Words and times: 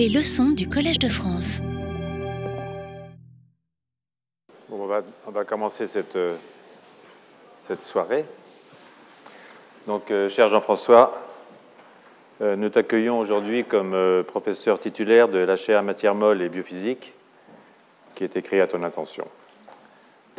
Les 0.00 0.08
leçons 0.08 0.52
du 0.52 0.66
Collège 0.66 0.98
de 0.98 1.10
France. 1.10 1.60
on, 4.70 4.86
va, 4.86 5.44
commencer 5.44 5.86
cette, 5.86 6.16
euh, 6.16 6.36
cette 7.60 7.82
soirée. 7.82 8.24
Donc, 9.86 10.10
euh, 10.10 10.26
cher 10.26 10.48
Jean-François, 10.48 11.12
euh, 12.40 12.56
nous 12.56 12.70
t'accueillons 12.70 13.18
aujourd'hui 13.18 13.66
comme 13.66 14.24
professeur 14.26 14.80
titulaire 14.80 15.28
de 15.28 15.36
la 15.36 15.56
chaire 15.56 15.82
matière 15.82 16.14
molle 16.14 16.40
et 16.40 16.48
biophysique 16.48 17.12
qui 18.14 18.24
est 18.24 18.38
écrit 18.38 18.62
à 18.62 18.66
ton 18.66 18.82
intention. 18.82 19.28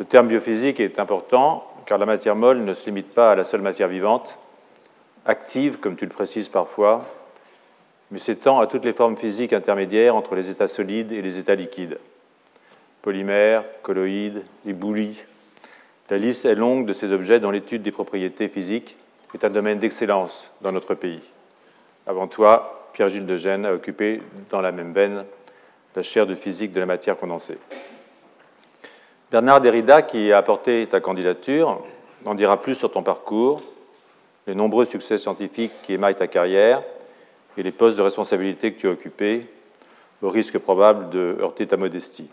Le 0.00 0.04
terme 0.04 0.26
biophysique 0.26 0.80
est 0.80 0.98
important 0.98 1.72
car 1.86 1.98
la 1.98 2.06
matière 2.06 2.34
molle 2.34 2.64
ne 2.64 2.74
se 2.74 2.86
limite 2.86 3.14
pas 3.14 3.30
à 3.30 3.34
la 3.36 3.44
seule 3.44 3.62
matière 3.62 3.86
vivante, 3.86 4.40
active, 5.24 5.78
comme 5.78 5.94
tu 5.94 6.04
le 6.04 6.10
précises 6.10 6.48
parfois, 6.48 7.06
mais 8.12 8.18
s'étend 8.18 8.60
à 8.60 8.66
toutes 8.66 8.84
les 8.84 8.92
formes 8.92 9.16
physiques 9.16 9.54
intermédiaires 9.54 10.14
entre 10.14 10.34
les 10.34 10.50
états 10.50 10.68
solides 10.68 11.12
et 11.12 11.22
les 11.22 11.38
états 11.38 11.54
liquides. 11.54 11.98
Polymères, 13.00 13.64
colloïdes, 13.82 14.44
éboulis. 14.66 15.18
La 16.10 16.18
liste 16.18 16.44
est 16.44 16.54
longue 16.54 16.84
de 16.84 16.92
ces 16.92 17.10
objets 17.14 17.40
dont 17.40 17.50
l'étude 17.50 17.80
des 17.80 17.90
propriétés 17.90 18.48
physiques 18.48 18.98
est 19.32 19.44
un 19.44 19.50
domaine 19.50 19.78
d'excellence 19.78 20.50
dans 20.60 20.72
notre 20.72 20.94
pays. 20.94 21.22
Avant 22.06 22.26
toi, 22.26 22.90
Pierre-Gilles 22.92 23.24
de 23.24 23.38
Gênes 23.38 23.64
a 23.64 23.72
occupé 23.72 24.20
dans 24.50 24.60
la 24.60 24.72
même 24.72 24.92
veine 24.92 25.24
la 25.96 26.02
chaire 26.02 26.26
de 26.26 26.34
physique 26.34 26.74
de 26.74 26.80
la 26.80 26.86
matière 26.86 27.16
condensée. 27.16 27.56
Bernard 29.30 29.62
Derrida, 29.62 30.02
qui 30.02 30.32
a 30.32 30.36
apporté 30.36 30.86
ta 30.86 31.00
candidature, 31.00 31.82
en 32.26 32.34
dira 32.34 32.60
plus 32.60 32.74
sur 32.74 32.92
ton 32.92 33.02
parcours, 33.02 33.62
les 34.46 34.54
nombreux 34.54 34.84
succès 34.84 35.16
scientifiques 35.16 35.72
qui 35.82 35.94
émaillent 35.94 36.14
ta 36.14 36.26
carrière 36.26 36.82
et 37.56 37.62
les 37.62 37.72
postes 37.72 37.96
de 37.96 38.02
responsabilité 38.02 38.72
que 38.72 38.80
tu 38.80 38.88
as 38.88 38.92
occupés, 38.92 39.46
au 40.22 40.30
risque 40.30 40.58
probable 40.58 41.10
de 41.10 41.36
heurter 41.40 41.66
ta 41.66 41.76
modestie. 41.76 42.30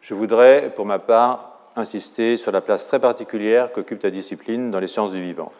Je 0.00 0.14
voudrais, 0.14 0.72
pour 0.74 0.86
ma 0.86 0.98
part, 0.98 1.56
insister 1.76 2.36
sur 2.36 2.52
la 2.52 2.60
place 2.60 2.88
très 2.88 3.00
particulière 3.00 3.72
qu'occupe 3.72 4.00
ta 4.00 4.10
discipline 4.10 4.70
dans 4.70 4.80
les 4.80 4.86
sciences 4.86 5.12
du 5.12 5.20
vivant. 5.20 5.52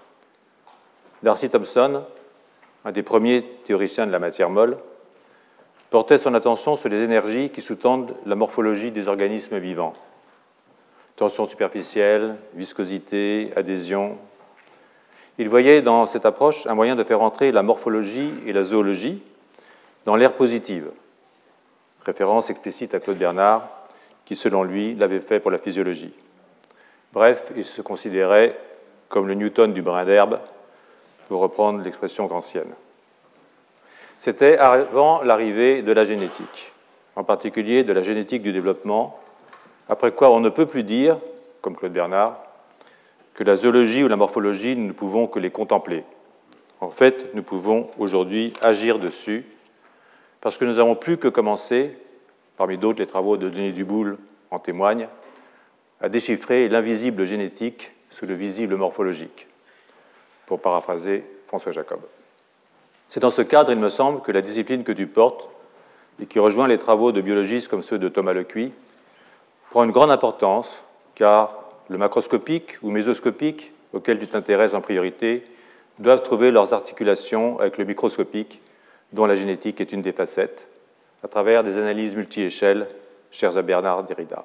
Darcy 1.22 1.48
Thompson, 1.48 2.02
un 2.84 2.92
des 2.92 3.02
premiers 3.02 3.42
théoriciens 3.64 4.06
de 4.06 4.12
la 4.12 4.18
matière 4.18 4.50
molle, 4.50 4.78
portait 5.90 6.18
son 6.18 6.34
attention 6.34 6.76
sur 6.76 6.88
les 6.88 7.02
énergies 7.02 7.50
qui 7.50 7.62
sous-tendent 7.62 8.14
la 8.26 8.34
morphologie 8.34 8.90
des 8.90 9.08
organismes 9.08 9.58
vivants. 9.58 9.94
Tension 11.16 11.46
superficielle, 11.46 12.36
viscosité, 12.54 13.52
adhésion, 13.56 14.18
il 15.38 15.48
voyait 15.48 15.82
dans 15.82 16.06
cette 16.06 16.26
approche 16.26 16.66
un 16.66 16.74
moyen 16.74 16.96
de 16.96 17.04
faire 17.04 17.22
entrer 17.22 17.52
la 17.52 17.62
morphologie 17.62 18.32
et 18.46 18.52
la 18.52 18.62
zoologie 18.62 19.22
dans 20.04 20.16
l'ère 20.16 20.34
positive. 20.34 20.90
Référence 22.04 22.50
explicite 22.50 22.94
à 22.94 23.00
Claude 23.00 23.18
Bernard, 23.18 23.68
qui 24.24 24.36
selon 24.36 24.62
lui 24.62 24.94
l'avait 24.94 25.20
fait 25.20 25.40
pour 25.40 25.50
la 25.50 25.58
physiologie. 25.58 26.14
Bref, 27.12 27.52
il 27.56 27.64
se 27.64 27.82
considérait 27.82 28.56
comme 29.08 29.28
le 29.28 29.34
Newton 29.34 29.72
du 29.72 29.82
brin 29.82 30.04
d'herbe, 30.04 30.40
pour 31.28 31.40
reprendre 31.40 31.82
l'expression 31.82 32.28
kantienne. 32.28 32.72
C'était 34.16 34.58
avant 34.58 35.22
l'arrivée 35.22 35.82
de 35.82 35.92
la 35.92 36.04
génétique, 36.04 36.72
en 37.16 37.24
particulier 37.24 37.84
de 37.84 37.92
la 37.92 38.02
génétique 38.02 38.42
du 38.42 38.52
développement, 38.52 39.18
après 39.88 40.12
quoi 40.12 40.30
on 40.30 40.40
ne 40.40 40.48
peut 40.48 40.66
plus 40.66 40.84
dire, 40.84 41.18
comme 41.60 41.76
Claude 41.76 41.92
Bernard, 41.92 42.40
que 43.36 43.44
la 43.44 43.54
zoologie 43.54 44.02
ou 44.02 44.08
la 44.08 44.16
morphologie, 44.16 44.74
nous 44.76 44.86
ne 44.86 44.92
pouvons 44.92 45.26
que 45.26 45.38
les 45.38 45.50
contempler. 45.50 46.04
En 46.80 46.90
fait, 46.90 47.34
nous 47.34 47.42
pouvons 47.42 47.90
aujourd'hui 47.98 48.54
agir 48.62 48.98
dessus, 48.98 49.44
parce 50.40 50.56
que 50.56 50.64
nous 50.64 50.76
n'avons 50.76 50.96
plus 50.96 51.18
que 51.18 51.28
commencer, 51.28 51.98
parmi 52.56 52.78
d'autres 52.78 52.98
les 52.98 53.06
travaux 53.06 53.36
de 53.36 53.50
Denis 53.50 53.74
Duboul 53.74 54.16
en 54.50 54.58
témoignent, 54.58 55.08
à 56.00 56.08
déchiffrer 56.08 56.70
l'invisible 56.70 57.26
génétique 57.26 57.92
sous 58.10 58.24
le 58.24 58.34
visible 58.34 58.74
morphologique, 58.74 59.48
pour 60.46 60.60
paraphraser 60.60 61.22
François 61.46 61.72
Jacob. 61.72 62.00
C'est 63.08 63.20
dans 63.20 63.30
ce 63.30 63.42
cadre, 63.42 63.70
il 63.70 63.78
me 63.78 63.90
semble, 63.90 64.22
que 64.22 64.32
la 64.32 64.40
discipline 64.40 64.82
que 64.82 64.92
tu 64.92 65.06
portes, 65.06 65.50
et 66.22 66.24
qui 66.24 66.38
rejoint 66.38 66.68
les 66.68 66.78
travaux 66.78 67.12
de 67.12 67.20
biologistes 67.20 67.68
comme 67.68 67.82
ceux 67.82 67.98
de 67.98 68.08
Thomas 68.08 68.32
Lecuy, 68.32 68.72
prend 69.68 69.84
une 69.84 69.92
grande 69.92 70.10
importance, 70.10 70.82
car 71.14 71.65
le 71.88 71.98
macroscopique 71.98 72.78
ou 72.82 72.90
mésoscopique, 72.90 73.72
auquel 73.92 74.18
tu 74.18 74.26
t'intéresses 74.26 74.74
en 74.74 74.80
priorité, 74.80 75.44
doivent 75.98 76.22
trouver 76.22 76.50
leurs 76.50 76.74
articulations 76.74 77.58
avec 77.58 77.78
le 77.78 77.84
microscopique, 77.84 78.60
dont 79.12 79.26
la 79.26 79.34
génétique 79.34 79.80
est 79.80 79.92
une 79.92 80.02
des 80.02 80.12
facettes, 80.12 80.68
à 81.22 81.28
travers 81.28 81.62
des 81.62 81.78
analyses 81.78 82.16
multi-échelles 82.16 82.86
chères 83.30 83.56
à 83.56 83.62
Bernard 83.62 84.04
Derrida. 84.04 84.44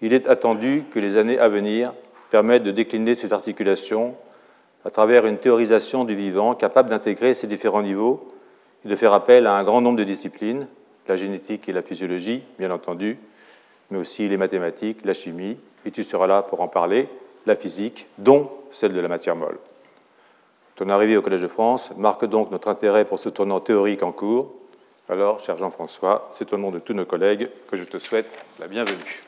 Il 0.00 0.12
est 0.12 0.26
attendu 0.26 0.84
que 0.90 0.98
les 0.98 1.16
années 1.16 1.38
à 1.38 1.48
venir 1.48 1.92
permettent 2.30 2.64
de 2.64 2.70
décliner 2.70 3.14
ces 3.14 3.32
articulations 3.32 4.14
à 4.84 4.90
travers 4.90 5.26
une 5.26 5.38
théorisation 5.38 6.04
du 6.04 6.16
vivant 6.16 6.54
capable 6.54 6.90
d'intégrer 6.90 7.34
ces 7.34 7.46
différents 7.46 7.82
niveaux 7.82 8.26
et 8.84 8.88
de 8.88 8.96
faire 8.96 9.12
appel 9.12 9.46
à 9.46 9.54
un 9.54 9.62
grand 9.62 9.80
nombre 9.80 9.98
de 9.98 10.04
disciplines, 10.04 10.66
la 11.06 11.16
génétique 11.16 11.68
et 11.68 11.72
la 11.72 11.82
physiologie, 11.82 12.42
bien 12.58 12.70
entendu, 12.72 13.18
mais 13.90 13.98
aussi 13.98 14.28
les 14.28 14.36
mathématiques, 14.36 15.04
la 15.04 15.12
chimie, 15.12 15.56
et 15.84 15.90
tu 15.90 16.04
seras 16.04 16.26
là 16.26 16.42
pour 16.42 16.60
en 16.60 16.68
parler, 16.68 17.08
la 17.46 17.56
physique, 17.56 18.06
dont 18.18 18.50
celle 18.70 18.92
de 18.92 19.00
la 19.00 19.08
matière 19.08 19.36
molle. 19.36 19.58
Ton 20.76 20.88
arrivée 20.88 21.16
au 21.16 21.22
Collège 21.22 21.42
de 21.42 21.48
France 21.48 21.90
marque 21.96 22.24
donc 22.24 22.50
notre 22.50 22.68
intérêt 22.68 23.04
pour 23.04 23.18
ce 23.18 23.28
tournant 23.28 23.60
théorique 23.60 24.02
en 24.02 24.12
cours. 24.12 24.52
Alors, 25.08 25.40
cher 25.40 25.58
Jean-François, 25.58 26.30
c'est 26.32 26.52
au 26.52 26.58
nom 26.58 26.70
de 26.70 26.78
tous 26.78 26.94
nos 26.94 27.04
collègues 27.04 27.50
que 27.70 27.76
je 27.76 27.84
te 27.84 27.98
souhaite 27.98 28.26
la 28.58 28.68
bienvenue. 28.68 29.22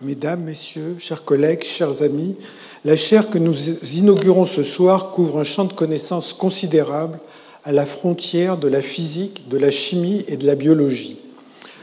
Mesdames, 0.00 0.42
Messieurs, 0.42 0.96
chers 0.98 1.24
collègues, 1.24 1.62
chers 1.62 2.02
amis, 2.02 2.36
la 2.84 2.96
chaire 2.96 3.30
que 3.30 3.38
nous 3.38 3.56
inaugurons 3.96 4.44
ce 4.44 4.62
soir 4.62 5.12
couvre 5.12 5.38
un 5.38 5.44
champ 5.44 5.64
de 5.64 5.72
connaissances 5.72 6.34
considérable 6.34 7.18
à 7.64 7.72
la 7.72 7.86
frontière 7.86 8.58
de 8.58 8.68
la 8.68 8.82
physique, 8.82 9.48
de 9.48 9.56
la 9.56 9.70
chimie 9.70 10.24
et 10.28 10.36
de 10.36 10.46
la 10.46 10.54
biologie. 10.54 11.18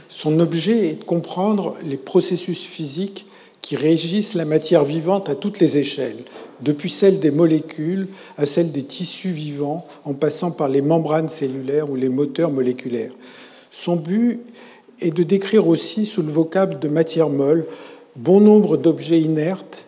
Son 0.08 0.40
objet 0.40 0.90
est 0.90 1.00
de 1.00 1.04
comprendre 1.04 1.76
les 1.84 1.98
processus 1.98 2.60
physiques 2.60 3.26
qui 3.62 3.76
régissent 3.76 4.36
la 4.36 4.46
matière 4.46 4.84
vivante 4.84 5.30
à 5.30 5.36
toutes 5.36 5.60
les 5.60 5.78
échelles, 5.78 6.24
depuis 6.62 6.90
celle 6.90 7.20
des 7.20 7.32
molécules 7.32 8.08
à 8.38 8.46
celle 8.46 8.72
des 8.72 8.84
tissus 8.84 9.32
vivants, 9.32 9.88
en 10.06 10.14
passant 10.14 10.52
par 10.52 10.70
les 10.70 10.82
membranes 10.82 11.30
cellulaires 11.30 11.90
ou 11.90 11.96
les 11.96 12.10
moteurs 12.10 12.52
moléculaires. 12.52 13.14
Son 13.72 13.96
but 13.96 14.40
est 15.00 15.12
de 15.12 15.24
décrire 15.24 15.68
aussi, 15.68 16.06
sous 16.06 16.22
le 16.22 16.32
vocable 16.32 16.80
de 16.80 16.88
matière 16.88 17.30
molle, 17.30 17.66
bon 18.16 18.40
nombre 18.40 18.78
d'objets 18.78 19.22
inertes, 19.22 19.86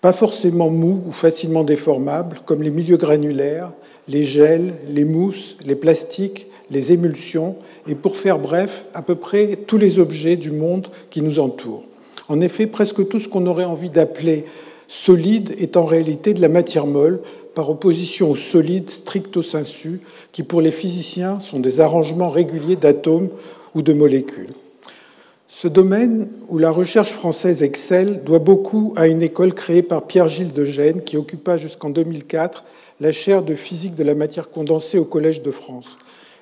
pas 0.00 0.12
forcément 0.12 0.70
mous 0.70 1.02
ou 1.08 1.12
facilement 1.12 1.64
déformables, 1.64 2.38
comme 2.44 2.62
les 2.62 2.70
milieux 2.70 2.96
granulaires, 2.96 3.72
les 4.08 4.22
gels, 4.22 4.74
les 4.88 5.04
mousses, 5.04 5.56
les 5.64 5.76
plastiques, 5.76 6.46
les 6.70 6.92
émulsions, 6.92 7.56
et 7.88 7.94
pour 7.94 8.16
faire 8.16 8.38
bref, 8.38 8.86
à 8.94 9.02
peu 9.02 9.14
près 9.14 9.56
tous 9.66 9.78
les 9.78 9.98
objets 9.98 10.36
du 10.36 10.50
monde 10.50 10.88
qui 11.10 11.22
nous 11.22 11.38
entourent. 11.38 11.84
En 12.28 12.40
effet, 12.40 12.66
presque 12.66 13.08
tout 13.08 13.20
ce 13.20 13.28
qu'on 13.28 13.46
aurait 13.46 13.64
envie 13.64 13.90
d'appeler 13.90 14.44
solide 14.88 15.54
est 15.58 15.76
en 15.76 15.84
réalité 15.84 16.34
de 16.34 16.40
la 16.40 16.48
matière 16.48 16.86
molle, 16.86 17.20
par 17.54 17.70
opposition 17.70 18.30
aux 18.30 18.36
solides 18.36 18.90
stricto 18.90 19.42
sensu, 19.42 20.00
qui 20.32 20.42
pour 20.42 20.60
les 20.60 20.70
physiciens 20.70 21.40
sont 21.40 21.58
des 21.58 21.80
arrangements 21.80 22.28
réguliers 22.28 22.76
d'atomes 22.76 23.28
ou 23.74 23.82
de 23.82 23.94
molécules. 23.94 24.52
Ce 25.48 25.68
domaine 25.68 26.28
où 26.50 26.58
la 26.58 26.70
recherche 26.70 27.12
française 27.12 27.62
excelle 27.62 28.22
doit 28.24 28.40
beaucoup 28.40 28.92
à 28.94 29.06
une 29.06 29.22
école 29.22 29.54
créée 29.54 29.82
par 29.82 30.02
Pierre-Gilles 30.02 30.52
de 30.52 30.66
Gênes, 30.66 31.00
qui 31.00 31.16
occupa 31.16 31.56
jusqu'en 31.56 31.88
2004 31.88 32.62
la 33.00 33.12
chaire 33.12 33.42
de 33.42 33.54
physique 33.54 33.94
de 33.94 34.04
la 34.04 34.14
matière 34.14 34.50
condensée 34.50 34.98
au 34.98 35.04
Collège 35.04 35.42
de 35.42 35.50
France. 35.50 35.98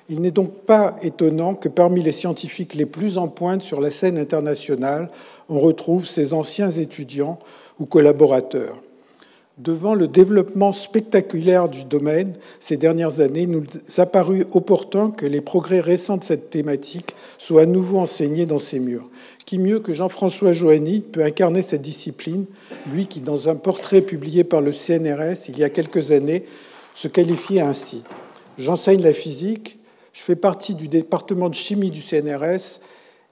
Il 0.07 0.21
n'est 0.21 0.31
donc 0.31 0.53
pas 0.65 0.95
étonnant 1.01 1.55
que 1.55 1.67
parmi 1.67 2.01
les 2.01 2.11
scientifiques 2.11 2.75
les 2.75 2.85
plus 2.85 3.17
en 3.17 3.27
pointe 3.27 3.61
sur 3.61 3.81
la 3.81 3.89
scène 3.89 4.17
internationale, 4.17 5.09
on 5.49 5.59
retrouve 5.59 6.05
ses 6.05 6.33
anciens 6.33 6.71
étudiants 6.71 7.39
ou 7.79 7.85
collaborateurs. 7.85 8.81
Devant 9.57 9.93
le 9.95 10.07
développement 10.07 10.73
spectaculaire 10.73 11.69
du 11.69 11.85
domaine 11.85 12.33
ces 12.59 12.75
dernières 12.75 13.21
années, 13.21 13.47
nous 13.47 13.63
a 13.97 14.05
paru 14.05 14.45
opportun 14.51 15.11
que 15.11 15.25
les 15.25 15.39
progrès 15.39 15.79
récents 15.79 16.17
de 16.17 16.25
cette 16.25 16.49
thématique 16.49 17.15
soient 17.37 17.61
à 17.61 17.65
nouveau 17.65 17.99
enseignés 17.99 18.45
dans 18.45 18.59
ces 18.59 18.79
murs. 18.79 19.07
Qui 19.45 19.59
mieux 19.59 19.79
que 19.79 19.93
Jean-François 19.93 20.53
Joanny 20.53 21.01
peut 21.01 21.23
incarner 21.23 21.61
cette 21.61 21.83
discipline, 21.83 22.45
lui 22.91 23.05
qui, 23.05 23.19
dans 23.19 23.47
un 23.47 23.55
portrait 23.55 24.01
publié 24.01 24.43
par 24.43 24.61
le 24.61 24.71
CNRS 24.71 25.49
il 25.49 25.59
y 25.59 25.63
a 25.63 25.69
quelques 25.69 26.11
années, 26.11 26.45
se 26.95 27.07
qualifiait 27.07 27.61
ainsi. 27.61 28.03
J'enseigne 28.57 29.01
la 29.01 29.13
physique, 29.13 29.77
je 30.13 30.21
fais 30.21 30.35
partie 30.35 30.75
du 30.75 30.87
département 30.87 31.49
de 31.49 31.55
chimie 31.55 31.91
du 31.91 32.01
CNRS 32.01 32.79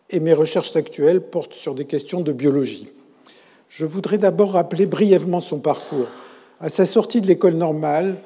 et 0.09 0.19
mes 0.19 0.33
recherches 0.33 0.75
actuelles 0.75 1.21
portent 1.21 1.53
sur 1.53 1.73
des 1.73 1.85
questions 1.85 2.21
de 2.21 2.33
biologie. 2.33 2.89
Je 3.69 3.85
voudrais 3.85 4.19
d'abord 4.19 4.51
rappeler 4.51 4.85
brièvement 4.85 5.41
son 5.41 5.57
parcours. 5.57 6.07
À 6.59 6.69
sa 6.69 6.85
sortie 6.85 7.21
de 7.21 7.27
l'école 7.27 7.55
normale, 7.55 8.17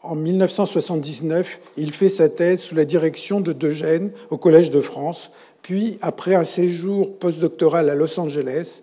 en 0.00 0.14
1979, 0.14 1.60
il 1.76 1.92
fait 1.92 2.08
sa 2.08 2.28
thèse 2.28 2.60
sous 2.60 2.74
la 2.74 2.84
direction 2.84 3.40
de 3.40 3.52
Degène 3.52 4.12
au 4.30 4.36
Collège 4.36 4.70
de 4.70 4.80
France, 4.80 5.30
puis, 5.64 5.96
après 6.02 6.34
un 6.34 6.44
séjour 6.44 7.16
postdoctoral 7.16 7.88
à 7.88 7.94
Los 7.94 8.20
Angeles, 8.20 8.82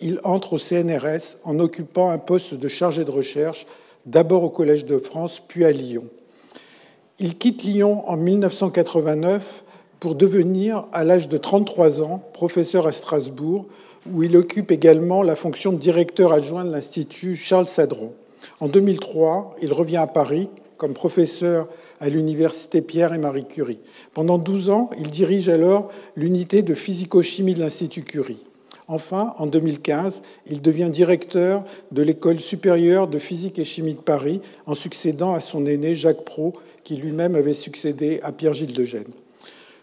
il 0.00 0.18
entre 0.24 0.54
au 0.54 0.58
CNRS 0.58 1.36
en 1.44 1.58
occupant 1.58 2.08
un 2.08 2.16
poste 2.16 2.54
de 2.54 2.68
chargé 2.68 3.04
de 3.04 3.10
recherche, 3.10 3.66
d'abord 4.06 4.42
au 4.42 4.48
Collège 4.48 4.86
de 4.86 4.96
France, 4.96 5.42
puis 5.46 5.66
à 5.66 5.72
Lyon. 5.72 6.06
Il 7.18 7.36
quitte 7.36 7.64
Lyon 7.64 8.08
en 8.08 8.16
1989 8.16 9.62
pour 10.00 10.14
devenir, 10.14 10.86
à 10.94 11.04
l'âge 11.04 11.28
de 11.28 11.36
33 11.36 12.00
ans, 12.00 12.22
professeur 12.32 12.86
à 12.86 12.92
Strasbourg, 12.92 13.66
où 14.10 14.22
il 14.22 14.34
occupe 14.34 14.70
également 14.70 15.22
la 15.22 15.36
fonction 15.36 15.70
de 15.70 15.78
directeur 15.78 16.32
adjoint 16.32 16.64
de 16.64 16.72
l'Institut 16.72 17.36
Charles 17.36 17.68
Sadron. 17.68 18.14
En 18.58 18.68
2003, 18.68 19.56
il 19.60 19.74
revient 19.74 19.98
à 19.98 20.06
Paris 20.06 20.48
comme 20.78 20.94
professeur 20.94 21.68
à 22.02 22.08
l'université 22.08 22.82
Pierre 22.82 23.14
et 23.14 23.18
Marie 23.18 23.46
Curie. 23.46 23.78
Pendant 24.12 24.36
12 24.36 24.70
ans, 24.70 24.90
il 24.98 25.08
dirige 25.08 25.48
alors 25.48 25.88
l'unité 26.16 26.62
de 26.62 26.74
physico-chimie 26.74 27.54
de 27.54 27.60
l'Institut 27.60 28.02
Curie. 28.02 28.42
Enfin, 28.88 29.34
en 29.38 29.46
2015, 29.46 30.22
il 30.50 30.60
devient 30.60 30.90
directeur 30.92 31.62
de 31.92 32.02
l'École 32.02 32.40
supérieure 32.40 33.06
de 33.06 33.20
physique 33.20 33.60
et 33.60 33.64
chimie 33.64 33.94
de 33.94 34.00
Paris 34.00 34.40
en 34.66 34.74
succédant 34.74 35.32
à 35.32 35.38
son 35.38 35.64
aîné 35.64 35.94
Jacques 35.94 36.24
Pro, 36.24 36.54
qui 36.82 36.96
lui-même 36.96 37.36
avait 37.36 37.54
succédé 37.54 38.18
à 38.24 38.32
Pierre-Gilles 38.32 38.74
de 38.74 38.84
Gênes. 38.84 39.04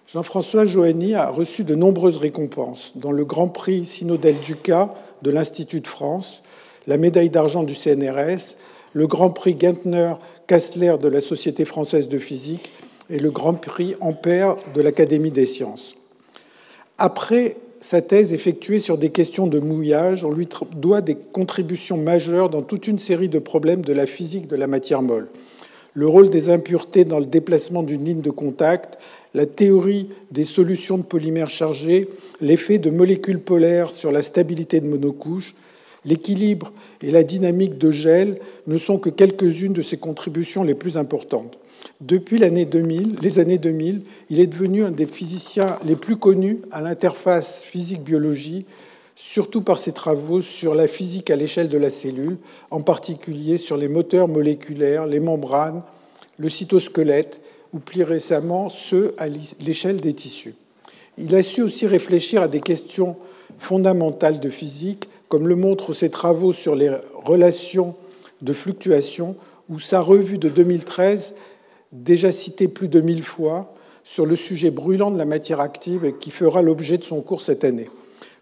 Jean-François 0.05 0.65
Joanny 0.65 1.15
a 1.15 1.29
reçu 1.29 1.63
de 1.63 1.73
nombreuses 1.73 2.17
récompenses, 2.17 2.91
dont 2.95 3.13
le 3.13 3.23
Grand 3.23 3.47
Prix 3.47 3.85
Synodel 3.85 4.35
Ducas 4.43 4.93
de 5.21 5.31
l'Institut 5.31 5.79
de 5.79 5.87
France, 5.87 6.43
la 6.85 6.97
médaille 6.97 7.29
d'argent 7.29 7.63
du 7.63 7.75
CNRS, 7.75 8.57
le 8.91 9.07
Grand 9.07 9.29
Prix 9.29 9.55
Gentner 9.57 10.15
Kastler 10.49 10.95
de 10.99 11.07
la 11.07 11.21
Société 11.21 11.63
française 11.63 12.07
de 12.07 12.17
physique 12.17 12.71
et 13.11 13.19
le 13.19 13.29
Grand 13.29 13.53
Prix 13.53 13.95
Ampère 14.01 14.55
de 14.73 14.81
l'Académie 14.81 15.29
des 15.29 15.45
sciences. 15.45 15.95
Après 16.97 17.57
sa 17.79 18.01
thèse 18.01 18.33
effectuée 18.33 18.79
sur 18.79 18.97
des 18.97 19.09
questions 19.09 19.45
de 19.45 19.59
mouillage, 19.59 20.25
on 20.25 20.31
lui 20.31 20.49
doit 20.75 21.01
des 21.01 21.13
contributions 21.13 21.97
majeures 21.97 22.49
dans 22.49 22.63
toute 22.63 22.87
une 22.87 22.97
série 22.97 23.29
de 23.29 23.37
problèmes 23.37 23.83
de 23.83 23.93
la 23.93 24.07
physique 24.07 24.47
de 24.47 24.55
la 24.55 24.65
matière 24.65 25.03
molle. 25.03 25.27
Le 25.93 26.07
rôle 26.07 26.31
des 26.31 26.49
impuretés 26.49 27.05
dans 27.05 27.19
le 27.19 27.27
déplacement 27.27 27.83
d'une 27.83 28.03
ligne 28.03 28.21
de 28.21 28.31
contact, 28.31 28.97
la 29.35 29.45
théorie 29.45 30.09
des 30.31 30.45
solutions 30.45 30.97
de 30.97 31.03
polymères 31.03 31.51
chargés, 31.51 32.09
l'effet 32.41 32.79
de 32.79 32.89
molécules 32.89 33.39
polaires 33.39 33.91
sur 33.91 34.11
la 34.11 34.23
stabilité 34.23 34.79
de 34.79 34.87
monocouches, 34.87 35.53
l'équilibre 36.05 36.71
et 37.01 37.11
la 37.11 37.23
dynamique 37.23 37.77
de 37.77 37.91
gel 37.91 38.39
ne 38.67 38.77
sont 38.77 38.97
que 38.97 39.09
quelques-unes 39.09 39.73
de 39.73 39.81
ses 39.81 39.97
contributions 39.97 40.63
les 40.63 40.75
plus 40.75 40.97
importantes. 40.97 41.57
Depuis 42.01 42.37
l'année 42.37 42.65
2000, 42.65 43.15
les 43.21 43.39
années 43.39 43.57
2000, 43.57 44.01
il 44.29 44.39
est 44.39 44.47
devenu 44.47 44.83
un 44.83 44.91
des 44.91 45.05
physiciens 45.05 45.77
les 45.85 45.95
plus 45.95 46.17
connus 46.17 46.59
à 46.71 46.81
l'interface 46.81 47.63
physique-biologie, 47.63 48.65
surtout 49.15 49.61
par 49.61 49.79
ses 49.79 49.91
travaux 49.91 50.41
sur 50.41 50.75
la 50.75 50.87
physique 50.87 51.29
à 51.29 51.35
l'échelle 51.35 51.69
de 51.69 51.77
la 51.77 51.89
cellule, 51.89 52.37
en 52.71 52.81
particulier 52.81 53.57
sur 53.57 53.77
les 53.77 53.89
moteurs 53.89 54.27
moléculaires, 54.27 55.05
les 55.05 55.19
membranes, 55.19 55.81
le 56.37 56.49
cytosquelette 56.49 57.41
ou 57.73 57.79
plus 57.79 58.03
récemment 58.03 58.69
ceux 58.69 59.13
à 59.17 59.27
l'échelle 59.27 59.99
des 59.99 60.13
tissus. 60.13 60.55
Il 61.17 61.35
a 61.35 61.43
su 61.43 61.61
aussi 61.61 61.85
réfléchir 61.85 62.41
à 62.41 62.47
des 62.47 62.61
questions 62.61 63.17
fondamentales 63.57 64.39
de 64.39 64.49
physique, 64.49 65.09
comme 65.29 65.47
le 65.47 65.55
montrent 65.55 65.93
ses 65.93 66.09
travaux 66.09 66.53
sur 66.53 66.75
les 66.75 66.91
relations 67.23 67.95
de 68.41 68.51
fluctuation 68.51 69.35
ou 69.69 69.79
sa 69.79 70.01
revue 70.01 70.39
de 70.39 70.49
2013, 70.49 71.35
déjà 71.91 72.31
citée 72.31 72.67
plus 72.67 72.87
de 72.87 72.99
mille 72.99 73.23
fois, 73.23 73.73
sur 74.03 74.25
le 74.25 74.35
sujet 74.35 74.71
brûlant 74.71 75.11
de 75.11 75.17
la 75.19 75.25
matière 75.25 75.59
active 75.59 76.17
qui 76.19 76.31
fera 76.31 76.63
l'objet 76.63 76.97
de 76.97 77.03
son 77.03 77.21
cours 77.21 77.43
cette 77.43 77.63
année. 77.63 77.87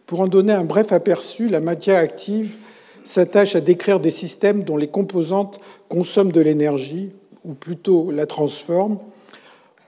Pour 0.06 0.22
en 0.22 0.28
donner 0.28 0.54
un 0.54 0.63
bref 0.63 0.94
aperçu, 0.94 1.50
la 1.50 1.60
matière 1.60 2.00
active 2.00 2.56
s'attache 3.04 3.56
à 3.56 3.62
décrire 3.62 4.00
des 4.00 4.12
systèmes 4.12 4.63
dont 4.63 4.78
les 4.78 4.88
composantes 4.88 5.60
consomment 5.90 6.31
de 6.31 6.40
l'énergie, 6.40 7.12
ou 7.44 7.54
plutôt 7.54 8.12
la 8.12 8.25
transforment, 8.25 9.00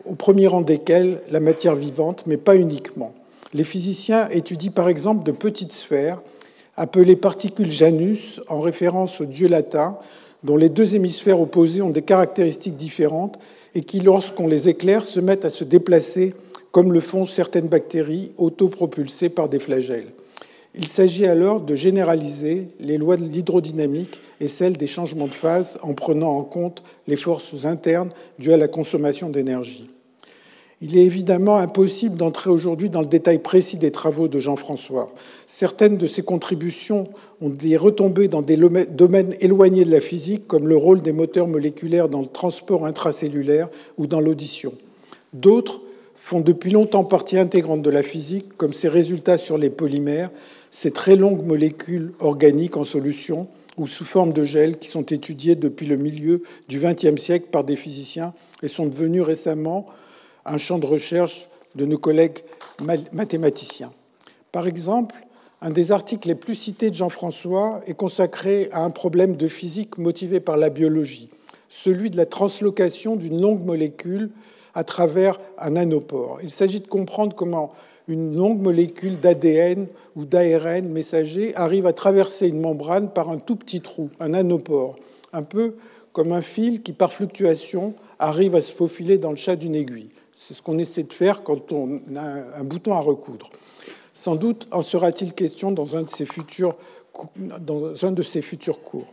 au 0.06 0.16
premier 0.16 0.48
rang 0.48 0.62
desquels 0.62 1.22
la 1.30 1.40
matière 1.40 1.76
vivante, 1.76 2.24
mais 2.26 2.38
pas 2.38 2.58
uniquement. 2.58 3.14
Les 3.54 3.64
physiciens 3.64 4.28
étudient 4.30 4.72
par 4.72 4.90
exemple 4.90 5.24
de 5.24 5.32
petites 5.32 5.74
sphères 5.74 6.22
appelées 6.80 7.18
particules 7.18 7.72
Janus, 7.72 8.40
en 8.48 8.62
référence 8.62 9.20
au 9.20 9.26
dieu 9.26 9.50
latin, 9.50 9.98
dont 10.44 10.56
les 10.56 10.70
deux 10.70 10.96
hémisphères 10.96 11.42
opposés 11.42 11.82
ont 11.82 11.90
des 11.90 12.02
caractéristiques 12.02 12.78
différentes 12.78 13.38
et 13.76 13.82
qui, 13.82 14.00
lorsqu'on 14.00 14.48
les 14.48 14.70
éclaire, 14.70 15.04
se 15.04 15.20
mettent 15.20 15.44
à 15.44 15.50
se 15.50 15.66
déplacer 15.66 16.34
comme 16.72 16.94
le 16.94 17.02
font 17.02 17.26
certaines 17.26 17.68
bactéries 17.68 18.32
autopropulsées 18.38 19.28
par 19.28 19.50
des 19.50 19.60
flagelles. 19.60 20.08
Il 20.74 20.88
s'agit 20.88 21.26
alors 21.26 21.60
de 21.60 21.76
généraliser 21.76 22.70
les 22.80 22.98
lois 22.98 23.18
de 23.18 23.26
l'hydrodynamique 23.26 24.22
et 24.40 24.48
celles 24.48 24.78
des 24.78 24.88
changements 24.88 25.28
de 25.28 25.34
phase 25.34 25.78
en 25.82 25.94
prenant 25.94 26.30
en 26.30 26.44
compte 26.44 26.82
les 27.08 27.18
forces 27.18 27.66
internes 27.66 28.10
dues 28.38 28.54
à 28.54 28.58
la 28.58 28.70
consommation 28.70 29.30
d'énergie. 29.30 29.88
Il 30.82 30.98
est 30.98 31.04
évidemment 31.04 31.58
impossible 31.58 32.16
d'entrer 32.16 32.50
aujourd'hui 32.50 32.90
dans 32.90 33.02
le 33.02 33.08
détail 33.08 33.40
précis 33.40 33.76
des 33.76 33.92
travaux 33.92 34.30
de 34.30 34.40
Jean-François. 34.40 35.12
Certaines 35.46 35.98
de 35.98 36.08
ses 36.08 36.22
contributions 36.22 37.10
ont 37.42 37.50
des 37.50 37.76
retombées 37.76 38.30
dans 38.30 38.42
des 38.42 38.56
domaines 38.56 39.36
éloignés 39.42 39.84
de 39.84 39.92
la 39.92 40.00
physique, 40.00 40.48
comme 40.48 40.70
le 40.70 40.78
rôle 40.78 41.02
des 41.02 41.12
moteurs 41.12 41.50
moléculaires 41.50 42.08
dans 42.08 42.22
le 42.22 42.28
transport 42.28 42.86
intracellulaire 42.86 43.68
ou 43.98 44.08
dans 44.08 44.22
l'audition. 44.22 44.74
D'autres 45.34 45.82
font 46.16 46.40
depuis 46.40 46.72
longtemps 46.72 47.04
partie 47.04 47.38
intégrante 47.38 47.82
de 47.82 47.90
la 47.90 48.04
physique, 48.04 48.56
comme 48.56 48.72
ses 48.72 48.88
résultats 48.88 49.38
sur 49.38 49.58
les 49.58 49.70
polymères, 49.70 50.32
ces 50.72 50.92
très 50.92 51.18
longues 51.18 51.46
molécules 51.46 52.14
organiques 52.22 52.78
en 52.78 52.86
solution 52.86 53.48
ou 53.78 53.86
sous 53.86 54.06
forme 54.06 54.32
de 54.32 54.46
gel 54.46 54.78
qui 54.78 54.88
sont 54.88 55.04
étudiées 55.04 55.56
depuis 55.56 55.88
le 55.88 55.98
milieu 55.98 56.42
du 56.70 56.80
XXe 56.80 57.22
siècle 57.22 57.48
par 57.52 57.66
des 57.66 57.76
physiciens 57.76 58.34
et 58.64 58.70
sont 58.70 58.86
devenus 58.86 59.24
récemment 59.24 59.86
un 60.46 60.58
champ 60.58 60.80
de 60.80 60.86
recherche 60.86 61.48
de 61.76 61.86
nos 61.86 61.98
collègues 61.98 62.40
mathématiciens. 63.14 63.92
Par 64.52 64.68
exemple, 64.68 65.16
un 65.62 65.72
des 65.72 65.92
articles 65.92 66.28
les 66.28 66.36
plus 66.36 66.56
cités 66.56 66.90
de 66.90 66.96
Jean-François 66.96 67.82
est 67.86 67.94
consacré 67.94 68.70
à 68.72 68.84
un 68.84 68.90
problème 68.90 69.36
de 69.36 69.48
physique 69.48 69.98
motivé 69.98 70.40
par 70.40 70.58
la 70.58 70.70
biologie, 70.70 71.30
celui 71.68 72.10
de 72.10 72.18
la 72.18 72.26
translocation 72.26 73.16
d'une 73.16 73.42
longue 73.42 73.66
molécule 73.66 74.32
à 74.74 74.84
travers 74.84 75.40
un 75.58 75.72
nanopore. 75.72 76.40
Il 76.42 76.50
s'agit 76.50 76.80
de 76.80 76.88
comprendre 76.88 77.36
comment 77.36 77.74
une 78.08 78.36
longue 78.36 78.62
molécule 78.62 79.20
d'ADN 79.20 79.88
ou 80.16 80.26
d'ARN 80.26 80.88
messager 80.88 81.56
arrive 81.56 81.86
à 81.86 81.94
traverser 81.94 82.48
une 82.48 82.62
membrane 82.62 83.12
par 83.12 83.30
un 83.30 83.38
tout 83.38 83.56
petit 83.56 83.82
trou, 83.82 84.10
un 84.20 84.30
nanopore, 84.30 84.96
un 85.34 85.44
peu 85.44 85.76
comme 86.12 86.32
un 86.32 86.42
fil 86.42 86.82
qui, 86.82 86.94
par 86.94 87.14
fluctuation, 87.14 87.94
arrive 88.18 88.56
à 88.56 88.62
se 88.62 88.72
faufiler 88.72 89.18
dans 89.18 89.30
le 89.30 89.38
chat 89.38 89.56
d'une 89.56 89.76
aiguille. 89.76 90.10
C'est 90.42 90.54
ce 90.54 90.62
qu'on 90.62 90.80
essaie 90.80 91.04
de 91.04 91.14
faire 91.14 91.44
quand 91.44 91.72
on 91.74 92.00
a 92.16 92.60
un 92.60 92.64
bouton 92.64 92.94
à 92.94 93.00
recoudre. 93.00 93.50
Sans 94.14 94.36
doute 94.36 94.68
en 94.72 94.82
sera-t-il 94.82 95.34
question 95.34 95.72
dans 95.72 95.96
un 95.96 96.04
de 96.04 96.10
ces 96.10 96.26
futurs, 96.26 96.76
dans 97.38 98.06
un 98.06 98.12
de 98.12 98.24
ces 98.24 98.42
futurs 98.42 98.82
cours. 98.82 99.08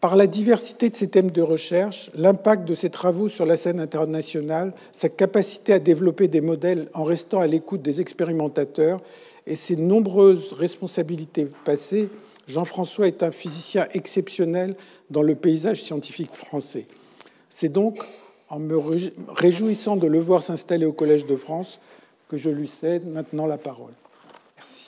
Par 0.00 0.16
la 0.16 0.26
diversité 0.26 0.88
de 0.88 0.96
ses 0.96 1.08
thèmes 1.08 1.30
de 1.30 1.42
recherche, 1.42 2.10
l'impact 2.14 2.66
de 2.66 2.74
ses 2.74 2.90
travaux 2.90 3.28
sur 3.28 3.44
la 3.44 3.56
scène 3.56 3.80
internationale, 3.80 4.72
sa 4.92 5.08
capacité 5.08 5.72
à 5.72 5.78
développer 5.78 6.28
des 6.28 6.40
modèles 6.40 6.88
en 6.94 7.04
restant 7.04 7.40
à 7.40 7.46
l'écoute 7.46 7.82
des 7.82 8.00
expérimentateurs 8.00 9.00
et 9.46 9.56
ses 9.56 9.76
nombreuses 9.76 10.52
responsabilités 10.52 11.46
passées, 11.64 12.08
Jean-François 12.46 13.08
est 13.08 13.22
un 13.22 13.32
physicien 13.32 13.86
exceptionnel 13.94 14.76
dans 15.10 15.22
le 15.22 15.34
paysage 15.34 15.82
scientifique 15.82 16.34
français. 16.34 16.86
C'est 17.48 17.70
donc 17.70 18.04
en 18.54 18.60
me 18.60 18.78
réjouissant 19.28 19.96
de 19.96 20.06
le 20.06 20.20
voir 20.20 20.40
s'installer 20.40 20.86
au 20.86 20.92
Collège 20.92 21.26
de 21.26 21.34
France, 21.34 21.80
que 22.28 22.36
je 22.36 22.50
lui 22.50 22.68
cède 22.68 23.04
maintenant 23.04 23.46
la 23.46 23.58
parole. 23.58 23.92
Merci. 24.56 24.86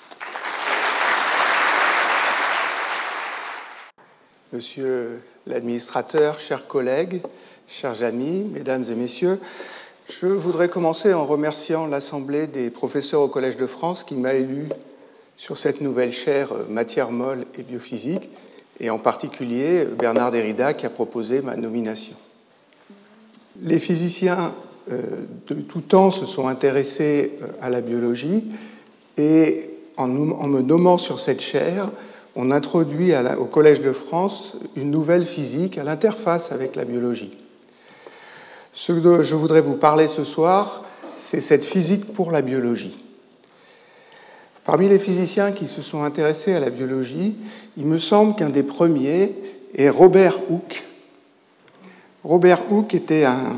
Monsieur 4.52 5.20
l'administrateur, 5.48 6.38
chers 6.38 6.68
collègues, 6.68 7.20
chers 7.66 8.04
amis, 8.04 8.44
mesdames 8.44 8.84
et 8.88 8.94
messieurs, 8.94 9.40
je 10.08 10.26
voudrais 10.26 10.68
commencer 10.68 11.12
en 11.12 11.26
remerciant 11.26 11.88
l'Assemblée 11.88 12.46
des 12.46 12.70
professeurs 12.70 13.22
au 13.22 13.28
Collège 13.28 13.56
de 13.56 13.66
France 13.66 14.04
qui 14.04 14.14
m'a 14.14 14.34
élu 14.34 14.68
sur 15.36 15.58
cette 15.58 15.80
nouvelle 15.80 16.12
chaire 16.12 16.52
euh, 16.52 16.66
matière 16.68 17.10
molle 17.10 17.44
et 17.58 17.64
biophysique, 17.64 18.30
et 18.78 18.90
en 18.90 18.98
particulier 18.98 19.84
Bernard 19.84 20.30
Derrida 20.30 20.72
qui 20.72 20.86
a 20.86 20.90
proposé 20.90 21.42
ma 21.42 21.56
nomination. 21.56 22.16
Les 23.62 23.78
physiciens 23.78 24.52
euh, 24.90 25.00
de 25.48 25.54
tout 25.54 25.80
temps 25.80 26.10
se 26.10 26.26
sont 26.26 26.48
intéressés 26.48 27.32
euh, 27.42 27.46
à 27.60 27.70
la 27.70 27.80
biologie 27.80 28.44
et 29.16 29.70
en 29.96 30.08
me 30.08 30.60
nommant 30.60 30.98
sur 30.98 31.20
cette 31.20 31.40
chaire 31.40 31.88
on 32.36 32.50
introduit 32.50 33.12
au 33.38 33.46
Collège 33.46 33.80
de 33.80 33.92
France 33.92 34.58
une 34.76 34.90
nouvelle 34.90 35.24
physique 35.24 35.78
à 35.78 35.84
l'interface 35.84 36.52
avec 36.52 36.76
la 36.76 36.84
biologie. 36.84 37.34
Ce 38.74 38.92
dont 38.92 39.22
je 39.22 39.34
voudrais 39.34 39.62
vous 39.62 39.76
parler 39.76 40.06
ce 40.06 40.22
soir, 40.22 40.84
c'est 41.16 41.40
cette 41.40 41.64
physique 41.64 42.12
pour 42.12 42.30
la 42.30 42.42
biologie. 42.42 43.02
Parmi 44.64 44.86
les 44.86 44.98
physiciens 44.98 45.52
qui 45.52 45.66
se 45.66 45.80
sont 45.80 46.02
intéressés 46.02 46.52
à 46.52 46.60
la 46.60 46.68
biologie, 46.68 47.36
il 47.78 47.86
me 47.86 47.96
semble 47.96 48.34
qu'un 48.36 48.50
des 48.50 48.62
premiers 48.62 49.32
est 49.74 49.88
Robert 49.88 50.38
Hooke. 50.50 50.84
Robert 52.26 52.72
Hooke 52.72 52.92
était 52.96 53.24
un 53.24 53.56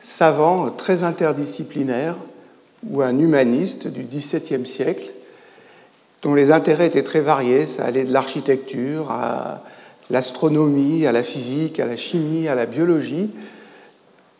savant 0.00 0.70
très 0.70 1.04
interdisciplinaire 1.04 2.16
ou 2.90 3.02
un 3.02 3.16
humaniste 3.16 3.86
du 3.86 4.02
XVIIe 4.02 4.66
siècle 4.66 5.12
dont 6.22 6.34
les 6.34 6.50
intérêts 6.50 6.88
étaient 6.88 7.04
très 7.04 7.20
variés. 7.20 7.66
Ça 7.66 7.84
allait 7.84 8.02
de 8.02 8.12
l'architecture 8.12 9.12
à 9.12 9.62
l'astronomie, 10.10 11.06
à 11.06 11.12
la 11.12 11.22
physique, 11.22 11.78
à 11.78 11.86
la 11.86 11.94
chimie, 11.94 12.48
à 12.48 12.56
la 12.56 12.66
biologie. 12.66 13.30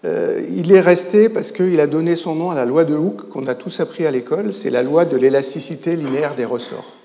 Euh, 0.04 0.42
il 0.52 0.72
est 0.72 0.80
resté 0.80 1.28
parce 1.28 1.52
qu'il 1.52 1.78
a 1.78 1.86
donné 1.86 2.16
son 2.16 2.34
nom 2.34 2.50
à 2.50 2.56
la 2.56 2.64
loi 2.64 2.84
de 2.84 2.96
Hooke 2.96 3.28
qu'on 3.28 3.46
a 3.46 3.54
tous 3.54 3.78
appris 3.78 4.04
à 4.04 4.10
l'école, 4.10 4.52
c'est 4.52 4.70
la 4.70 4.82
loi 4.82 5.04
de 5.04 5.16
l'élasticité 5.16 5.94
linéaire 5.94 6.34
des 6.34 6.44
ressorts. 6.44 6.96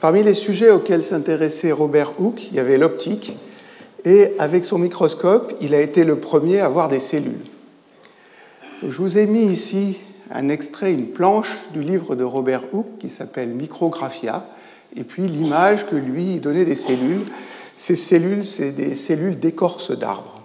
Parmi 0.00 0.24
les 0.24 0.34
sujets 0.34 0.70
auxquels 0.70 1.04
s'intéressait 1.04 1.70
Robert 1.70 2.20
Hooke, 2.20 2.48
il 2.50 2.56
y 2.56 2.58
avait 2.58 2.76
l'optique, 2.76 3.36
et 4.04 4.32
avec 4.38 4.64
son 4.64 4.78
microscope, 4.78 5.54
il 5.60 5.74
a 5.74 5.80
été 5.80 6.04
le 6.04 6.16
premier 6.16 6.60
à 6.60 6.68
voir 6.68 6.88
des 6.88 7.00
cellules. 7.00 7.44
Je 8.82 8.96
vous 8.96 9.18
ai 9.18 9.26
mis 9.26 9.44
ici 9.44 9.96
un 10.30 10.48
extrait, 10.48 10.92
une 10.92 11.08
planche 11.08 11.56
du 11.72 11.82
livre 11.82 12.14
de 12.14 12.24
Robert 12.24 12.62
Hooke 12.72 12.98
qui 12.98 13.08
s'appelle 13.08 13.48
Micrographia, 13.48 14.46
et 14.96 15.04
puis 15.04 15.26
l'image 15.26 15.86
que 15.86 15.96
lui 15.96 16.36
donnait 16.36 16.64
des 16.64 16.74
cellules. 16.74 17.24
Ces 17.76 17.96
cellules, 17.96 18.46
c'est 18.46 18.72
des 18.72 18.94
cellules 18.94 19.38
d'écorce 19.38 19.96
d'arbres. 19.96 20.42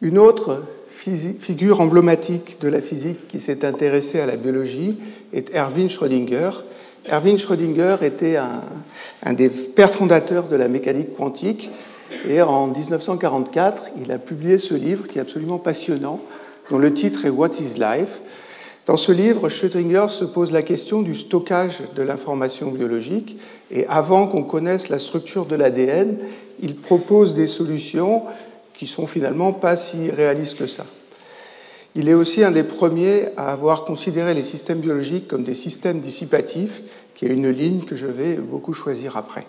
Une 0.00 0.18
autre 0.18 0.62
figure 0.90 1.80
emblématique 1.80 2.58
de 2.60 2.68
la 2.68 2.80
physique 2.80 3.28
qui 3.28 3.40
s'est 3.40 3.64
intéressée 3.64 4.20
à 4.20 4.26
la 4.26 4.36
biologie 4.36 4.98
est 5.32 5.54
Erwin 5.54 5.88
Schrödinger. 5.88 6.50
Erwin 7.10 7.36
Schrödinger 7.36 7.96
était 8.02 8.36
un, 8.36 8.62
un, 9.22 9.32
des 9.34 9.50
pères 9.50 9.92
fondateurs 9.92 10.48
de 10.48 10.56
la 10.56 10.68
mécanique 10.68 11.14
quantique 11.16 11.70
et 12.28 12.42
en 12.42 12.66
1944, 12.68 13.90
il 14.02 14.12
a 14.12 14.18
publié 14.18 14.58
ce 14.58 14.74
livre 14.74 15.06
qui 15.06 15.18
est 15.18 15.20
absolument 15.20 15.58
passionnant, 15.58 16.20
dont 16.70 16.78
le 16.78 16.92
titre 16.92 17.24
est 17.26 17.30
What 17.30 17.50
is 17.60 17.78
Life? 17.78 18.22
Dans 18.86 18.96
ce 18.96 19.12
livre, 19.12 19.48
Schrödinger 19.48 20.06
se 20.10 20.24
pose 20.24 20.52
la 20.52 20.62
question 20.62 21.00
du 21.00 21.14
stockage 21.14 21.82
de 21.96 22.02
l'information 22.02 22.70
biologique 22.70 23.38
et 23.70 23.86
avant 23.86 24.26
qu'on 24.26 24.42
connaisse 24.42 24.90
la 24.90 24.98
structure 24.98 25.46
de 25.46 25.56
l'ADN, 25.56 26.18
il 26.60 26.76
propose 26.76 27.34
des 27.34 27.46
solutions 27.46 28.22
qui 28.74 28.86
sont 28.86 29.06
finalement 29.06 29.52
pas 29.52 29.76
si 29.76 30.10
réalistes 30.10 30.58
que 30.58 30.66
ça. 30.66 30.84
Il 31.94 32.08
est 32.08 32.14
aussi 32.14 32.44
un 32.44 32.50
des 32.50 32.64
premiers 32.64 33.28
à 33.36 33.52
avoir 33.52 33.84
considéré 33.84 34.34
les 34.34 34.42
systèmes 34.42 34.80
biologiques 34.80 35.28
comme 35.28 35.44
des 35.44 35.54
systèmes 35.54 36.00
dissipatifs, 36.00 36.82
qui 37.14 37.24
est 37.24 37.30
une 37.30 37.50
ligne 37.50 37.84
que 37.84 37.96
je 37.96 38.06
vais 38.06 38.34
beaucoup 38.34 38.74
choisir 38.74 39.16
après. 39.16 39.46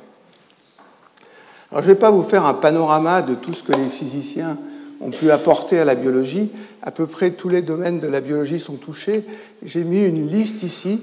Je 1.75 1.81
ne 1.81 1.87
vais 1.87 1.95
pas 1.95 2.09
vous 2.09 2.23
faire 2.23 2.45
un 2.45 2.53
panorama 2.53 3.21
de 3.21 3.35
tout 3.35 3.51
ce 3.51 3.61
que 3.61 3.73
les 3.73 3.87
physiciens 3.87 4.57
ont 5.01 5.11
pu 5.11 5.29
apporter 5.29 5.77
à 5.77 5.83
la 5.83 5.95
biologie. 5.95 6.49
À 6.81 6.91
peu 6.91 7.05
près 7.05 7.31
tous 7.31 7.49
les 7.49 7.61
domaines 7.61 7.99
de 7.99 8.07
la 8.07 8.21
biologie 8.21 8.61
sont 8.61 8.77
touchés. 8.77 9.25
J'ai 9.61 9.83
mis 9.83 10.01
une 10.01 10.25
liste 10.25 10.63
ici 10.63 11.01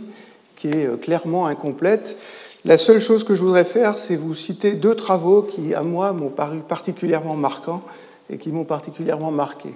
qui 0.56 0.68
est 0.68 0.86
euh, 0.86 0.96
clairement 0.96 1.46
incomplète. 1.46 2.16
La 2.64 2.78
seule 2.78 3.02
chose 3.02 3.22
que 3.22 3.34
je 3.34 3.42
voudrais 3.42 3.66
faire, 3.66 3.98
c'est 3.98 4.16
vous 4.16 4.34
citer 4.34 4.72
deux 4.72 4.94
travaux 4.94 5.42
qui, 5.42 5.74
à 5.74 5.82
moi, 5.82 6.14
m'ont 6.14 6.30
paru 6.30 6.60
particulièrement 6.66 7.36
marquants 7.36 7.82
et 8.30 8.38
qui 8.38 8.50
m'ont 8.50 8.64
particulièrement 8.64 9.30
marqué. 9.30 9.74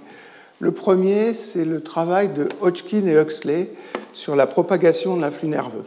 Le 0.60 0.72
premier, 0.72 1.34
c'est 1.34 1.66
le 1.66 1.82
travail 1.82 2.30
de 2.30 2.48
Hodgkin 2.62 3.06
et 3.06 3.20
Huxley 3.20 3.68
sur 4.14 4.34
la 4.34 4.46
propagation 4.46 5.16
de 5.16 5.20
l'influx 5.20 5.48
nerveux. 5.48 5.84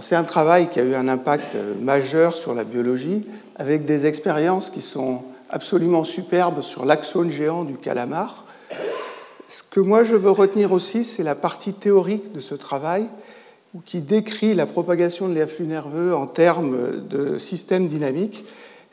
C'est 0.00 0.16
un 0.16 0.24
travail 0.24 0.68
qui 0.68 0.80
a 0.80 0.82
eu 0.82 0.94
un 0.94 1.08
impact 1.08 1.54
euh, 1.54 1.74
majeur 1.80 2.36
sur 2.36 2.54
la 2.54 2.64
biologie, 2.64 3.26
avec 3.56 3.84
des 3.84 4.06
expériences 4.06 4.70
qui 4.70 4.80
sont 4.80 5.22
absolument 5.50 6.04
superbes 6.04 6.62
sur 6.62 6.84
l'axone 6.84 7.30
géant 7.30 7.64
du 7.64 7.76
calamar. 7.76 8.44
Ce 9.46 9.62
que 9.62 9.80
moi 9.80 10.04
je 10.04 10.16
veux 10.16 10.30
retenir 10.30 10.72
aussi, 10.72 11.04
c'est 11.04 11.22
la 11.22 11.34
partie 11.34 11.72
théorique 11.72 12.32
de 12.32 12.40
ce 12.40 12.54
travail, 12.54 13.06
qui 13.84 14.00
décrit 14.00 14.54
la 14.54 14.66
propagation 14.66 15.28
de 15.28 15.34
l'influx 15.34 15.66
nerveux 15.66 16.14
en 16.14 16.26
termes 16.26 17.06
de 17.08 17.36
système 17.38 17.88
dynamique 17.88 18.44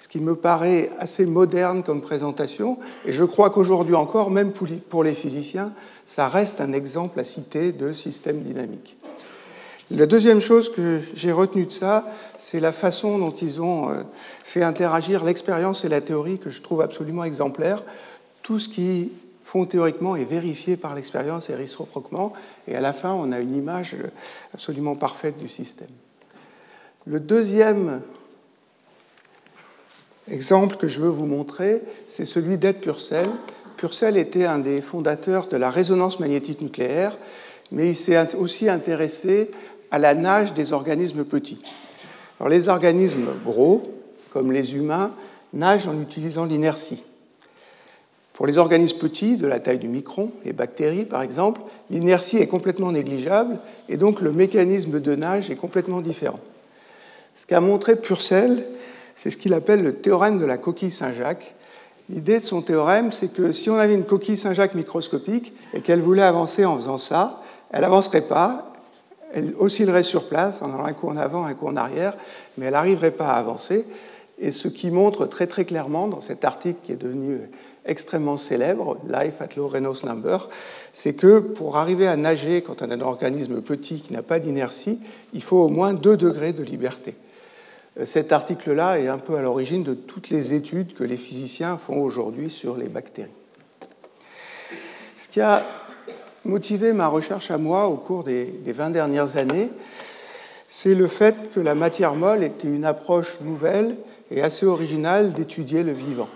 ce 0.03 0.09
qui 0.09 0.19
me 0.19 0.35
paraît 0.35 0.89
assez 0.99 1.25
moderne 1.25 1.81
comme 1.81 2.01
présentation. 2.01 2.77
Et 3.05 3.13
je 3.13 3.23
crois 3.23 3.51
qu'aujourd'hui 3.51 3.95
encore, 3.95 4.31
même 4.31 4.51
pour 4.89 5.03
les 5.03 5.13
physiciens, 5.13 5.71
ça 6.05 6.27
reste 6.27 6.59
un 6.59 6.73
exemple 6.73 7.21
à 7.21 7.23
citer 7.23 7.71
de 7.71 7.93
système 7.93 8.41
dynamique. 8.41 8.97
La 9.93 10.07
deuxième 10.07 10.41
chose 10.41 10.71
que 10.71 11.01
j'ai 11.13 11.31
retenue 11.31 11.67
de 11.67 11.71
ça, 11.71 12.07
c'est 12.35 12.59
la 12.59 12.71
façon 12.71 13.19
dont 13.19 13.31
ils 13.31 13.61
ont 13.61 13.91
euh, 13.91 14.01
fait 14.43 14.63
interagir 14.63 15.23
l'expérience 15.23 15.85
et 15.85 15.89
la 15.89 16.01
théorie 16.01 16.39
que 16.39 16.49
je 16.49 16.63
trouve 16.63 16.81
absolument 16.81 17.23
exemplaire. 17.23 17.83
Tout 18.41 18.57
ce 18.57 18.69
qui 18.69 19.11
font 19.43 19.67
théoriquement 19.67 20.15
est 20.15 20.25
vérifié 20.25 20.77
par 20.77 20.95
l'expérience 20.95 21.51
et 21.51 21.55
réciproquement, 21.55 22.33
et 22.67 22.75
à 22.75 22.81
la 22.81 22.91
fin, 22.91 23.13
on 23.13 23.31
a 23.31 23.39
une 23.39 23.55
image 23.55 23.95
absolument 24.51 24.95
parfaite 24.95 25.37
du 25.37 25.47
système. 25.47 25.89
Le 27.05 27.19
deuxième 27.19 28.01
Exemple 30.29 30.77
que 30.77 30.87
je 30.87 31.01
veux 31.01 31.09
vous 31.09 31.25
montrer, 31.25 31.81
c'est 32.07 32.25
celui 32.25 32.57
d'Ed 32.57 32.79
Purcell. 32.79 33.27
Purcell 33.75 34.15
était 34.15 34.45
un 34.45 34.59
des 34.59 34.79
fondateurs 34.79 35.47
de 35.47 35.57
la 35.57 35.69
résonance 35.69 36.21
magnétique 36.21 36.61
nucléaire, 36.61 37.17
mais 37.73 37.89
il 37.89 37.95
s'est 37.95 38.35
aussi 38.35 38.69
intéressé 38.69 39.51
à 39.93 39.99
la 39.99 40.15
nage 40.15 40.53
des 40.53 40.73
organismes 40.73 41.23
petits. 41.23 41.61
Alors, 42.39 42.49
les 42.49 42.67
organismes 42.67 43.27
gros, 43.45 43.83
comme 44.33 44.51
les 44.51 44.75
humains, 44.75 45.11
nagent 45.53 45.87
en 45.87 46.01
utilisant 46.01 46.45
l'inertie. 46.45 47.03
Pour 48.33 48.47
les 48.47 48.57
organismes 48.57 48.97
petits, 48.97 49.37
de 49.37 49.45
la 49.45 49.59
taille 49.59 49.77
du 49.77 49.87
micron, 49.87 50.31
les 50.45 50.51
bactéries 50.51 51.05
par 51.05 51.21
exemple, 51.21 51.61
l'inertie 51.91 52.37
est 52.37 52.47
complètement 52.47 52.91
négligeable 52.91 53.59
et 53.87 53.95
donc 53.95 54.19
le 54.19 54.33
mécanisme 54.33 54.99
de 54.99 55.15
nage 55.15 55.51
est 55.51 55.55
complètement 55.55 56.01
différent. 56.01 56.39
Ce 57.35 57.45
qu'a 57.45 57.61
montré 57.61 57.95
Purcell, 57.95 58.65
c'est 59.15 59.29
ce 59.29 59.37
qu'il 59.37 59.53
appelle 59.53 59.83
le 59.83 59.93
théorème 59.93 60.39
de 60.39 60.45
la 60.45 60.57
coquille 60.57 60.89
Saint-Jacques. 60.89 61.53
L'idée 62.09 62.39
de 62.39 62.43
son 62.43 62.63
théorème, 62.63 63.11
c'est 63.11 63.31
que 63.31 63.51
si 63.51 63.69
on 63.69 63.75
avait 63.75 63.93
une 63.93 64.05
coquille 64.05 64.37
Saint-Jacques 64.37 64.73
microscopique 64.73 65.53
et 65.75 65.81
qu'elle 65.81 66.01
voulait 66.01 66.23
avancer 66.23 66.65
en 66.65 66.77
faisant 66.77 66.97
ça, 66.97 67.43
elle 67.71 67.81
n'avancerait 67.81 68.21
pas, 68.21 68.72
elle 69.33 69.53
oscillerait 69.57 70.03
sur 70.03 70.27
place 70.27 70.61
en 70.61 70.73
allant 70.73 70.85
un 70.85 70.93
coup 70.93 71.09
en 71.09 71.17
avant, 71.17 71.45
un 71.45 71.53
coup 71.53 71.67
en 71.67 71.75
arrière, 71.75 72.15
mais 72.57 72.67
elle 72.67 72.73
n'arriverait 72.73 73.11
pas 73.11 73.29
à 73.29 73.39
avancer. 73.39 73.85
Et 74.39 74.51
ce 74.51 74.67
qui 74.67 74.91
montre 74.91 75.25
très 75.25 75.47
très 75.47 75.65
clairement 75.65 76.07
dans 76.07 76.21
cet 76.21 76.45
article 76.45 76.79
qui 76.83 76.91
est 76.91 77.01
devenu 77.01 77.39
extrêmement 77.85 78.37
célèbre, 78.37 78.97
Life 79.07 79.41
at 79.41 79.49
Low 79.57 79.67
Reynolds 79.67 80.05
Number, 80.05 80.49
c'est 80.93 81.13
que 81.15 81.39
pour 81.39 81.77
arriver 81.77 82.07
à 82.07 82.15
nager 82.15 82.61
quand 82.61 82.81
on 82.81 82.89
a 82.89 82.95
un 82.95 83.01
organisme 83.01 83.61
petit 83.61 84.01
qui 84.01 84.13
n'a 84.13 84.23
pas 84.23 84.39
d'inertie, 84.39 84.99
il 85.33 85.43
faut 85.43 85.57
au 85.57 85.69
moins 85.69 85.93
2 85.93 86.15
degrés 86.15 86.53
de 86.53 86.63
liberté. 86.63 87.15
Cet 88.05 88.31
article-là 88.31 88.99
est 88.99 89.07
un 89.07 89.19
peu 89.19 89.35
à 89.35 89.41
l'origine 89.41 89.83
de 89.83 89.93
toutes 89.93 90.29
les 90.29 90.53
études 90.53 90.95
que 90.95 91.03
les 91.03 91.17
physiciens 91.17 91.77
font 91.77 92.01
aujourd'hui 92.01 92.49
sur 92.49 92.75
les 92.75 92.87
bactéries. 92.87 93.29
Ce 95.17 95.39
a 95.39 95.63
motivé 96.45 96.93
ma 96.93 97.07
recherche 97.07 97.51
à 97.51 97.57
moi 97.57 97.87
au 97.87 97.95
cours 97.95 98.23
des, 98.23 98.53
20 98.65 98.89
dernières 98.89 99.37
années, 99.37 99.69
c'est 100.67 100.95
le 100.95 101.07
fait 101.07 101.35
que 101.53 101.59
la 101.59 101.75
matière 101.75 102.15
molle 102.15 102.43
était 102.43 102.67
une 102.67 102.85
approche 102.85 103.39
nouvelle 103.41 103.95
et 104.31 104.41
assez 104.41 104.65
originale 104.65 105.33
d'étudier 105.33 105.83
le 105.83 105.91
vivant. 105.91 106.29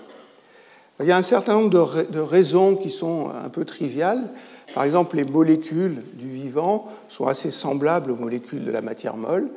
Il 1.00 1.06
y 1.06 1.12
a 1.12 1.18
un 1.18 1.24
certain 1.24 1.54
nombre 1.54 1.70
de, 1.70 2.20
raisons 2.20 2.76
qui 2.76 2.90
sont 2.90 3.30
un 3.30 3.50
peu 3.50 3.66
triviales. 3.66 4.30
Par 4.74 4.84
exemple, 4.84 5.16
les 5.16 5.24
molécules 5.24 6.02
du 6.14 6.28
vivant 6.28 6.88
sont 7.08 7.28
assez 7.28 7.52
semblables 7.52 8.12
aux 8.12 8.16
molécules 8.16 8.66
de 8.66 8.72
la 8.72 8.82
matière 8.82 9.16
molle. 9.16 9.48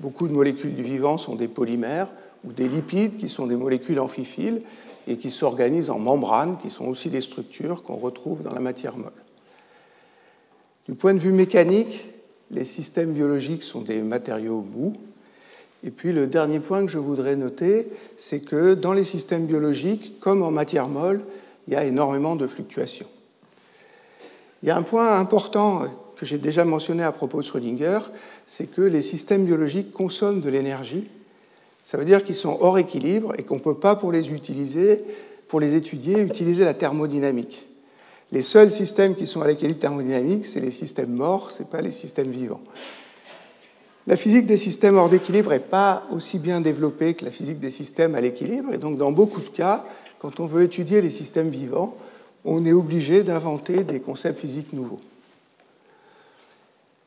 Beaucoup 0.00 0.28
de 0.28 0.32
molécules 0.32 0.74
du 0.74 0.82
vivant 0.82 1.18
sont 1.18 1.34
des 1.34 1.48
polymères 1.48 2.08
ou 2.44 2.52
des 2.52 2.68
lipides 2.68 3.16
qui 3.16 3.28
sont 3.28 3.46
des 3.46 3.56
molécules 3.56 4.00
amphiphiles 4.00 4.62
et 5.06 5.16
qui 5.16 5.30
s'organisent 5.30 5.90
en 5.90 5.98
membranes, 5.98 6.58
qui 6.62 6.70
sont 6.70 6.86
aussi 6.86 7.10
des 7.10 7.20
structures 7.20 7.82
qu'on 7.82 7.96
retrouve 7.96 8.42
dans 8.42 8.52
la 8.52 8.60
matière 8.60 8.96
molle. 8.96 9.12
Du 10.88 10.94
point 10.94 11.14
de 11.14 11.18
vue 11.18 11.32
mécanique, 11.32 12.06
les 12.52 12.64
systèmes 12.64 13.12
biologiques 13.12 13.64
sont 13.64 13.80
des 13.80 14.02
matériaux 14.02 14.64
mous. 14.72 14.96
Et 15.84 15.90
puis 15.90 16.12
le 16.12 16.28
dernier 16.28 16.60
point 16.60 16.86
que 16.86 16.92
je 16.92 16.98
voudrais 16.98 17.34
noter, 17.34 17.88
c'est 18.16 18.40
que 18.40 18.74
dans 18.74 18.92
les 18.92 19.04
systèmes 19.04 19.46
biologiques, 19.46 20.20
comme 20.20 20.42
en 20.42 20.52
matière 20.52 20.88
molle, 20.88 21.22
il 21.66 21.74
y 21.74 21.76
a 21.76 21.84
énormément 21.84 22.36
de 22.36 22.46
fluctuations. 22.46 23.08
Il 24.62 24.68
y 24.68 24.70
a 24.70 24.76
un 24.76 24.82
point 24.82 25.18
important 25.18 25.82
que 26.16 26.24
j'ai 26.24 26.38
déjà 26.38 26.64
mentionné 26.64 27.02
à 27.02 27.12
propos 27.12 27.38
de 27.38 27.44
Schrödinger, 27.44 27.98
c'est 28.46 28.66
que 28.66 28.80
les 28.80 29.02
systèmes 29.02 29.44
biologiques 29.44 29.92
consomment 29.92 30.40
de 30.40 30.48
l'énergie. 30.48 31.08
Ça 31.82 31.98
veut 31.98 32.04
dire 32.04 32.24
qu'ils 32.24 32.34
sont 32.36 32.58
hors 32.60 32.78
équilibre 32.78 33.34
et 33.38 33.42
qu'on 33.42 33.56
ne 33.56 33.60
peut 33.60 33.78
pas, 33.78 33.96
pour 33.96 34.12
les 34.12 34.32
utiliser, 34.32 35.02
pour 35.48 35.60
les 35.60 35.74
étudier, 35.74 36.20
utiliser 36.20 36.64
la 36.64 36.74
thermodynamique. 36.74 37.66
Les 38.32 38.42
seuls 38.42 38.72
systèmes 38.72 39.14
qui 39.14 39.26
sont 39.26 39.40
à 39.40 39.46
l'équilibre 39.46 39.78
thermodynamique, 39.78 40.46
c'est 40.46 40.60
les 40.60 40.72
systèmes 40.72 41.12
morts, 41.12 41.52
ce 41.52 41.62
n'est 41.62 41.68
pas 41.68 41.80
les 41.80 41.92
systèmes 41.92 42.30
vivants. 42.30 42.60
La 44.08 44.16
physique 44.16 44.46
des 44.46 44.56
systèmes 44.56 44.96
hors 44.96 45.08
d'équilibre 45.08 45.50
n'est 45.50 45.58
pas 45.58 46.06
aussi 46.12 46.38
bien 46.38 46.60
développée 46.60 47.14
que 47.14 47.24
la 47.24 47.30
physique 47.30 47.60
des 47.60 47.70
systèmes 47.70 48.14
à 48.14 48.20
l'équilibre, 48.20 48.72
et 48.72 48.78
donc 48.78 48.98
dans 48.98 49.12
beaucoup 49.12 49.40
de 49.40 49.48
cas, 49.48 49.84
quand 50.18 50.40
on 50.40 50.46
veut 50.46 50.62
étudier 50.62 51.02
les 51.02 51.10
systèmes 51.10 51.50
vivants, 51.50 51.96
on 52.44 52.64
est 52.64 52.72
obligé 52.72 53.22
d'inventer 53.22 53.84
des 53.84 54.00
concepts 54.00 54.38
physiques 54.38 54.72
nouveaux. 54.72 55.00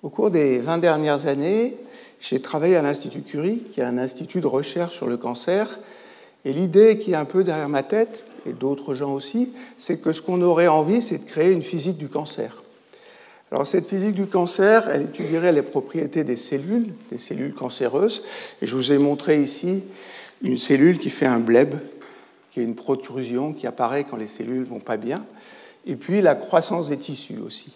Au 0.04 0.10
cours 0.10 0.32
des 0.32 0.60
20 0.60 0.78
dernières 0.78 1.28
années, 1.28 1.78
j'ai 2.20 2.42
travaillé 2.42 2.76
à 2.76 2.82
l'Institut 2.82 3.22
Curie, 3.22 3.64
qui 3.74 3.82
est 3.82 3.84
un 3.84 3.98
institut 3.98 4.42
de 4.42 4.48
recherche 4.48 4.96
sur 4.96 5.08
le 5.08 5.18
cancer, 5.18 5.80
et 6.46 6.54
l'idée 6.54 6.98
qui 6.98 7.12
est 7.12 7.16
un 7.16 7.26
peu 7.26 7.44
derrière 7.44 7.70
ma 7.70 7.84
tête, 7.84 8.24
et 8.46 8.54
d'autres 8.54 8.96
gens 8.96 9.14
aussi, 9.14 9.52
c'est 9.78 10.02
que 10.02 10.12
ce 10.12 10.22
qu'on 10.22 10.42
aurait 10.42 10.68
envie, 10.68 11.02
c'est 11.02 11.26
de 11.26 11.30
créer 11.30 11.52
une 11.52 11.62
physique 11.62 11.98
du 11.98 12.08
cancer. 12.08 12.64
Alors 13.52 13.66
cette 13.66 13.88
physique 13.88 14.14
du 14.14 14.28
cancer, 14.28 14.90
elle 14.90 15.04
étudierait 15.04 15.52
les 15.52 15.64
propriétés 15.64 16.24
des 16.24 16.36
cellules, 16.36 16.94
des 17.10 17.18
cellules 17.18 17.56
cancéreuses, 17.56 18.24
et 18.62 18.68
je 18.68 18.76
vous 18.76 18.92
ai 18.92 18.98
montré 18.98 19.42
ici 19.42 19.84
une 20.42 20.58
cellule 20.58 21.00
qui 21.00 21.10
fait 21.10 21.26
un 21.26 21.40
bleb, 21.40 21.76
qui 22.52 22.60
est 22.60 22.64
une 22.64 22.76
protrusion 22.76 23.54
qui 23.54 23.66
apparaît 23.66 24.04
quand 24.04 24.18
les 24.18 24.28
cellules 24.28 24.64
vont 24.64 24.80
pas 24.80 24.98
bien, 24.98 25.26
et 25.86 25.96
puis 25.96 26.22
la 26.22 26.36
croissance 26.36 26.90
des 26.90 26.98
tissus 26.98 27.40
aussi. 27.44 27.74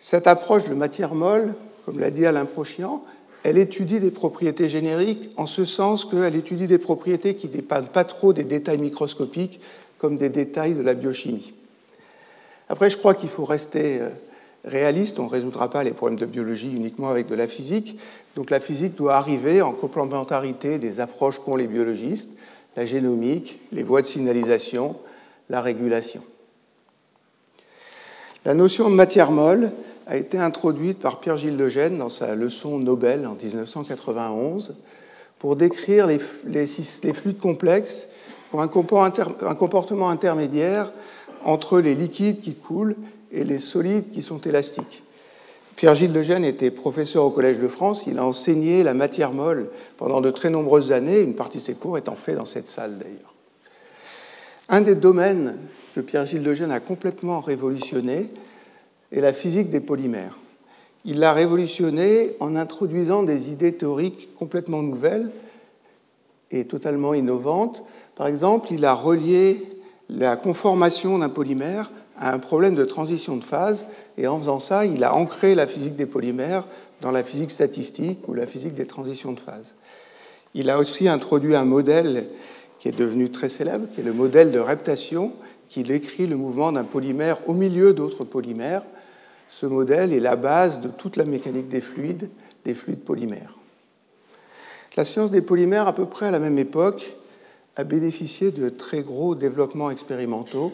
Cette 0.00 0.26
approche 0.26 0.64
de 0.64 0.74
matière 0.74 1.14
molle, 1.14 1.54
comme 1.86 1.98
l'a 1.98 2.10
dit 2.10 2.26
Alain 2.26 2.44
Prochian, 2.44 3.02
elle 3.44 3.58
étudie 3.58 4.00
des 4.00 4.10
propriétés 4.10 4.70
génériques 4.70 5.30
en 5.36 5.46
ce 5.46 5.66
sens 5.66 6.06
qu'elle 6.06 6.34
étudie 6.34 6.66
des 6.66 6.78
propriétés 6.78 7.34
qui 7.34 7.46
ne 7.46 7.52
dépendent 7.52 7.90
pas 7.90 8.04
trop 8.04 8.32
des 8.32 8.42
détails 8.42 8.78
microscopiques 8.78 9.60
comme 9.98 10.16
des 10.16 10.30
détails 10.30 10.72
de 10.72 10.80
la 10.80 10.94
biochimie. 10.94 11.52
Après, 12.70 12.88
je 12.88 12.96
crois 12.96 13.14
qu'il 13.14 13.28
faut 13.28 13.44
rester 13.44 14.00
euh, 14.00 14.08
réaliste, 14.64 15.18
on 15.18 15.24
ne 15.24 15.30
résoudra 15.30 15.68
pas 15.68 15.84
les 15.84 15.92
problèmes 15.92 16.18
de 16.18 16.24
biologie 16.24 16.72
uniquement 16.74 17.10
avec 17.10 17.28
de 17.28 17.34
la 17.34 17.46
physique, 17.46 17.98
donc 18.34 18.48
la 18.48 18.60
physique 18.60 18.96
doit 18.96 19.16
arriver 19.16 19.60
en 19.60 19.72
complémentarité 19.72 20.78
des 20.78 21.00
approches 21.00 21.38
qu'ont 21.38 21.56
les 21.56 21.66
biologistes, 21.66 22.38
la 22.76 22.86
génomique, 22.86 23.60
les 23.72 23.82
voies 23.82 24.00
de 24.00 24.06
signalisation, 24.06 24.96
la 25.50 25.60
régulation. 25.60 26.22
La 28.46 28.54
notion 28.54 28.88
de 28.88 28.94
matière 28.94 29.30
molle, 29.30 29.70
a 30.06 30.16
été 30.16 30.38
introduite 30.38 30.98
par 30.98 31.20
Pierre-Gilles 31.20 31.56
Lejeune 31.56 31.98
dans 31.98 32.08
sa 32.08 32.34
leçon 32.34 32.78
Nobel 32.78 33.26
en 33.26 33.34
1991 33.34 34.76
pour 35.38 35.56
décrire 35.56 36.06
les, 36.06 36.18
fluides 36.18 37.38
complexes 37.38 38.08
pour 38.50 38.60
un 38.60 38.68
comportement 38.68 40.08
intermédiaire 40.08 40.92
entre 41.44 41.80
les 41.80 41.94
liquides 41.94 42.40
qui 42.40 42.54
coulent 42.54 42.96
et 43.32 43.44
les 43.44 43.58
solides 43.58 44.10
qui 44.12 44.22
sont 44.22 44.40
élastiques. 44.40 45.02
Pierre-Gilles 45.76 46.12
Lejeune 46.12 46.44
était 46.44 46.70
professeur 46.70 47.24
au 47.24 47.30
Collège 47.30 47.58
de 47.58 47.66
France. 47.66 48.04
Il 48.06 48.18
a 48.18 48.24
enseigné 48.24 48.84
la 48.84 48.94
matière 48.94 49.32
molle 49.32 49.68
pendant 49.96 50.20
de 50.20 50.30
très 50.30 50.50
nombreuses 50.50 50.92
années, 50.92 51.20
une 51.20 51.34
partie 51.34 51.58
de 51.58 51.62
ses 51.62 51.74
cours 51.74 51.98
étant 51.98 52.14
fait 52.14 52.34
dans 52.34 52.44
cette 52.44 52.68
salle 52.68 52.96
d'ailleurs. 52.98 53.34
Un 54.68 54.80
des 54.80 54.94
domaines 54.94 55.56
que 55.94 56.00
Pierre-Gilles 56.00 56.42
Lejeune 56.42 56.70
a 56.70 56.80
complètement 56.80 57.40
révolutionné, 57.40 58.30
et 59.14 59.20
la 59.20 59.32
physique 59.32 59.70
des 59.70 59.80
polymères. 59.80 60.36
Il 61.04 61.20
l'a 61.20 61.32
révolutionné 61.32 62.32
en 62.40 62.56
introduisant 62.56 63.22
des 63.22 63.50
idées 63.50 63.72
théoriques 63.72 64.34
complètement 64.34 64.82
nouvelles 64.82 65.30
et 66.50 66.64
totalement 66.64 67.14
innovantes. 67.14 67.82
Par 68.16 68.26
exemple, 68.26 68.68
il 68.72 68.84
a 68.84 68.92
relié 68.92 69.62
la 70.10 70.36
conformation 70.36 71.18
d'un 71.18 71.28
polymère 71.28 71.90
à 72.18 72.32
un 72.32 72.38
problème 72.38 72.74
de 72.74 72.84
transition 72.84 73.36
de 73.36 73.44
phase, 73.44 73.86
et 74.18 74.26
en 74.26 74.38
faisant 74.38 74.58
ça, 74.58 74.84
il 74.84 75.02
a 75.04 75.14
ancré 75.14 75.54
la 75.54 75.66
physique 75.66 75.96
des 75.96 76.06
polymères 76.06 76.64
dans 77.00 77.10
la 77.10 77.24
physique 77.24 77.50
statistique 77.50 78.20
ou 78.28 78.34
la 78.34 78.46
physique 78.46 78.74
des 78.74 78.86
transitions 78.86 79.32
de 79.32 79.40
phase. 79.40 79.74
Il 80.54 80.70
a 80.70 80.78
aussi 80.78 81.08
introduit 81.08 81.56
un 81.56 81.64
modèle 81.64 82.26
qui 82.78 82.88
est 82.88 82.96
devenu 82.96 83.30
très 83.30 83.48
célèbre, 83.48 83.86
qui 83.94 84.00
est 84.00 84.04
le 84.04 84.12
modèle 84.12 84.52
de 84.52 84.60
reptation, 84.60 85.32
qui 85.68 85.82
décrit 85.82 86.26
le 86.26 86.36
mouvement 86.36 86.70
d'un 86.70 86.84
polymère 86.84 87.48
au 87.48 87.54
milieu 87.54 87.92
d'autres 87.92 88.24
polymères, 88.24 88.82
ce 89.54 89.66
modèle 89.66 90.12
est 90.12 90.18
la 90.18 90.34
base 90.34 90.80
de 90.80 90.88
toute 90.88 91.16
la 91.16 91.24
mécanique 91.24 91.68
des 91.68 91.80
fluides, 91.80 92.28
des 92.64 92.74
fluides 92.74 93.04
polymères. 93.04 93.54
La 94.96 95.04
science 95.04 95.30
des 95.30 95.42
polymères, 95.42 95.86
à 95.86 95.94
peu 95.94 96.06
près 96.06 96.26
à 96.26 96.32
la 96.32 96.40
même 96.40 96.58
époque, 96.58 97.14
a 97.76 97.84
bénéficié 97.84 98.50
de 98.50 98.68
très 98.68 99.02
gros 99.02 99.36
développements 99.36 99.92
expérimentaux, 99.92 100.72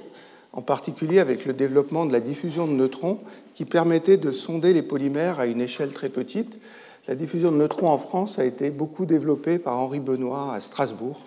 en 0.54 0.62
particulier 0.62 1.18
avec 1.18 1.44
le 1.44 1.52
développement 1.52 2.06
de 2.06 2.12
la 2.12 2.20
diffusion 2.20 2.66
de 2.66 2.72
neutrons 2.72 3.20
qui 3.52 3.66
permettait 3.66 4.16
de 4.16 4.32
sonder 4.32 4.72
les 4.72 4.80
polymères 4.80 5.40
à 5.40 5.46
une 5.46 5.60
échelle 5.60 5.92
très 5.92 6.08
petite. 6.08 6.58
La 7.06 7.14
diffusion 7.14 7.52
de 7.52 7.58
neutrons 7.58 7.90
en 7.90 7.98
France 7.98 8.38
a 8.38 8.46
été 8.46 8.70
beaucoup 8.70 9.04
développée 9.04 9.58
par 9.58 9.76
Henri 9.76 10.00
Benoît 10.00 10.54
à 10.54 10.60
Strasbourg, 10.60 11.20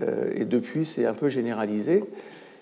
euh, 0.00 0.30
et 0.36 0.44
depuis 0.44 0.86
c'est 0.86 1.06
un 1.06 1.14
peu 1.14 1.28
généralisé. 1.28 2.04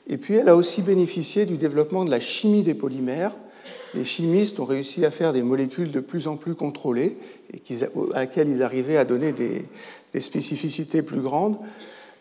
Et 0.09 0.17
puis 0.17 0.37
elle 0.37 0.49
a 0.49 0.57
aussi 0.57 0.81
bénéficié 0.81 1.45
du 1.45 1.59
développement 1.59 2.07
de 2.07 2.11
la 2.11 2.21
chimie 2.21 2.63
des 2.63 2.75
polymères, 2.75 3.33
les 3.95 4.05
chimistes 4.05 4.59
ont 4.61 4.65
réussi 4.65 5.05
à 5.05 5.11
faire 5.11 5.33
des 5.33 5.43
molécules 5.43 5.91
de 5.91 6.01
plus 6.01 6.27
en 6.27 6.37
plus 6.37 6.55
contrôlées 6.55 7.17
et 7.53 7.63
à 8.15 8.21
laquelle 8.21 8.49
ils 8.49 8.63
arrivaient 8.63 8.97
à 8.97 9.05
donner 9.05 9.33
des, 9.33 9.65
spécificités 10.21 11.03
plus 11.03 11.21
grandes. 11.21 11.57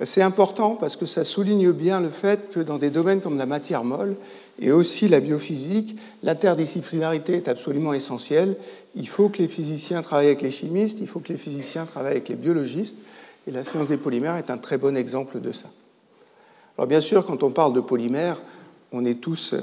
C'est 0.01 0.23
important 0.23 0.75
parce 0.75 0.97
que 0.97 1.05
ça 1.05 1.23
souligne 1.23 1.71
bien 1.71 1.99
le 1.99 2.09
fait 2.09 2.49
que 2.51 2.59
dans 2.59 2.79
des 2.79 2.89
domaines 2.89 3.21
comme 3.21 3.37
la 3.37 3.45
matière 3.45 3.83
molle 3.83 4.15
et 4.59 4.71
aussi 4.71 5.07
la 5.07 5.19
biophysique, 5.19 5.97
l'interdisciplinarité 6.23 7.33
est 7.33 7.47
absolument 7.47 7.93
essentielle. 7.93 8.57
Il 8.95 9.07
faut 9.07 9.29
que 9.29 9.37
les 9.37 9.47
physiciens 9.47 10.01
travaillent 10.01 10.27
avec 10.27 10.41
les 10.41 10.51
chimistes, 10.51 10.99
il 11.01 11.07
faut 11.07 11.19
que 11.19 11.31
les 11.31 11.37
physiciens 11.37 11.85
travaillent 11.85 12.13
avec 12.13 12.29
les 12.29 12.35
biologistes, 12.35 12.97
et 13.47 13.51
la 13.51 13.63
science 13.63 13.87
des 13.87 13.97
polymères 13.97 14.37
est 14.37 14.49
un 14.49 14.57
très 14.57 14.77
bon 14.77 14.97
exemple 14.97 15.39
de 15.39 15.51
ça. 15.51 15.69
Alors 16.77 16.87
bien 16.87 17.01
sûr, 17.01 17.25
quand 17.25 17.43
on 17.43 17.51
parle 17.51 17.73
de 17.73 17.81
polymères, 17.81 18.37
on 18.91 19.05
est 19.05 19.19
tous 19.19 19.53
euh, 19.53 19.59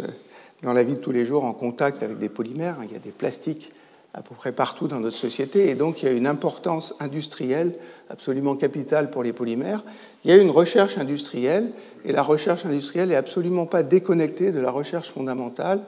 dans 0.63 0.73
la 0.73 0.83
vie 0.83 0.95
de 0.95 1.01
tous 1.01 1.13
les 1.13 1.25
jours 1.25 1.45
en 1.45 1.53
contact 1.53 2.03
avec 2.03 2.19
des 2.19 2.29
polymères. 2.29 2.77
Il 2.85 2.93
y 2.93 2.97
a 2.97 3.01
des 3.01 3.13
plastiques 3.13 3.73
à 4.13 4.23
peu 4.23 4.35
près 4.35 4.53
partout 4.53 4.89
dans 4.89 4.99
notre 4.99 5.17
société, 5.17 5.71
et 5.71 5.75
donc 5.75 6.03
il 6.03 6.07
y 6.07 6.09
a 6.09 6.13
une 6.13 6.27
importance 6.27 6.97
industrielle 6.99 7.75
absolument 8.09 8.57
capitale 8.57 9.11
pour 9.11 9.23
les 9.23 9.33
polymères. 9.33 9.85
Il 10.25 10.31
y 10.31 10.35
a 10.35 10.37
une 10.37 10.51
recherche 10.51 10.99
industrielle, 10.99 11.71
et 12.05 12.13
la 12.13 12.23
recherche 12.23 12.67
industrielle 12.67 13.11
n'est 13.11 13.15
absolument 13.15 13.67
pas 13.67 13.85
déconnectée 13.85 14.51
de 14.51 14.61
la 14.61 14.73
recherche 14.73 15.11
fondamentale. 15.11 15.83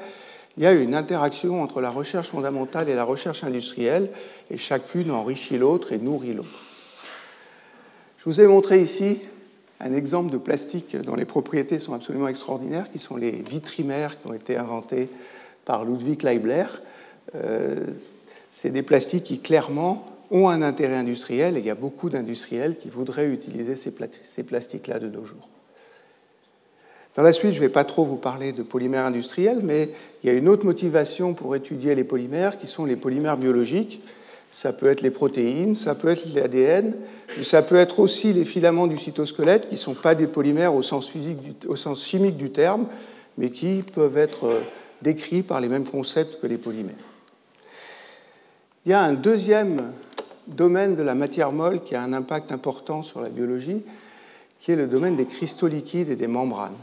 Il 0.57 0.63
y 0.63 0.67
a 0.67 0.73
une 0.73 0.95
interaction 0.95 1.63
entre 1.63 1.81
la 1.81 1.91
recherche 1.91 2.29
fondamentale 2.29 2.89
et 2.89 2.95
la 2.95 3.05
recherche 3.05 3.43
industrielle, 3.43 4.09
et 4.51 4.57
chacune 4.57 5.11
enrichit 5.11 5.59
l'autre 5.59 5.93
et 5.93 5.99
nourrit 5.99 6.35
l'autre. 6.35 6.63
Je 8.19 8.25
vous 8.27 8.41
ai 8.41 8.47
montré 8.47 8.81
ici 8.81 9.19
un 9.83 9.93
exemple 9.93 10.33
de 10.33 10.39
plastique 10.39 10.97
dont 10.97 11.17
les 11.17 11.25
propriétés 11.25 11.79
sont 11.79 11.93
absolument 11.93 12.29
extraordinaires, 12.29 12.91
qui 12.91 12.99
sont 12.99 13.17
les 13.17 13.31
vitrimères 13.31 14.21
qui 14.21 14.27
ont 14.29 14.33
été 14.33 14.57
inventés 14.57 15.09
par 15.65 15.85
Ludwig 15.85 16.23
Leibler. 16.23 16.67
Euh, 17.35 17.87
c'est 18.51 18.71
des 18.71 18.83
plastiques 18.83 19.25
qui 19.25 19.41
clairement 19.41 20.09
ont 20.31 20.49
un 20.49 20.63
intérêt 20.63 20.97
industriel 20.97 21.57
et 21.57 21.61
il 21.61 21.67
y 21.67 21.71
a 21.71 21.75
beaucoup 21.75 22.11
d'industriels 22.11 22.77
qui 22.77 22.89
voudraient 22.89 23.29
utiliser 23.29 23.77
ces, 23.77 23.93
plastiques-là 24.45 24.99
de 24.99 25.09
nos 25.09 25.25
jours. 25.25 25.49
Dans 27.15 27.23
la 27.23 27.33
suite, 27.33 27.51
je 27.53 27.57
ne 27.57 27.61
vais 27.61 27.69
pas 27.69 27.85
trop 27.85 28.05
vous 28.05 28.17
parler 28.17 28.53
de 28.53 28.63
polymères 28.63 29.05
industriels, 29.05 29.61
mais 29.63 29.91
il 30.23 30.29
y 30.29 30.31
a 30.31 30.37
une 30.37 30.49
autre 30.49 30.65
motivation 30.65 31.35
pour 31.35 31.55
étudier 31.55 31.95
les 31.95 32.05
polymères 32.05 32.59
qui 32.59 32.67
sont 32.67 32.87
les 32.87 32.97
polymères 32.97 33.37
biologiques. 33.37 34.03
Ça 34.53 34.73
peut 34.73 34.91
être 34.91 35.01
les 35.01 35.11
protéines, 35.11 35.75
ça 35.75 35.95
peut 35.95 36.09
être 36.09 36.23
l'ADN, 36.35 36.95
ça 37.43 37.63
peut 37.63 37.77
être 37.77 37.99
aussi 38.01 38.35
les 38.35 38.45
filaments 38.45 38.87
du 38.87 38.99
cytosquelette 38.99 39.69
qui 39.69 39.75
ne 39.75 39.81
sont 39.81 39.95
pas 39.95 40.15
des 40.15 40.27
polymères 40.27 40.75
au 40.75 40.83
sens, 40.83 41.09
physique 41.09 41.39
au 41.67 41.75
sens 41.75 42.05
chimique 42.05 42.37
du 42.37 42.51
terme, 42.51 42.87
mais 43.39 43.51
qui 43.51 43.83
peuvent 43.83 44.19
être 44.19 44.45
euh, 44.45 44.61
décrits 45.01 45.43
par 45.43 45.61
les 45.61 45.69
mêmes 45.69 45.87
concepts 45.87 46.41
que 46.41 46.47
les 46.47 46.59
polymères. 46.59 46.95
Il 48.85 48.91
y 48.91 48.95
a 48.95 49.01
un 49.01 49.15
deuxième 49.15 49.79
domaine 50.47 50.97
de 50.97 51.03
la 51.03 51.15
matière 51.15 51.51
molle 51.51 51.83
qui 51.83 51.95
a 51.95 52.03
un 52.03 52.13
impact 52.13 52.53
important 52.53 53.03
sur 53.03 53.23
la 53.23 53.31
biologie, 53.31 53.83
qui 54.61 54.73
est 54.73 54.77
le 54.77 54.87
domaine 54.87 55.17
des 55.17 55.27
cristaux 55.27 55.69
liquides 55.69 56.11
et 56.11 56.17
des 56.17 56.27
membranes. 56.27 56.77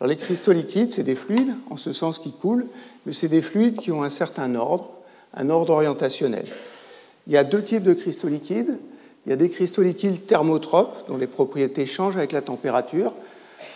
Alors 0.00 0.08
les 0.08 0.16
cristaux 0.16 0.52
liquides, 0.52 0.92
c'est 0.92 1.02
des 1.02 1.14
fluides, 1.14 1.54
en 1.68 1.76
ce 1.76 1.92
sens 1.92 2.18
qui 2.18 2.32
coulent, 2.32 2.66
mais 3.04 3.12
c'est 3.12 3.28
des 3.28 3.42
fluides 3.42 3.78
qui 3.78 3.92
ont 3.92 4.02
un 4.02 4.10
certain 4.10 4.54
ordre, 4.54 4.88
un 5.34 5.50
ordre 5.50 5.74
orientationnel. 5.74 6.46
Il 7.26 7.32
y 7.32 7.36
a 7.36 7.44
deux 7.44 7.62
types 7.62 7.82
de 7.82 7.94
cristaux 7.94 8.28
liquides. 8.28 8.78
Il 9.26 9.30
y 9.30 9.32
a 9.32 9.36
des 9.36 9.48
cristaux 9.48 9.82
liquides 9.82 10.26
thermotropes, 10.26 11.06
dont 11.08 11.16
les 11.16 11.26
propriétés 11.26 11.86
changent 11.86 12.16
avec 12.16 12.32
la 12.32 12.42
température. 12.42 13.14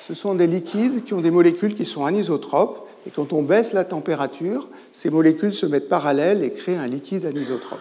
Ce 0.06 0.14
sont 0.14 0.34
des 0.34 0.46
liquides 0.46 1.04
qui 1.04 1.14
ont 1.14 1.20
des 1.20 1.30
molécules 1.30 1.74
qui 1.74 1.84
sont 1.84 2.04
anisotropes, 2.04 2.86
Et 3.06 3.10
quand 3.10 3.32
on 3.32 3.42
baisse 3.42 3.72
la 3.72 3.84
température, 3.84 4.68
ces 4.92 5.10
molécules 5.10 5.54
se 5.54 5.66
mettent 5.66 5.88
parallèles 5.88 6.42
et 6.42 6.50
créent 6.50 6.76
un 6.76 6.88
liquide 6.88 7.24
anisotrope. 7.24 7.78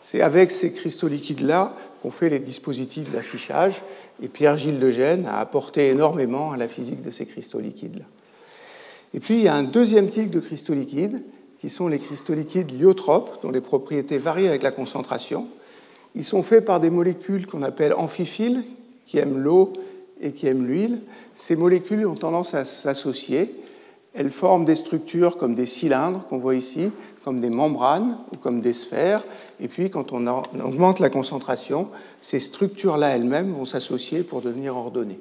C'est 0.00 0.22
avec 0.22 0.50
ces 0.50 0.72
cristaux 0.72 1.08
liquides-là 1.08 1.76
qu'on 2.02 2.10
fait 2.10 2.30
les 2.30 2.38
dispositifs 2.38 3.12
d'affichage. 3.12 3.82
Et 4.22 4.28
Pierre-Gilles 4.28 4.80
Lejeune 4.80 5.26
a 5.26 5.38
apporté 5.38 5.88
énormément 5.88 6.52
à 6.52 6.56
la 6.56 6.66
physique 6.66 7.02
de 7.02 7.10
ces 7.10 7.26
cristaux 7.26 7.60
liquides-là. 7.60 8.04
Et 9.14 9.20
puis, 9.20 9.34
il 9.34 9.42
y 9.42 9.48
a 9.48 9.54
un 9.54 9.62
deuxième 9.62 10.08
type 10.08 10.30
de 10.30 10.40
cristaux 10.40 10.74
liquides, 10.74 11.22
qui 11.62 11.68
sont 11.68 11.86
les 11.86 12.00
cristaux 12.00 12.34
liquides 12.34 12.76
lyotropes, 12.76 13.40
dont 13.44 13.52
les 13.52 13.60
propriétés 13.60 14.18
varient 14.18 14.48
avec 14.48 14.64
la 14.64 14.72
concentration. 14.72 15.46
Ils 16.16 16.24
sont 16.24 16.42
faits 16.42 16.64
par 16.64 16.80
des 16.80 16.90
molécules 16.90 17.46
qu'on 17.46 17.62
appelle 17.62 17.94
amphiphiles, 17.94 18.64
qui 19.06 19.18
aiment 19.18 19.38
l'eau 19.38 19.72
et 20.20 20.32
qui 20.32 20.48
aiment 20.48 20.66
l'huile. 20.66 20.98
Ces 21.36 21.54
molécules 21.54 22.04
ont 22.04 22.16
tendance 22.16 22.54
à 22.54 22.64
s'associer. 22.64 23.54
Elles 24.12 24.32
forment 24.32 24.64
des 24.64 24.74
structures 24.74 25.36
comme 25.36 25.54
des 25.54 25.66
cylindres 25.66 26.26
qu'on 26.28 26.38
voit 26.38 26.56
ici, 26.56 26.90
comme 27.22 27.38
des 27.38 27.48
membranes 27.48 28.18
ou 28.34 28.38
comme 28.38 28.60
des 28.60 28.72
sphères. 28.72 29.22
Et 29.60 29.68
puis, 29.68 29.88
quand 29.88 30.10
on 30.10 30.26
augmente 30.26 30.98
la 30.98 31.10
concentration, 31.10 31.90
ces 32.20 32.40
structures-là 32.40 33.10
elles-mêmes 33.10 33.52
vont 33.52 33.66
s'associer 33.66 34.24
pour 34.24 34.40
devenir 34.40 34.76
ordonnées. 34.76 35.20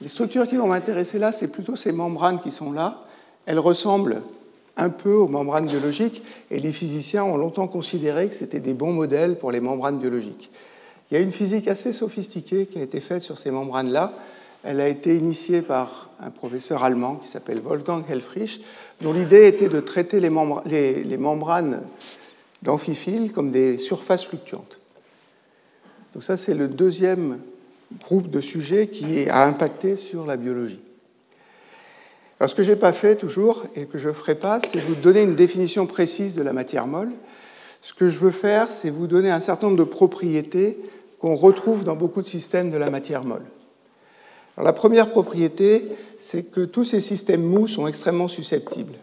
Les 0.00 0.08
structures 0.08 0.48
qui 0.48 0.56
vont 0.56 0.68
m'intéresser 0.68 1.18
là, 1.18 1.32
c'est 1.32 1.52
plutôt 1.52 1.76
ces 1.76 1.92
membranes 1.92 2.40
qui 2.40 2.50
sont 2.50 2.72
là. 2.72 3.04
Elles 3.44 3.58
ressemblent 3.58 4.22
un 4.76 4.88
peu 4.88 5.14
aux 5.14 5.28
membranes 5.28 5.66
biologiques 5.66 6.22
et 6.50 6.60
les 6.60 6.72
physiciens 6.72 7.24
ont 7.24 7.36
longtemps 7.36 7.68
considéré 7.68 8.28
que 8.28 8.34
c'était 8.34 8.60
des 8.60 8.74
bons 8.74 8.92
modèles 8.92 9.36
pour 9.36 9.52
les 9.52 9.60
membranes 9.60 9.98
biologiques. 9.98 10.50
Il 11.10 11.14
y 11.14 11.16
a 11.18 11.20
une 11.20 11.30
physique 11.30 11.68
assez 11.68 11.92
sophistiquée 11.92 12.66
qui 12.66 12.78
a 12.78 12.82
été 12.82 13.00
faite 13.00 13.22
sur 13.22 13.38
ces 13.38 13.50
membranes-là. 13.50 14.12
Elle 14.64 14.80
a 14.80 14.88
été 14.88 15.14
initiée 15.14 15.60
par 15.60 16.08
un 16.20 16.30
professeur 16.30 16.84
allemand 16.84 17.16
qui 17.16 17.28
s'appelle 17.28 17.60
Wolfgang 17.60 18.02
Helfrich, 18.08 18.62
dont 19.02 19.12
l'idée 19.12 19.46
était 19.46 19.68
de 19.68 19.80
traiter 19.80 20.20
les, 20.20 20.30
membranes 20.30 21.82
d'amphiphiles 22.62 23.32
comme 23.32 23.50
des 23.50 23.76
surfaces 23.76 24.24
fluctuantes. 24.24 24.80
Donc 26.14 26.22
ça, 26.22 26.36
c'est 26.36 26.54
le 26.54 26.68
deuxième 26.68 27.38
groupe 28.00 28.30
de 28.30 28.40
sujets 28.40 28.86
qui 28.88 29.28
a 29.28 29.44
impacté 29.44 29.96
sur 29.96 30.24
la 30.24 30.38
biologie. 30.38 30.80
Alors 32.42 32.50
ce 32.50 32.56
que 32.56 32.64
je 32.64 32.72
n'ai 32.72 32.76
pas 32.76 32.90
fait 32.90 33.14
toujours 33.14 33.62
et 33.76 33.84
que 33.84 33.98
je 33.98 34.08
ne 34.08 34.12
ferai 34.12 34.34
pas, 34.34 34.58
c'est 34.58 34.80
vous 34.80 34.96
donner 34.96 35.22
une 35.22 35.36
définition 35.36 35.86
précise 35.86 36.34
de 36.34 36.42
la 36.42 36.52
matière 36.52 36.88
molle. 36.88 37.12
Ce 37.82 37.94
que 37.94 38.08
je 38.08 38.18
veux 38.18 38.32
faire, 38.32 38.66
c'est 38.68 38.90
vous 38.90 39.06
donner 39.06 39.30
un 39.30 39.38
certain 39.38 39.68
nombre 39.68 39.78
de 39.78 39.84
propriétés 39.84 40.76
qu'on 41.20 41.36
retrouve 41.36 41.84
dans 41.84 41.94
beaucoup 41.94 42.20
de 42.20 42.26
systèmes 42.26 42.72
de 42.72 42.78
la 42.78 42.90
matière 42.90 43.22
molle. 43.22 43.44
Alors, 44.56 44.66
la 44.66 44.72
première 44.72 45.08
propriété, 45.08 45.86
c'est 46.18 46.42
que 46.42 46.62
tous 46.62 46.82
ces 46.82 47.00
systèmes 47.00 47.44
mous 47.44 47.68
sont 47.68 47.86
extrêmement 47.86 48.26
susceptibles. 48.26 48.94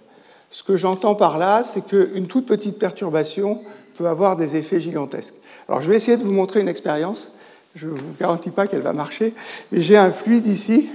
Ce 0.51 0.61
que 0.61 0.75
j'entends 0.75 1.15
par 1.15 1.37
là, 1.37 1.63
c'est 1.63 1.87
qu'une 1.87 2.27
toute 2.27 2.45
petite 2.45 2.77
perturbation 2.77 3.61
peut 3.97 4.07
avoir 4.07 4.35
des 4.35 4.57
effets 4.57 4.81
gigantesques. 4.81 5.35
Alors 5.69 5.79
je 5.79 5.89
vais 5.89 5.95
essayer 5.95 6.17
de 6.17 6.23
vous 6.23 6.33
montrer 6.33 6.59
une 6.59 6.67
expérience. 6.67 7.37
Je 7.73 7.87
ne 7.87 7.91
vous 7.91 8.03
garantis 8.19 8.51
pas 8.51 8.67
qu'elle 8.67 8.81
va 8.81 8.91
marcher, 8.91 9.33
mais 9.71 9.81
j'ai 9.81 9.95
un 9.95 10.11
fluide 10.11 10.45
ici. 10.45 10.89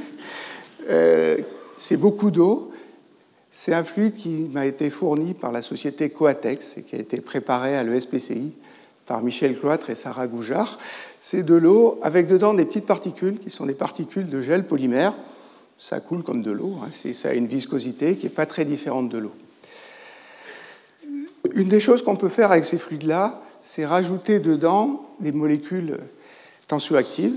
Euh, 0.91 1.39
c'est 1.77 1.97
beaucoup 1.97 2.31
d'eau. 2.31 2.73
C'est 3.51 3.73
un 3.73 3.85
fluide 3.85 4.15
qui 4.15 4.49
m'a 4.53 4.67
été 4.67 4.91
fourni 4.91 5.35
par 5.35 5.53
la 5.53 5.63
société 5.63 6.11
Coatex 6.11 6.79
et 6.79 6.83
qui 6.83 6.97
a 6.97 6.99
été 6.99 7.21
préparé 7.21 7.77
à 7.77 7.85
l'ESPCI 7.85 8.53
par 9.07 9.23
Michel 9.23 9.59
Cloître 9.59 9.91
et 9.91 9.95
Sarah 9.95 10.27
Goujard. 10.27 10.79
C'est 11.21 11.43
de 11.43 11.55
l'eau 11.55 11.99
avec 12.03 12.27
dedans 12.27 12.55
des 12.55 12.65
petites 12.65 12.87
particules 12.87 13.39
qui 13.39 13.51
sont 13.51 13.67
des 13.67 13.75
particules 13.75 14.29
de 14.29 14.43
gel 14.43 14.67
polymère. 14.67 15.15
Ça 15.79 16.01
coule 16.01 16.23
comme 16.23 16.43
de 16.43 16.51
l'eau. 16.51 16.77
Hein. 16.83 16.91
Ça 17.13 17.29
a 17.29 17.35
une 17.35 17.47
viscosité 17.47 18.17
qui 18.17 18.27
n'est 18.27 18.31
pas 18.31 18.47
très 18.47 18.65
différente 18.65 19.09
de 19.09 19.19
l'eau. 19.19 19.33
Une 21.53 21.69
des 21.69 21.81
choses 21.81 22.03
qu'on 22.03 22.17
peut 22.17 22.29
faire 22.29 22.51
avec 22.51 22.65
ces 22.65 22.79
fluides-là, 22.79 23.41
c'est 23.63 23.87
rajouter 23.87 24.39
dedans 24.39 25.09
des 25.21 25.33
molécules 25.33 25.99
tensioactives. 26.67 27.35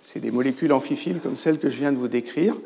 C'est 0.00 0.20
des 0.20 0.30
molécules 0.30 0.72
amphiphiles 0.72 1.20
comme 1.20 1.36
celles 1.36 1.58
que 1.58 1.70
je 1.70 1.76
viens 1.76 1.92
de 1.92 1.98
vous 1.98 2.08
décrire. 2.08 2.56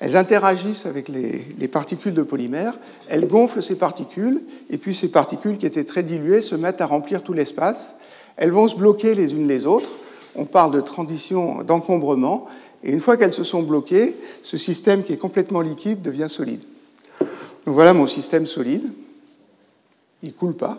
Elles 0.00 0.16
interagissent 0.16 0.86
avec 0.86 1.08
les, 1.08 1.68
particules 1.68 2.14
de 2.14 2.22
polymère, 2.22 2.78
elles 3.08 3.28
gonflent 3.28 3.62
ces 3.62 3.76
particules, 3.76 4.40
et 4.70 4.78
puis 4.78 4.94
ces 4.94 5.10
particules 5.10 5.58
qui 5.58 5.66
étaient 5.66 5.84
très 5.84 6.02
diluées 6.02 6.40
se 6.40 6.54
mettent 6.54 6.80
à 6.80 6.86
remplir 6.86 7.22
tout 7.22 7.34
l'espace. 7.34 7.96
Elles 8.36 8.50
vont 8.50 8.66
se 8.66 8.76
bloquer 8.76 9.14
les 9.14 9.34
unes 9.34 9.46
les 9.46 9.66
autres. 9.66 9.90
On 10.34 10.46
parle 10.46 10.72
de 10.72 10.80
transition 10.80 11.62
d'encombrement, 11.62 12.46
et 12.82 12.92
une 12.92 13.00
fois 13.00 13.18
qu'elles 13.18 13.34
se 13.34 13.44
sont 13.44 13.62
bloquées, 13.62 14.16
ce 14.42 14.56
système 14.56 15.02
qui 15.02 15.12
est 15.12 15.18
complètement 15.18 15.60
liquide 15.60 16.00
devient 16.00 16.28
solide. 16.30 16.62
Donc 17.20 17.74
voilà 17.74 17.92
mon 17.92 18.06
système 18.06 18.46
solide. 18.46 18.90
Il 20.22 20.30
ne 20.30 20.34
coule 20.34 20.54
pas. 20.54 20.78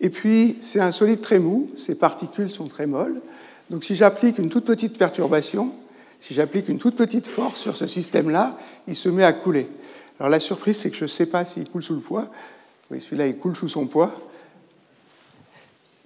Et 0.00 0.10
puis, 0.10 0.56
c'est 0.60 0.80
un 0.80 0.92
solide 0.92 1.20
très 1.20 1.38
mou, 1.38 1.70
ces 1.76 1.94
particules 1.94 2.50
sont 2.50 2.66
très 2.66 2.86
molles. 2.86 3.20
Donc 3.68 3.84
si 3.84 3.94
j'applique 3.94 4.38
une 4.38 4.48
toute 4.48 4.64
petite 4.64 4.98
perturbation, 4.98 5.70
si 6.20 6.34
j'applique 6.34 6.68
une 6.68 6.78
toute 6.78 6.96
petite 6.96 7.28
force 7.28 7.60
sur 7.60 7.76
ce 7.76 7.86
système-là, 7.86 8.56
il 8.86 8.94
se 8.94 9.08
met 9.08 9.24
à 9.24 9.32
couler. 9.32 9.66
Alors 10.18 10.30
la 10.30 10.40
surprise, 10.40 10.78
c'est 10.78 10.90
que 10.90 10.96
je 10.96 11.04
ne 11.04 11.08
sais 11.08 11.26
pas 11.26 11.44
s'il 11.44 11.68
coule 11.68 11.82
sous 11.82 11.94
le 11.94 12.00
poids. 12.00 12.26
Oui, 12.90 13.00
celui-là, 13.00 13.26
il 13.26 13.36
coule 13.38 13.56
sous 13.56 13.68
son 13.68 13.86
poids. 13.86 14.12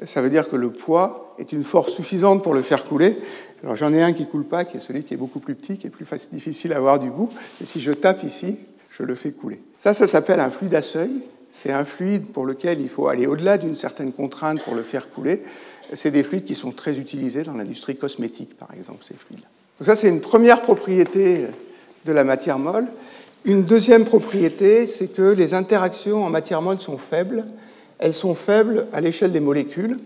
Ça 0.04 0.22
veut 0.22 0.30
dire 0.30 0.48
que 0.48 0.56
le 0.56 0.70
poids 0.70 1.34
est 1.38 1.52
une 1.52 1.64
force 1.64 1.92
suffisante 1.92 2.42
pour 2.42 2.54
le 2.54 2.62
faire 2.62 2.84
couler. 2.84 3.16
Alors 3.62 3.76
j'en 3.76 3.92
ai 3.92 4.02
un 4.02 4.12
qui 4.12 4.22
ne 4.22 4.26
coule 4.26 4.44
pas, 4.44 4.64
qui 4.64 4.76
est 4.76 4.80
celui 4.80 5.02
qui 5.02 5.14
est 5.14 5.16
beaucoup 5.16 5.40
plus 5.40 5.54
petit, 5.54 5.78
qui 5.78 5.86
est 5.86 5.90
plus 5.90 6.06
difficile 6.32 6.72
à 6.72 6.76
avoir 6.76 6.98
du 6.98 7.10
bout. 7.10 7.32
Et 7.60 7.64
si 7.64 7.80
je 7.80 7.92
tape 7.92 8.22
ici, 8.22 8.66
je 8.90 9.02
le 9.02 9.14
fais 9.14 9.32
couler. 9.32 9.60
Ça, 9.78 9.94
ça 9.94 10.06
s'appelle 10.06 10.40
un 10.40 10.50
fluide 10.50 10.74
à 10.74 10.82
seuil. 10.82 11.22
C'est 11.50 11.72
un 11.72 11.84
fluide 11.84 12.26
pour 12.26 12.46
lequel 12.46 12.80
il 12.80 12.88
faut 12.88 13.08
aller 13.08 13.26
au-delà 13.26 13.58
d'une 13.58 13.74
certaine 13.74 14.12
contrainte 14.12 14.62
pour 14.62 14.74
le 14.74 14.82
faire 14.82 15.10
couler. 15.10 15.42
C'est 15.92 16.10
des 16.10 16.22
fluides 16.22 16.44
qui 16.44 16.54
sont 16.54 16.72
très 16.72 16.98
utilisés 16.98 17.44
dans 17.44 17.54
l'industrie 17.54 17.96
cosmétique, 17.96 18.56
par 18.56 18.72
exemple, 18.74 19.04
ces 19.04 19.14
fluides-là. 19.14 19.53
Donc 19.78 19.86
ça, 19.86 19.96
c'est 19.96 20.08
une 20.08 20.20
première 20.20 20.62
propriété 20.62 21.46
de 22.04 22.12
la 22.12 22.24
matière 22.24 22.58
molle. 22.58 22.86
Une 23.44 23.64
deuxième 23.64 24.04
propriété, 24.04 24.86
c'est 24.86 25.08
que 25.08 25.22
les 25.22 25.52
interactions 25.52 26.24
en 26.24 26.30
matière 26.30 26.62
molle 26.62 26.80
sont 26.80 26.98
faibles. 26.98 27.44
Elles 27.98 28.14
sont 28.14 28.34
faibles 28.34 28.86
à 28.92 29.00
l'échelle 29.00 29.32
des 29.32 29.40
molécules. 29.40 29.98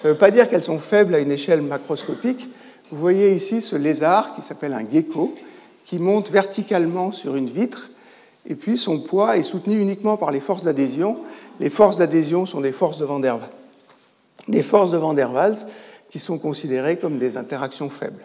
Ça 0.00 0.08
ne 0.08 0.12
veut 0.12 0.18
pas 0.18 0.30
dire 0.30 0.48
qu'elles 0.48 0.62
sont 0.62 0.78
faibles 0.78 1.14
à 1.14 1.18
une 1.18 1.30
échelle 1.30 1.60
macroscopique. 1.60 2.48
Vous 2.90 2.98
voyez 2.98 3.32
ici 3.32 3.60
ce 3.60 3.76
lézard 3.76 4.34
qui 4.34 4.42
s'appelle 4.42 4.72
un 4.72 4.88
gecko, 4.88 5.34
qui 5.84 5.98
monte 5.98 6.30
verticalement 6.30 7.12
sur 7.12 7.36
une 7.36 7.50
vitre, 7.50 7.90
et 8.46 8.54
puis 8.54 8.78
son 8.78 9.00
poids 9.00 9.36
est 9.36 9.42
soutenu 9.42 9.80
uniquement 9.80 10.16
par 10.16 10.30
les 10.30 10.40
forces 10.40 10.64
d'adhésion. 10.64 11.18
Les 11.60 11.70
forces 11.70 11.98
d'adhésion 11.98 12.46
sont 12.46 12.60
des 12.60 12.72
forces 12.72 12.98
de 12.98 13.04
Van 13.04 13.18
der 13.18 13.36
Waals. 13.36 13.50
Des 14.48 14.62
forces 14.62 14.90
de 14.90 14.96
Van 14.96 15.12
der 15.12 15.32
Waals 15.32 15.66
qui 16.10 16.18
sont 16.18 16.38
considérées 16.38 16.96
comme 16.96 17.18
des 17.18 17.36
interactions 17.36 17.90
faibles. 17.90 18.24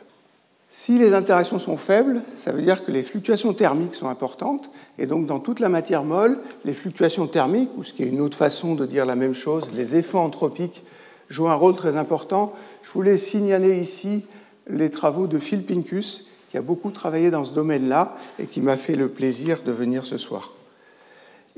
Si 0.75 0.97
les 0.97 1.13
interactions 1.13 1.59
sont 1.59 1.77
faibles, 1.77 2.23
ça 2.35 2.51
veut 2.51 2.63
dire 2.63 2.83
que 2.83 2.91
les 2.91 3.03
fluctuations 3.03 3.53
thermiques 3.53 3.93
sont 3.93 4.09
importantes, 4.09 4.71
et 4.97 5.05
donc 5.05 5.27
dans 5.27 5.39
toute 5.39 5.59
la 5.59 5.69
matière 5.69 6.03
molle, 6.03 6.39
les 6.65 6.73
fluctuations 6.73 7.27
thermiques, 7.27 7.69
ou 7.77 7.83
ce 7.83 7.93
qui 7.93 8.01
est 8.01 8.07
une 8.07 8.21
autre 8.21 8.35
façon 8.35 8.73
de 8.73 8.87
dire 8.87 9.05
la 9.05 9.15
même 9.15 9.35
chose, 9.35 9.69
les 9.75 9.95
effets 9.95 10.17
anthropiques, 10.17 10.83
jouent 11.29 11.47
un 11.47 11.53
rôle 11.53 11.75
très 11.75 11.95
important. 11.95 12.53
Je 12.81 12.91
voulais 12.91 13.17
signaler 13.17 13.77
ici 13.79 14.25
les 14.67 14.89
travaux 14.89 15.27
de 15.27 15.37
Phil 15.37 15.63
Pincus, 15.63 16.29
qui 16.49 16.57
a 16.57 16.63
beaucoup 16.63 16.89
travaillé 16.89 17.29
dans 17.29 17.45
ce 17.45 17.53
domaine-là 17.53 18.17
et 18.39 18.47
qui 18.47 18.59
m'a 18.59 18.75
fait 18.75 18.95
le 18.95 19.09
plaisir 19.09 19.61
de 19.63 19.71
venir 19.71 20.07
ce 20.07 20.17
soir. 20.17 20.53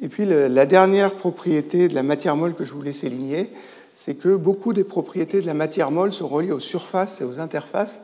Et 0.02 0.10
puis 0.10 0.26
la 0.26 0.66
dernière 0.66 1.14
propriété 1.14 1.88
de 1.88 1.96
la 1.96 2.04
matière 2.04 2.36
molle 2.36 2.54
que 2.54 2.66
je 2.66 2.74
voulais 2.74 2.92
souligner, 2.92 3.50
c'est 3.94 4.16
que 4.16 4.36
beaucoup 4.36 4.74
des 4.74 4.84
propriétés 4.84 5.40
de 5.40 5.46
la 5.46 5.54
matière 5.54 5.90
molle 5.90 6.12
sont 6.12 6.28
reliées 6.28 6.52
aux 6.52 6.60
surfaces 6.60 7.22
et 7.22 7.24
aux 7.24 7.40
interfaces 7.40 8.02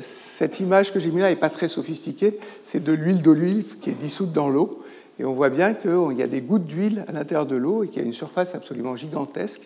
cette 0.00 0.60
image 0.60 0.92
que 0.92 1.00
j'ai 1.00 1.10
mise 1.10 1.20
là 1.20 1.30
n'est 1.30 1.36
pas 1.36 1.50
très 1.50 1.68
sophistiquée. 1.68 2.38
C'est 2.62 2.82
de 2.82 2.92
l'huile 2.92 3.22
d'olive 3.22 3.78
qui 3.80 3.90
est 3.90 3.94
dissoute 3.94 4.32
dans 4.32 4.48
l'eau. 4.48 4.82
Et 5.18 5.24
on 5.24 5.32
voit 5.32 5.50
bien 5.50 5.74
qu'il 5.74 6.18
y 6.18 6.22
a 6.22 6.26
des 6.26 6.40
gouttes 6.40 6.66
d'huile 6.66 7.04
à 7.08 7.12
l'intérieur 7.12 7.46
de 7.46 7.56
l'eau 7.56 7.84
et 7.84 7.88
qu'il 7.88 7.98
y 7.98 8.04
a 8.04 8.06
une 8.06 8.12
surface 8.12 8.54
absolument 8.54 8.96
gigantesque 8.96 9.62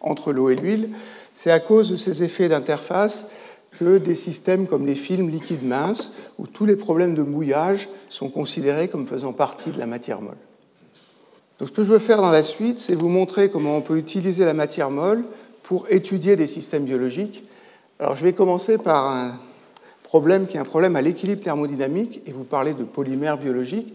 entre 0.00 0.32
l'eau 0.32 0.50
et 0.50 0.56
l'huile. 0.56 0.90
C'est 1.34 1.50
à 1.50 1.60
cause 1.60 1.90
de 1.90 1.96
ces 1.96 2.22
effets 2.22 2.48
d'interface 2.48 3.32
que 3.78 3.98
des 3.98 4.14
systèmes 4.14 4.66
comme 4.66 4.86
les 4.86 4.94
films 4.94 5.30
liquides 5.30 5.64
minces, 5.64 6.16
où 6.38 6.46
tous 6.46 6.66
les 6.66 6.76
problèmes 6.76 7.14
de 7.14 7.22
mouillage 7.22 7.88
sont 8.08 8.28
considérés 8.28 8.88
comme 8.88 9.06
faisant 9.06 9.32
partie 9.32 9.70
de 9.70 9.78
la 9.78 9.86
matière 9.86 10.20
molle. 10.20 10.36
Donc 11.58 11.68
ce 11.68 11.74
que 11.74 11.84
je 11.84 11.92
veux 11.92 11.98
faire 11.98 12.20
dans 12.20 12.30
la 12.30 12.42
suite, 12.42 12.78
c'est 12.78 12.94
vous 12.94 13.08
montrer 13.08 13.48
comment 13.48 13.76
on 13.76 13.80
peut 13.80 13.96
utiliser 13.96 14.44
la 14.44 14.54
matière 14.54 14.90
molle 14.90 15.24
pour 15.62 15.86
étudier 15.90 16.36
des 16.36 16.46
systèmes 16.46 16.84
biologiques. 16.84 17.44
Alors 17.98 18.14
je 18.14 18.24
vais 18.24 18.32
commencer 18.32 18.78
par 18.78 19.12
un 19.12 19.38
problème 20.12 20.46
qui 20.46 20.58
est 20.58 20.60
un 20.60 20.66
problème 20.66 20.94
à 20.94 21.00
l'équilibre 21.00 21.42
thermodynamique, 21.42 22.20
et 22.26 22.32
vous 22.32 22.44
parlez 22.44 22.74
de 22.74 22.84
polymères 22.84 23.38
biologiques. 23.38 23.94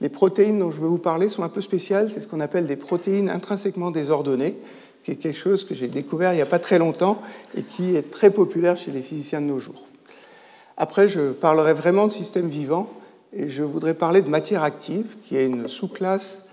Les 0.00 0.08
protéines 0.08 0.58
dont 0.58 0.70
je 0.70 0.80
vais 0.80 0.86
vous 0.86 0.96
parler 0.96 1.28
sont 1.28 1.42
un 1.42 1.50
peu 1.50 1.60
spéciales, 1.60 2.10
c'est 2.10 2.22
ce 2.22 2.26
qu'on 2.26 2.40
appelle 2.40 2.66
des 2.66 2.76
protéines 2.76 3.28
intrinsèquement 3.28 3.90
désordonnées, 3.90 4.56
qui 5.04 5.10
est 5.10 5.16
quelque 5.16 5.36
chose 5.36 5.64
que 5.64 5.74
j'ai 5.74 5.88
découvert 5.88 6.32
il 6.32 6.36
n'y 6.36 6.40
a 6.40 6.46
pas 6.46 6.60
très 6.60 6.78
longtemps 6.78 7.20
et 7.54 7.60
qui 7.60 7.94
est 7.94 8.10
très 8.10 8.30
populaire 8.30 8.78
chez 8.78 8.90
les 8.90 9.02
physiciens 9.02 9.42
de 9.42 9.48
nos 9.48 9.58
jours. 9.58 9.86
Après, 10.78 11.10
je 11.10 11.32
parlerai 11.32 11.74
vraiment 11.74 12.06
de 12.06 12.12
systèmes 12.12 12.48
vivants 12.48 12.88
et 13.34 13.50
je 13.50 13.62
voudrais 13.62 13.92
parler 13.92 14.22
de 14.22 14.30
matière 14.30 14.62
active, 14.62 15.16
qui 15.24 15.36
est 15.36 15.44
une 15.44 15.68
sous-classe 15.68 16.48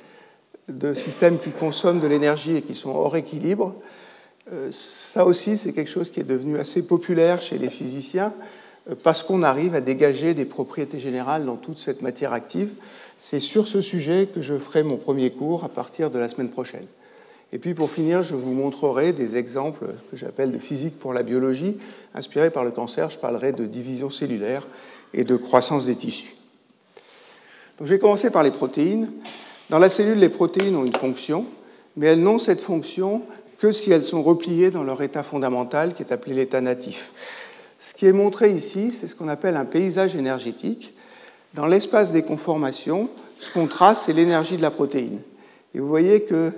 de 0.68 0.94
systèmes 0.94 1.40
qui 1.40 1.52
consomment 1.52 2.02
de 2.02 2.08
l'énergie 2.08 2.58
et 2.58 2.62
qui 2.62 2.76
sont 2.76 2.90
hors 2.90 3.16
équilibre. 3.16 3.74
Euh, 4.52 4.68
ça 4.70 5.26
aussi, 5.26 5.58
c'est 5.58 5.72
quelque 5.72 5.90
chose 5.90 6.10
qui 6.10 6.20
est 6.20 6.26
devenu 6.28 6.58
assez 6.58 6.86
populaire 6.86 7.42
chez 7.42 7.58
les 7.58 7.70
physiciens 7.70 8.34
parce 9.04 9.24
qu'on 9.24 9.44
arrive 9.44 9.76
à 9.76 9.82
dégager 9.82 10.34
des 10.34 10.46
propriétés 10.46 11.00
générales 11.00 11.46
dans 11.46 11.56
toute 11.56 11.80
cette 11.80 12.02
matière 12.02 12.34
active. 12.34 12.70
C'est 13.18 13.40
sur 13.40 13.68
ce 13.68 13.82
sujet 13.82 14.30
que 14.34 14.42
je 14.42 14.58
ferai 14.58 14.84
mon 14.84 14.98
premier 14.98 15.32
cours 15.32 15.64
à 15.64 15.70
partir 15.70 16.12
de 16.12 16.20
la 16.20 16.30
semaine 16.30 16.50
prochaine. 16.50 16.86
Et 17.54 17.60
puis 17.60 17.74
pour 17.74 17.90
finir, 17.90 18.24
je 18.24 18.36
vous 18.36 18.52
montrerai 18.52 19.14
des 19.14 19.38
exemples 19.38 19.86
que 20.12 20.18
j'appelle 20.18 20.52
de 20.52 20.58
physique 20.58 21.00
pour 21.00 21.14
la 21.14 21.24
biologie. 21.24 21.78
Inspirés 22.14 22.50
par 22.50 22.64
le 22.64 22.72
cancer, 22.72 23.10
je 23.10 23.18
parlerai 23.18 23.54
de 23.54 23.66
division 23.66 24.10
cellulaire 24.10 24.68
et 25.14 25.24
de 25.24 25.36
croissance 25.36 25.86
des 25.86 25.96
tissus. 25.96 26.36
Donc 27.78 27.88
je 27.88 27.94
vais 27.94 28.00
commencer 28.00 28.32
par 28.32 28.44
les 28.44 28.52
protéines. 28.52 29.12
Dans 29.70 29.80
la 29.80 29.90
cellule, 29.90 30.20
les 30.20 30.30
protéines 30.30 30.76
ont 30.76 30.86
une 30.86 30.96
fonction, 30.96 31.46
mais 31.96 32.08
elles 32.08 32.22
n'ont 32.22 32.40
cette 32.40 32.62
fonction 32.62 33.22
que 33.60 33.72
si 33.72 33.92
elles 33.92 34.04
sont 34.04 34.24
repliées 34.24 34.72
dans 34.72 34.84
leur 34.84 35.02
état 35.02 35.24
fondamental 35.24 35.94
qui 35.94 36.04
est 36.04 36.12
appelé 36.12 36.36
l'état 36.36 36.62
natif. 36.62 37.12
Ce 37.88 37.94
qui 37.94 38.06
est 38.06 38.12
montré 38.12 38.52
ici, 38.52 38.92
c'est 38.92 39.08
ce 39.08 39.16
qu'on 39.16 39.30
appelle 39.30 39.56
un 39.56 39.64
paysage 39.64 40.14
énergétique. 40.14 40.94
Dans 41.54 41.68
l'espace 41.68 42.12
des 42.12 42.22
conformations, 42.22 43.10
ce 43.40 43.50
qu'on 43.50 43.66
trace, 43.66 44.04
c'est 44.06 44.14
l'énergie 44.14 44.58
de 44.58 44.62
la 44.62 44.72
protéine. 44.72 45.22
Et 45.74 45.80
vous 45.80 45.88
voyez 45.88 46.24
qu'il 46.24 46.52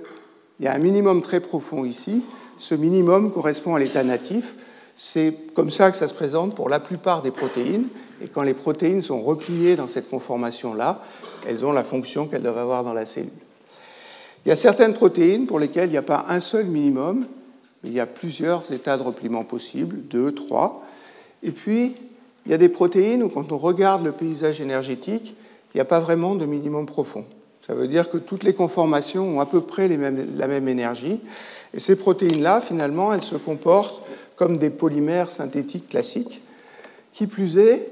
y 0.58 0.66
a 0.66 0.72
un 0.72 0.78
minimum 0.78 1.22
très 1.22 1.38
profond 1.38 1.84
ici. 1.84 2.24
Ce 2.58 2.74
minimum 2.74 3.30
correspond 3.30 3.76
à 3.76 3.78
l'état 3.78 4.02
natif. 4.02 4.56
C'est 4.96 5.32
comme 5.54 5.70
ça 5.70 5.92
que 5.92 5.96
ça 5.96 6.08
se 6.08 6.14
présente 6.14 6.56
pour 6.56 6.68
la 6.68 6.80
plupart 6.80 7.22
des 7.22 7.30
protéines. 7.30 7.86
Et 8.24 8.26
quand 8.26 8.42
les 8.42 8.52
protéines 8.52 9.00
sont 9.00 9.22
repliées 9.22 9.76
dans 9.76 9.86
cette 9.86 10.10
conformation-là, 10.10 11.00
elles 11.46 11.64
ont 11.64 11.70
la 11.70 11.84
fonction 11.84 12.26
qu'elles 12.26 12.42
doivent 12.42 12.58
avoir 12.58 12.82
dans 12.82 12.92
la 12.92 13.06
cellule. 13.06 13.30
Il 14.44 14.48
y 14.48 14.52
a 14.52 14.56
certaines 14.56 14.94
protéines 14.94 15.46
pour 15.46 15.60
lesquelles 15.60 15.90
il 15.90 15.92
n'y 15.92 15.96
a 15.96 16.02
pas 16.02 16.26
un 16.28 16.40
seul 16.40 16.66
minimum, 16.66 17.24
mais 17.84 17.90
il 17.90 17.94
y 17.94 18.00
a 18.00 18.06
plusieurs 18.06 18.72
états 18.72 18.96
de 18.96 19.04
repliement 19.04 19.44
possibles, 19.44 20.00
deux, 20.08 20.32
trois. 20.32 20.82
Et 21.42 21.50
puis, 21.50 21.96
il 22.46 22.52
y 22.52 22.54
a 22.54 22.58
des 22.58 22.68
protéines 22.68 23.22
où, 23.22 23.28
quand 23.28 23.52
on 23.52 23.58
regarde 23.58 24.04
le 24.04 24.12
paysage 24.12 24.60
énergétique, 24.60 25.34
il 25.72 25.76
n'y 25.76 25.80
a 25.80 25.84
pas 25.84 26.00
vraiment 26.00 26.34
de 26.34 26.46
minimum 26.46 26.86
profond. 26.86 27.24
Ça 27.66 27.74
veut 27.74 27.88
dire 27.88 28.10
que 28.10 28.18
toutes 28.18 28.42
les 28.42 28.54
conformations 28.54 29.36
ont 29.36 29.40
à 29.40 29.46
peu 29.46 29.60
près 29.60 29.88
la 29.88 30.48
même 30.48 30.68
énergie. 30.68 31.20
Et 31.74 31.80
ces 31.80 31.96
protéines-là, 31.96 32.60
finalement, 32.60 33.12
elles 33.12 33.22
se 33.22 33.36
comportent 33.36 34.02
comme 34.36 34.56
des 34.56 34.70
polymères 34.70 35.30
synthétiques 35.30 35.88
classiques. 35.88 36.42
Qui 37.12 37.26
plus 37.26 37.58
est, 37.58 37.88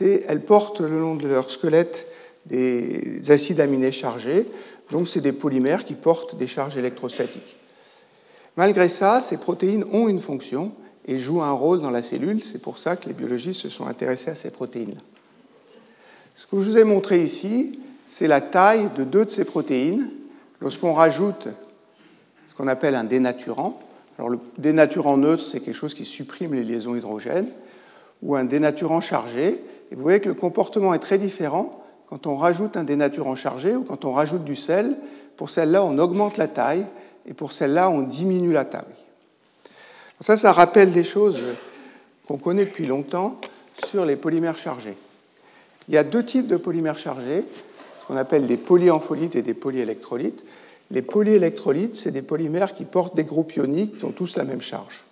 elles 0.00 0.44
portent 0.44 0.80
le 0.80 0.98
long 0.98 1.14
de 1.14 1.28
leur 1.28 1.50
squelette 1.50 2.06
des 2.46 3.30
acides 3.30 3.60
aminés 3.60 3.92
chargés, 3.92 4.46
donc 4.90 5.06
c'est 5.06 5.20
des 5.20 5.32
polymères 5.32 5.84
qui 5.84 5.94
portent 5.94 6.36
des 6.36 6.46
charges 6.46 6.76
électrostatiques. 6.76 7.56
Malgré 8.56 8.88
ça, 8.88 9.20
ces 9.20 9.38
protéines 9.38 9.84
ont 9.92 10.08
une 10.08 10.18
fonction 10.18 10.72
et 11.06 11.18
jouent 11.18 11.42
un 11.42 11.52
rôle 11.52 11.80
dans 11.80 11.90
la 11.90 12.02
cellule, 12.02 12.42
c'est 12.44 12.60
pour 12.60 12.78
ça 12.78 12.96
que 12.96 13.08
les 13.08 13.14
biologistes 13.14 13.60
se 13.60 13.68
sont 13.68 13.86
intéressés 13.86 14.30
à 14.30 14.34
ces 14.34 14.50
protéines. 14.50 15.00
Ce 16.34 16.46
que 16.46 16.60
je 16.60 16.70
vous 16.70 16.78
ai 16.78 16.84
montré 16.84 17.22
ici, 17.22 17.80
c'est 18.06 18.28
la 18.28 18.40
taille 18.40 18.88
de 18.96 19.04
deux 19.04 19.24
de 19.24 19.30
ces 19.30 19.44
protéines 19.44 20.08
lorsqu'on 20.60 20.94
rajoute 20.94 21.48
ce 22.46 22.54
qu'on 22.54 22.68
appelle 22.68 22.94
un 22.94 23.04
dénaturant. 23.04 23.80
Alors 24.18 24.30
le 24.30 24.38
dénaturant 24.58 25.16
neutre, 25.16 25.42
c'est 25.42 25.60
quelque 25.60 25.74
chose 25.74 25.94
qui 25.94 26.04
supprime 26.04 26.54
les 26.54 26.64
liaisons 26.64 26.94
hydrogènes, 26.94 27.48
ou 28.22 28.36
un 28.36 28.44
dénaturant 28.44 29.00
chargé, 29.00 29.60
et 29.90 29.94
vous 29.94 30.02
voyez 30.02 30.20
que 30.20 30.28
le 30.28 30.34
comportement 30.34 30.94
est 30.94 30.98
très 30.98 31.18
différent 31.18 31.82
quand 32.06 32.26
on 32.26 32.36
rajoute 32.36 32.76
un 32.76 32.84
dénaturant 32.84 33.34
chargé 33.34 33.74
ou 33.74 33.84
quand 33.84 34.04
on 34.04 34.12
rajoute 34.12 34.44
du 34.44 34.54
sel. 34.56 34.96
Pour 35.36 35.50
celle-là, 35.50 35.82
on 35.82 35.98
augmente 35.98 36.36
la 36.36 36.46
taille 36.46 36.84
et 37.26 37.34
pour 37.34 37.52
celle-là, 37.52 37.90
on 37.90 38.02
diminue 38.02 38.52
la 38.52 38.64
taille. 38.64 38.82
Ça, 40.22 40.36
ça 40.36 40.52
rappelle 40.52 40.92
des 40.92 41.02
choses 41.02 41.42
qu'on 42.28 42.38
connaît 42.38 42.66
depuis 42.66 42.86
longtemps 42.86 43.40
sur 43.88 44.04
les 44.04 44.14
polymères 44.14 44.56
chargés. 44.56 44.96
Il 45.88 45.94
y 45.94 45.98
a 45.98 46.04
deux 46.04 46.24
types 46.24 46.46
de 46.46 46.56
polymères 46.56 46.98
chargés, 46.98 47.44
ce 48.00 48.06
qu'on 48.06 48.16
appelle 48.16 48.46
des 48.46 48.56
polyampholytes 48.56 49.34
et 49.34 49.42
des 49.42 49.54
polyélectrolytes. 49.54 50.44
Les 50.92 51.02
polyélectrolytes, 51.02 51.96
c'est 51.96 52.12
des 52.12 52.22
polymères 52.22 52.72
qui 52.72 52.84
portent 52.84 53.16
des 53.16 53.24
groupes 53.24 53.56
ioniques 53.56 53.98
qui 53.98 54.04
ont 54.04 54.12
tous 54.12 54.36
la 54.36 54.44
même 54.44 54.60
charge. 54.60 55.02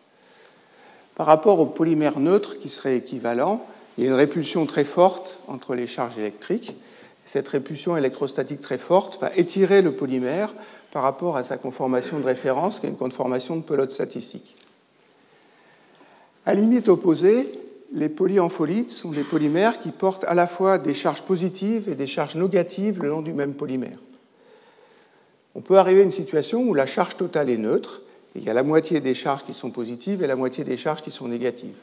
Par 1.17 1.27
rapport 1.27 1.59
aux 1.59 1.67
polymères 1.67 2.21
neutres 2.21 2.61
qui 2.61 2.69
seraient 2.69 2.97
équivalents, 2.97 3.67
il 3.99 4.05
y 4.05 4.07
a 4.07 4.11
une 4.11 4.17
répulsion 4.17 4.65
très 4.65 4.85
forte 4.85 5.41
entre 5.49 5.75
les 5.75 5.89
charges 5.89 6.19
électriques. 6.19 6.77
Cette 7.25 7.49
répulsion 7.49 7.97
électrostatique 7.97 8.61
très 8.61 8.79
forte 8.79 9.21
va 9.21 9.33
étirer 9.37 9.83
le 9.83 9.91
polymère 9.91 10.55
par 10.93 11.03
rapport 11.03 11.37
à 11.37 11.43
sa 11.43 11.57
conformation 11.57 12.21
de 12.21 12.27
référence, 12.27 12.79
qui 12.79 12.87
est 12.87 12.91
une 12.91 12.97
conformation 12.97 13.57
de 13.57 13.63
pelote 13.63 13.91
statistique. 13.91 14.57
À 16.47 16.55
limite 16.55 16.89
opposée, 16.89 17.47
les 17.93 18.09
polyampholytes 18.09 18.91
sont 18.91 19.11
des 19.11 19.23
polymères 19.23 19.79
qui 19.79 19.91
portent 19.91 20.25
à 20.25 20.35
la 20.35 20.47
fois 20.47 20.79
des 20.79 20.95
charges 20.95 21.23
positives 21.23 21.89
et 21.89 21.95
des 21.95 22.07
charges 22.07 22.37
négatives 22.37 23.03
le 23.03 23.09
long 23.09 23.21
du 23.21 23.35
même 23.35 23.55
polymère. 23.55 23.99
On 25.55 25.61
peut 25.61 25.79
arriver 25.79 26.01
à 26.01 26.05
une 26.05 26.11
situation 26.11 26.63
où 26.63 26.75
la 26.75 26.87
charge 26.87 27.17
totale 27.17 27.51
est 27.51 27.57
neutre, 27.57 28.03
et 28.35 28.39
il 28.39 28.45
y 28.45 28.51
a 28.51 28.55
la 28.55 28.63
moitié 28.63 29.01
des 29.01 29.15
charges 29.15 29.45
qui 29.45 29.53
sont 29.53 29.71
positives 29.71 30.23
et 30.23 30.27
la 30.27 30.37
moitié 30.37 30.63
des 30.63 30.77
charges 30.77 31.03
qui 31.03 31.11
sont 31.11 31.29
négatives. 31.29 31.75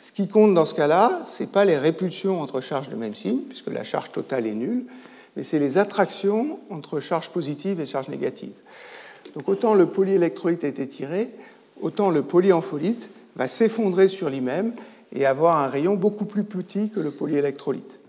Ce 0.00 0.12
qui 0.12 0.28
compte 0.28 0.54
dans 0.54 0.66
ce 0.66 0.74
cas-là, 0.74 1.22
ce 1.24 1.42
n'est 1.42 1.48
pas 1.48 1.64
les 1.64 1.78
répulsions 1.78 2.40
entre 2.40 2.60
charges 2.60 2.90
de 2.90 2.96
même 2.96 3.14
signe, 3.14 3.40
puisque 3.48 3.70
la 3.70 3.84
charge 3.84 4.12
totale 4.12 4.46
est 4.46 4.54
nulle, 4.54 4.84
mais 5.34 5.42
c'est 5.42 5.58
les 5.58 5.78
attractions 5.78 6.60
entre 6.70 7.00
charges 7.00 7.30
positives 7.30 7.80
et 7.80 7.86
charges 7.86 8.08
négatives. 8.08 8.52
Donc 9.34 9.48
autant 9.48 9.74
le 9.74 9.86
polyélectrolyte 9.86 10.62
est 10.64 10.78
étiré, 10.78 11.30
autant 11.80 12.10
le 12.10 12.22
polyampholyte 12.22 13.08
va 13.38 13.48
s'effondrer 13.48 14.08
sur 14.08 14.28
lui-même 14.28 14.72
et 15.14 15.24
avoir 15.24 15.58
un 15.58 15.68
rayon 15.68 15.94
beaucoup 15.94 16.26
plus 16.26 16.44
petit 16.44 16.90
que 16.90 17.00
le 17.00 17.12
polyélectrolyte. 17.12 18.00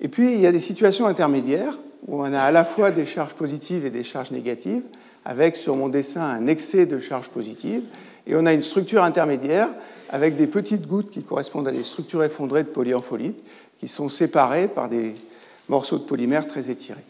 Et 0.00 0.08
puis, 0.08 0.34
il 0.34 0.40
y 0.40 0.46
a 0.46 0.52
des 0.52 0.60
situations 0.60 1.06
intermédiaires 1.06 1.76
où 2.06 2.22
on 2.22 2.32
a 2.32 2.40
à 2.40 2.52
la 2.52 2.64
fois 2.64 2.90
des 2.90 3.06
charges 3.06 3.34
positives 3.34 3.84
et 3.84 3.90
des 3.90 4.04
charges 4.04 4.30
négatives, 4.30 4.84
avec 5.24 5.56
sur 5.56 5.74
mon 5.74 5.88
dessin 5.88 6.22
un 6.22 6.46
excès 6.46 6.86
de 6.86 7.00
charges 7.00 7.30
positives, 7.30 7.82
et 8.26 8.36
on 8.36 8.46
a 8.46 8.52
une 8.52 8.62
structure 8.62 9.02
intermédiaire 9.02 9.68
avec 10.10 10.36
des 10.36 10.46
petites 10.46 10.86
gouttes 10.86 11.10
qui 11.10 11.24
correspondent 11.24 11.66
à 11.66 11.72
des 11.72 11.82
structures 11.82 12.22
effondrées 12.22 12.62
de 12.62 12.68
polyampholytes, 12.68 13.42
qui 13.78 13.88
sont 13.88 14.08
séparées 14.08 14.68
par 14.68 14.88
des 14.88 15.16
morceaux 15.68 15.98
de 15.98 16.04
polymère 16.04 16.46
très 16.46 16.70
étirés. 16.70 17.04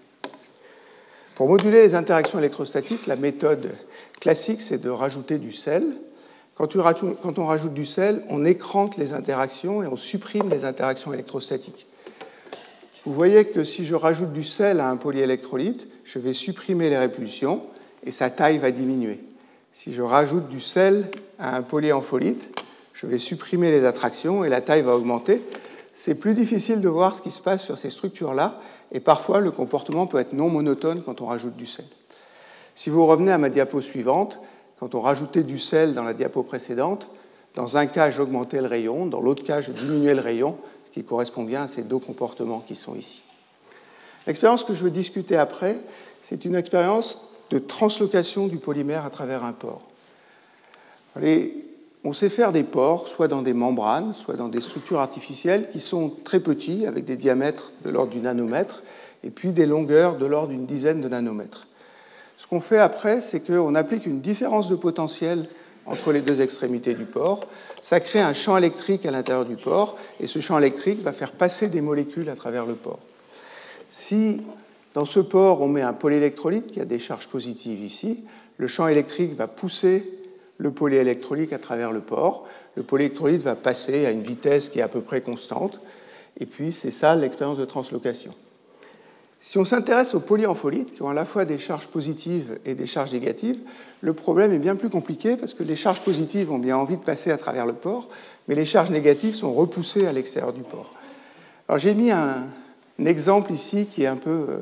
Pour 1.34 1.48
moduler 1.48 1.82
les 1.82 1.94
interactions 1.94 2.38
électrostatiques, 2.38 3.06
la 3.06 3.16
méthode 3.16 3.70
classique, 4.20 4.62
c'est 4.62 4.80
de 4.80 4.88
rajouter 4.88 5.36
du 5.38 5.52
sel. 5.52 5.84
Quand, 6.56 6.74
on 7.38 7.46
rajoute 7.46 7.74
du 7.74 7.84
sel, 7.84 8.22
on 8.30 8.46
écrante 8.46 8.96
les 8.96 9.12
interactions 9.12 9.82
et 9.82 9.86
on 9.86 9.96
supprime 9.96 10.48
les 10.48 10.64
interactions 10.64 11.12
électrostatiques. 11.12 11.86
Vous 13.04 13.12
voyez 13.12 13.44
que 13.44 13.62
si 13.62 13.84
je 13.84 13.94
rajoute 13.94 14.32
du 14.32 14.42
sel 14.42 14.80
à 14.80 14.88
un 14.88 14.96
polyélectrolyte, 14.96 15.86
je 16.04 16.18
vais 16.18 16.32
supprimer 16.32 16.88
les 16.88 16.96
répulsions 16.96 17.62
et 18.04 18.10
sa 18.10 18.30
taille 18.30 18.56
va 18.56 18.70
diminuer. 18.70 19.20
Si 19.70 19.92
je 19.92 20.00
rajoute 20.00 20.48
du 20.48 20.60
sel 20.60 21.10
à 21.38 21.56
un 21.56 21.62
polyampholyte, 21.62 22.58
je 22.94 23.06
vais 23.06 23.18
supprimer 23.18 23.70
les 23.70 23.84
attractions 23.84 24.42
et 24.42 24.48
la 24.48 24.62
taille 24.62 24.80
va 24.80 24.96
augmenter. 24.96 25.42
C'est 25.92 26.14
plus 26.14 26.32
difficile 26.32 26.80
de 26.80 26.88
voir 26.88 27.14
ce 27.14 27.20
qui 27.20 27.30
se 27.30 27.42
passe 27.42 27.62
sur 27.62 27.76
ces 27.76 27.90
structures-là, 27.90 28.60
et 28.92 29.00
parfois 29.00 29.40
le 29.40 29.50
comportement 29.50 30.06
peut 30.06 30.18
être 30.18 30.32
non 30.32 30.48
monotone 30.48 31.02
quand 31.02 31.20
on 31.20 31.26
rajoute 31.26 31.56
du 31.56 31.66
sel. 31.66 31.84
Si 32.74 32.88
vous 32.88 33.06
revenez 33.06 33.32
à 33.32 33.38
ma 33.38 33.50
diapo 33.50 33.82
suivante, 33.82 34.40
quand 34.78 34.94
on 34.94 35.00
rajoutait 35.00 35.42
du 35.42 35.58
sel 35.58 35.94
dans 35.94 36.04
la 36.04 36.14
diapo 36.14 36.42
précédente, 36.42 37.08
dans 37.54 37.76
un 37.76 37.86
cas 37.86 38.10
j'augmentais 38.10 38.60
le 38.60 38.66
rayon, 38.66 39.06
dans 39.06 39.20
l'autre 39.20 39.44
cas 39.44 39.60
je 39.60 39.72
diminuais 39.72 40.14
le 40.14 40.20
rayon, 40.20 40.56
ce 40.84 40.90
qui 40.90 41.02
correspond 41.02 41.44
bien 41.44 41.62
à 41.62 41.68
ces 41.68 41.82
deux 41.82 41.98
comportements 41.98 42.60
qui 42.66 42.74
sont 42.74 42.94
ici. 42.94 43.22
L'expérience 44.26 44.64
que 44.64 44.74
je 44.74 44.84
veux 44.84 44.90
discuter 44.90 45.36
après, 45.36 45.76
c'est 46.22 46.44
une 46.44 46.56
expérience 46.56 47.30
de 47.50 47.58
translocation 47.58 48.48
du 48.48 48.58
polymère 48.58 49.06
à 49.06 49.10
travers 49.10 49.44
un 49.44 49.52
pore. 49.52 49.82
On 52.04 52.12
sait 52.12 52.28
faire 52.28 52.52
des 52.52 52.62
pores, 52.62 53.08
soit 53.08 53.26
dans 53.26 53.42
des 53.42 53.52
membranes, 53.52 54.14
soit 54.14 54.34
dans 54.34 54.48
des 54.48 54.60
structures 54.60 55.00
artificielles 55.00 55.70
qui 55.70 55.80
sont 55.80 56.12
très 56.24 56.38
petits, 56.38 56.86
avec 56.86 57.04
des 57.04 57.16
diamètres 57.16 57.72
de 57.84 57.90
l'ordre 57.90 58.12
du 58.12 58.20
nanomètre, 58.20 58.82
et 59.24 59.30
puis 59.30 59.52
des 59.52 59.66
longueurs 59.66 60.16
de 60.16 60.26
l'ordre 60.26 60.48
d'une 60.48 60.66
dizaine 60.66 61.00
de 61.00 61.08
nanomètres. 61.08 61.66
Ce 62.36 62.46
qu'on 62.46 62.60
fait 62.60 62.78
après, 62.78 63.20
c'est 63.20 63.40
qu'on 63.40 63.74
applique 63.74 64.06
une 64.06 64.20
différence 64.20 64.68
de 64.68 64.76
potentiel 64.76 65.48
entre 65.86 66.12
les 66.12 66.20
deux 66.20 66.40
extrémités 66.40 66.94
du 66.94 67.04
pore. 67.04 67.40
Ça 67.80 68.00
crée 68.00 68.20
un 68.20 68.34
champ 68.34 68.56
électrique 68.56 69.06
à 69.06 69.10
l'intérieur 69.10 69.44
du 69.44 69.56
pore, 69.56 69.96
et 70.20 70.26
ce 70.26 70.40
champ 70.40 70.58
électrique 70.58 71.00
va 71.00 71.12
faire 71.12 71.32
passer 71.32 71.68
des 71.68 71.80
molécules 71.80 72.28
à 72.28 72.34
travers 72.34 72.66
le 72.66 72.74
pore. 72.74 72.98
Si 73.90 74.42
dans 74.94 75.04
ce 75.04 75.20
pore, 75.20 75.60
on 75.60 75.68
met 75.68 75.82
un 75.82 75.92
polyélectrolyte 75.92 76.72
qui 76.72 76.80
a 76.80 76.84
des 76.84 76.98
charges 76.98 77.28
positives 77.28 77.82
ici, 77.82 78.24
le 78.56 78.66
champ 78.66 78.88
électrique 78.88 79.36
va 79.36 79.46
pousser 79.46 80.10
le 80.58 80.70
polyélectrolyte 80.70 81.52
à 81.52 81.58
travers 81.58 81.92
le 81.92 82.00
pore. 82.00 82.46
Le 82.76 82.82
polyélectrolyte 82.82 83.42
va 83.42 83.54
passer 83.54 84.06
à 84.06 84.10
une 84.10 84.22
vitesse 84.22 84.70
qui 84.70 84.78
est 84.78 84.82
à 84.82 84.88
peu 84.88 85.02
près 85.02 85.20
constante. 85.20 85.80
Et 86.40 86.46
puis, 86.46 86.72
c'est 86.72 86.90
ça 86.90 87.14
l'expérience 87.14 87.58
de 87.58 87.64
translocation. 87.64 88.34
Si 89.48 89.58
on 89.58 89.64
s'intéresse 89.64 90.16
aux 90.16 90.20
polyampholytes, 90.20 90.92
qui 90.92 91.02
ont 91.02 91.08
à 91.08 91.14
la 91.14 91.24
fois 91.24 91.44
des 91.44 91.58
charges 91.58 91.86
positives 91.86 92.58
et 92.64 92.74
des 92.74 92.84
charges 92.84 93.12
négatives, 93.12 93.60
le 94.00 94.12
problème 94.12 94.52
est 94.52 94.58
bien 94.58 94.74
plus 94.74 94.88
compliqué 94.88 95.36
parce 95.36 95.54
que 95.54 95.62
les 95.62 95.76
charges 95.76 96.00
positives 96.00 96.50
ont 96.50 96.58
bien 96.58 96.76
envie 96.76 96.96
de 96.96 97.02
passer 97.02 97.30
à 97.30 97.38
travers 97.38 97.64
le 97.64 97.72
port, 97.72 98.08
mais 98.48 98.56
les 98.56 98.64
charges 98.64 98.90
négatives 98.90 99.36
sont 99.36 99.52
repoussées 99.52 100.04
à 100.08 100.12
l'extérieur 100.12 100.52
du 100.52 100.62
port. 100.62 100.92
Alors 101.68 101.78
j'ai 101.78 101.94
mis 101.94 102.10
un, 102.10 102.48
exemple 102.98 103.52
ici 103.52 103.86
qui 103.88 104.02
est 104.02 104.08
un 104.08 104.16
peu 104.16 104.30
euh, 104.30 104.58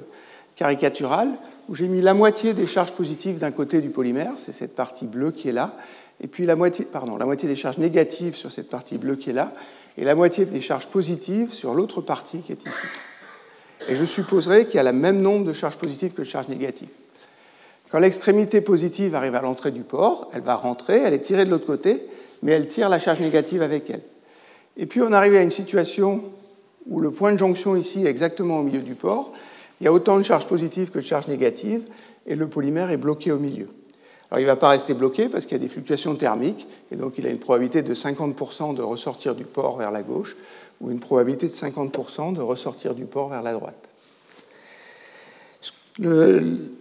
caricatural, 0.55 1.31
où 1.71 1.75
j'ai 1.75 1.89
mis 1.89 2.03
la 2.03 2.13
moitié 2.13 2.53
des 2.53 2.67
charges 2.67 2.93
positives 2.93 3.39
d'un 3.39 3.53
côté 3.53 3.81
du 3.81 3.89
polymère, 3.89 4.33
c'est 4.37 4.53
cette 4.53 4.75
partie 4.75 5.07
bleue 5.07 5.31
qui 5.31 5.49
est 5.49 5.53
là, 5.53 5.79
et 6.21 6.27
puis 6.27 6.45
la 6.45 6.57
moitié, 6.57 6.85
pardon, 6.85 7.17
la 7.17 7.25
moitié 7.25 7.49
des 7.49 7.57
charges 7.57 7.79
négatives 7.79 8.37
sur 8.37 8.53
cette 8.53 8.69
partie 8.69 8.99
bleue 8.99 9.17
qui 9.17 9.31
est 9.31 9.35
là, 9.35 9.51
et 9.97 10.05
la 10.05 10.15
moitié 10.15 10.45
des 10.45 10.61
charges 10.61 10.89
positives 10.89 11.55
sur 11.55 11.73
l'autre 11.73 12.03
partie 12.03 12.41
qui 12.41 12.53
est 12.53 12.67
ici. 12.67 12.83
Et 13.89 13.97
je 13.97 14.05
supposerai 14.05 14.67
qu'il 14.67 14.77
y 14.77 14.79
a 14.79 14.83
le 14.83 14.93
même 14.93 15.21
nombre 15.21 15.45
de 15.45 15.53
charges 15.53 15.77
positives 15.77 16.13
que 16.13 16.23
de 16.23 16.27
charges 16.27 16.49
négatives. 16.49 16.89
Quand 17.91 17.99
l'extrémité 17.99 18.61
positive 18.61 19.15
arrive 19.15 19.35
à 19.35 19.43
l'entrée 19.43 19.71
du 19.71 19.83
port, 19.83 20.31
elle 20.33 20.41
va 20.41 20.57
rentrer, 20.57 21.01
elle 21.05 21.15
est 21.15 21.21
tirée 21.21 21.45
de 21.45 21.51
l'autre 21.51 21.67
côté, 21.67 22.07
mais 22.43 22.53
elle 22.53 22.67
tire 22.67 22.89
la 22.89 22.99
charge 22.99 23.21
négative 23.21 23.63
avec 23.63 23.89
elle. 23.91 24.03
Et 24.77 24.87
puis 24.87 25.01
on 25.03 25.13
arrive 25.13 25.35
à 25.35 25.43
une 25.43 25.51
situation 25.51 26.23
où 26.89 27.01
le 27.01 27.11
point 27.11 27.33
de 27.33 27.39
jonction 27.39 27.77
ici 27.77 28.05
est 28.05 28.11
exactement 28.11 28.59
au 28.59 28.63
milieu 28.63 28.81
du 28.81 28.95
port. 28.95 29.33
Il 29.81 29.85
y 29.85 29.87
a 29.87 29.93
autant 29.93 30.19
de 30.19 30.23
charges 30.23 30.49
positives 30.49 30.91
que 30.91 30.99
de 30.99 31.05
charges 31.05 31.29
négatives, 31.29 31.83
et 32.27 32.37
le 32.37 32.49
polymère 32.49 32.91
est 32.91 32.97
bloqué 32.97 33.33
au 33.33 33.39
milieu. 33.39 33.69
Alors 34.31 34.41
il 34.41 34.43
ne 34.43 34.49
va 34.49 34.57
pas 34.57 34.71
rester 34.71 34.95
bloqué 34.95 35.29
parce 35.29 35.47
qu'il 35.47 35.57
y 35.57 35.61
a 35.61 35.63
des 35.63 35.69
fluctuations 35.69 36.17
thermiques, 36.17 36.67
et 36.91 36.97
donc 36.97 37.19
il 37.19 37.27
a 37.27 37.31
une 37.31 37.39
probabilité 37.39 37.83
de 37.83 37.95
50% 37.95 38.75
de 38.75 38.83
ressortir 38.83 39.35
du 39.35 39.45
port 39.45 39.77
vers 39.79 39.91
la 39.91 40.03
gauche, 40.03 40.37
ou 40.85 40.91
une 40.91 41.01
probabilité 41.01 41.47
de 41.47 41.53
50% 41.53 42.35
de 42.35 42.43
ressortir 42.43 42.95
du 42.95 43.07
port 43.07 43.31
vers 43.31 43.43
la 43.43 43.55
droite. 43.55 43.89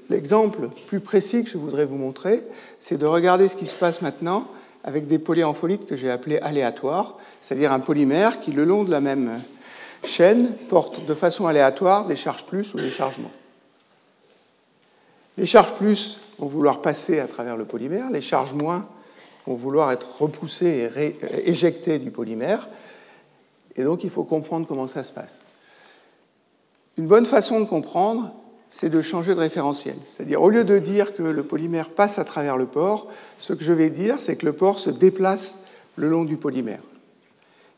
L'exemple 0.09 0.69
plus 0.87 0.99
précis 0.99 1.43
que 1.43 1.49
je 1.49 1.57
voudrais 1.57 1.85
vous 1.85 1.97
montrer, 1.97 2.43
c'est 2.79 2.97
de 2.97 3.05
regarder 3.05 3.47
ce 3.47 3.55
qui 3.55 3.65
se 3.65 3.75
passe 3.75 4.01
maintenant 4.01 4.47
avec 4.83 5.07
des 5.07 5.19
polyampholytes 5.19 5.85
que 5.85 5.95
j'ai 5.95 6.11
appelés 6.11 6.39
aléatoires, 6.39 7.17
c'est-à-dire 7.39 7.71
un 7.71 7.79
polymère 7.79 8.41
qui, 8.41 8.51
le 8.51 8.65
long 8.65 8.83
de 8.83 8.91
la 8.91 8.99
même 8.99 9.39
chaîne, 10.03 10.51
porte 10.67 11.05
de 11.05 11.13
façon 11.13 11.47
aléatoire 11.47 12.05
des 12.05 12.17
charges 12.17 12.45
plus 12.45 12.73
ou 12.73 12.79
des 12.79 12.89
charges 12.89 13.19
moins. 13.19 13.31
Les 15.37 15.45
charges 15.45 15.73
plus 15.75 16.19
vont 16.39 16.47
vouloir 16.47 16.81
passer 16.81 17.19
à 17.19 17.27
travers 17.27 17.55
le 17.55 17.63
polymère, 17.65 18.11
les 18.11 18.19
charges 18.19 18.53
moins 18.53 18.85
vont 19.45 19.55
vouloir 19.55 19.91
être 19.91 20.21
repoussées 20.21 20.89
et 20.97 21.49
éjectées 21.49 21.99
du 21.99 22.11
polymère, 22.11 22.67
et 23.75 23.83
donc 23.83 24.03
il 24.03 24.09
faut 24.09 24.23
comprendre 24.23 24.67
comment 24.67 24.87
ça 24.87 25.03
se 25.03 25.11
passe. 25.11 25.41
Une 26.97 27.07
bonne 27.07 27.25
façon 27.25 27.59
de 27.59 27.65
comprendre, 27.65 28.31
c'est 28.69 28.89
de 28.89 29.01
changer 29.01 29.35
de 29.35 29.39
référentiel. 29.39 29.95
C'est-à-dire, 30.05 30.41
au 30.41 30.49
lieu 30.49 30.63
de 30.63 30.77
dire 30.79 31.15
que 31.15 31.23
le 31.23 31.43
polymère 31.43 31.89
passe 31.89 32.19
à 32.19 32.23
travers 32.23 32.57
le 32.57 32.65
port, 32.65 33.07
ce 33.37 33.53
que 33.53 33.63
je 33.63 33.73
vais 33.73 33.89
dire, 33.89 34.19
c'est 34.19 34.35
que 34.35 34.45
le 34.45 34.53
port 34.53 34.79
se 34.79 34.89
déplace 34.89 35.63
le 35.95 36.09
long 36.09 36.23
du 36.23 36.37
polymère. 36.37 36.81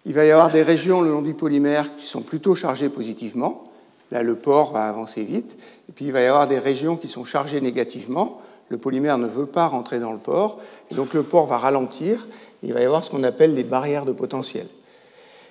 Il 0.06 0.14
va 0.14 0.26
y 0.26 0.32
avoir 0.32 0.52
des 0.52 0.62
régions 0.62 1.02
le 1.02 1.12
long 1.12 1.22
du 1.22 1.34
polymère 1.34 1.96
qui 1.96 2.06
sont 2.06 2.22
plutôt 2.22 2.56
chargées 2.56 2.90
positivement. 2.90 3.64
Là, 4.12 4.22
le 4.22 4.36
port 4.36 4.72
va 4.72 4.88
avancer 4.88 5.24
vite. 5.24 5.58
Et 5.90 5.92
puis, 5.92 6.06
il 6.06 6.12
va 6.12 6.22
y 6.22 6.26
avoir 6.26 6.48
des 6.48 6.60
régions 6.60 6.96
qui 6.96 7.08
sont 7.08 7.26
chargées 7.26 7.60
négativement. 7.60 8.42
Le 8.70 8.78
polymère 8.78 9.18
ne 9.18 9.28
veut 9.28 9.48
pas 9.48 9.68
rentrer 9.68 10.00
dans 10.00 10.12
le 10.12 10.20
port. 10.20 10.60
Et 10.92 10.96
donc, 10.96 11.14
le 11.14 11.24
port 11.24 11.48
va 11.48 11.58
ralentir. 11.58 12.28
il 12.64 12.74
va 12.74 12.82
y 12.82 12.86
avoir 12.86 13.04
ce 13.04 13.10
qu'on 13.10 13.24
appelle 13.24 13.56
les 13.56 13.64
barrières 13.64 14.06
de 14.06 14.12
potentiel. 14.12 14.68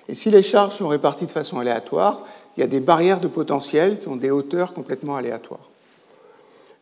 Et 0.07 0.15
si 0.15 0.29
les 0.29 0.43
charges 0.43 0.77
sont 0.77 0.87
réparties 0.87 1.25
de 1.25 1.31
façon 1.31 1.59
aléatoire, 1.59 2.21
il 2.55 2.61
y 2.61 2.63
a 2.63 2.67
des 2.67 2.79
barrières 2.79 3.19
de 3.19 3.27
potentiel 3.27 3.99
qui 3.99 4.07
ont 4.07 4.15
des 4.15 4.31
hauteurs 4.31 4.73
complètement 4.73 5.15
aléatoires. 5.15 5.69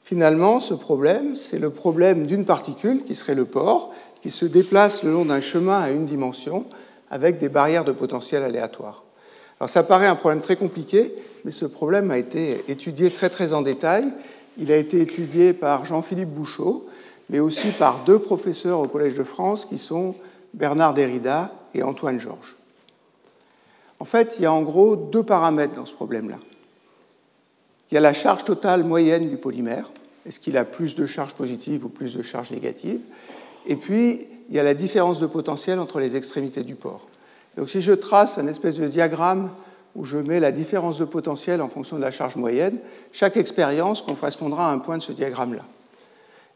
Finalement, 0.04 0.60
ce 0.60 0.74
problème, 0.74 1.36
c'est 1.36 1.60
le 1.60 1.70
problème 1.70 2.28
d'une 2.28 2.46
particule, 2.46 3.04
qui 3.06 3.16
serait 3.16 3.36
le 3.36 3.46
port, 3.46 3.94
qui 4.22 4.30
se 4.30 4.46
déplace 4.46 5.04
le 5.04 5.12
long 5.12 5.26
d'un 5.26 5.42
chemin 5.42 5.80
à 5.80 5.90
une 5.90 6.06
dimension 6.06 6.66
avec 7.10 7.40
des 7.40 7.50
barrières 7.50 7.86
de 7.86 7.92
potentiel 7.92 8.44
aléatoires. 8.44 9.04
Alors 9.60 9.70
ça 9.70 9.84
paraît 9.84 10.08
un 10.08 10.16
problème 10.16 10.42
très 10.42 10.58
compliqué, 10.58 11.14
mais 11.46 11.52
ce 11.52 11.66
problème 11.66 12.12
a 12.12 12.18
été 12.18 12.64
étudié 12.68 13.12
très 13.12 13.30
très 13.30 13.54
en 13.54 13.62
détail. 13.62 14.06
Il 14.58 14.72
a 14.72 14.78
été 14.78 15.02
étudié 15.02 15.54
par 15.54 15.86
Jean-Philippe 15.86 16.30
Bouchot, 16.30 16.86
mais 17.30 17.40
aussi 17.40 17.70
par 17.70 18.04
deux 18.06 18.20
professeurs 18.20 18.80
au 18.80 18.88
Collège 18.88 19.16
de 19.16 19.24
France 19.24 19.66
qui 19.66 19.78
sont 19.78 20.16
Bernard 20.54 20.94
Derrida 20.94 21.52
et 21.74 21.82
Antoine 21.82 22.20
Georges. 22.20 22.56
En 24.00 24.06
fait, 24.06 24.36
il 24.38 24.44
y 24.44 24.46
a 24.46 24.54
en 24.54 24.62
gros 24.62 24.96
deux 24.96 25.24
paramètres 25.24 25.76
dans 25.76 25.86
ce 25.86 25.94
problème-là. 25.94 26.38
Il 27.92 27.96
y 27.96 27.98
a 27.98 28.02
la 28.02 28.14
charge 28.14 28.44
totale 28.44 28.84
moyenne 28.84 29.30
du 29.30 29.38
polymère. 29.38 29.92
Est-ce 30.26 30.40
qu'il 30.40 30.58
a 30.58 30.66
plus 30.66 30.96
de 30.96 31.06
charges 31.06 31.34
positives 31.34 31.86
ou 31.86 31.90
plus 31.90 32.16
de 32.16 32.22
charges 32.22 32.52
négatives 32.52 33.02
Et 33.68 33.76
puis, 33.76 34.28
il 34.50 34.56
y 34.56 34.60
a 34.60 34.64
la 34.64 34.74
différence 34.74 35.20
de 35.20 35.26
potentiel 35.26 35.80
entre 35.80 36.00
les 36.00 36.16
extrémités 36.16 36.64
du 36.64 36.76
port. 36.76 37.08
Donc, 37.58 37.70
si 37.70 37.82
je 37.82 37.94
trace 37.94 38.38
un 38.38 38.48
espèce 38.48 38.78
de 38.78 38.88
diagramme 38.88 39.52
où 39.96 40.06
je 40.06 40.18
mets 40.18 40.40
la 40.40 40.52
différence 40.52 40.98
de 40.98 41.06
potentiel 41.06 41.62
en 41.62 41.70
fonction 41.70 41.98
de 41.98 42.02
la 42.02 42.10
charge 42.12 42.36
moyenne, 42.36 42.80
chaque 43.12 43.38
expérience 43.38 44.02
correspondra 44.02 44.70
à 44.70 44.74
un 44.74 44.80
point 44.80 44.98
de 44.98 45.04
ce 45.04 45.12
diagramme-là. 45.12 45.64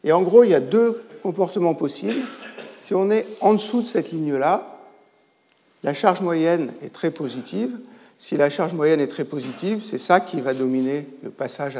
Et 0.04 0.12
en 0.12 0.22
gros, 0.22 0.44
il 0.44 0.50
y 0.50 0.54
a 0.54 0.60
deux 0.60 1.00
comportements 1.22 1.74
possibles. 1.74 2.20
Si 2.76 2.94
on 2.94 3.10
est 3.10 3.26
en 3.40 3.54
dessous 3.54 3.82
de 3.82 3.86
cette 3.86 4.10
ligne-là, 4.10 4.77
la 5.82 5.94
charge 5.94 6.20
moyenne 6.20 6.72
est 6.82 6.92
très 6.92 7.10
positive. 7.10 7.78
Si 8.18 8.36
la 8.36 8.50
charge 8.50 8.74
moyenne 8.74 9.00
est 9.00 9.08
très 9.08 9.24
positive, 9.24 9.82
c'est 9.84 9.98
ça 9.98 10.20
qui 10.20 10.40
va 10.40 10.54
dominer 10.54 11.06
le 11.22 11.30
passage, 11.30 11.76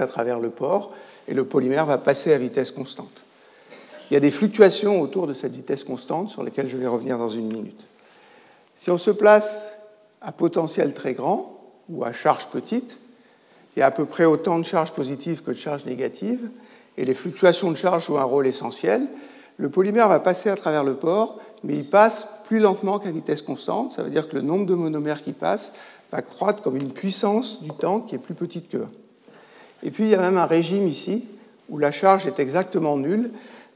à 0.00 0.06
travers 0.06 0.38
le 0.38 0.50
port 0.50 0.94
et 1.28 1.34
le 1.34 1.44
polymère 1.44 1.86
va 1.86 1.98
passer 1.98 2.32
à 2.32 2.38
vitesse 2.38 2.70
constante. 2.70 3.20
Il 4.10 4.14
y 4.14 4.16
a 4.16 4.20
des 4.20 4.30
fluctuations 4.30 5.00
autour 5.00 5.26
de 5.26 5.34
cette 5.34 5.52
vitesse 5.52 5.84
constante 5.84 6.30
sur 6.30 6.42
lesquelles 6.42 6.68
je 6.68 6.76
vais 6.76 6.86
revenir 6.86 7.18
dans 7.18 7.28
une 7.28 7.46
minute. 7.46 7.86
Si 8.74 8.90
on 8.90 8.98
se 8.98 9.10
place 9.10 9.72
à 10.20 10.32
potentiel 10.32 10.94
très 10.94 11.12
grand 11.12 11.60
ou 11.88 12.04
à 12.04 12.12
charge 12.12 12.48
petite, 12.48 12.98
il 13.76 13.80
y 13.80 13.82
a 13.82 13.86
à 13.86 13.90
peu 13.90 14.06
près 14.06 14.24
autant 14.24 14.58
de 14.58 14.64
charges 14.64 14.92
positives 14.92 15.42
que 15.42 15.52
de 15.52 15.56
charges 15.56 15.84
négatives, 15.84 16.50
et 16.96 17.04
les 17.04 17.14
fluctuations 17.14 17.70
de 17.70 17.76
charge 17.76 18.06
jouent 18.06 18.18
un 18.18 18.24
rôle 18.24 18.46
essentiel. 18.46 19.06
Le 19.58 19.68
polymère 19.68 20.08
va 20.08 20.18
passer 20.18 20.50
à 20.50 20.56
travers 20.56 20.82
le 20.82 20.94
port 20.94 21.38
mais 21.64 21.76
il 21.76 21.84
passe 21.84 22.26
plus 22.44 22.58
lentement 22.58 22.98
qu'à 22.98 23.10
vitesse 23.10 23.42
constante. 23.42 23.92
Ça 23.92 24.02
veut 24.02 24.10
dire 24.10 24.28
que 24.28 24.36
le 24.36 24.42
nombre 24.42 24.66
de 24.66 24.74
monomères 24.74 25.22
qui 25.22 25.32
passent 25.32 25.72
va 26.10 26.22
croître 26.22 26.62
comme 26.62 26.76
une 26.76 26.92
puissance 26.92 27.62
du 27.62 27.70
temps 27.70 28.00
qui 28.00 28.14
est 28.14 28.18
plus 28.18 28.34
petite 28.34 28.68
que 28.68 28.78
1. 28.78 28.90
Et 29.82 29.90
puis 29.90 30.04
il 30.04 30.10
y 30.10 30.14
a 30.14 30.20
même 30.20 30.36
un 30.36 30.46
régime 30.46 30.88
ici 30.88 31.28
où 31.68 31.78
la 31.78 31.92
charge 31.92 32.26
est 32.26 32.38
exactement 32.40 32.96
nulle. 32.96 33.30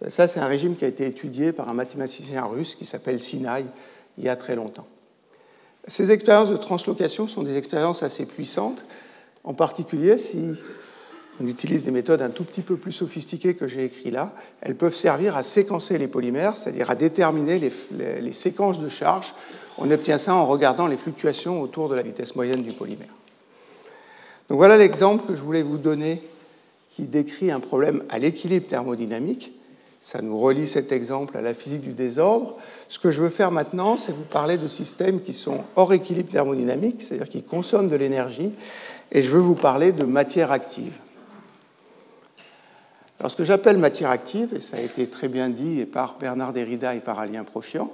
Ça, 0.09 0.29
c'est 0.29 0.41
un 0.41 0.47
régime 0.47 0.77
qui 0.77 0.85
a 0.85 0.89
été 0.89 1.07
étudié 1.07 1.53
par 1.53 1.69
un 1.69 1.75
mathématicien 1.75 2.45
russe 2.45 2.75
qui 2.75 2.85
s'appelle 2.85 3.19
Sinai 3.19 3.65
il 4.19 4.25
y 4.25 4.29
a 4.29 4.37
très 4.37 4.57
longtemps. 4.57 4.87
Ces 5.87 6.11
expériences 6.11 6.51
de 6.51 6.57
translocation 6.57 7.29
sont 7.29 7.43
des 7.43 7.57
expériences 7.57 8.03
assez 8.03 8.27
puissantes, 8.27 8.85
en 9.45 9.55
particulier 9.55 10.19
si 10.19 10.55
on 11.41 11.47
utilise 11.49 11.83
des 11.85 11.91
méthodes 11.91 12.23
un 12.23 12.31
tout 12.31 12.45
petit 12.45 12.61
peu 12.61 12.77
plus 12.77 12.93
sophistiquées 12.93 13.55
que 13.55 13.67
j'ai 13.67 13.85
écrites 13.85 14.13
là. 14.13 14.33
Elles 14.61 14.77
peuvent 14.77 14.95
servir 14.95 15.37
à 15.37 15.43
séquencer 15.43 15.99
les 15.99 16.07
polymères, 16.07 16.57
c'est-à-dire 16.57 16.91
à 16.91 16.95
déterminer 16.95 17.59
les, 17.59 18.33
séquences 18.33 18.81
de 18.81 18.89
charges. 18.89 19.35
On 19.79 19.91
obtient 19.91 20.19
ça 20.19 20.35
en 20.35 20.47
regardant 20.47 20.87
les 20.87 20.97
fluctuations 20.97 21.61
autour 21.61 21.89
de 21.89 21.95
la 21.95 22.03
vitesse 22.03 22.37
moyenne 22.37 22.63
du 22.63 22.73
polymère. 22.73 23.09
Donc 24.49 24.59
voilà 24.59 24.77
l'exemple 24.77 25.27
que 25.27 25.35
je 25.35 25.43
voulais 25.43 25.63
vous 25.63 25.79
donner 25.79 26.23
qui 26.91 27.03
décrit 27.03 27.51
un 27.51 27.61
problème 27.61 28.05
à 28.09 28.21
l'équilibre 28.21 28.69
thermodynamique. 28.69 29.53
Ça 30.01 30.23
nous 30.23 30.37
relie 30.37 30.69
cet 30.69 30.93
exemple 30.93 31.37
à 31.37 31.41
la 31.41 31.55
physique 31.55 31.81
du 31.81 31.93
désordre. 31.93 32.57
Ce 32.89 33.01
que 33.01 33.11
je 33.11 33.23
veux 33.23 33.31
faire 33.31 33.51
maintenant, 33.51 33.97
c'est 33.97 34.13
vous 34.13 34.23
parler 34.23 34.59
de 34.59 34.69
systèmes 34.69 35.23
qui 35.23 35.33
sont 35.33 35.65
hors 35.75 35.93
équilibre 35.93 36.31
thermodynamique, 36.31 37.03
c'est-à-dire 37.03 37.29
qui 37.29 37.43
consomment 37.43 37.89
de 37.89 37.97
l'énergie, 37.97 38.53
et 39.11 39.23
je 39.23 39.31
veux 39.31 39.41
vous 39.41 39.55
parler 39.55 39.91
de 39.93 40.05
matière 40.05 40.53
active. 40.53 40.93
Alors, 43.25 43.33
ce 43.33 43.39
que 43.39 43.45
j'appelle 43.45 43.79
matière 43.79 44.11
active, 44.11 44.53
et 44.55 44.61
ça 44.61 44.77
a 44.77 44.81
été 44.81 45.07
très 45.07 45.29
bien 45.29 45.49
dit 45.49 45.87
par 45.87 46.19
Bernard 46.19 46.53
Derrida 46.53 46.95
et 46.95 47.01
par 47.01 47.19
Alien 47.19 47.47
Prochian, 47.47 47.91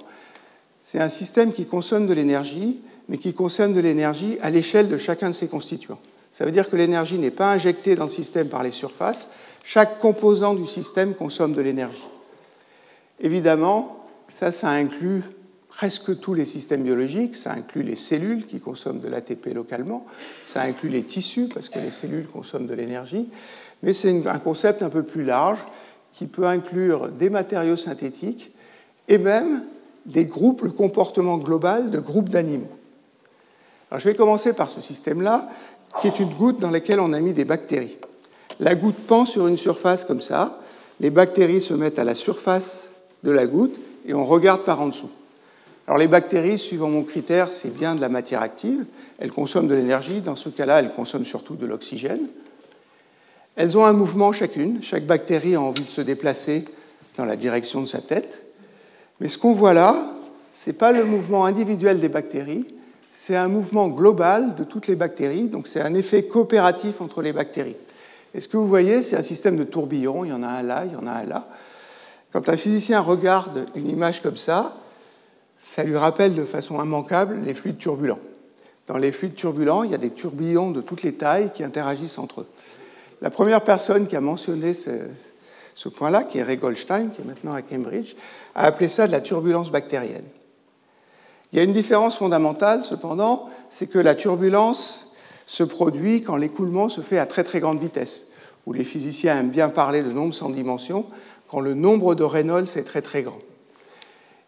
c'est 0.81 0.99
un 0.99 1.07
système 1.07 1.53
qui 1.53 1.65
consomme 1.65 2.05
de 2.05 2.13
l'énergie, 2.13 2.81
mais 3.07 3.17
qui 3.17 3.33
consomme 3.33 3.73
de 3.73 3.79
l'énergie 3.79 4.37
à 4.41 4.49
l'échelle 4.49 4.89
de 4.89 4.97
chacun 4.97 5.29
de 5.29 5.33
ses 5.33 5.47
constituants. 5.47 5.99
Ça 6.31 6.43
veut 6.43 6.51
dire 6.51 6.69
que 6.69 6.75
l'énergie 6.75 7.17
n'est 7.17 7.31
pas 7.31 7.49
injectée 7.49 7.95
dans 7.95 8.03
le 8.03 8.09
système 8.09 8.49
par 8.49 8.61
les 8.61 8.71
surfaces, 8.71 9.29
chaque 9.63 10.01
composant 10.01 10.53
du 10.53 10.65
système 10.65 11.15
consomme 11.15 11.53
de 11.53 11.61
l'énergie. 11.61 12.09
Évidemment, 13.21 14.05
ça, 14.27 14.51
ça 14.51 14.69
inclut 14.71 15.23
presque 15.69 16.19
tous 16.19 16.33
les 16.33 16.43
systèmes 16.43 16.83
biologiques, 16.83 17.37
ça 17.37 17.53
inclut 17.53 17.83
les 17.83 17.95
cellules 17.95 18.45
qui 18.45 18.59
consomment 18.59 18.99
de 18.99 19.07
l'ATP 19.07 19.53
localement, 19.53 20.05
ça 20.43 20.63
inclut 20.63 20.89
les 20.89 21.03
tissus 21.03 21.47
parce 21.47 21.69
que 21.69 21.79
les 21.79 21.91
cellules 21.91 22.27
consomment 22.27 22.67
de 22.67 22.73
l'énergie, 22.73 23.29
mais 23.83 23.93
c'est 23.93 24.27
un 24.27 24.39
concept 24.39 24.83
un 24.83 24.89
peu 24.89 25.03
plus 25.03 25.23
large 25.23 25.59
qui 26.13 26.27
peut 26.27 26.45
inclure 26.45 27.09
des 27.09 27.29
matériaux 27.29 27.77
synthétiques 27.77 28.51
et 29.07 29.17
même 29.17 29.63
des 30.05 30.25
groupes, 30.25 30.61
le 30.61 30.71
comportement 30.71 31.37
global 31.37 31.89
de 31.91 31.99
groupes 31.99 32.29
d'animaux. 32.29 32.71
Alors, 33.89 33.99
je 33.99 34.09
vais 34.09 34.15
commencer 34.15 34.53
par 34.53 34.69
ce 34.69 34.81
système-là, 34.81 35.49
qui 35.99 36.07
est 36.07 36.19
une 36.19 36.29
goutte 36.29 36.59
dans 36.59 36.71
laquelle 36.71 36.99
on 36.99 37.13
a 37.13 37.19
mis 37.19 37.33
des 37.33 37.45
bactéries. 37.45 37.97
La 38.59 38.75
goutte 38.75 38.95
pend 38.95 39.25
sur 39.25 39.47
une 39.47 39.57
surface 39.57 40.05
comme 40.05 40.21
ça, 40.21 40.59
les 40.99 41.09
bactéries 41.09 41.61
se 41.61 41.73
mettent 41.73 41.99
à 41.99 42.03
la 42.03 42.15
surface 42.15 42.89
de 43.23 43.31
la 43.31 43.47
goutte 43.47 43.79
et 44.05 44.13
on 44.13 44.23
regarde 44.23 44.61
par 44.61 44.81
en 44.81 44.87
dessous. 44.87 45.09
Alors 45.87 45.97
les 45.97 46.07
bactéries, 46.07 46.59
suivant 46.59 46.89
mon 46.89 47.03
critère, 47.03 47.47
c'est 47.47 47.75
bien 47.75 47.95
de 47.95 48.01
la 48.01 48.07
matière 48.07 48.41
active. 48.41 48.85
Elles 49.17 49.31
consomment 49.31 49.67
de 49.67 49.73
l'énergie. 49.73 50.21
Dans 50.21 50.35
ce 50.35 50.49
cas-là, 50.49 50.79
elles 50.79 50.93
consomment 50.93 51.25
surtout 51.25 51.55
de 51.55 51.65
l'oxygène. 51.65 52.27
Elles 53.55 53.77
ont 53.77 53.85
un 53.85 53.93
mouvement 53.93 54.31
chacune. 54.31 54.81
Chaque 54.81 55.05
bactérie 55.05 55.55
a 55.55 55.61
envie 55.61 55.83
de 55.83 55.89
se 55.89 56.01
déplacer 56.01 56.65
dans 57.17 57.25
la 57.25 57.35
direction 57.35 57.81
de 57.81 57.85
sa 57.87 57.99
tête. 57.99 58.43
Mais 59.19 59.29
ce 59.29 59.37
qu'on 59.37 59.53
voit 59.53 59.73
là, 59.73 59.95
ce 60.53 60.69
n'est 60.69 60.75
pas 60.75 60.91
le 60.91 61.05
mouvement 61.05 61.45
individuel 61.45 61.99
des 61.99 62.09
bactéries, 62.09 62.65
c'est 63.11 63.35
un 63.35 63.49
mouvement 63.49 63.89
global 63.89 64.55
de 64.55 64.63
toutes 64.63 64.87
les 64.87 64.95
bactéries. 64.95 65.47
Donc 65.47 65.67
c'est 65.67 65.81
un 65.81 65.93
effet 65.93 66.23
coopératif 66.23 67.01
entre 67.01 67.21
les 67.21 67.33
bactéries. 67.33 67.75
Et 68.33 68.39
ce 68.39 68.47
que 68.47 68.57
vous 68.57 68.67
voyez, 68.67 69.03
c'est 69.03 69.17
un 69.17 69.21
système 69.21 69.57
de 69.57 69.65
tourbillons. 69.65 70.23
Il 70.23 70.29
y 70.29 70.33
en 70.33 70.43
a 70.43 70.47
un 70.47 70.63
là, 70.63 70.85
il 70.85 70.93
y 70.93 70.95
en 70.95 71.05
a 71.05 71.11
un 71.11 71.25
là. 71.25 71.47
Quand 72.31 72.47
un 72.47 72.55
physicien 72.55 73.01
regarde 73.01 73.65
une 73.75 73.89
image 73.89 74.21
comme 74.21 74.37
ça, 74.37 74.77
ça 75.59 75.83
lui 75.83 75.97
rappelle 75.97 76.33
de 76.33 76.45
façon 76.45 76.81
immanquable 76.81 77.39
les 77.45 77.53
fluides 77.53 77.77
turbulents. 77.77 78.19
Dans 78.87 78.97
les 78.97 79.11
fluides 79.11 79.35
turbulents, 79.35 79.83
il 79.83 79.91
y 79.91 79.95
a 79.95 79.97
des 79.97 80.09
tourbillons 80.09 80.71
de 80.71 80.81
toutes 80.81 81.03
les 81.03 81.13
tailles 81.13 81.51
qui 81.53 81.63
interagissent 81.63 82.17
entre 82.17 82.41
eux. 82.41 82.47
La 83.21 83.29
première 83.29 83.63
personne 83.63 84.07
qui 84.07 84.15
a 84.15 84.21
mentionné 84.21 84.73
ce, 84.73 85.89
point-là, 85.89 86.23
qui 86.23 86.39
est 86.39 86.43
Ray 86.43 86.57
Goldstein, 86.57 87.11
qui 87.11 87.21
est 87.21 87.25
maintenant 87.25 87.53
à 87.53 87.61
Cambridge, 87.61 88.15
a 88.55 88.65
appelé 88.65 88.89
ça 88.89 89.05
de 89.05 89.11
la 89.11 89.21
turbulence 89.21 89.71
bactérienne. 89.71 90.25
Il 91.51 91.57
y 91.57 91.59
a 91.59 91.63
une 91.63 91.73
différence 91.73 92.17
fondamentale, 92.17 92.83
cependant, 92.83 93.47
c'est 93.69 93.87
que 93.87 93.99
la 93.99 94.15
turbulence 94.15 95.11
se 95.45 95.63
produit 95.63 96.23
quand 96.23 96.35
l'écoulement 96.35 96.89
se 96.89 97.01
fait 97.01 97.19
à 97.19 97.25
très 97.25 97.43
très 97.43 97.59
grande 97.59 97.79
vitesse, 97.79 98.29
où 98.65 98.73
les 98.73 98.83
physiciens 98.83 99.37
aiment 99.37 99.51
bien 99.51 99.69
parler 99.69 100.01
de 100.01 100.11
nombre 100.11 100.33
sans 100.33 100.49
dimension, 100.49 101.05
quand 101.47 101.59
le 101.59 101.73
nombre 101.73 102.15
de 102.15 102.23
Reynolds 102.23 102.77
est 102.77 102.83
très 102.83 103.01
très 103.01 103.21
grand. 103.21 103.39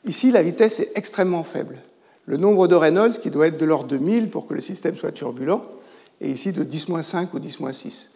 Ici, 0.05 0.31
la 0.31 0.41
vitesse 0.41 0.79
est 0.79 0.91
extrêmement 0.95 1.43
faible. 1.43 1.77
Le 2.25 2.37
nombre 2.37 2.67
de 2.67 2.75
Reynolds, 2.75 3.19
qui 3.19 3.29
doit 3.29 3.47
être 3.47 3.57
de 3.57 3.65
l'ordre 3.65 3.87
de 3.87 3.97
1000 3.97 4.29
pour 4.29 4.47
que 4.47 4.53
le 4.53 4.61
système 4.61 4.95
soit 4.95 5.11
turbulent, 5.11 5.61
est 6.21 6.29
ici 6.29 6.53
de 6.53 6.63
10-5 6.63 7.27
ou 7.33 7.39
10-6. 7.39 8.07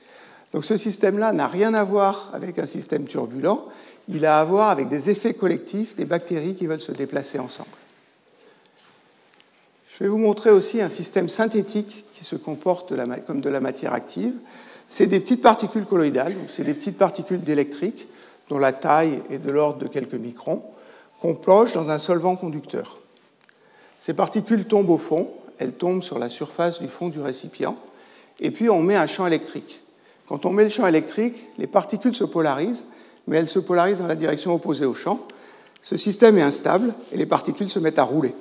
Donc 0.53 0.65
ce 0.65 0.77
système-là 0.77 1.33
n'a 1.33 1.47
rien 1.47 1.73
à 1.73 1.83
voir 1.83 2.29
avec 2.33 2.57
un 2.59 2.65
système 2.65 3.05
turbulent, 3.05 3.67
il 4.09 4.25
a 4.25 4.39
à 4.39 4.43
voir 4.43 4.69
avec 4.69 4.87
des 4.87 5.09
effets 5.09 5.33
collectifs 5.33 5.95
des 5.95 6.05
bactéries 6.05 6.55
qui 6.55 6.67
veulent 6.67 6.81
se 6.81 6.93
déplacer 6.93 7.39
ensemble. 7.39 7.69
Je 9.97 10.03
vais 10.03 10.09
vous 10.09 10.17
montrer 10.17 10.51
aussi 10.51 10.81
un 10.81 10.89
système 10.89 11.27
synthétique 11.27 12.05
qui 12.13 12.23
se 12.23 12.35
comporte 12.35 12.93
comme 13.25 13.41
de 13.41 13.49
la 13.49 13.59
matière 13.59 13.93
active. 13.93 14.33
C'est 14.87 15.07
des 15.07 15.19
petites 15.19 15.41
particules 15.41 15.85
colloïdales, 15.85 16.35
c'est 16.47 16.63
des 16.63 16.75
petites 16.75 16.97
particules 16.97 17.41
d'électriques 17.41 18.07
dont 18.49 18.59
la 18.59 18.73
taille 18.73 19.21
est 19.29 19.39
de 19.39 19.51
l'ordre 19.51 19.79
de 19.79 19.87
quelques 19.87 20.13
microns 20.13 20.63
qu'on 21.19 21.33
plonge 21.33 21.73
dans 21.73 21.89
un 21.89 21.97
solvant 21.97 22.35
conducteur. 22.35 22.99
Ces 23.99 24.13
particules 24.13 24.65
tombent 24.65 24.91
au 24.91 24.99
fond, 24.99 25.31
elles 25.57 25.73
tombent 25.73 26.03
sur 26.03 26.19
la 26.19 26.29
surface 26.29 26.79
du 26.79 26.87
fond 26.87 27.09
du 27.09 27.19
récipient, 27.19 27.75
et 28.39 28.51
puis 28.51 28.69
on 28.69 28.83
met 28.83 28.95
un 28.95 29.07
champ 29.07 29.25
électrique. 29.25 29.81
Quand 30.27 30.45
on 30.45 30.51
met 30.51 30.63
le 30.63 30.69
champ 30.69 30.85
électrique, 30.85 31.35
les 31.57 31.67
particules 31.67 32.15
se 32.15 32.25
polarisent, 32.25 32.85
mais 33.27 33.37
elles 33.37 33.47
se 33.47 33.59
polarisent 33.59 33.99
dans 33.99 34.07
la 34.07 34.15
direction 34.15 34.53
opposée 34.53 34.85
au 34.85 34.93
champ. 34.93 35.19
Ce 35.81 35.95
système 35.95 36.37
est 36.37 36.41
instable 36.41 36.93
et 37.11 37.17
les 37.17 37.25
particules 37.25 37.69
se 37.69 37.79
mettent 37.79 37.99
à 37.99 38.03
rouler. 38.03 38.33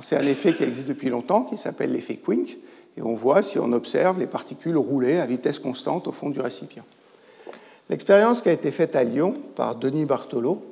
C'est 0.00 0.16
un 0.16 0.26
effet 0.26 0.54
qui 0.54 0.64
existe 0.64 0.88
depuis 0.88 1.10
longtemps, 1.10 1.42
qui 1.42 1.56
s'appelle 1.56 1.92
l'effet 1.92 2.16
Quink, 2.16 2.56
et 2.96 3.02
on 3.02 3.14
voit, 3.14 3.42
si 3.42 3.58
on 3.58 3.72
observe, 3.72 4.18
les 4.18 4.26
particules 4.26 4.76
rouler 4.76 5.18
à 5.18 5.26
vitesse 5.26 5.58
constante 5.58 6.08
au 6.08 6.12
fond 6.12 6.30
du 6.30 6.40
récipient. 6.40 6.84
L'expérience 7.88 8.40
qui 8.40 8.48
a 8.48 8.52
été 8.52 8.70
faite 8.70 8.96
à 8.96 9.04
Lyon 9.04 9.34
par 9.54 9.74
Denis 9.74 10.06
Bartolo 10.06 10.64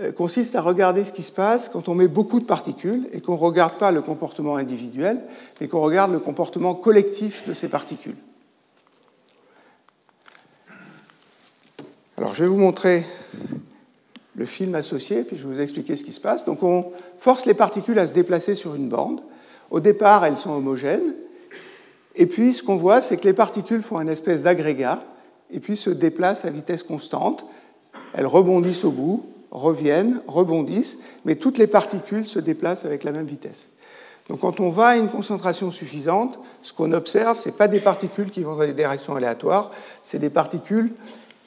euh, 0.00 0.12
consiste 0.12 0.54
à 0.54 0.60
regarder 0.60 1.04
ce 1.04 1.12
qui 1.12 1.22
se 1.22 1.32
passe 1.32 1.68
quand 1.68 1.88
on 1.88 1.94
met 1.94 2.08
beaucoup 2.08 2.40
de 2.40 2.44
particules 2.44 3.08
et 3.12 3.20
qu'on 3.20 3.32
ne 3.32 3.38
regarde 3.38 3.74
pas 3.74 3.90
le 3.90 4.02
comportement 4.02 4.56
individuel, 4.56 5.22
mais 5.60 5.68
qu'on 5.68 5.80
regarde 5.80 6.12
le 6.12 6.18
comportement 6.18 6.74
collectif 6.74 7.46
de 7.48 7.54
ces 7.54 7.68
particules. 7.68 8.16
Alors 12.18 12.32
je 12.32 12.44
vais 12.44 12.48
vous 12.48 12.56
montrer 12.56 13.04
le 14.36 14.46
film 14.46 14.74
associé, 14.74 15.22
puis 15.22 15.36
je 15.36 15.46
vais 15.46 15.54
vous 15.54 15.60
expliquer 15.60 15.96
ce 15.96 16.04
qui 16.04 16.12
se 16.12 16.20
passe. 16.20 16.46
Donc 16.46 16.62
on 16.62 16.92
force 17.18 17.44
les 17.44 17.54
particules 17.54 17.98
à 17.98 18.06
se 18.06 18.14
déplacer 18.14 18.54
sur 18.54 18.74
une 18.74 18.88
bande. 18.88 19.20
Au 19.70 19.80
départ, 19.80 20.24
elles 20.24 20.38
sont 20.38 20.50
homogènes. 20.50 21.14
Et 22.14 22.26
puis 22.26 22.54
ce 22.54 22.62
qu'on 22.62 22.76
voit, 22.76 23.02
c'est 23.02 23.18
que 23.18 23.24
les 23.24 23.34
particules 23.34 23.82
font 23.82 24.00
une 24.00 24.08
espèce 24.08 24.44
d'agrégat, 24.44 25.04
et 25.50 25.60
puis 25.60 25.76
se 25.76 25.90
déplacent 25.90 26.46
à 26.46 26.50
vitesse 26.50 26.82
constante. 26.82 27.44
Elles 28.14 28.26
rebondissent 28.26 28.84
au 28.84 28.90
bout, 28.90 29.26
reviennent, 29.50 30.22
rebondissent, 30.26 31.00
mais 31.26 31.36
toutes 31.36 31.58
les 31.58 31.66
particules 31.66 32.26
se 32.26 32.38
déplacent 32.38 32.86
avec 32.86 33.04
la 33.04 33.12
même 33.12 33.26
vitesse. 33.26 33.72
Donc 34.28 34.40
quand 34.40 34.58
on 34.60 34.70
va 34.70 34.88
à 34.88 34.96
une 34.96 35.08
concentration 35.08 35.70
suffisante, 35.70 36.40
ce 36.62 36.72
qu'on 36.72 36.92
observe, 36.92 37.36
ce 37.38 37.48
n'est 37.48 37.54
pas 37.54 37.68
des 37.68 37.80
particules 37.80 38.30
qui 38.30 38.42
vont 38.42 38.56
dans 38.56 38.64
des 38.64 38.72
directions 38.72 39.14
aléatoires, 39.14 39.70
c'est 40.02 40.18
des 40.18 40.30
particules 40.30 40.92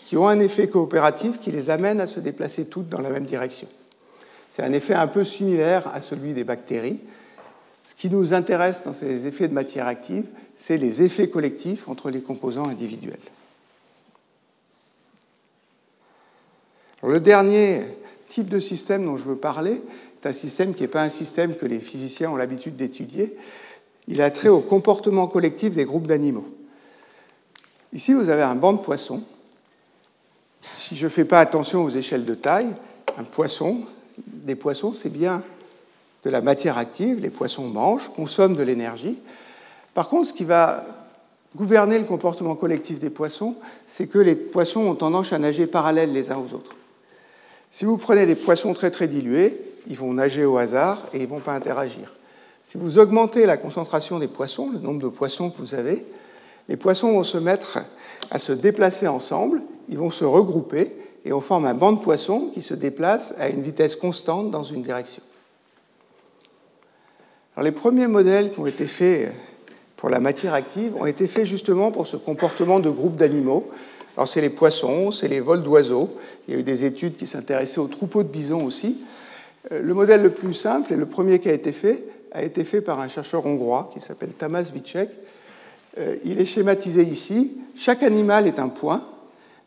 qui 0.09 0.17
ont 0.17 0.27
un 0.27 0.39
effet 0.39 0.67
coopératif 0.67 1.39
qui 1.39 1.51
les 1.51 1.69
amène 1.69 2.01
à 2.01 2.07
se 2.07 2.19
déplacer 2.19 2.65
toutes 2.65 2.89
dans 2.89 2.99
la 2.99 3.11
même 3.11 3.25
direction. 3.25 3.67
C'est 4.49 4.63
un 4.63 4.73
effet 4.73 4.95
un 4.95 5.05
peu 5.05 5.23
similaire 5.23 5.87
à 5.93 6.01
celui 6.01 6.33
des 6.33 6.43
bactéries. 6.43 6.99
Ce 7.83 7.93
qui 7.93 8.09
nous 8.09 8.33
intéresse 8.33 8.85
dans 8.85 8.93
ces 8.93 9.27
effets 9.27 9.47
de 9.47 9.53
matière 9.53 9.85
active, 9.85 10.25
c'est 10.55 10.77
les 10.77 11.03
effets 11.03 11.29
collectifs 11.29 11.87
entre 11.87 12.09
les 12.09 12.21
composants 12.21 12.67
individuels. 12.67 13.19
le 17.03 17.19
dernier 17.19 17.83
type 18.27 18.49
de 18.49 18.59
système 18.59 19.05
dont 19.05 19.15
je 19.15 19.25
veux 19.25 19.37
parler 19.37 19.79
est 20.23 20.27
un 20.27 20.33
système 20.33 20.73
qui 20.73 20.81
n'est 20.81 20.87
pas 20.87 21.03
un 21.03 21.09
système 21.09 21.55
que 21.55 21.67
les 21.67 21.79
physiciens 21.79 22.31
ont 22.31 22.35
l'habitude 22.35 22.75
d'étudier. 22.75 23.37
Il 24.07 24.23
a 24.23 24.31
trait 24.31 24.49
au 24.49 24.61
comportement 24.61 25.27
collectif 25.27 25.75
des 25.75 25.85
groupes 25.85 26.07
d'animaux. 26.07 26.47
Ici, 27.93 28.13
vous 28.13 28.29
avez 28.29 28.41
un 28.41 28.55
banc 28.55 28.73
de 28.73 28.79
poissons. 28.79 29.21
Si 30.73 30.95
je 30.95 31.05
ne 31.05 31.09
fais 31.09 31.25
pas 31.25 31.39
attention 31.39 31.83
aux 31.83 31.89
échelles 31.89 32.25
de 32.25 32.35
taille, 32.35 32.73
un 33.17 33.23
poisson, 33.23 33.81
des 34.27 34.55
poissons, 34.55 34.93
c'est 34.93 35.11
bien 35.11 35.43
de 36.23 36.29
la 36.29 36.41
matière 36.41 36.77
active. 36.77 37.19
Les 37.19 37.29
poissons 37.29 37.67
mangent, 37.67 38.09
consomment 38.15 38.55
de 38.55 38.63
l'énergie. 38.63 39.17
Par 39.93 40.09
contre, 40.09 40.27
ce 40.27 40.33
qui 40.33 40.45
va 40.45 40.85
gouverner 41.55 41.97
le 41.97 42.05
comportement 42.05 42.55
collectif 42.55 42.99
des 42.99 43.09
poissons, 43.09 43.55
c'est 43.87 44.07
que 44.07 44.19
les 44.19 44.35
poissons 44.35 44.81
ont 44.81 44.95
tendance 44.95 45.33
à 45.33 45.39
nager 45.39 45.67
parallèles 45.67 46.13
les 46.13 46.31
uns 46.31 46.37
aux 46.37 46.53
autres. 46.53 46.75
Si 47.71 47.85
vous 47.85 47.97
prenez 47.97 48.25
des 48.25 48.35
poissons 48.35 48.73
très 48.73 48.91
très 48.91 49.07
dilués, 49.07 49.59
ils 49.87 49.97
vont 49.97 50.13
nager 50.13 50.45
au 50.45 50.57
hasard 50.57 51.01
et 51.13 51.17
ils 51.17 51.23
ne 51.23 51.27
vont 51.27 51.39
pas 51.39 51.53
interagir. 51.53 52.13
Si 52.63 52.77
vous 52.77 52.99
augmentez 52.99 53.45
la 53.45 53.57
concentration 53.57 54.19
des 54.19 54.27
poissons, 54.27 54.69
le 54.71 54.79
nombre 54.79 55.01
de 55.01 55.07
poissons 55.07 55.49
que 55.49 55.57
vous 55.57 55.73
avez, 55.73 56.05
les 56.69 56.77
poissons 56.77 57.11
vont 57.11 57.25
se 57.25 57.37
mettre 57.37 57.79
à 58.31 58.39
se 58.39 58.53
déplacer 58.53 59.07
ensemble, 59.07 59.61
ils 59.89 59.97
vont 59.97 60.11
se 60.11 60.23
regrouper 60.23 60.95
et 61.25 61.33
on 61.33 61.41
forme 61.41 61.65
un 61.65 61.73
banc 61.73 61.91
de 61.91 61.99
poissons 61.99 62.51
qui 62.53 62.61
se 62.61 62.73
déplace 62.73 63.33
à 63.37 63.49
une 63.49 63.61
vitesse 63.61 63.97
constante 63.97 64.51
dans 64.51 64.63
une 64.63 64.81
direction. 64.81 65.21
Alors, 67.55 67.65
les 67.65 67.73
premiers 67.73 68.07
modèles 68.07 68.51
qui 68.51 68.59
ont 68.59 68.67
été 68.67 68.87
faits 68.87 69.33
pour 69.97 70.09
la 70.09 70.21
matière 70.21 70.53
active 70.53 70.95
ont 70.95 71.05
été 71.05 71.27
faits 71.27 71.45
justement 71.45 71.91
pour 71.91 72.07
ce 72.07 72.15
comportement 72.15 72.79
de 72.79 72.89
groupes 72.89 73.17
d'animaux 73.17 73.69
c'est 74.25 74.41
les 74.41 74.49
poissons, 74.49 75.11
c'est 75.11 75.27
les 75.27 75.39
vols 75.39 75.63
d'oiseaux. 75.63 76.09
Il 76.47 76.53
y 76.53 76.57
a 76.57 76.59
eu 76.59 76.63
des 76.63 76.85
études 76.85 77.17
qui 77.17 77.27
s'intéressaient 77.27 77.79
aux 77.79 77.87
troupeaux 77.87 78.23
de 78.23 78.29
bisons 78.29 78.65
aussi. 78.65 79.01
Euh, 79.71 79.81
le 79.81 79.93
modèle 79.93 80.21
le 80.21 80.31
plus 80.31 80.53
simple 80.53 80.93
et 80.93 80.95
le 80.95 81.05
premier 81.05 81.39
qui 81.39 81.49
a 81.49 81.53
été 81.53 81.71
fait 81.71 82.03
a 82.31 82.43
été 82.43 82.63
fait 82.63 82.81
par 82.81 82.99
un 82.99 83.07
chercheur 83.07 83.45
hongrois 83.45 83.89
qui 83.93 83.99
s'appelle 83.99 84.33
Tamas 84.33 84.71
Vicek. 84.73 85.09
Euh, 85.97 86.17
il 86.23 86.39
est 86.39 86.45
schématisé 86.45 87.03
ici. 87.03 87.57
Chaque 87.75 88.03
animal 88.03 88.47
est 88.47 88.59
un 88.59 88.69
point, 88.69 89.03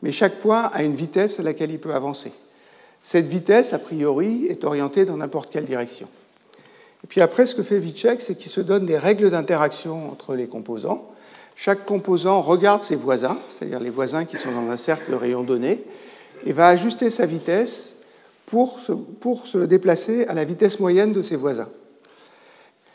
mais 0.03 0.13
chaque 0.13 0.37
point 0.37 0.71
a 0.73 0.83
une 0.83 0.95
vitesse 0.95 1.41
à 1.41 1.43
laquelle 1.43 1.71
il 1.71 1.79
peut 1.79 1.95
avancer. 1.95 2.33
Cette 3.03 3.27
vitesse, 3.27 3.73
a 3.73 3.79
priori, 3.79 4.47
est 4.47 4.65
orientée 4.65 5.05
dans 5.05 5.17
n'importe 5.17 5.51
quelle 5.51 5.65
direction. 5.65 6.09
Et 7.05 7.07
puis 7.09 7.21
après, 7.21 7.47
ce 7.47 7.55
que 7.55 7.63
fait 7.63 7.81
Vicek, 7.81 8.21
c'est 8.21 8.37
qu'il 8.37 8.51
se 8.51 8.61
donne 8.61 8.87
des 8.87 8.97
règles 8.99 9.31
d'interaction 9.31 10.11
entre 10.11 10.35
les 10.37 10.47
composants. 10.47 11.11
Chaque 11.57 11.85
composant 11.85 12.41
regarde 12.41 12.83
ses 12.83 12.97
voisins, 12.97 13.39
c'est-à-dire 13.49 13.81
les 13.81 13.91
voisins 13.91 14.25
qui 14.25 14.37
sont 14.37 14.53
dans 14.53 14.71
un 14.71 14.77
cercle 14.77 15.11
de 15.11 15.17
rayon 15.17 15.43
donné, 15.43 15.83
et 16.47 16.53
va 16.53 16.69
ajuster 16.69 17.11
sa 17.11 17.27
vitesse 17.27 18.03
pour 18.47 18.81
se, 18.81 18.93
pour 18.93 19.47
se 19.47 19.59
déplacer 19.59 20.27
à 20.27 20.35
la 20.35 20.45
vitesse 20.45 20.79
moyenne 20.79 21.13
de 21.13 21.23
ses 21.23 21.37
voisins. 21.37 21.69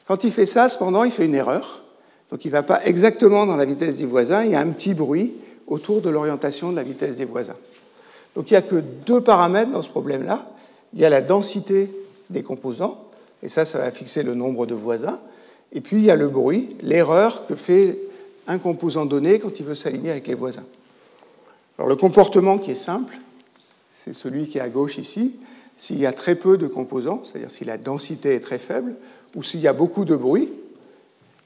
Quand 0.08 0.24
il 0.24 0.32
fait 0.32 0.46
ça, 0.46 0.70
cependant, 0.70 1.04
il 1.04 1.12
fait 1.12 1.26
une 1.26 1.36
erreur. 1.36 1.84
Donc 2.32 2.44
il 2.46 2.50
ne 2.50 2.54
va 2.54 2.64
pas 2.64 2.84
exactement 2.86 3.46
dans 3.46 3.56
la 3.56 3.66
vitesse 3.66 3.98
des 3.98 4.06
voisins, 4.06 4.44
il 4.44 4.52
y 4.52 4.56
a 4.56 4.60
un 4.60 4.70
petit 4.70 4.94
bruit 4.94 5.34
autour 5.68 6.02
de 6.02 6.10
l'orientation 6.10 6.72
de 6.72 6.76
la 6.76 6.84
vitesse 6.84 7.18
des 7.18 7.26
voisins. 7.26 7.56
Donc 8.36 8.52
il 8.52 8.54
n'y 8.54 8.58
a 8.58 8.62
que 8.62 8.84
deux 9.06 9.22
paramètres 9.22 9.72
dans 9.72 9.82
ce 9.82 9.90
problème-là. 9.90 10.50
Il 10.94 11.00
y 11.00 11.06
a 11.06 11.10
la 11.10 11.22
densité 11.22 11.90
des 12.30 12.44
composants, 12.44 13.04
et 13.44 13.50
ça, 13.50 13.66
ça 13.66 13.80
va 13.80 13.92
fixer 13.92 14.24
le 14.24 14.34
nombre 14.34 14.66
de 14.66 14.76
voisins. 14.76 15.20
Et 15.74 15.82
puis 15.82 15.98
il 15.98 16.04
y 16.04 16.12
a 16.12 16.16
le 16.16 16.28
bruit, 16.28 16.76
l'erreur 16.82 17.46
que 17.48 17.56
fait 17.56 17.98
un 18.48 18.58
composant 18.58 19.06
donné 19.06 19.40
quand 19.40 19.60
il 19.60 19.66
veut 19.66 19.76
s'aligner 19.76 20.12
avec 20.12 20.28
les 20.28 20.34
voisins. 20.34 20.64
Alors 21.78 21.90
le 21.90 21.96
comportement 21.96 22.58
qui 22.58 22.72
est 22.72 22.76
simple, 22.76 23.18
c'est 23.92 24.14
celui 24.14 24.48
qui 24.48 24.58
est 24.58 24.62
à 24.62 24.70
gauche 24.70 24.98
ici. 24.98 25.38
S'il 25.76 26.00
y 26.00 26.06
a 26.06 26.14
très 26.14 26.36
peu 26.36 26.58
de 26.58 26.68
composants, 26.68 27.22
c'est-à-dire 27.24 27.52
si 27.52 27.66
la 27.66 27.78
densité 27.78 28.34
est 28.36 28.40
très 28.40 28.58
faible, 28.58 28.96
ou 29.36 29.44
s'il 29.44 29.60
y 29.60 29.68
a 29.68 29.74
beaucoup 29.74 30.06
de 30.06 30.16
bruit, 30.16 30.50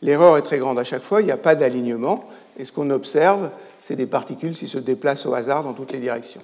l'erreur 0.01 0.37
est 0.37 0.41
très 0.41 0.57
grande 0.57 0.79
à 0.79 0.83
chaque 0.83 1.03
fois, 1.03 1.21
il 1.21 1.25
n'y 1.25 1.31
a 1.31 1.37
pas 1.37 1.55
d'alignement, 1.55 2.23
et 2.57 2.65
ce 2.65 2.71
qu'on 2.71 2.89
observe, 2.89 3.49
c'est 3.79 3.95
des 3.95 4.05
particules 4.05 4.55
qui 4.55 4.67
se 4.67 4.77
déplacent 4.77 5.25
au 5.25 5.33
hasard 5.33 5.63
dans 5.63 5.73
toutes 5.73 5.91
les 5.91 5.99
directions. 5.99 6.41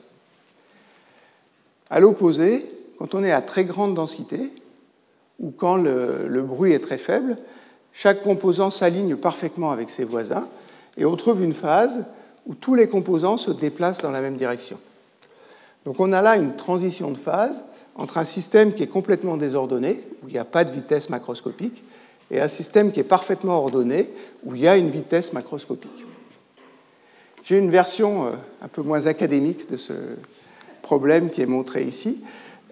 À 1.90 2.00
l'opposé, 2.00 2.66
quand 2.98 3.16
on 3.16 3.24
est 3.24 3.32
à 3.32 3.42
très 3.42 3.66
grande 3.66 3.94
densité, 3.94 4.52
ou 5.40 5.52
quand 5.52 5.78
le, 5.78 6.42
bruit 6.42 6.74
est 6.74 6.80
très 6.80 6.98
faible, 6.98 7.38
chaque 7.94 8.24
composant 8.24 8.70
s'aligne 8.70 9.16
parfaitement 9.16 9.72
avec 9.72 9.90
ses 9.90 10.04
voisins, 10.04 10.48
et 10.98 11.06
on 11.06 11.16
trouve 11.16 11.44
une 11.44 11.54
phase 11.54 12.06
où 12.48 12.56
tous 12.56 12.76
les 12.76 12.88
composants 12.88 13.38
se 13.38 13.52
déplacent 13.52 14.02
dans 14.02 14.12
la 14.12 14.22
même 14.22 14.38
direction. 14.38 14.78
Donc 15.86 16.00
on 16.00 16.12
a 16.12 16.22
là 16.22 16.38
une 16.38 16.56
transition 16.56 17.12
de 17.12 17.18
phase 17.18 17.66
entre 17.96 18.18
un 18.18 18.24
système 18.24 18.74
qui 18.74 18.84
est 18.84 18.88
complètement 18.88 19.38
désordonné, 19.38 20.04
où 20.24 20.28
il 20.28 20.34
n'y 20.34 20.40
a 20.40 20.46
pas 20.46 20.64
de 20.64 20.72
vitesse 20.72 21.10
macroscopique, 21.10 21.84
et 22.32 22.40
un 22.40 22.48
système 22.48 22.92
qui 22.92 23.00
est 23.00 23.04
parfaitement 23.04 23.58
ordonné, 23.58 24.10
où 24.44 24.56
il 24.56 24.62
y 24.62 24.68
a 24.68 24.78
une 24.78 24.90
vitesse 24.90 25.34
macroscopique. 25.34 26.06
J'ai 27.44 27.58
une 27.58 27.70
version 27.70 28.28
euh, 28.28 28.32
un 28.62 28.68
peu 28.68 28.82
moins 28.82 29.06
académique 29.06 29.70
de 29.70 29.78
ce 29.78 29.94
problème 30.82 31.30
qui 31.30 31.42
est 31.42 31.46
montré 31.46 31.84
ici. 31.84 32.22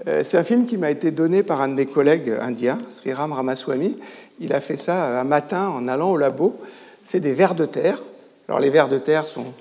Euh, 0.07 0.23
c'est 0.23 0.37
un 0.37 0.43
film 0.43 0.65
qui 0.65 0.77
m'a 0.77 0.91
été 0.91 1.11
donné 1.11 1.43
par 1.43 1.61
un 1.61 1.69
de 1.69 1.73
mes 1.73 1.85
collègues 1.85 2.33
indiens, 2.41 2.77
Sriram 2.89 3.31
Ramaswamy. 3.31 3.97
Il 4.39 4.51
a 4.51 4.59
fait 4.59 4.75
ça 4.75 5.19
un 5.19 5.23
matin 5.23 5.69
en 5.69 5.87
allant 5.87 6.11
au 6.11 6.17
labo. 6.17 6.59
C'est 7.01 7.21
des 7.21 7.33
vers 7.33 7.55
de 7.55 7.65
terre. 7.65 8.01
Alors 8.49 8.59
les 8.59 8.69
vers 8.69 8.89
de 8.89 8.99
terre 8.99 9.27
sont 9.27 9.53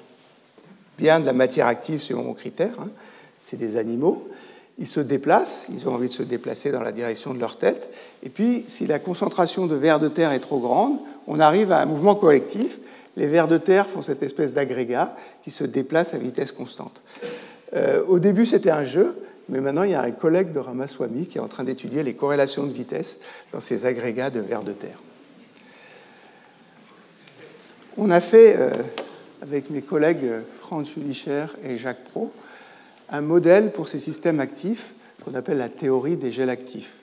bien 0.99 1.21
de 1.21 1.27
la 1.27 1.33
matière 1.33 1.69
active 1.69 2.03
selon 2.03 2.25
mon 2.25 2.35
critère. 2.35 2.75
Hein. 2.81 2.89
C'est 3.41 3.57
des 3.57 3.77
animaux. 3.77 4.29
Ils 4.79 4.89
se 4.89 5.01
déplacent, 5.01 5.67
ils 5.73 5.89
ont 5.89 5.95
envie 5.95 6.09
de 6.09 6.13
se 6.13 6.25
déplacer 6.25 6.73
dans 6.73 6.83
la 6.83 6.91
direction 6.91 7.33
de 7.33 7.39
leur 7.39 7.59
tête. 7.59 7.91
Et 8.25 8.29
puis, 8.29 8.65
si 8.67 8.87
la 8.87 8.99
concentration 8.99 9.67
de 9.67 9.77
vers 9.77 10.01
de 10.01 10.09
terre 10.09 10.33
est 10.33 10.41
trop 10.41 10.59
grande, 10.59 10.99
on 11.27 11.39
arrive 11.39 11.71
à 11.71 11.81
un 11.81 11.87
mouvement 11.87 12.17
collectif. 12.17 12.79
Les 13.17 13.29
vers 13.29 13.47
de 13.47 13.59
terre 13.59 13.87
font 13.87 14.03
cette 14.03 14.23
espèce 14.25 14.55
d'agrégat 14.55 15.15
qui 15.45 15.53
se 15.53 15.63
déplace 15.63 16.15
à 16.15 16.19
vitesse 16.19 16.51
constante. 16.51 17.03
Euh, 17.75 18.03
au 18.09 18.19
début, 18.19 18.47
c'était 18.47 18.71
un 18.71 18.85
jeu, 18.85 19.17
mais 19.49 19.61
maintenant, 19.61 19.85
il 19.85 19.93
y 19.93 19.95
a 19.95 20.03
un 20.03 20.11
collègue 20.11 20.51
de 20.51 20.59
Ramaswamy 20.59 21.27
qui 21.27 21.39
est 21.39 21.41
en 21.41 21.49
train 21.49 21.63
d'étudier 21.63 22.03
les 22.03 22.15
corrélations 22.15 22.67
de 22.67 22.73
vitesse 22.73 23.21
dans 23.53 23.61
ces 23.61 23.87
agrégats 23.87 24.31
de 24.31 24.41
vers 24.41 24.63
de 24.63 24.73
terre. 24.73 24.99
On 27.97 28.11
a 28.11 28.21
fait, 28.21 28.57
euh, 28.59 28.73
avec 29.41 29.71
mes 29.71 29.83
collègues 29.83 30.27
Franz 30.59 30.91
Ulicher 30.97 31.47
et 31.65 31.77
Jacques 31.77 32.03
Pro, 32.11 32.33
un 33.11 33.21
modèle 33.21 33.73
pour 33.73 33.89
ces 33.89 33.99
systèmes 33.99 34.41
actifs 34.41 34.95
qu'on 35.25 35.35
appelle 35.35 35.59
la 35.59 35.69
théorie 35.69 36.17
des 36.17 36.33
gels 36.33 36.51
actifs. 36.51 36.95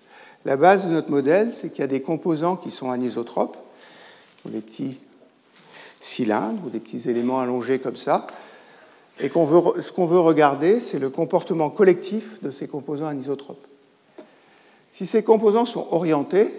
La 0.45 0.57
base 0.57 0.87
de 0.87 0.91
notre 0.91 1.09
modèle, 1.09 1.53
c'est 1.53 1.69
qu'il 1.69 1.79
y 1.79 1.83
a 1.83 1.87
des 1.87 2.01
composants 2.01 2.55
qui 2.55 2.71
sont 2.71 2.91
anisotropes, 2.91 3.57
des 4.45 4.61
petits 4.61 4.97
cylindres 5.99 6.65
ou 6.65 6.69
des 6.69 6.79
petits 6.79 7.09
éléments 7.09 7.39
allongés 7.39 7.79
comme 7.79 7.95
ça, 7.95 8.27
et 9.19 9.29
ce 9.29 9.91
qu'on 9.91 10.05
veut 10.05 10.19
regarder, 10.19 10.79
c'est 10.79 10.97
le 10.97 11.09
comportement 11.09 11.69
collectif 11.69 12.41
de 12.41 12.49
ces 12.49 12.67
composants 12.67 13.05
anisotropes. 13.05 13.65
Si 14.89 15.05
ces 15.05 15.23
composants 15.23 15.65
sont 15.65 15.87
orientés, 15.91 16.51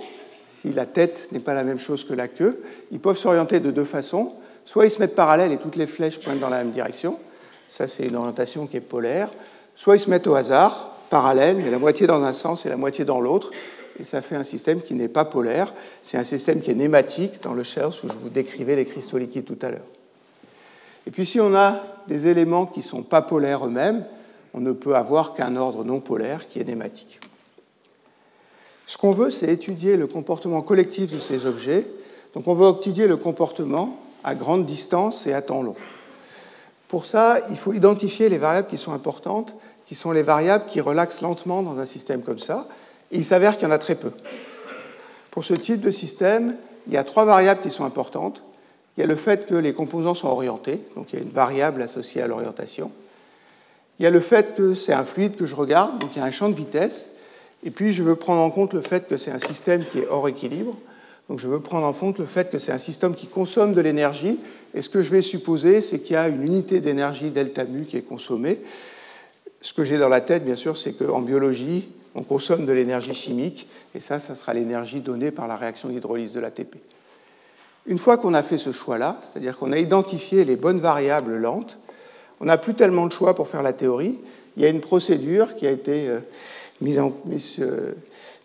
si 0.47 0.73
la 0.73 0.87
tête 0.87 1.29
n'est 1.33 1.41
pas 1.41 1.55
la 1.55 1.65
même 1.65 1.79
chose 1.79 2.05
que 2.05 2.15
la 2.15 2.29
queue, 2.29 2.63
ils 2.93 3.01
peuvent 3.01 3.19
s'orienter 3.19 3.59
de 3.59 3.73
deux 3.73 3.85
façons. 3.85 4.33
Soit 4.65 4.87
ils 4.87 4.91
se 4.91 5.01
mettent 5.01 5.17
parallèles 5.17 5.51
et 5.51 5.59
toutes 5.59 5.75
les 5.75 5.89
flèches 5.89 6.21
pointent 6.21 6.39
dans 6.39 6.49
la 6.49 6.59
même 6.59 6.71
direction, 6.71 7.19
ça 7.73 7.89
c'est 7.89 8.07
une 8.07 8.17
orientation 8.17 8.67
qui 8.67 8.77
est 8.77 8.81
polaire, 8.81 9.31
soit 9.77 9.97
ils 9.97 10.01
se 10.01 10.11
mettent 10.11 10.27
au 10.27 10.35
hasard, 10.35 10.91
parallèles, 11.09 11.57
mais 11.57 11.71
la 11.71 11.79
moitié 11.79 12.07
dans 12.07 12.23
un 12.23 12.35
sens 12.35 12.67
et 12.67 12.69
la 12.69 12.77
moitié 12.77 13.07
dans 13.07 13.19
l'autre, 13.19 13.51
et 13.99 14.05
ça 14.05 14.21
fait 14.21 14.37
un 14.37 14.43
système 14.43 14.83
qui 14.83 14.93
n'est 14.93 15.09
pas 15.09 15.25
polaire, 15.25 15.73
c'est 16.03 16.19
un 16.19 16.25
système 16.25 16.61
qui 16.61 16.71
est 16.71 16.75
nématique 16.75 17.43
dans 17.43 17.55
le 17.55 17.63
Shells 17.63 17.95
où 18.05 18.09
je 18.09 18.19
vous 18.19 18.29
décrivais 18.29 18.77
les 18.77 18.85
cristaux 18.85 19.17
liquides 19.17 19.47
tout 19.47 19.57
à 19.63 19.71
l'heure. 19.71 19.87
Et 21.07 21.11
puis 21.11 21.25
si 21.25 21.41
on 21.41 21.55
a 21.55 21.81
des 22.09 22.27
éléments 22.27 22.67
qui 22.67 22.81
ne 22.81 22.85
sont 22.85 23.03
pas 23.03 23.23
polaires 23.23 23.65
eux-mêmes, 23.65 24.05
on 24.53 24.61
ne 24.61 24.73
peut 24.73 24.95
avoir 24.95 25.33
qu'un 25.33 25.57
ordre 25.57 25.83
non 25.83 26.01
polaire 26.01 26.49
qui 26.49 26.61
est 26.61 26.65
nématique. 26.65 27.21
Ce 28.87 28.99
qu'on 28.99 29.13
veut, 29.13 29.31
c'est 29.31 29.51
étudier 29.51 29.97
le 29.97 30.07
comportement 30.07 30.61
collectif 30.61 31.11
de 31.11 31.19
ces 31.19 31.47
objets. 31.47 31.87
Donc 32.35 32.49
on 32.49 32.53
veut 32.53 32.69
étudier 32.69 33.07
le 33.07 33.17
comportement 33.17 33.99
à 34.25 34.35
grande 34.35 34.67
distance 34.67 35.27
et 35.27 35.33
à 35.33 35.41
temps 35.41 35.63
long. 35.63 35.75
Pour 36.93 37.07
ça, 37.07 37.41
il 37.49 37.57
faut 37.57 37.73
identifier 37.73 38.29
les 38.29 38.37
variables 38.37 38.69
qui 38.69 38.77
sont 38.77 38.93
importantes, 38.93 39.55
qui 39.87 39.95
sont 39.95 40.13
les 40.13 40.23
variables 40.23 40.67
qui 40.67 40.79
relaxent 40.79 41.23
lentement 41.23 41.63
dans 41.63 41.79
un 41.79 41.87
système 41.87 42.21
comme 42.21 42.39
ça. 42.39 42.69
Et 43.11 43.17
il 43.17 43.25
s'avère 43.25 43.57
qu'il 43.57 43.67
y 43.67 43.71
en 43.71 43.75
a 43.75 43.79
très 43.79 43.95
peu. 43.95 44.13
Pour 45.31 45.43
ce 45.43 45.55
type 45.55 45.81
de 45.81 45.91
système, 45.91 46.55
il 46.87 46.93
y 46.93 46.99
a 46.99 47.05
trois 47.05 47.25
variables 47.25 47.63
qui 47.63 47.71
sont 47.71 47.87
importantes. 47.87 48.43
Il 48.95 49.01
y 49.01 49.05
a 49.05 49.07
le 49.07 49.17
fait 49.17 49.47
que 49.47 49.55
les 49.55 49.73
composants 49.73 50.13
sont 50.13 50.29
orientés, 50.29 50.87
donc 50.95 51.15
il 51.15 51.19
y 51.19 51.23
a 51.23 51.23
une 51.23 51.31
variable 51.31 51.81
associée 51.81 52.21
à 52.21 52.27
l'orientation. 52.27 52.93
Il 53.99 54.03
y 54.03 54.07
a 54.07 54.11
le 54.11 54.21
fait 54.21 54.55
que 54.55 54.75
c'est 54.75 54.93
un 54.93 55.05
fluide 55.05 55.37
que 55.37 55.47
je 55.47 55.55
regarde, 55.55 55.99
donc 55.99 56.11
il 56.15 56.19
y 56.19 56.23
a 56.23 56.27
un 56.27 56.31
champ 56.31 56.51
de 56.51 56.55
vitesse. 56.55 57.13
Et 57.65 57.71
puis 57.71 57.95
je 57.95 58.03
veux 58.03 58.17
prendre 58.17 58.43
en 58.43 58.51
compte 58.51 58.75
le 58.75 58.83
fait 58.83 59.09
que 59.09 59.17
c'est 59.17 59.31
un 59.31 59.39
système 59.39 59.83
qui 59.87 60.01
est 60.01 60.09
hors 60.09 60.29
équilibre. 60.29 60.77
Donc 61.29 61.39
je 61.39 61.49
veux 61.49 61.61
prendre 61.61 61.87
en 61.87 61.93
compte 61.93 62.19
le 62.19 62.27
fait 62.27 62.51
que 62.51 62.59
c'est 62.59 62.73
un 62.73 62.79
système 62.79 63.15
qui 63.15 63.27
consomme 63.27 63.73
de 63.73 63.81
l'énergie. 63.81 64.39
Et 64.75 64.83
ce 64.83 64.89
que 64.89 65.03
je 65.03 65.11
vais 65.11 65.23
supposer, 65.23 65.81
c'est 65.81 66.01
qu'il 66.01 66.15
y 66.15 66.17
a 66.17 66.29
une 66.29 66.43
unité 66.43 66.81
d'énergie 66.81 67.31
delta 67.31 67.65
mu 67.65 67.85
qui 67.85 67.97
est 67.97 68.03
consommée. 68.03 68.61
Ce 69.61 69.73
que 69.73 69.85
j'ai 69.85 69.99
dans 69.99 70.09
la 70.09 70.21
tête, 70.21 70.45
bien 70.45 70.57
sûr, 70.57 70.77
c'est 70.77 70.93
qu'en 70.93 71.21
biologie, 71.21 71.89
on 72.15 72.23
consomme 72.23 72.67
de 72.67 72.73
l'énergie 72.73 73.15
chimique. 73.15 73.69
Et 73.95 74.01
ça, 74.01 74.19
ça 74.19 74.35
sera 74.35 74.55
l'énergie 74.55 75.01
donnée 75.01 75.31
par 75.31 75.47
la 75.47 75.57
réaction 75.57 75.89
d'hydrolyse 75.89 76.33
de 76.33 76.41
l'ATP. 76.41 76.77
Une 77.87 77.99
fois 77.99 78.17
qu'on 78.17 78.35
a 78.35 78.43
fait 78.43 78.59
ce 78.59 78.73
choix-là, 78.73 79.19
c'est-à-dire 79.23 79.59
qu'on 79.59 79.73
a 79.73 79.79
identifié 79.79 80.45
les 80.45 80.57
bonnes 80.57 80.79
variables 80.79 81.37
lentes, 81.37 81.79
on 82.41 82.45
n'a 82.47 82.59
plus 82.59 82.75
tellement 82.75 83.07
de 83.07 83.13
choix 83.13 83.35
pour 83.35 83.49
faire 83.49 83.63
la 83.63 83.73
théorie. 83.73 84.19
Il 84.57 84.63
y 84.63 84.67
a 84.67 84.69
une 84.69 84.81
procédure 84.81 85.57
qui 85.57 85.67
a 85.67 85.71
été 85.71 86.09
euh, 86.09 86.19
mise 86.81 86.99
en, 86.99 87.13
euh, 87.61 87.93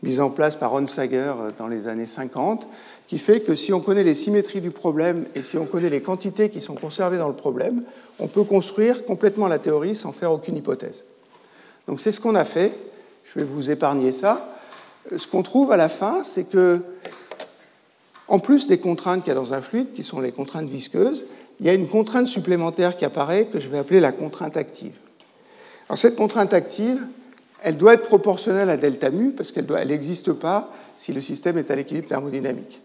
mise 0.03 0.19
en 0.19 0.29
place 0.29 0.55
par 0.55 0.71
Ron 0.71 0.87
Sager 0.87 1.33
euh, 1.37 1.51
dans 1.57 1.67
les 1.67 1.87
années 1.87 2.05
50, 2.05 2.65
qui 3.07 3.17
fait 3.17 3.41
que 3.41 3.55
si 3.55 3.73
on 3.73 3.79
connaît 3.79 4.03
les 4.03 4.15
symétries 4.15 4.61
du 4.61 4.71
problème 4.71 5.25
et 5.33 5.41
si 5.41 5.57
on 5.57 5.65
connaît 5.65 5.89
les 5.89 6.01
quantités 6.01 6.49
qui 6.49 6.61
sont 6.61 6.75
conservées 6.75 7.17
dans 7.17 7.29
le 7.29 7.35
problème, 7.35 7.83
on 8.19 8.27
peut 8.27 8.43
construire 8.43 9.05
complètement 9.05 9.47
la 9.47 9.59
théorie 9.59 9.95
sans 9.95 10.11
faire 10.11 10.31
aucune 10.31 10.57
hypothèse. 10.57 11.05
Donc 11.87 12.01
c'est 12.01 12.11
ce 12.11 12.19
qu'on 12.19 12.35
a 12.35 12.45
fait. 12.45 12.73
Je 13.23 13.39
vais 13.39 13.45
vous 13.45 13.69
épargner 13.69 14.11
ça. 14.11 14.53
Ce 15.15 15.27
qu'on 15.27 15.43
trouve 15.43 15.71
à 15.71 15.77
la 15.77 15.89
fin, 15.89 16.23
c'est 16.23 16.49
que 16.49 16.81
en 18.27 18.39
plus 18.39 18.67
des 18.67 18.77
contraintes 18.77 19.23
qu'il 19.23 19.29
y 19.29 19.37
a 19.37 19.39
dans 19.39 19.53
un 19.53 19.61
fluide, 19.61 19.93
qui 19.93 20.03
sont 20.03 20.19
les 20.19 20.33
contraintes 20.33 20.69
visqueuses, 20.69 21.25
il 21.59 21.65
y 21.65 21.69
a 21.69 21.73
une 21.73 21.87
contrainte 21.87 22.27
supplémentaire 22.27 22.97
qui 22.97 23.05
apparaît 23.05 23.45
que 23.45 23.59
je 23.59 23.69
vais 23.69 23.77
appeler 23.77 23.99
la 23.99 24.11
contrainte 24.11 24.57
active. 24.57 24.97
Alors 25.87 25.97
cette 25.97 26.17
contrainte 26.17 26.53
active, 26.53 26.99
elle 27.68 27.76
doit 27.76 27.95
être 27.95 28.03
proportionnelle 28.03 28.70
à 28.70 28.78
delta 28.78 29.09
mu 29.09 29.34
parce 29.34 29.51
qu'elle 29.51 29.68
n'existe 29.88 30.32
pas 30.32 30.72
si 30.95 31.11
le 31.11 31.20
système 31.20 31.57
est 31.57 31.70
à 31.70 31.76
l'équilibre 31.76 32.07
thermodynamique. 32.07 32.80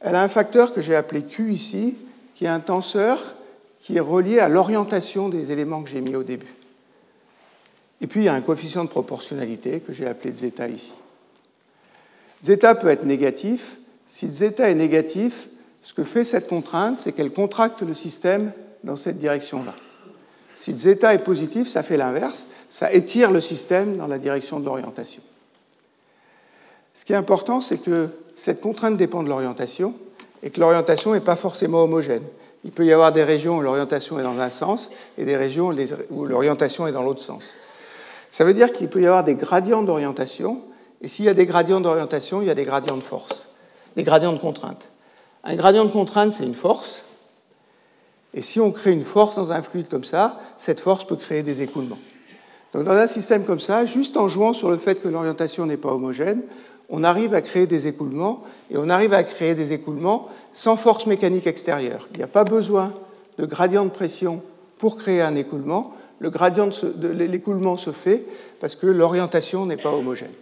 Elle 0.00 0.14
a 0.14 0.22
un 0.22 0.28
facteur 0.28 0.72
que 0.72 0.80
j'ai 0.80 0.94
appelé 0.94 1.22
Q 1.22 1.52
ici, 1.52 1.96
qui 2.36 2.44
est 2.44 2.48
un 2.48 2.60
tenseur 2.60 3.34
qui 3.80 3.96
est 3.96 4.00
relié 4.00 4.38
à 4.38 4.48
l'orientation 4.48 5.28
des 5.28 5.50
éléments 5.50 5.82
que 5.82 5.90
j'ai 5.90 6.00
mis 6.00 6.14
au 6.14 6.22
début. 6.22 6.54
Et 8.00 8.06
puis 8.06 8.20
il 8.20 8.24
y 8.26 8.28
a 8.28 8.34
un 8.34 8.40
coefficient 8.40 8.84
de 8.84 8.88
proportionnalité 8.88 9.80
que 9.80 9.92
j'ai 9.92 10.06
appelé 10.06 10.32
zeta 10.32 10.68
ici. 10.68 10.94
Zeta 12.44 12.76
peut 12.76 12.86
être 12.86 13.04
négatif, 13.04 13.78
si 14.06 14.28
zeta 14.28 14.70
est 14.70 14.76
négatif, 14.76 15.48
ce 15.82 15.92
que 15.92 16.04
fait 16.04 16.22
cette 16.22 16.46
contrainte, 16.46 17.00
c'est 17.00 17.10
qu'elle 17.10 17.32
contracte 17.32 17.82
le 17.82 17.94
système 17.94 18.52
dans 18.84 18.94
cette 18.94 19.18
direction-là. 19.18 19.74
Si 20.54 20.72
zeta 20.72 21.14
est 21.14 21.24
positif, 21.24 21.68
ça 21.68 21.82
fait 21.82 21.96
l'inverse, 21.96 22.46
ça 22.68 22.92
étire 22.92 23.30
le 23.30 23.40
système 23.40 23.96
dans 23.96 24.06
la 24.06 24.18
direction 24.18 24.60
de 24.60 24.64
l'orientation. 24.64 25.22
Ce 26.94 27.04
qui 27.04 27.12
est 27.12 27.16
important, 27.16 27.60
c'est 27.60 27.78
que 27.78 28.08
cette 28.36 28.60
contrainte 28.60 28.96
dépend 28.96 29.22
de 29.22 29.28
l'orientation 29.28 29.94
et 30.42 30.50
que 30.50 30.60
l'orientation 30.60 31.12
n'est 31.12 31.20
pas 31.20 31.36
forcément 31.36 31.82
homogène. 31.82 32.22
Il 32.64 32.70
peut 32.70 32.86
y 32.86 32.92
avoir 32.92 33.12
des 33.12 33.24
régions 33.24 33.58
où 33.58 33.60
l'orientation 33.60 34.18
est 34.18 34.22
dans 34.22 34.38
un 34.38 34.48
sens 34.48 34.90
et 35.18 35.24
des 35.24 35.36
régions 35.36 35.74
où 36.10 36.24
l'orientation 36.24 36.86
est 36.86 36.92
dans 36.92 37.02
l'autre 37.02 37.22
sens. 37.22 37.54
Ça 38.30 38.44
veut 38.44 38.54
dire 38.54 38.72
qu'il 38.72 38.88
peut 38.88 39.02
y 39.02 39.06
avoir 39.06 39.24
des 39.24 39.34
gradients 39.34 39.82
d'orientation, 39.82 40.60
et 41.02 41.08
s'il 41.08 41.24
y 41.24 41.28
a 41.28 41.34
des 41.34 41.46
gradients 41.46 41.80
d'orientation, 41.80 42.40
il 42.42 42.48
y 42.48 42.50
a 42.50 42.54
des 42.54 42.64
gradients 42.64 42.96
de 42.96 43.02
force 43.02 43.48
des 43.96 44.02
gradients 44.02 44.32
de 44.32 44.38
contrainte. 44.38 44.82
Un 45.44 45.56
gradient 45.56 45.84
de 45.84 45.90
contrainte, 45.90 46.32
c'est 46.32 46.44
une 46.44 46.54
force. 46.54 47.04
Et 48.34 48.42
si 48.42 48.60
on 48.60 48.72
crée 48.72 48.92
une 48.92 49.02
force 49.02 49.36
dans 49.36 49.52
un 49.52 49.62
fluide 49.62 49.88
comme 49.88 50.04
ça, 50.04 50.40
cette 50.58 50.80
force 50.80 51.06
peut 51.06 51.16
créer 51.16 51.42
des 51.42 51.62
écoulements. 51.62 51.98
Donc 52.72 52.84
dans 52.84 52.92
un 52.92 53.06
système 53.06 53.44
comme 53.44 53.60
ça, 53.60 53.84
juste 53.84 54.16
en 54.16 54.28
jouant 54.28 54.52
sur 54.52 54.70
le 54.70 54.76
fait 54.76 55.00
que 55.00 55.08
l'orientation 55.08 55.66
n'est 55.66 55.76
pas 55.76 55.92
homogène, 55.92 56.42
on 56.90 57.04
arrive 57.04 57.32
à 57.32 57.40
créer 57.40 57.66
des 57.66 57.86
écoulements, 57.86 58.42
et 58.70 58.76
on 58.76 58.88
arrive 58.90 59.14
à 59.14 59.22
créer 59.22 59.54
des 59.54 59.72
écoulements 59.72 60.28
sans 60.52 60.76
force 60.76 61.06
mécanique 61.06 61.46
extérieure. 61.46 62.08
Il 62.12 62.18
n'y 62.18 62.24
a 62.24 62.28
pas 62.28 62.44
besoin 62.44 62.92
de 63.38 63.46
gradient 63.46 63.84
de 63.84 63.90
pression 63.90 64.42
pour 64.78 64.96
créer 64.96 65.22
un 65.22 65.34
écoulement. 65.36 65.94
Le 66.18 66.30
gradient 66.30 66.68
de 66.68 67.08
l'écoulement 67.08 67.76
se 67.76 67.90
fait 67.90 68.24
parce 68.60 68.74
que 68.74 68.86
l'orientation 68.86 69.66
n'est 69.66 69.76
pas 69.76 69.92
homogène. 69.92 70.32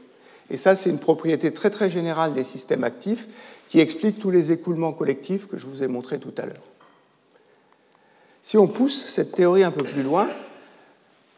Et 0.51 0.57
ça, 0.57 0.75
c'est 0.75 0.91
une 0.91 0.99
propriété 0.99 1.53
très 1.53 1.71
très 1.71 1.91
générale 1.91 2.35
des 2.35 2.45
systèmes 2.45 2.85
actifs 2.85 3.29
qui 3.69 3.81
explique 3.81 4.19
tous 4.19 4.31
les 4.31 4.53
écoulements 4.53 4.93
collectifs 4.93 5.49
que 5.49 5.57
je 5.57 5.67
vous 5.67 5.83
ai 5.83 5.89
montrés 5.89 6.19
tout 6.19 6.35
à 6.39 6.47
l'heure. 6.47 6.72
Si 8.43 8.59
on 8.59 8.67
pousse 8.67 9.07
cette 9.07 9.33
théorie 9.33 9.63
un 9.63 9.71
peu 9.71 9.85
plus 9.85 10.03
loin, 10.03 10.29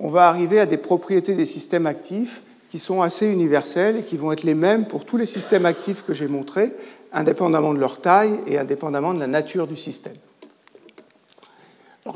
on 0.01 0.09
va 0.09 0.29
arriver 0.29 0.59
à 0.59 0.67
des 0.67 0.79
propriétés 0.79 1.35
des 1.35 1.47
systèmes 1.47 1.87
actifs 1.87 2.43
qui 2.71 2.79
sont 2.79 3.03
assez 3.03 3.27
universelles 3.27 3.99
et 3.99 4.03
qui 4.03 4.17
vont 4.17 4.33
être 4.33 4.43
les 4.43 4.55
mêmes 4.55 4.87
pour 4.87 5.05
tous 5.05 5.17
les 5.17 5.27
systèmes 5.27 5.67
actifs 5.67 6.05
que 6.05 6.15
j'ai 6.15 6.27
montrés, 6.27 6.73
indépendamment 7.13 7.73
de 7.73 7.79
leur 7.79 8.01
taille 8.01 8.41
et 8.47 8.59
indépendamment 8.59 9.15
de 9.15 9.21
la 9.21 9.27
nature 9.27 9.67
du 9.67 9.77
système. 9.77 10.17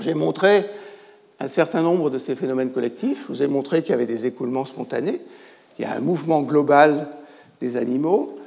J'ai 0.01 0.14
montré 0.14 0.64
un 1.41 1.49
certain 1.49 1.82
nombre 1.82 2.11
de 2.11 2.18
ces 2.18 2.34
phénomènes 2.34 2.70
collectifs. 2.70 3.24
Je 3.28 3.28
vous 3.28 3.43
ai 3.43 3.47
montré 3.47 3.82
qu'il 3.82 3.91
y 3.91 3.95
avait 3.95 4.07
des 4.07 4.26
écoulements 4.26 4.64
spontanés. 4.64 5.20
Il 5.78 5.82
y 5.82 5.84
a 5.84 5.95
un 5.95 6.01
mouvement 6.01 6.43
global 6.43 7.09
des 7.61 7.76
animaux. 7.76 8.39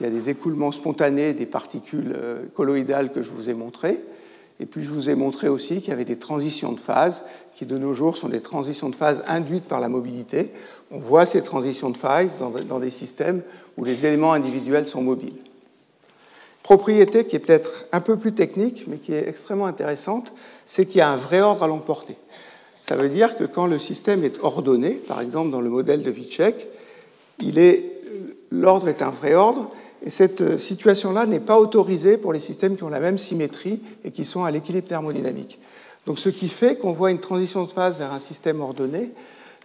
Il 0.00 0.04
y 0.04 0.06
a 0.06 0.10
des 0.10 0.30
écoulements 0.30 0.72
spontanés 0.72 1.34
des 1.34 1.46
particules 1.46 2.14
euh, 2.16 2.42
colloïdales 2.54 3.12
que 3.12 3.22
je 3.22 3.30
vous 3.30 3.50
ai 3.50 3.54
montrées. 3.54 4.00
Et 4.64 4.66
puis 4.66 4.82
je 4.82 4.88
vous 4.88 5.10
ai 5.10 5.14
montré 5.14 5.48
aussi 5.48 5.82
qu'il 5.82 5.90
y 5.90 5.92
avait 5.92 6.06
des 6.06 6.16
transitions 6.16 6.72
de 6.72 6.80
phase 6.80 7.24
qui 7.54 7.66
de 7.66 7.76
nos 7.76 7.92
jours 7.92 8.16
sont 8.16 8.30
des 8.30 8.40
transitions 8.40 8.88
de 8.88 8.96
phase 8.96 9.22
induites 9.28 9.66
par 9.66 9.78
la 9.78 9.90
mobilité. 9.90 10.52
On 10.90 10.98
voit 10.98 11.26
ces 11.26 11.42
transitions 11.42 11.90
de 11.90 11.98
phase 11.98 12.42
dans 12.66 12.78
des 12.78 12.88
systèmes 12.88 13.42
où 13.76 13.84
les 13.84 14.06
éléments 14.06 14.32
individuels 14.32 14.88
sont 14.88 15.02
mobiles. 15.02 15.36
Propriété 16.62 17.26
qui 17.26 17.36
est 17.36 17.40
peut-être 17.40 17.84
un 17.92 18.00
peu 18.00 18.16
plus 18.16 18.32
technique, 18.32 18.86
mais 18.86 18.96
qui 18.96 19.12
est 19.12 19.28
extrêmement 19.28 19.66
intéressante, 19.66 20.32
c'est 20.64 20.86
qu'il 20.86 20.96
y 20.96 21.02
a 21.02 21.10
un 21.10 21.16
vrai 21.16 21.42
ordre 21.42 21.62
à 21.62 21.78
portée. 21.78 22.16
Ça 22.80 22.96
veut 22.96 23.10
dire 23.10 23.36
que 23.36 23.44
quand 23.44 23.66
le 23.66 23.78
système 23.78 24.24
est 24.24 24.38
ordonné, 24.40 24.92
par 24.92 25.20
exemple 25.20 25.50
dans 25.50 25.60
le 25.60 25.68
modèle 25.68 26.02
de 26.02 26.10
Witschek, 26.10 26.66
l'ordre 28.50 28.88
est 28.88 29.02
un 29.02 29.10
vrai 29.10 29.34
ordre, 29.34 29.68
et 30.04 30.10
cette 30.10 30.58
situation-là 30.58 31.24
n'est 31.24 31.40
pas 31.40 31.58
autorisée 31.58 32.18
pour 32.18 32.34
les 32.34 32.38
systèmes 32.38 32.76
qui 32.76 32.84
ont 32.84 32.90
la 32.90 33.00
même 33.00 33.16
symétrie 33.16 33.80
et 34.04 34.10
qui 34.10 34.24
sont 34.24 34.44
à 34.44 34.50
l'équilibre 34.50 34.86
thermodynamique. 34.86 35.58
Donc 36.06 36.18
ce 36.18 36.28
qui 36.28 36.50
fait 36.50 36.76
qu'on 36.76 36.92
voit 36.92 37.10
une 37.10 37.20
transition 37.20 37.64
de 37.64 37.72
phase 37.72 37.96
vers 37.96 38.12
un 38.12 38.18
système 38.18 38.60
ordonné, 38.60 39.12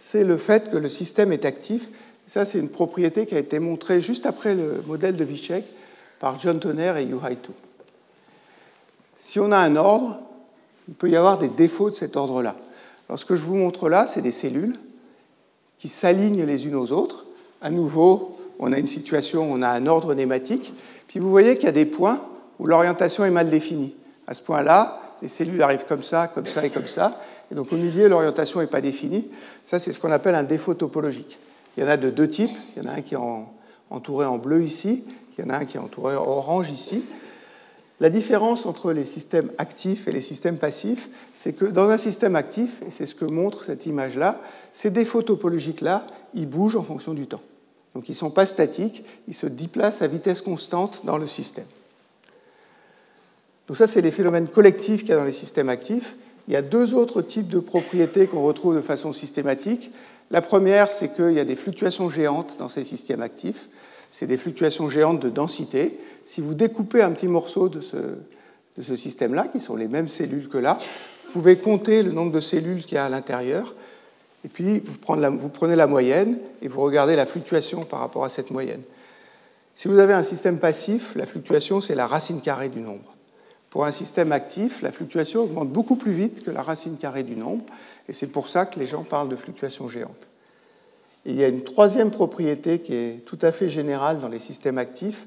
c'est 0.00 0.24
le 0.24 0.38
fait 0.38 0.70
que 0.70 0.78
le 0.78 0.88
système 0.88 1.30
est 1.32 1.44
actif. 1.44 1.90
Ça, 2.26 2.46
c'est 2.46 2.58
une 2.58 2.70
propriété 2.70 3.26
qui 3.26 3.34
a 3.34 3.38
été 3.38 3.58
montrée 3.58 4.00
juste 4.00 4.24
après 4.24 4.54
le 4.54 4.82
modèle 4.86 5.14
de 5.14 5.24
Witschek 5.24 5.64
par 6.18 6.38
John 6.38 6.58
Tonner 6.58 6.94
et 6.98 7.02
Yu 7.02 7.16
Tu. 7.42 7.50
Si 9.18 9.38
on 9.38 9.52
a 9.52 9.58
un 9.58 9.76
ordre, 9.76 10.20
il 10.88 10.94
peut 10.94 11.10
y 11.10 11.16
avoir 11.16 11.38
des 11.38 11.48
défauts 11.48 11.90
de 11.90 11.94
cet 11.94 12.16
ordre-là. 12.16 12.56
Alors 13.10 13.18
ce 13.18 13.26
que 13.26 13.36
je 13.36 13.44
vous 13.44 13.56
montre 13.56 13.90
là, 13.90 14.06
c'est 14.06 14.22
des 14.22 14.30
cellules 14.30 14.78
qui 15.78 15.88
s'alignent 15.88 16.44
les 16.44 16.66
unes 16.66 16.76
aux 16.76 16.92
autres. 16.92 17.26
À 17.60 17.70
nouveau, 17.70 18.39
on 18.60 18.72
a 18.72 18.78
une 18.78 18.86
situation 18.86 19.50
on 19.50 19.62
a 19.62 19.68
un 19.68 19.86
ordre 19.86 20.14
nématique. 20.14 20.72
Puis 21.08 21.18
vous 21.18 21.30
voyez 21.30 21.56
qu'il 21.56 21.64
y 21.64 21.68
a 21.68 21.72
des 21.72 21.86
points 21.86 22.20
où 22.58 22.66
l'orientation 22.66 23.24
est 23.24 23.30
mal 23.30 23.50
définie. 23.50 23.94
À 24.28 24.34
ce 24.34 24.42
point-là, 24.42 25.00
les 25.22 25.28
cellules 25.28 25.60
arrivent 25.62 25.86
comme 25.88 26.04
ça, 26.04 26.28
comme 26.28 26.46
ça 26.46 26.64
et 26.64 26.70
comme 26.70 26.86
ça. 26.86 27.20
Et 27.50 27.54
donc 27.54 27.72
au 27.72 27.76
milieu, 27.76 28.08
l'orientation 28.08 28.60
n'est 28.60 28.68
pas 28.68 28.80
définie. 28.80 29.28
Ça, 29.64 29.78
c'est 29.78 29.92
ce 29.92 29.98
qu'on 29.98 30.12
appelle 30.12 30.36
un 30.36 30.44
défaut 30.44 30.74
topologique. 30.74 31.38
Il 31.76 31.82
y 31.82 31.86
en 31.86 31.88
a 31.88 31.96
de 31.96 32.10
deux 32.10 32.28
types. 32.28 32.56
Il 32.76 32.82
y 32.82 32.86
en 32.86 32.90
a 32.90 32.94
un 32.94 33.00
qui 33.00 33.14
est 33.14 33.18
entouré 33.90 34.24
en 34.24 34.38
bleu 34.38 34.62
ici, 34.62 35.04
il 35.36 35.44
y 35.44 35.46
en 35.46 35.50
a 35.50 35.58
un 35.58 35.64
qui 35.64 35.76
est 35.76 35.80
entouré 35.80 36.14
en 36.14 36.26
orange 36.26 36.70
ici. 36.70 37.04
La 37.98 38.08
différence 38.08 38.64
entre 38.64 38.92
les 38.92 39.04
systèmes 39.04 39.50
actifs 39.58 40.08
et 40.08 40.12
les 40.12 40.22
systèmes 40.22 40.56
passifs, 40.56 41.10
c'est 41.34 41.52
que 41.52 41.66
dans 41.66 41.90
un 41.90 41.98
système 41.98 42.34
actif, 42.34 42.82
et 42.86 42.90
c'est 42.90 43.04
ce 43.04 43.14
que 43.14 43.26
montre 43.26 43.64
cette 43.64 43.84
image-là, 43.84 44.38
ces 44.72 44.90
défauts 44.90 45.22
topologiques-là, 45.22 46.06
ils 46.34 46.48
bougent 46.48 46.76
en 46.76 46.82
fonction 46.82 47.12
du 47.12 47.26
temps. 47.26 47.42
Donc 47.94 48.08
ils 48.08 48.12
ne 48.12 48.16
sont 48.16 48.30
pas 48.30 48.46
statiques, 48.46 49.04
ils 49.28 49.34
se 49.34 49.46
déplacent 49.46 50.02
à 50.02 50.06
vitesse 50.06 50.42
constante 50.42 51.04
dans 51.04 51.18
le 51.18 51.26
système. 51.26 51.66
Donc 53.68 53.76
ça, 53.76 53.86
c'est 53.86 54.00
les 54.00 54.10
phénomènes 54.10 54.48
collectifs 54.48 55.00
qu'il 55.00 55.10
y 55.10 55.12
a 55.12 55.16
dans 55.16 55.24
les 55.24 55.32
systèmes 55.32 55.68
actifs. 55.68 56.16
Il 56.48 56.54
y 56.54 56.56
a 56.56 56.62
deux 56.62 56.94
autres 56.94 57.22
types 57.22 57.48
de 57.48 57.60
propriétés 57.60 58.26
qu'on 58.26 58.42
retrouve 58.42 58.74
de 58.74 58.80
façon 58.80 59.12
systématique. 59.12 59.92
La 60.32 60.42
première, 60.42 60.90
c'est 60.90 61.14
qu'il 61.14 61.32
y 61.32 61.40
a 61.40 61.44
des 61.44 61.56
fluctuations 61.56 62.10
géantes 62.10 62.56
dans 62.58 62.68
ces 62.68 62.82
systèmes 62.82 63.22
actifs. 63.22 63.68
C'est 64.10 64.26
des 64.26 64.36
fluctuations 64.36 64.88
géantes 64.88 65.20
de 65.20 65.30
densité. 65.30 65.98
Si 66.24 66.40
vous 66.40 66.54
découpez 66.54 67.02
un 67.02 67.12
petit 67.12 67.28
morceau 67.28 67.68
de 67.68 67.80
ce, 67.80 67.96
de 67.96 68.82
ce 68.82 68.96
système-là, 68.96 69.48
qui 69.48 69.60
sont 69.60 69.76
les 69.76 69.86
mêmes 69.86 70.08
cellules 70.08 70.48
que 70.48 70.58
là, 70.58 70.80
vous 71.26 71.32
pouvez 71.32 71.56
compter 71.56 72.02
le 72.02 72.10
nombre 72.10 72.32
de 72.32 72.40
cellules 72.40 72.82
qu'il 72.82 72.94
y 72.94 72.98
a 72.98 73.04
à 73.04 73.08
l'intérieur. 73.08 73.74
Et 74.44 74.48
puis, 74.48 74.80
vous 74.80 74.98
prenez, 74.98 75.76
la, 75.76 75.86
moyenne 75.86 76.38
et 76.62 76.68
vous 76.68 76.80
regardez 76.80 77.16
la 77.16 77.26
fluctuation 77.26 77.84
par 77.84 78.00
rapport 78.00 78.24
à 78.24 78.28
cette 78.28 78.50
moyenne. 78.50 78.82
Si 79.74 79.88
vous 79.88 79.98
avez 79.98 80.14
un 80.14 80.22
système 80.22 80.58
passif, 80.58 81.14
la 81.14 81.26
fluctuation, 81.26 81.80
c'est 81.80 81.94
la 81.94 82.06
racine 82.06 82.40
carrée 82.40 82.68
du 82.68 82.80
nombre. 82.80 83.14
Pour 83.68 83.84
un 83.84 83.92
système 83.92 84.32
actif, 84.32 84.82
la 84.82 84.92
fluctuation 84.92 85.42
augmente 85.42 85.68
beaucoup 85.68 85.96
plus 85.96 86.12
vite 86.12 86.42
que 86.42 86.50
la 86.50 86.62
racine 86.62 86.96
carrée 86.96 87.22
du 87.22 87.36
nombre, 87.36 87.64
et 88.08 88.12
c'est 88.12 88.26
pour 88.26 88.48
ça 88.48 88.66
que 88.66 88.80
les 88.80 88.86
gens 88.86 89.04
parlent 89.04 89.28
de 89.28 89.36
fluctuation 89.36 89.88
géante. 89.88 90.26
il 91.24 91.36
y 91.36 91.44
a 91.44 91.48
une 91.48 91.62
troisième 91.62 92.10
propriété 92.10 92.80
qui 92.80 92.94
est 92.94 93.24
tout 93.26 93.38
à 93.42 93.52
fait 93.52 93.68
générale 93.68 94.20
dans 94.20 94.28
les 94.28 94.40
systèmes 94.40 94.78
actifs, 94.78 95.26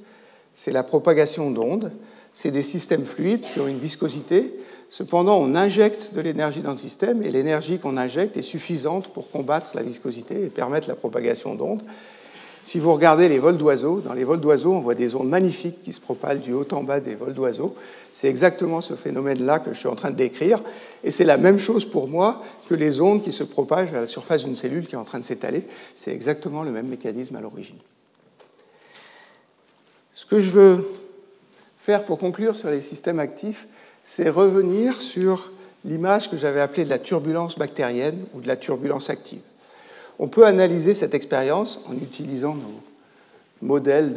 c'est 0.54 0.72
la 0.72 0.84
propagation 0.84 1.52
d'ondes. 1.52 1.92
C'est 2.34 2.52
des 2.52 2.64
systèmes 2.64 3.06
fluides 3.06 3.42
qui 3.42 3.60
ont 3.60 3.68
une 3.68 3.80
viscosité. 3.80 4.54
Cependant, 4.94 5.40
on 5.40 5.56
injecte 5.56 6.14
de 6.14 6.22
l'énergie 6.22 6.62
dans 6.62 6.70
le 6.70 6.78
système 6.78 7.24
et 7.24 7.32
l'énergie 7.32 7.80
qu'on 7.80 7.98
injecte 7.98 8.38
est 8.38 8.44
suffisante 8.44 9.08
pour 9.08 9.28
combattre 9.32 9.72
la 9.74 9.82
viscosité 9.82 10.44
et 10.44 10.50
permettre 10.52 10.88
la 10.88 10.94
propagation 10.94 11.56
d'ondes. 11.56 11.82
Si 12.64 12.78
vous 12.78 12.94
regardez 12.94 13.28
les 13.28 13.40
vols 13.40 13.58
d'oiseaux, 13.58 14.02
dans 14.02 14.14
les 14.14 14.24
vols 14.24 14.40
d'oiseaux, 14.40 14.72
on 14.72 14.82
voit 14.82 14.94
des 14.94 15.16
ondes 15.16 15.30
magnifiques 15.30 15.82
qui 15.82 15.94
se 15.94 16.00
propagent 16.00 16.42
du 16.42 16.54
haut 16.54 16.68
en 16.74 16.84
bas 16.84 17.00
des 17.00 17.16
vols 17.16 17.34
d'oiseaux. 17.34 17.74
C'est 18.12 18.28
exactement 18.28 18.82
ce 18.82 18.94
phénomène-là 18.94 19.58
que 19.58 19.74
je 19.74 19.80
suis 19.80 19.88
en 19.88 19.96
train 19.96 20.12
de 20.12 20.16
décrire. 20.16 20.62
Et 21.04 21.10
c'est 21.10 21.24
la 21.24 21.38
même 21.38 21.58
chose 21.58 21.86
pour 21.86 22.08
moi 22.08 22.44
que 22.70 22.76
les 22.76 23.02
ondes 23.02 23.24
qui 23.24 23.32
se 23.32 23.44
propagent 23.44 23.96
à 23.96 24.02
la 24.02 24.06
surface 24.06 24.46
d'une 24.46 24.56
cellule 24.56 24.86
qui 24.86 24.94
est 24.94 25.00
en 25.00 25.06
train 25.06 25.20
de 25.20 25.26
s'étaler. 25.26 25.64
C'est 25.96 26.14
exactement 26.14 26.62
le 26.62 26.70
même 26.70 26.88
mécanisme 26.88 27.36
à 27.36 27.42
l'origine. 27.42 27.80
Ce 30.14 30.28
que 30.28 30.40
je 30.40 30.52
veux 30.52 30.88
faire 31.78 32.06
pour 32.06 32.20
conclure 32.20 32.56
sur 32.56 32.70
les 32.70 32.82
systèmes 32.82 33.18
actifs, 33.18 33.66
c'est 34.04 34.30
revenir 34.30 35.02
sur 35.02 35.52
l'image 35.86 36.30
que 36.30 36.38
j'avais 36.38 36.62
appelée 36.62 36.86
de 36.86 36.90
la 36.90 37.00
turbulence 37.00 37.58
bactérienne 37.58 38.26
ou 38.34 38.42
de 38.42 38.48
la 38.48 38.56
turbulence 38.56 39.10
active. 39.10 39.42
On 40.20 40.28
peut 40.28 40.46
analyser 40.46 40.94
cette 40.94 41.14
expérience 41.14 41.80
en 41.88 41.94
utilisant 41.94 42.56
nos 42.56 42.82
modèles 43.62 44.14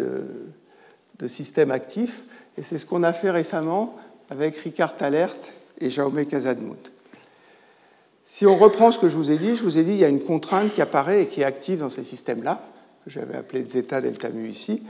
de, 1.18 1.28
systèmes 1.28 1.70
actifs, 1.70 2.24
et 2.58 2.62
c'est 2.62 2.78
ce 2.78 2.86
qu'on 2.86 3.02
a 3.02 3.12
fait 3.12 3.30
récemment 3.30 3.96
avec 4.30 4.58
Ricard 4.58 4.96
Talert 4.96 5.34
et 5.80 5.88
Jaume 5.90 6.24
Casadmouth. 6.26 6.92
Si 8.24 8.44
on 8.44 8.56
reprend 8.56 8.92
ce 8.92 8.98
que 8.98 9.08
je 9.08 9.16
vous 9.16 9.30
ai 9.30 9.38
dit, 9.38 9.56
je 9.56 9.62
vous 9.62 9.78
ai 9.78 9.82
dit 9.82 9.92
qu'il 9.92 10.00
y 10.00 10.04
a 10.04 10.08
une 10.08 10.22
contrainte 10.22 10.74
qui 10.74 10.82
apparaît 10.82 11.22
et 11.22 11.26
qui 11.26 11.40
est 11.40 11.44
active 11.44 11.78
dans 11.78 11.90
ces 11.90 12.04
systèmes-là, 12.04 12.60
que 13.04 13.10
j'avais 13.10 13.36
appelé 13.36 13.64
zeta 13.66 14.00
delta 14.00 14.28
mu 14.28 14.48
ici. 14.48 14.82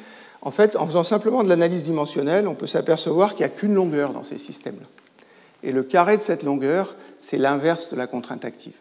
En 0.42 0.50
fait, 0.50 0.76
en 0.76 0.86
faisant 0.86 1.04
simplement 1.04 1.42
de 1.42 1.48
l'analyse 1.48 1.84
dimensionnelle, 1.84 2.46
on 2.46 2.54
peut 2.54 2.66
s'apercevoir 2.66 3.30
qu'il 3.34 3.46
n'y 3.46 3.52
a 3.52 3.54
qu'une 3.54 3.74
longueur 3.74 4.12
dans 4.12 4.22
ces 4.22 4.38
systèmes-là. 4.38 4.86
Et 5.62 5.72
le 5.72 5.82
carré 5.82 6.16
de 6.16 6.22
cette 6.22 6.42
longueur, 6.42 6.94
c'est 7.18 7.38
l'inverse 7.38 7.90
de 7.90 7.96
la 7.96 8.06
contrainte 8.06 8.44
active. 8.44 8.74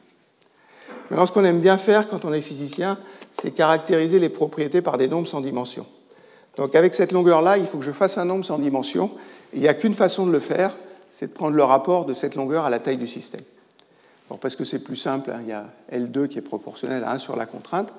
Maintenant, 1.09 1.25
ce 1.25 1.31
qu'on 1.31 1.45
aime 1.45 1.61
bien 1.61 1.77
faire 1.77 2.07
quand 2.07 2.25
on 2.25 2.33
est 2.33 2.41
physicien, 2.41 2.97
c'est 3.31 3.51
caractériser 3.51 4.19
les 4.19 4.29
propriétés 4.29 4.81
par 4.81 4.97
des 4.97 5.07
nombres 5.07 5.27
sans 5.27 5.41
dimension. 5.41 5.85
Donc 6.57 6.75
avec 6.75 6.93
cette 6.93 7.11
longueur-là, 7.11 7.57
il 7.57 7.65
faut 7.65 7.77
que 7.77 7.83
je 7.83 7.91
fasse 7.91 8.17
un 8.17 8.25
nombre 8.25 8.45
sans 8.45 8.59
dimension. 8.59 9.11
il 9.53 9.59
n'y 9.59 9.67
a 9.67 9.73
qu'une 9.73 9.93
façon 9.93 10.25
de 10.25 10.31
le 10.31 10.39
faire, 10.39 10.71
c'est 11.09 11.27
de 11.27 11.33
prendre 11.33 11.55
le 11.55 11.63
rapport 11.63 12.05
de 12.05 12.13
cette 12.13 12.35
longueur 12.35 12.65
à 12.65 12.69
la 12.69 12.79
taille 12.79 12.97
du 12.97 13.07
système. 13.07 13.41
parce 14.41 14.55
que 14.55 14.63
c'est 14.63 14.83
plus 14.83 14.95
simple, 14.95 15.31
hein, 15.31 15.39
il 15.41 15.49
y 15.49 15.53
a 15.53 15.65
L2 15.91 16.27
qui 16.27 16.37
est 16.37 16.41
proportionnel 16.41 17.03
à 17.03 17.11
1 17.11 17.17
sur 17.19 17.35
la 17.35 17.45
contrainte. 17.45 17.93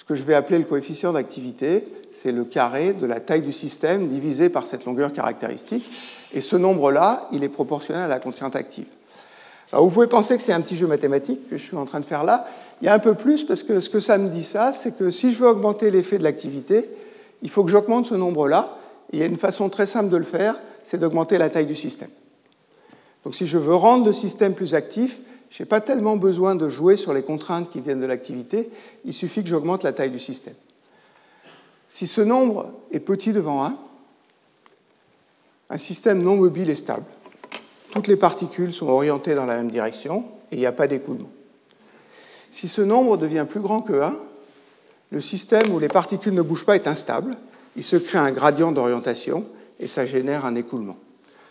Ce 0.00 0.04
que 0.06 0.14
je 0.14 0.22
vais 0.22 0.32
appeler 0.32 0.56
le 0.56 0.64
coefficient 0.64 1.12
d'activité, 1.12 1.84
c'est 2.10 2.32
le 2.32 2.44
carré 2.44 2.94
de 2.94 3.04
la 3.04 3.20
taille 3.20 3.42
du 3.42 3.52
système 3.52 4.08
divisé 4.08 4.48
par 4.48 4.64
cette 4.64 4.86
longueur 4.86 5.12
caractéristique. 5.12 5.84
Et 6.32 6.40
ce 6.40 6.56
nombre-là, 6.56 7.28
il 7.32 7.44
est 7.44 7.50
proportionnel 7.50 8.04
à 8.04 8.08
la 8.08 8.18
contrainte 8.18 8.56
active. 8.56 8.86
Alors 9.70 9.84
vous 9.84 9.90
pouvez 9.90 10.06
penser 10.06 10.38
que 10.38 10.42
c'est 10.42 10.54
un 10.54 10.62
petit 10.62 10.74
jeu 10.74 10.86
mathématique 10.86 11.50
que 11.50 11.58
je 11.58 11.62
suis 11.62 11.76
en 11.76 11.84
train 11.84 12.00
de 12.00 12.06
faire 12.06 12.24
là. 12.24 12.48
Il 12.80 12.86
y 12.86 12.88
a 12.88 12.94
un 12.94 12.98
peu 12.98 13.14
plus 13.14 13.44
parce 13.44 13.62
que 13.62 13.80
ce 13.80 13.90
que 13.90 14.00
ça 14.00 14.16
me 14.16 14.30
dit 14.30 14.42
ça, 14.42 14.72
c'est 14.72 14.96
que 14.96 15.10
si 15.10 15.34
je 15.34 15.40
veux 15.40 15.48
augmenter 15.48 15.90
l'effet 15.90 16.16
de 16.16 16.24
l'activité, 16.24 16.88
il 17.42 17.50
faut 17.50 17.62
que 17.62 17.70
j'augmente 17.70 18.06
ce 18.06 18.14
nombre-là. 18.14 18.78
Et 19.12 19.18
il 19.18 19.20
y 19.20 19.22
a 19.22 19.26
une 19.26 19.36
façon 19.36 19.68
très 19.68 19.84
simple 19.84 20.08
de 20.08 20.16
le 20.16 20.24
faire, 20.24 20.56
c'est 20.82 20.96
d'augmenter 20.96 21.36
la 21.36 21.50
taille 21.50 21.66
du 21.66 21.76
système. 21.76 22.08
Donc 23.24 23.34
si 23.34 23.46
je 23.46 23.58
veux 23.58 23.74
rendre 23.74 24.06
le 24.06 24.14
système 24.14 24.54
plus 24.54 24.74
actif, 24.74 25.18
je 25.50 25.62
n'ai 25.62 25.66
pas 25.66 25.80
tellement 25.80 26.16
besoin 26.16 26.54
de 26.54 26.68
jouer 26.68 26.96
sur 26.96 27.12
les 27.12 27.22
contraintes 27.22 27.70
qui 27.70 27.80
viennent 27.80 28.00
de 28.00 28.06
l'activité, 28.06 28.70
il 29.04 29.12
suffit 29.12 29.42
que 29.42 29.48
j'augmente 29.48 29.82
la 29.82 29.92
taille 29.92 30.10
du 30.10 30.18
système. 30.18 30.54
Si 31.88 32.06
ce 32.06 32.20
nombre 32.20 32.72
est 32.92 33.00
petit 33.00 33.32
devant 33.32 33.64
1, 33.64 33.76
un 35.70 35.78
système 35.78 36.22
non 36.22 36.36
mobile 36.36 36.70
est 36.70 36.76
stable. 36.76 37.04
Toutes 37.92 38.06
les 38.06 38.16
particules 38.16 38.72
sont 38.72 38.86
orientées 38.86 39.34
dans 39.34 39.46
la 39.46 39.56
même 39.56 39.70
direction 39.70 40.24
et 40.52 40.56
il 40.56 40.58
n'y 40.60 40.66
a 40.66 40.72
pas 40.72 40.86
d'écoulement. 40.86 41.30
Si 42.52 42.68
ce 42.68 42.82
nombre 42.82 43.16
devient 43.16 43.46
plus 43.48 43.60
grand 43.60 43.82
que 43.82 44.00
1, 44.00 44.16
le 45.10 45.20
système 45.20 45.72
où 45.72 45.80
les 45.80 45.88
particules 45.88 46.34
ne 46.34 46.42
bougent 46.42 46.66
pas 46.66 46.76
est 46.76 46.86
instable, 46.86 47.36
il 47.76 47.82
se 47.82 47.96
crée 47.96 48.18
un 48.18 48.30
gradient 48.30 48.70
d'orientation 48.70 49.44
et 49.80 49.88
ça 49.88 50.06
génère 50.06 50.44
un 50.44 50.54
écoulement. 50.54 50.96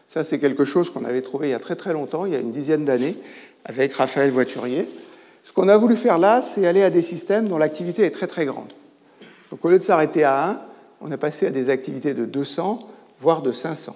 Ça, 0.07 0.23
c'est 0.23 0.39
quelque 0.39 0.65
chose 0.65 0.89
qu'on 0.89 1.05
avait 1.05 1.21
trouvé 1.21 1.49
il 1.49 1.51
y 1.51 1.53
a 1.53 1.59
très 1.59 1.75
très 1.75 1.93
longtemps, 1.93 2.25
il 2.25 2.33
y 2.33 2.35
a 2.35 2.39
une 2.39 2.51
dizaine 2.51 2.83
d'années, 2.83 3.15
avec 3.65 3.93
Raphaël 3.93 4.31
Voiturier. 4.31 4.87
Ce 5.43 5.53
qu'on 5.53 5.67
a 5.67 5.77
voulu 5.77 5.95
faire 5.95 6.17
là, 6.17 6.41
c'est 6.41 6.65
aller 6.67 6.83
à 6.83 6.89
des 6.89 7.01
systèmes 7.01 7.47
dont 7.47 7.57
l'activité 7.57 8.03
est 8.03 8.11
très 8.11 8.27
très 8.27 8.45
grande. 8.45 8.71
Donc 9.51 9.63
au 9.65 9.69
lieu 9.69 9.79
de 9.79 9.83
s'arrêter 9.83 10.23
à 10.23 10.49
1, 10.49 10.61
on 11.01 11.11
a 11.11 11.17
passé 11.17 11.47
à 11.47 11.49
des 11.49 11.69
activités 11.69 12.13
de 12.13 12.25
200, 12.25 12.87
voire 13.19 13.41
de 13.41 13.51
500. 13.51 13.95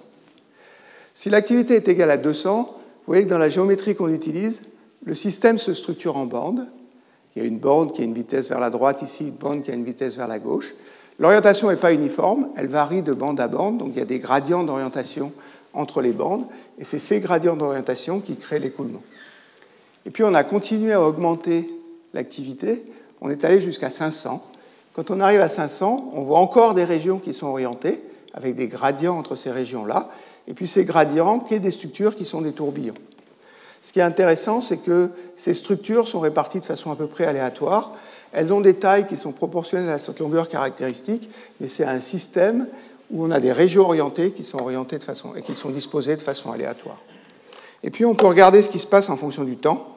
Si 1.14 1.30
l'activité 1.30 1.76
est 1.76 1.88
égale 1.88 2.10
à 2.10 2.16
200, 2.16 2.62
vous 2.62 2.76
voyez 3.06 3.24
que 3.24 3.30
dans 3.30 3.38
la 3.38 3.48
géométrie 3.48 3.94
qu'on 3.94 4.08
utilise, 4.08 4.62
le 5.04 5.14
système 5.14 5.58
se 5.58 5.74
structure 5.74 6.16
en 6.16 6.26
bandes. 6.26 6.66
Il 7.36 7.42
y 7.42 7.44
a 7.44 7.48
une 7.48 7.58
bande 7.58 7.92
qui 7.92 8.00
a 8.00 8.04
une 8.04 8.14
vitesse 8.14 8.48
vers 8.48 8.60
la 8.60 8.70
droite 8.70 9.02
ici, 9.02 9.28
une 9.28 9.34
bande 9.34 9.62
qui 9.62 9.70
a 9.70 9.74
une 9.74 9.84
vitesse 9.84 10.16
vers 10.16 10.28
la 10.28 10.38
gauche. 10.38 10.74
L'orientation 11.18 11.68
n'est 11.68 11.76
pas 11.76 11.92
uniforme, 11.92 12.48
elle 12.56 12.66
varie 12.66 13.02
de 13.02 13.12
bande 13.12 13.38
à 13.38 13.46
bande, 13.46 13.78
donc 13.78 13.90
il 13.92 13.98
y 13.98 14.02
a 14.02 14.06
des 14.06 14.18
gradients 14.18 14.64
d'orientation 14.64 15.32
entre 15.72 16.00
les 16.00 16.12
bandes, 16.12 16.46
et 16.78 16.84
c'est 16.84 16.98
ces 16.98 17.20
gradients 17.20 17.56
d'orientation 17.56 18.20
qui 18.20 18.36
créent 18.36 18.58
l'écoulement. 18.58 19.02
Et 20.06 20.10
puis 20.10 20.24
on 20.24 20.34
a 20.34 20.44
continué 20.44 20.92
à 20.92 21.02
augmenter 21.02 21.70
l'activité, 22.12 22.84
on 23.20 23.30
est 23.30 23.44
allé 23.44 23.60
jusqu'à 23.60 23.90
500. 23.90 24.42
Quand 24.94 25.10
on 25.10 25.20
arrive 25.20 25.40
à 25.40 25.48
500, 25.48 26.12
on 26.14 26.22
voit 26.22 26.38
encore 26.38 26.74
des 26.74 26.84
régions 26.84 27.18
qui 27.18 27.32
sont 27.32 27.46
orientées, 27.46 28.02
avec 28.34 28.54
des 28.54 28.66
gradients 28.66 29.16
entre 29.16 29.34
ces 29.34 29.50
régions-là, 29.50 30.10
et 30.46 30.54
puis 30.54 30.68
ces 30.68 30.84
gradients 30.84 31.38
créent 31.40 31.58
des 31.58 31.70
structures 31.70 32.14
qui 32.16 32.24
sont 32.24 32.42
des 32.42 32.52
tourbillons. 32.52 32.94
Ce 33.82 33.92
qui 33.92 34.00
est 34.00 34.02
intéressant, 34.02 34.60
c'est 34.60 34.78
que 34.78 35.10
ces 35.36 35.52
structures 35.52 36.08
sont 36.08 36.20
réparties 36.20 36.60
de 36.60 36.64
façon 36.64 36.90
à 36.90 36.96
peu 36.96 37.06
près 37.06 37.26
aléatoire. 37.26 37.92
Elles 38.32 38.52
ont 38.52 38.60
des 38.60 38.74
tailles 38.74 39.06
qui 39.06 39.16
sont 39.16 39.32
proportionnelles 39.32 39.90
à 39.90 39.98
cette 39.98 40.20
longueur 40.20 40.48
caractéristique, 40.48 41.28
mais 41.60 41.68
c'est 41.68 41.84
un 41.84 42.00
système 42.00 42.66
où 43.10 43.24
on 43.24 43.30
a 43.30 43.40
des 43.40 43.52
régions 43.52 43.82
orientées 43.82 44.30
qui 44.30 44.42
sont 44.42 44.58
orientées 44.58 44.98
de 44.98 45.04
façon 45.04 45.34
et 45.36 45.42
qui 45.42 45.54
sont 45.54 45.68
disposées 45.70 46.16
de 46.16 46.22
façon 46.22 46.50
aléatoire. 46.50 46.98
Et 47.82 47.90
puis 47.90 48.06
on 48.06 48.14
peut 48.14 48.26
regarder 48.26 48.62
ce 48.62 48.70
qui 48.70 48.78
se 48.78 48.86
passe 48.86 49.10
en 49.10 49.16
fonction 49.16 49.44
du 49.44 49.56
temps. 49.56 49.93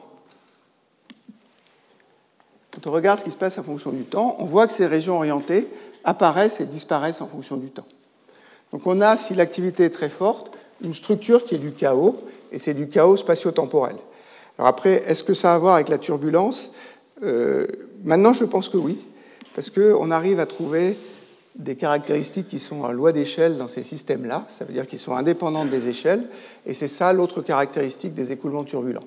Quand 2.78 2.90
on 2.90 2.94
regarde 2.94 3.18
ce 3.18 3.24
qui 3.24 3.32
se 3.32 3.36
passe 3.36 3.58
en 3.58 3.64
fonction 3.64 3.90
du 3.90 4.04
temps, 4.04 4.36
on 4.38 4.44
voit 4.44 4.68
que 4.68 4.72
ces 4.72 4.86
régions 4.86 5.16
orientées 5.16 5.66
apparaissent 6.04 6.60
et 6.60 6.64
disparaissent 6.64 7.20
en 7.20 7.26
fonction 7.26 7.56
du 7.56 7.70
temps. 7.70 7.86
Donc 8.72 8.86
on 8.86 9.00
a, 9.00 9.16
si 9.16 9.34
l'activité 9.34 9.86
est 9.86 9.90
très 9.90 10.08
forte, 10.08 10.52
une 10.82 10.94
structure 10.94 11.44
qui 11.44 11.56
est 11.56 11.58
du 11.58 11.72
chaos, 11.72 12.16
et 12.52 12.58
c'est 12.58 12.74
du 12.74 12.88
chaos 12.88 13.16
spatio-temporel. 13.16 13.96
Alors 14.58 14.68
après, 14.68 15.02
est-ce 15.08 15.24
que 15.24 15.34
ça 15.34 15.52
a 15.52 15.54
à 15.56 15.58
voir 15.58 15.74
avec 15.74 15.88
la 15.88 15.98
turbulence? 15.98 16.70
Euh, 17.24 17.66
Maintenant, 18.04 18.32
je 18.32 18.44
pense 18.44 18.68
que 18.68 18.76
oui, 18.76 19.00
parce 19.56 19.70
qu'on 19.70 20.12
arrive 20.12 20.38
à 20.38 20.46
trouver 20.46 20.96
des 21.56 21.74
caractéristiques 21.74 22.46
qui 22.46 22.60
sont 22.60 22.82
en 22.82 22.92
loi 22.92 23.10
d'échelle 23.10 23.58
dans 23.58 23.66
ces 23.66 23.82
systèmes-là, 23.82 24.44
ça 24.46 24.64
veut 24.64 24.72
dire 24.72 24.86
qu'ils 24.86 25.00
sont 25.00 25.16
indépendants 25.16 25.64
des 25.64 25.88
échelles, 25.88 26.22
et 26.64 26.74
c'est 26.74 26.86
ça 26.86 27.12
l'autre 27.12 27.42
caractéristique 27.42 28.14
des 28.14 28.30
écoulements 28.30 28.62
turbulents. 28.62 29.02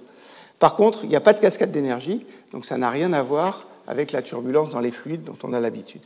Par 0.62 0.76
contre, 0.76 1.00
il 1.06 1.10
n'y 1.10 1.16
a 1.16 1.22
pas 1.22 1.34
de 1.34 1.40
cascade 1.40 1.72
d'énergie, 1.72 2.24
donc 2.52 2.66
ça 2.66 2.78
n'a 2.78 2.92
rien 2.92 3.14
à 3.14 3.24
voir 3.24 3.66
avec 3.88 4.12
la 4.12 4.22
turbulence 4.22 4.70
dans 4.70 4.80
les 4.80 4.92
fluides 4.92 5.24
dont 5.24 5.38
on 5.42 5.54
a 5.54 5.60
l'habitude. 5.60 6.04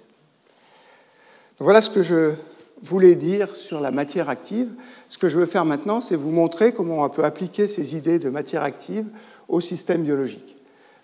Voilà 1.60 1.82
ce 1.82 1.90
que 1.90 2.04
je 2.04 2.32
voulais 2.82 3.16
dire 3.16 3.54
sur 3.54 3.82
la 3.82 3.92
matière 3.92 4.30
active. 4.30 4.70
Ce 5.10 5.18
que 5.18 5.28
je 5.28 5.38
veux 5.38 5.46
faire 5.46 5.66
maintenant, 5.66 6.00
c'est 6.00 6.16
vous 6.16 6.32
montrer 6.32 6.72
comment 6.72 7.04
on 7.04 7.10
peut 7.10 7.26
appliquer 7.26 7.68
ces 7.68 7.98
idées 7.98 8.18
de 8.18 8.30
matière 8.30 8.64
active 8.64 9.06
au 9.50 9.60
système 9.60 10.04
biologique. 10.04 10.56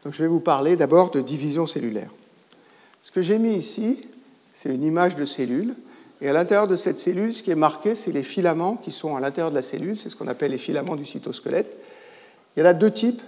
Donc 0.05 0.13
je 0.13 0.23
vais 0.23 0.29
vous 0.29 0.39
parler 0.39 0.77
d'abord 0.77 1.11
de 1.11 1.19
division 1.19 1.67
cellulaire. 1.67 2.09
Ce 3.01 3.11
que 3.11 3.21
j'ai 3.21 3.37
mis 3.37 3.53
ici, 3.53 4.07
c'est 4.53 4.73
une 4.73 4.85
image 4.85 5.17
de 5.17 5.25
cellule. 5.25 5.75
Et 6.21 6.29
à 6.29 6.33
l'intérieur 6.33 6.69
de 6.69 6.77
cette 6.77 6.99
cellule, 6.99 7.35
ce 7.35 7.43
qui 7.43 7.51
est 7.51 7.55
marqué, 7.55 7.95
c'est 7.95 8.13
les 8.13 8.23
filaments 8.23 8.77
qui 8.77 8.93
sont 8.93 9.17
à 9.17 9.19
l'intérieur 9.19 9.51
de 9.51 9.55
la 9.57 9.61
cellule. 9.61 9.97
C'est 9.97 10.09
ce 10.09 10.15
qu'on 10.15 10.29
appelle 10.29 10.51
les 10.51 10.57
filaments 10.57 10.95
du 10.95 11.03
cytosquelette. 11.03 11.77
Il 12.55 12.61
y 12.61 12.63
en 12.63 12.69
a 12.69 12.73
deux 12.73 12.91
types. 12.91 13.21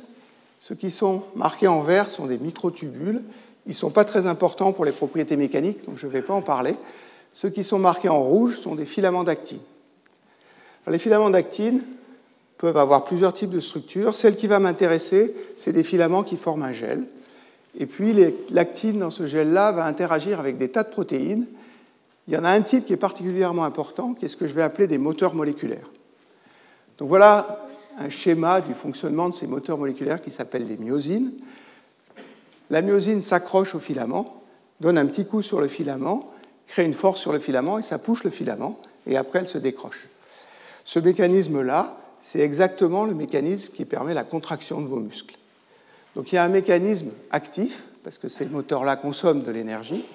Ceux 0.66 0.76
qui 0.76 0.90
sont 0.90 1.24
marqués 1.36 1.68
en 1.68 1.82
vert 1.82 2.10
sont 2.10 2.26
des 2.26 2.38
microtubules. 2.38 3.22
Ils 3.66 3.70
ne 3.70 3.74
sont 3.74 3.90
pas 3.90 4.06
très 4.06 4.28
importants 4.28 4.72
pour 4.72 4.86
les 4.86 4.94
propriétés 4.94 5.36
mécaniques, 5.36 5.84
donc 5.84 5.98
je 5.98 6.08
ne 6.08 6.12
vais 6.14 6.22
pas 6.22 6.34
en 6.34 6.42
parler. 6.42 6.76
Ceux 7.34 7.50
qui 7.50 7.66
sont 7.66 7.80
marqués 7.80 8.08
en 8.08 8.24
rouge 8.24 8.58
sont 8.62 8.74
des 8.74 8.86
filaments 8.86 9.26
d'actine. 9.26 9.60
Les 10.88 11.00
filaments 11.00 11.30
d'actine 11.30 11.82
peuvent 12.58 12.78
avoir 12.78 13.04
plusieurs 13.04 13.34
types 13.34 13.50
de 13.50 13.60
structures. 13.60 14.16
Celle 14.16 14.38
qui 14.38 14.48
va 14.48 14.60
m'intéresser, 14.60 15.36
c'est 15.58 15.74
des 15.74 15.84
filaments 15.84 16.24
qui 16.24 16.38
forment 16.38 16.64
un 16.64 16.72
gel. 16.72 17.04
Et 17.78 17.86
puis 17.86 18.16
l'actine 18.50 19.00
dans 19.00 19.10
ce 19.10 19.28
gel-là 19.28 19.74
va 19.74 19.84
interagir 19.84 20.40
avec 20.40 20.58
des 20.58 20.70
tas 20.70 20.84
de 20.84 20.90
protéines. 20.90 21.46
Il 22.30 22.36
y 22.36 22.38
en 22.38 22.46
a 22.46 22.50
un 22.50 22.62
type 22.62 22.86
qui 22.86 22.94
est 22.94 22.98
particulièrement 22.98 23.66
important, 23.66 24.14
qui 24.14 24.24
est 24.24 24.30
ce 24.30 24.38
que 24.38 24.48
je 24.48 24.54
vais 24.54 24.64
appeler 24.64 24.88
des 24.88 24.98
moteurs 24.98 25.36
moléculaires. 25.36 25.90
Donc 27.00 27.10
voilà 27.10 27.63
un 27.98 28.10
schéma 28.10 28.62
du 28.62 28.74
fonctionnement 28.74 29.30
de 29.30 29.34
ces 29.34 29.48
moteurs 29.48 29.78
moléculaires 29.78 30.22
qui 30.22 30.32
s'appellent 30.32 30.68
des 30.68 30.78
myosines. 30.78 31.32
La 32.70 32.82
myosine 32.82 33.22
s'accroche 33.22 33.76
au 33.76 33.80
filament, 33.80 34.42
donne 34.80 34.98
un 34.98 35.06
petit 35.06 35.26
coup 35.26 35.42
sur 35.42 35.62
le 35.62 35.68
filament, 35.68 36.32
crée 36.68 36.86
une 36.86 36.94
force 36.94 37.20
sur 37.20 37.34
le 37.34 37.40
filament 37.40 37.80
et 37.80 37.84
ça 37.84 38.00
pousse 38.00 38.24
le 38.24 38.30
filament 38.30 38.80
et 39.06 39.18
après 39.18 39.40
elle 39.40 39.48
se 39.48 39.58
décroche. 39.58 40.08
Ce 40.84 41.00
mécanisme-là, 41.00 41.98
c'est 42.20 42.40
exactement 42.40 43.06
le 43.06 43.14
mécanisme 43.14 43.74
qui 43.74 43.86
permet 43.86 44.14
la 44.14 44.24
contraction 44.24 44.82
de 44.82 44.88
vos 44.88 45.00
muscles. 45.00 45.36
Donc 46.16 46.32
il 46.32 46.36
y 46.36 46.38
a 46.38 46.44
un 46.44 46.50
mécanisme 46.50 47.12
actif, 47.32 47.84
parce 48.04 48.18
que 48.18 48.28
ces 48.28 48.46
moteurs-là 48.46 48.96
consomment 48.96 49.44
de 49.44 49.52
l'énergie, 49.52 50.06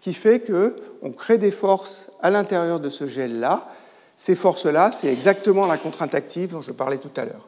qui 0.00 0.12
fait 0.12 0.40
qu'on 0.40 1.12
crée 1.12 1.38
des 1.38 1.50
forces 1.50 2.06
à 2.22 2.30
l'intérieur 2.30 2.80
de 2.80 2.88
ce 2.88 3.08
gel-là. 3.08 3.68
Ces 4.16 4.34
forces-là, 4.34 4.92
c'est 4.92 5.12
exactement 5.12 5.66
la 5.66 5.76
contrainte 5.76 6.14
active 6.14 6.50
dont 6.50 6.62
je 6.62 6.72
parlais 6.72 6.98
tout 6.98 7.10
à 7.16 7.24
l'heure. 7.24 7.46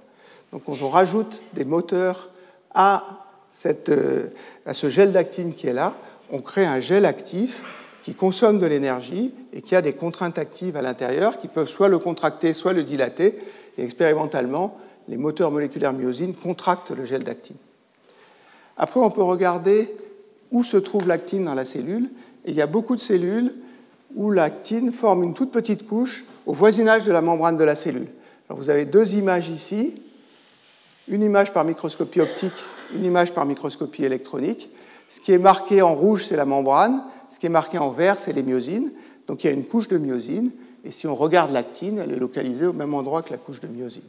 Donc 0.52 0.64
quand 0.64 0.76
on 0.82 0.88
rajoute 0.88 1.42
des 1.54 1.64
moteurs 1.64 2.28
à, 2.74 3.04
euh, 3.88 4.26
à 4.66 4.74
ce 4.74 4.88
gel 4.88 5.12
d'actine 5.12 5.54
qui 5.54 5.66
est 5.66 5.72
là, 5.72 5.94
on 6.30 6.40
crée 6.40 6.66
un 6.66 6.80
gel 6.80 7.06
actif 7.06 7.62
qui 8.02 8.14
consomme 8.14 8.58
de 8.58 8.66
l'énergie 8.66 9.34
et 9.52 9.62
qui 9.62 9.74
a 9.74 9.82
des 9.82 9.94
contraintes 9.94 10.38
actives 10.38 10.76
à 10.76 10.82
l'intérieur 10.82 11.40
qui 11.40 11.48
peuvent 11.48 11.68
soit 11.68 11.88
le 11.88 11.98
contracter, 11.98 12.52
soit 12.52 12.72
le 12.72 12.82
dilater. 12.82 13.38
Et 13.76 13.84
expérimentalement, 13.84 14.78
les 15.08 15.16
moteurs 15.16 15.50
moléculaires 15.50 15.92
myosine 15.92 16.34
contractent 16.34 16.90
le 16.90 17.04
gel 17.04 17.24
d'actine. 17.24 17.56
Après, 18.76 19.00
on 19.00 19.10
peut 19.10 19.22
regarder 19.22 19.90
où 20.52 20.64
se 20.64 20.76
trouve 20.76 21.08
l'actine 21.08 21.44
dans 21.44 21.54
la 21.54 21.64
cellule. 21.64 22.10
Et 22.44 22.50
il 22.50 22.54
y 22.54 22.62
a 22.62 22.66
beaucoup 22.66 22.96
de 22.96 23.00
cellules 23.00 23.52
où 24.14 24.30
l'actine 24.30 24.92
forme 24.92 25.22
une 25.22 25.34
toute 25.34 25.50
petite 25.50 25.86
couche 25.86 26.24
au 26.46 26.52
voisinage 26.52 27.04
de 27.04 27.12
la 27.12 27.20
membrane 27.20 27.56
de 27.56 27.64
la 27.64 27.74
cellule. 27.74 28.08
Alors 28.48 28.58
vous 28.58 28.70
avez 28.70 28.84
deux 28.84 29.14
images 29.14 29.48
ici, 29.48 30.02
une 31.08 31.22
image 31.22 31.52
par 31.52 31.64
microscopie 31.64 32.20
optique, 32.20 32.52
une 32.94 33.04
image 33.04 33.32
par 33.32 33.44
microscopie 33.44 34.04
électronique. 34.04 34.70
Ce 35.08 35.20
qui 35.20 35.32
est 35.32 35.38
marqué 35.38 35.82
en 35.82 35.94
rouge, 35.94 36.26
c'est 36.26 36.36
la 36.36 36.44
membrane. 36.44 37.02
Ce 37.30 37.38
qui 37.38 37.46
est 37.46 37.50
marqué 37.50 37.78
en 37.78 37.90
vert, 37.90 38.18
c'est 38.18 38.32
les 38.32 38.42
myosines. 38.42 38.92
Donc 39.26 39.44
il 39.44 39.46
y 39.48 39.50
a 39.50 39.52
une 39.52 39.64
couche 39.64 39.88
de 39.88 39.98
myosine. 39.98 40.50
Et 40.84 40.90
si 40.90 41.06
on 41.06 41.14
regarde 41.14 41.50
l'actine, 41.50 41.98
elle 41.98 42.12
est 42.12 42.18
localisée 42.18 42.66
au 42.66 42.72
même 42.72 42.94
endroit 42.94 43.22
que 43.22 43.30
la 43.30 43.38
couche 43.38 43.60
de 43.60 43.68
myosine. 43.68 44.02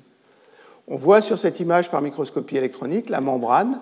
On 0.87 0.95
voit 0.95 1.21
sur 1.21 1.37
cette 1.37 1.59
image 1.59 1.91
par 1.91 2.01
microscopie 2.01 2.57
électronique 2.57 3.09
la 3.09 3.21
membrane, 3.21 3.79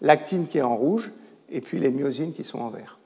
l'actine 0.00 0.46
qui 0.46 0.58
est 0.58 0.62
en 0.62 0.76
rouge, 0.76 1.10
et 1.50 1.60
puis 1.60 1.78
les 1.78 1.90
myosines 1.90 2.32
qui 2.32 2.44
sont 2.44 2.58
en 2.58 2.68
vert. 2.68 2.99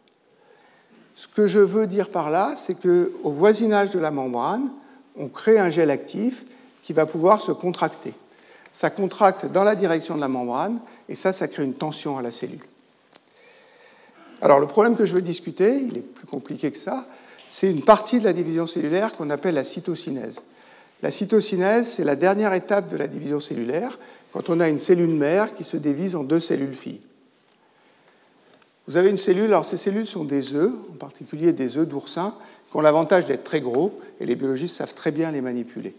Ce 1.14 1.28
que 1.28 1.46
je 1.46 1.60
veux 1.60 1.86
dire 1.86 2.10
par 2.10 2.30
là, 2.30 2.54
c'est 2.56 2.74
qu'au 2.74 3.30
voisinage 3.30 3.90
de 3.92 3.98
la 3.98 4.10
membrane, 4.10 4.68
on 5.16 5.28
crée 5.28 5.58
un 5.58 5.70
gel 5.70 5.90
actif 5.90 6.44
qui 6.82 6.92
va 6.92 7.06
pouvoir 7.06 7.40
se 7.40 7.52
contracter. 7.52 8.12
Ça 8.72 8.90
contracte 8.90 9.46
dans 9.46 9.62
la 9.62 9.76
direction 9.76 10.16
de 10.16 10.20
la 10.20 10.28
membrane, 10.28 10.80
et 11.08 11.14
ça, 11.14 11.32
ça 11.32 11.46
crée 11.46 11.64
une 11.64 11.74
tension 11.74 12.18
à 12.18 12.22
la 12.22 12.32
cellule. 12.32 12.64
Alors 14.42 14.58
le 14.58 14.66
problème 14.66 14.96
que 14.96 15.06
je 15.06 15.14
veux 15.14 15.22
discuter, 15.22 15.76
il 15.76 15.96
est 15.96 16.02
plus 16.02 16.26
compliqué 16.26 16.70
que 16.72 16.78
ça, 16.78 17.06
c'est 17.46 17.70
une 17.70 17.82
partie 17.82 18.18
de 18.18 18.24
la 18.24 18.32
division 18.32 18.66
cellulaire 18.66 19.14
qu'on 19.14 19.30
appelle 19.30 19.54
la 19.54 19.64
cytocinèse. 19.64 20.42
La 21.02 21.10
cytocinèse, 21.10 21.92
c'est 21.92 22.04
la 22.04 22.16
dernière 22.16 22.52
étape 22.52 22.88
de 22.88 22.96
la 22.96 23.06
division 23.06 23.38
cellulaire, 23.38 23.98
quand 24.32 24.50
on 24.50 24.58
a 24.58 24.68
une 24.68 24.80
cellule 24.80 25.14
mère 25.14 25.54
qui 25.54 25.62
se 25.62 25.76
divise 25.76 26.16
en 26.16 26.24
deux 26.24 26.40
cellules 26.40 26.74
filles. 26.74 27.00
Vous 28.86 28.96
avez 28.96 29.10
une 29.10 29.16
cellule, 29.16 29.46
alors 29.46 29.64
ces 29.64 29.76
cellules 29.76 30.06
sont 30.06 30.24
des 30.24 30.54
œufs, 30.54 30.72
en 30.92 30.96
particulier 30.96 31.52
des 31.52 31.78
œufs 31.78 31.88
d'oursin, 31.88 32.34
qui 32.70 32.76
ont 32.76 32.80
l'avantage 32.80 33.24
d'être 33.24 33.44
très 33.44 33.60
gros, 33.60 33.98
et 34.20 34.26
les 34.26 34.34
biologistes 34.34 34.76
savent 34.76 34.94
très 34.94 35.10
bien 35.10 35.30
les 35.30 35.40
manipuler. 35.40 35.94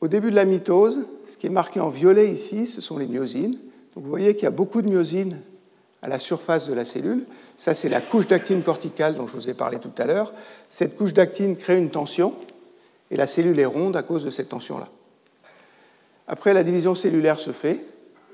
Au 0.00 0.08
début 0.08 0.30
de 0.30 0.36
la 0.36 0.44
mitose, 0.44 0.98
ce 1.28 1.36
qui 1.36 1.46
est 1.46 1.50
marqué 1.50 1.80
en 1.80 1.88
violet 1.88 2.30
ici, 2.30 2.66
ce 2.66 2.80
sont 2.80 2.98
les 2.98 3.06
myosines. 3.06 3.58
Donc 3.94 4.04
vous 4.04 4.10
voyez 4.10 4.34
qu'il 4.34 4.44
y 4.44 4.46
a 4.46 4.50
beaucoup 4.50 4.82
de 4.82 4.88
myosines 4.88 5.38
à 6.02 6.08
la 6.08 6.18
surface 6.18 6.68
de 6.68 6.74
la 6.74 6.84
cellule. 6.84 7.24
Ça, 7.56 7.74
c'est 7.74 7.88
la 7.88 8.00
couche 8.00 8.26
d'actine 8.26 8.62
corticale 8.62 9.14
dont 9.14 9.28
je 9.28 9.36
vous 9.36 9.48
ai 9.48 9.54
parlé 9.54 9.78
tout 9.78 9.92
à 9.98 10.06
l'heure. 10.06 10.32
Cette 10.68 10.96
couche 10.96 11.12
d'actine 11.12 11.56
crée 11.56 11.78
une 11.78 11.90
tension 11.90 12.34
et 13.12 13.16
la 13.16 13.28
cellule 13.28 13.58
est 13.60 13.64
ronde 13.64 13.94
à 13.94 14.02
cause 14.02 14.24
de 14.24 14.30
cette 14.30 14.48
tension-là. 14.48 14.88
Après, 16.26 16.54
la 16.54 16.64
division 16.64 16.94
cellulaire 16.94 17.38
se 17.38 17.52
fait, 17.52 17.84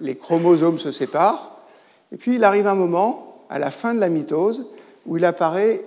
les 0.01 0.17
chromosomes 0.17 0.79
se 0.79 0.93
séparent, 0.93 1.58
et 2.13 2.17
puis 2.17 2.37
il 2.37 2.45
arrive 2.45 2.67
un 2.67 2.75
moment, 2.75 3.45
à 3.51 3.59
la 3.59 3.71
fin 3.71 3.95
de 3.95 4.01
la 4.01 4.09
mitose, 4.09 4.67
où 5.07 5.17
il 5.17 5.25
apparaît 5.25 5.85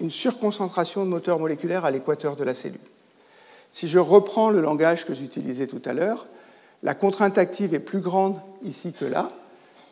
une 0.00 0.10
surconcentration 0.10 1.04
de 1.04 1.10
moteurs 1.10 1.38
moléculaires 1.38 1.84
à 1.84 1.90
l'équateur 1.90 2.36
de 2.36 2.44
la 2.44 2.54
cellule. 2.54 2.80
Si 3.72 3.88
je 3.88 3.98
reprends 3.98 4.50
le 4.50 4.60
langage 4.60 5.06
que 5.06 5.14
j'utilisais 5.14 5.66
tout 5.66 5.82
à 5.84 5.92
l'heure, 5.92 6.26
la 6.82 6.94
contrainte 6.94 7.38
active 7.38 7.74
est 7.74 7.80
plus 7.80 8.00
grande 8.00 8.40
ici 8.64 8.92
que 8.92 9.04
là. 9.04 9.30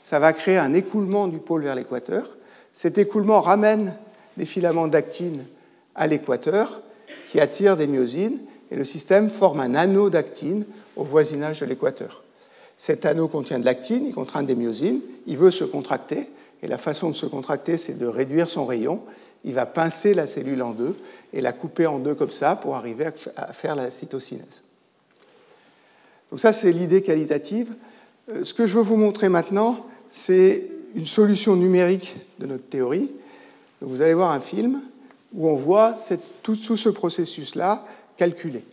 Ça 0.03 0.19
va 0.19 0.33
créer 0.33 0.59
un 0.59 0.75
écoulement 0.75 1.29
du 1.29 1.39
pôle 1.39 1.65
vers 1.65 1.75
l'équateur. 1.75 2.29
Cet 2.73 2.99
écoulement 2.99 3.41
ramène 3.41 3.95
des 4.37 4.47
filaments 4.47 4.89
d'actine 4.89 5.45
à 5.95 6.07
l'équateur 6.07 6.81
qui 7.31 7.41
attirent 7.41 7.77
des 7.77 7.87
myosines 7.87 8.39
et 8.71 8.77
le 8.77 8.85
système 8.85 9.31
forme 9.31 9.61
un 9.61 9.75
anneau 9.75 10.11
d'actine 10.11 10.65
au 10.97 11.05
voisinage 11.05 11.61
de 11.61 11.67
l'équateur. 11.67 12.24
Cet 12.77 13.07
anneau 13.07 13.29
contient 13.29 13.59
de 13.59 13.65
l'actine, 13.65 14.07
il 14.07 14.15
contraint 14.15 14.43
des 14.43 14.55
myosines, 14.55 15.01
il 15.27 15.39
veut 15.39 15.51
se 15.51 15.65
contracter 15.65 16.29
et 16.63 16.67
la 16.67 16.79
façon 16.79 17.11
de 17.11 17.15
se 17.15 17.27
contracter, 17.27 17.77
c'est 17.77 17.99
de 17.99 18.07
réduire 18.07 18.49
son 18.49 18.65
rayon. 18.65 19.03
Il 19.45 19.53
va 19.53 19.67
pincer 19.67 20.15
la 20.15 20.27
cellule 20.27 20.63
en 20.63 20.73
deux 20.73 20.97
et 21.33 21.41
la 21.41 21.53
couper 21.53 21.87
en 21.87 21.99
deux 21.99 22.15
comme 22.15 22.31
ça 22.31 22.57
pour 22.57 22.75
arriver 22.75 23.07
à 23.37 23.53
faire 23.53 23.75
la 23.75 23.91
cytocinèse. 23.91 24.63
Donc 26.31 26.41
ça, 26.41 26.53
c'est 26.53 26.73
l'idée 26.73 27.03
qualitative. 27.03 27.75
Euh, 28.31 28.45
ce 28.45 28.55
que 28.55 28.67
je 28.67 28.79
veux 28.79 28.83
vous 28.83 28.97
montrer 28.97 29.29
maintenant, 29.29 29.87
c'est 30.11 30.69
une 30.95 31.07
solution 31.07 31.55
numérique 31.55 32.17
de 32.39 32.47
notre 32.47 32.65
théorie. 32.65 33.13
vous 33.81 34.01
allez 34.01 34.15
voir 34.15 34.31
un 34.31 34.41
film 34.41 34.81
où 35.35 35.49
on 35.49 35.55
voit 35.55 35.95
tout, 36.43 36.57
tout 36.57 36.77
ce 36.77 36.89
processus-là 36.89 37.85
calculé. 38.17 38.65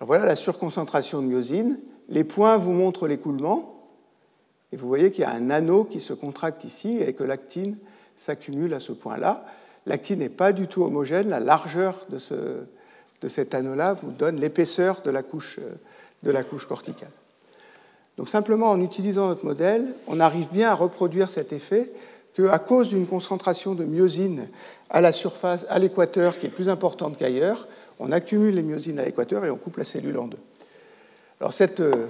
voilà 0.00 0.26
la 0.26 0.36
surconcentration 0.36 1.22
de 1.22 1.28
myosine. 1.28 1.78
Les 2.08 2.24
points 2.24 2.56
vous 2.56 2.72
montrent 2.72 3.08
l'écoulement. 3.08 3.70
Et 4.72 4.76
vous 4.76 4.88
voyez 4.88 5.12
qu'il 5.12 5.22
y 5.22 5.24
a 5.24 5.30
un 5.30 5.50
anneau 5.50 5.84
qui 5.84 6.00
se 6.00 6.12
contracte 6.12 6.64
ici 6.64 6.98
et 6.98 7.12
que 7.12 7.22
l'actine 7.22 7.76
s'accumule 8.16 8.74
à 8.74 8.80
ce 8.80 8.92
point-là. 8.92 9.44
L'actine 9.86 10.18
n'est 10.18 10.28
pas 10.28 10.52
du 10.52 10.66
tout 10.66 10.82
homogène. 10.82 11.28
La 11.28 11.40
largeur 11.40 12.06
de, 12.10 12.18
ce, 12.18 12.34
de 13.20 13.28
cet 13.28 13.54
anneau-là 13.54 13.94
vous 13.94 14.10
donne 14.10 14.40
l'épaisseur 14.40 15.02
de, 15.02 15.10
la 15.10 15.22
couche, 15.22 15.60
de 16.22 16.30
la 16.30 16.42
couche 16.42 16.66
corticale. 16.66 17.10
Donc 18.16 18.28
simplement 18.28 18.70
en 18.70 18.80
utilisant 18.80 19.28
notre 19.28 19.44
modèle, 19.44 19.94
on 20.06 20.20
arrive 20.20 20.48
bien 20.52 20.70
à 20.70 20.74
reproduire 20.74 21.28
cet 21.28 21.52
effet 21.52 21.92
qu'à 22.34 22.58
cause 22.58 22.88
d'une 22.88 23.06
concentration 23.06 23.74
de 23.74 23.84
myosine 23.84 24.48
à 24.90 25.00
la 25.00 25.12
surface, 25.12 25.66
à 25.68 25.78
l'équateur, 25.78 26.38
qui 26.38 26.46
est 26.46 26.50
plus 26.50 26.68
importante 26.68 27.16
qu'ailleurs, 27.16 27.68
on 27.98 28.12
accumule 28.12 28.54
les 28.54 28.62
myosines 28.62 28.98
à 28.98 29.04
l'équateur 29.04 29.44
et 29.44 29.50
on 29.50 29.56
coupe 29.56 29.76
la 29.76 29.84
cellule 29.84 30.18
en 30.18 30.26
deux. 30.26 30.38
Alors 31.44 31.52
cette 31.52 31.80
euh, 31.80 32.06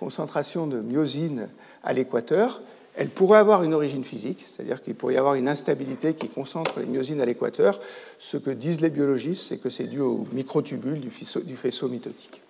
concentration 0.00 0.66
de 0.66 0.80
myosine 0.80 1.50
à 1.82 1.92
l'équateur, 1.92 2.62
elle 2.96 3.10
pourrait 3.10 3.38
avoir 3.38 3.62
une 3.62 3.74
origine 3.74 4.04
physique, 4.04 4.42
c'est-à-dire 4.46 4.80
qu'il 4.80 4.94
pourrait 4.94 5.12
y 5.12 5.18
avoir 5.18 5.34
une 5.34 5.48
instabilité 5.48 6.14
qui 6.14 6.30
concentre 6.30 6.80
les 6.80 6.86
myosines 6.86 7.20
à 7.20 7.26
l'équateur. 7.26 7.78
Ce 8.18 8.38
que 8.38 8.48
disent 8.48 8.80
les 8.80 8.88
biologistes, 8.88 9.44
c'est 9.46 9.58
que 9.58 9.68
c'est 9.68 9.84
dû 9.84 10.00
aux 10.00 10.26
microtubules 10.32 10.98
du 10.98 11.10
faisceau 11.10 11.88
mitotique. 11.88 12.40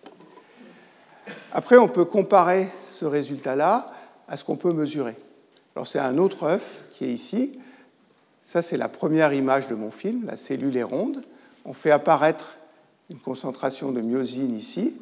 Après, 1.51 1.79
on 1.79 1.89
peut 1.89 2.05
comparer 2.05 2.69
ce 2.93 3.07
résultat-là 3.07 3.93
à 4.29 4.37
ce 4.37 4.45
qu'on 4.45 4.55
peut 4.55 4.73
mesurer. 4.73 5.17
Alors, 5.75 5.89
c'est 5.89 5.99
un 5.99 6.19
autre 6.19 6.45
œuf 6.45 6.85
qui 6.93 7.07
est 7.07 7.13
ici. 7.13 7.59
Ça, 8.41 8.63
c'est 8.63 8.77
la 8.77 8.89
première 8.89 9.33
image 9.33 9.67
de 9.67 9.75
mon 9.75 9.91
film. 9.91 10.27
La 10.27 10.37
cellule 10.37 10.77
est 10.77 10.85
ronde. 10.85 11.25
On 11.65 11.73
fait 11.73 11.91
apparaître 11.91 12.55
une 13.11 13.19
concentration 13.19 13.91
de 13.91 14.01
myosine 14.01 14.57
ici. 14.57 14.95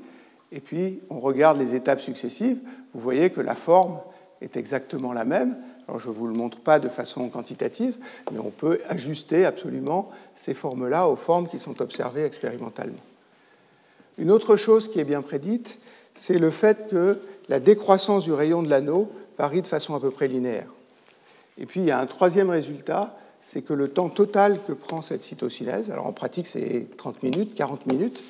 Et 0.52 0.60
puis, 0.60 1.00
on 1.10 1.18
regarde 1.18 1.58
les 1.58 1.74
étapes 1.74 2.00
successives. 2.00 2.58
Vous 2.92 3.00
voyez 3.00 3.30
que 3.30 3.40
la 3.40 3.54
forme 3.54 3.98
est 4.42 4.56
exactement 4.56 5.12
la 5.12 5.24
même. 5.24 5.56
Alors, 5.88 5.98
je 5.98 6.08
ne 6.08 6.14
vous 6.14 6.26
le 6.26 6.34
montre 6.34 6.60
pas 6.60 6.78
de 6.78 6.88
façon 6.88 7.28
quantitative, 7.28 7.96
mais 8.30 8.38
on 8.38 8.50
peut 8.50 8.80
ajuster 8.88 9.44
absolument 9.44 10.10
ces 10.34 10.54
formes-là 10.54 11.08
aux 11.08 11.16
formes 11.16 11.48
qui 11.48 11.58
sont 11.58 11.80
observées 11.80 12.24
expérimentalement. 12.24 13.00
Une 14.18 14.30
autre 14.30 14.56
chose 14.56 14.88
qui 14.88 15.00
est 15.00 15.04
bien 15.04 15.22
prédite, 15.22 15.78
c'est 16.14 16.38
le 16.38 16.50
fait 16.50 16.88
que 16.90 17.18
la 17.48 17.60
décroissance 17.60 18.24
du 18.24 18.32
rayon 18.32 18.62
de 18.62 18.68
l'anneau 18.68 19.10
varie 19.38 19.62
de 19.62 19.66
façon 19.66 19.94
à 19.94 20.00
peu 20.00 20.10
près 20.10 20.28
linéaire. 20.28 20.68
Et 21.58 21.66
puis 21.66 21.80
il 21.80 21.86
y 21.86 21.90
a 21.90 21.98
un 21.98 22.06
troisième 22.06 22.50
résultat, 22.50 23.16
c'est 23.40 23.62
que 23.62 23.72
le 23.72 23.88
temps 23.88 24.08
total 24.08 24.58
que 24.66 24.72
prend 24.72 25.02
cette 25.02 25.22
cytocinèse, 25.22 25.90
alors 25.90 26.06
en 26.06 26.12
pratique 26.12 26.46
c'est 26.46 26.96
30 26.96 27.22
minutes, 27.22 27.54
40 27.54 27.86
minutes, 27.86 28.20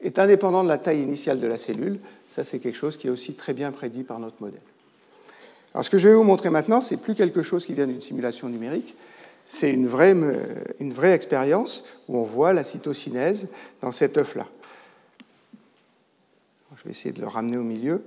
est 0.00 0.18
indépendant 0.18 0.62
de 0.62 0.68
la 0.68 0.78
taille 0.78 1.02
initiale 1.02 1.40
de 1.40 1.46
la 1.46 1.58
cellule. 1.58 1.98
Ça 2.26 2.44
c'est 2.44 2.58
quelque 2.58 2.76
chose 2.76 2.96
qui 2.96 3.06
est 3.06 3.10
aussi 3.10 3.34
très 3.34 3.52
bien 3.52 3.72
prédit 3.72 4.02
par 4.02 4.18
notre 4.18 4.36
modèle. 4.40 4.60
Alors 5.72 5.84
ce 5.84 5.90
que 5.90 5.98
je 5.98 6.08
vais 6.08 6.14
vous 6.14 6.24
montrer 6.24 6.50
maintenant, 6.50 6.80
c'est 6.80 6.96
plus 6.96 7.14
quelque 7.14 7.42
chose 7.42 7.66
qui 7.66 7.74
vient 7.74 7.86
d'une 7.86 8.00
simulation 8.00 8.48
numérique, 8.48 8.96
c'est 9.46 9.70
une 9.72 9.86
vraie, 9.86 10.14
une 10.80 10.92
vraie 10.92 11.12
expérience 11.12 11.84
où 12.08 12.16
on 12.16 12.24
voit 12.24 12.52
la 12.52 12.64
cytocinèse 12.64 13.48
dans 13.82 13.92
cet 13.92 14.16
œuf-là. 14.16 14.46
Je 16.76 16.84
vais 16.84 16.90
essayer 16.90 17.12
de 17.12 17.20
le 17.20 17.28
ramener 17.28 17.56
au 17.56 17.62
milieu. 17.62 18.02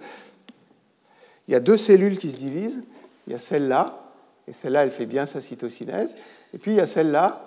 Il 1.48 1.52
y 1.52 1.56
a 1.56 1.60
deux 1.60 1.78
cellules 1.78 2.18
qui 2.18 2.30
se 2.30 2.38
divisent. 2.38 2.84
Il 3.26 3.34
y 3.34 3.36
a 3.36 3.40
celle-là, 3.40 4.00
et 4.48 4.54
celle-là, 4.54 4.84
elle 4.84 4.92
fait 4.92 5.06
bien 5.06 5.26
sa 5.26 5.42
cytocinèse. 5.42 6.16
Et 6.54 6.58
puis 6.58 6.72
il 6.72 6.78
y 6.78 6.80
a 6.80 6.88
celle-là. 6.88 7.47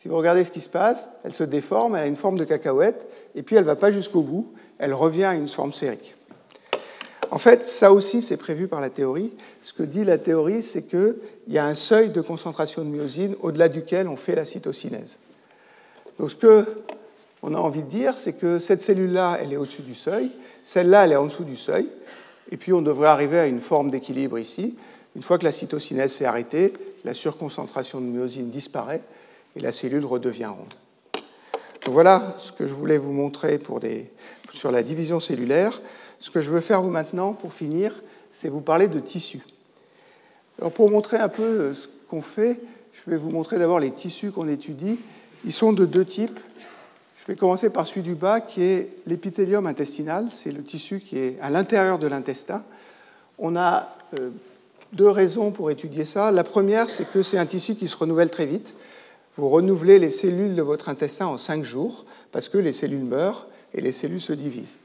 Si 0.00 0.08
vous 0.08 0.16
regardez 0.16 0.44
ce 0.44 0.50
qui 0.50 0.62
se 0.62 0.68
passe, 0.70 1.10
elle 1.24 1.34
se 1.34 1.44
déforme, 1.44 1.94
elle 1.94 2.04
a 2.04 2.06
une 2.06 2.16
forme 2.16 2.38
de 2.38 2.44
cacahuète, 2.44 3.06
et 3.34 3.42
puis 3.42 3.56
elle 3.56 3.64
ne 3.64 3.66
va 3.66 3.76
pas 3.76 3.90
jusqu'au 3.90 4.22
bout, 4.22 4.50
elle 4.78 4.94
revient 4.94 5.24
à 5.24 5.34
une 5.34 5.46
forme 5.46 5.74
sphérique. 5.74 6.14
En 7.30 7.36
fait, 7.36 7.62
ça 7.62 7.92
aussi, 7.92 8.22
c'est 8.22 8.38
prévu 8.38 8.66
par 8.66 8.80
la 8.80 8.88
théorie. 8.88 9.30
Ce 9.62 9.74
que 9.74 9.82
dit 9.82 10.06
la 10.06 10.16
théorie, 10.16 10.62
c'est 10.62 10.84
qu'il 10.84 11.16
y 11.48 11.58
a 11.58 11.66
un 11.66 11.74
seuil 11.74 12.08
de 12.08 12.22
concentration 12.22 12.82
de 12.82 12.88
myosine 12.88 13.36
au-delà 13.42 13.68
duquel 13.68 14.08
on 14.08 14.16
fait 14.16 14.34
la 14.34 14.46
cytocinèse. 14.46 15.18
Donc, 16.18 16.30
ce 16.30 16.64
qu'on 17.42 17.54
a 17.54 17.58
envie 17.58 17.82
de 17.82 17.90
dire, 17.90 18.14
c'est 18.14 18.32
que 18.32 18.58
cette 18.58 18.80
cellule-là, 18.80 19.36
elle 19.42 19.52
est 19.52 19.58
au-dessus 19.58 19.82
du 19.82 19.94
seuil, 19.94 20.30
celle-là, 20.64 21.04
elle 21.04 21.12
est 21.12 21.16
en 21.16 21.26
dessous 21.26 21.44
du 21.44 21.56
seuil, 21.56 21.86
et 22.50 22.56
puis 22.56 22.72
on 22.72 22.80
devrait 22.80 23.08
arriver 23.08 23.38
à 23.38 23.46
une 23.46 23.60
forme 23.60 23.90
d'équilibre 23.90 24.38
ici. 24.38 24.78
Une 25.14 25.22
fois 25.22 25.36
que 25.36 25.44
la 25.44 25.52
cytocinèse 25.52 26.14
s'est 26.14 26.24
arrêtée, 26.24 26.72
la 27.04 27.12
surconcentration 27.12 28.00
de 28.00 28.06
myosine 28.06 28.48
disparaît 28.48 29.02
et 29.56 29.60
la 29.60 29.72
cellule 29.72 30.04
redevient 30.04 30.46
ronde. 30.46 30.74
Donc 31.84 31.94
voilà 31.94 32.34
ce 32.38 32.52
que 32.52 32.66
je 32.66 32.74
voulais 32.74 32.98
vous 32.98 33.12
montrer 33.12 33.60
sur 34.52 34.70
la 34.70 34.82
division 34.82 35.20
cellulaire. 35.20 35.80
Ce 36.18 36.30
que 36.30 36.40
je 36.40 36.50
veux 36.50 36.60
faire 36.60 36.82
maintenant, 36.82 37.32
pour 37.32 37.52
finir, 37.52 38.02
c'est 38.32 38.48
vous 38.48 38.60
parler 38.60 38.88
de 38.88 39.00
tissus. 39.00 39.42
Alors 40.58 40.72
pour 40.72 40.90
montrer 40.90 41.16
un 41.16 41.28
peu 41.28 41.72
ce 41.72 41.88
qu'on 42.08 42.22
fait, 42.22 42.60
je 42.92 43.10
vais 43.10 43.16
vous 43.16 43.30
montrer 43.30 43.58
d'abord 43.58 43.80
les 43.80 43.90
tissus 43.90 44.30
qu'on 44.30 44.48
étudie. 44.48 44.98
Ils 45.44 45.52
sont 45.52 45.72
de 45.72 45.86
deux 45.86 46.04
types. 46.04 46.38
Je 47.16 47.26
vais 47.26 47.36
commencer 47.36 47.70
par 47.70 47.86
celui 47.86 48.02
du 48.02 48.14
bas 48.14 48.40
qui 48.40 48.62
est 48.62 48.90
l'épithélium 49.06 49.66
intestinal. 49.66 50.26
C'est 50.30 50.52
le 50.52 50.62
tissu 50.62 51.00
qui 51.00 51.18
est 51.18 51.38
à 51.40 51.48
l'intérieur 51.48 51.98
de 51.98 52.06
l'intestin. 52.06 52.62
On 53.38 53.56
a 53.56 53.96
euh, 54.18 54.30
deux 54.92 55.08
raisons 55.08 55.50
pour 55.50 55.70
étudier 55.70 56.04
ça. 56.04 56.30
La 56.30 56.44
première, 56.44 56.90
c'est 56.90 57.10
que 57.10 57.22
c'est 57.22 57.38
un 57.38 57.46
tissu 57.46 57.74
qui 57.74 57.88
se 57.88 57.96
renouvelle 57.96 58.30
très 58.30 58.46
vite. 58.46 58.74
Vous 59.40 59.48
renouvelez 59.48 59.98
les 59.98 60.10
cellules 60.10 60.54
de 60.54 60.62
votre 60.62 60.90
intestin 60.90 61.26
en 61.26 61.38
cinq 61.38 61.64
jours 61.64 62.04
parce 62.30 62.48
que 62.50 62.58
les 62.58 62.72
cellules 62.72 63.04
meurent 63.04 63.46
et 63.72 63.80
les 63.80 63.92
cellules 63.92 64.20
se 64.20 64.34
divisent. 64.34 64.76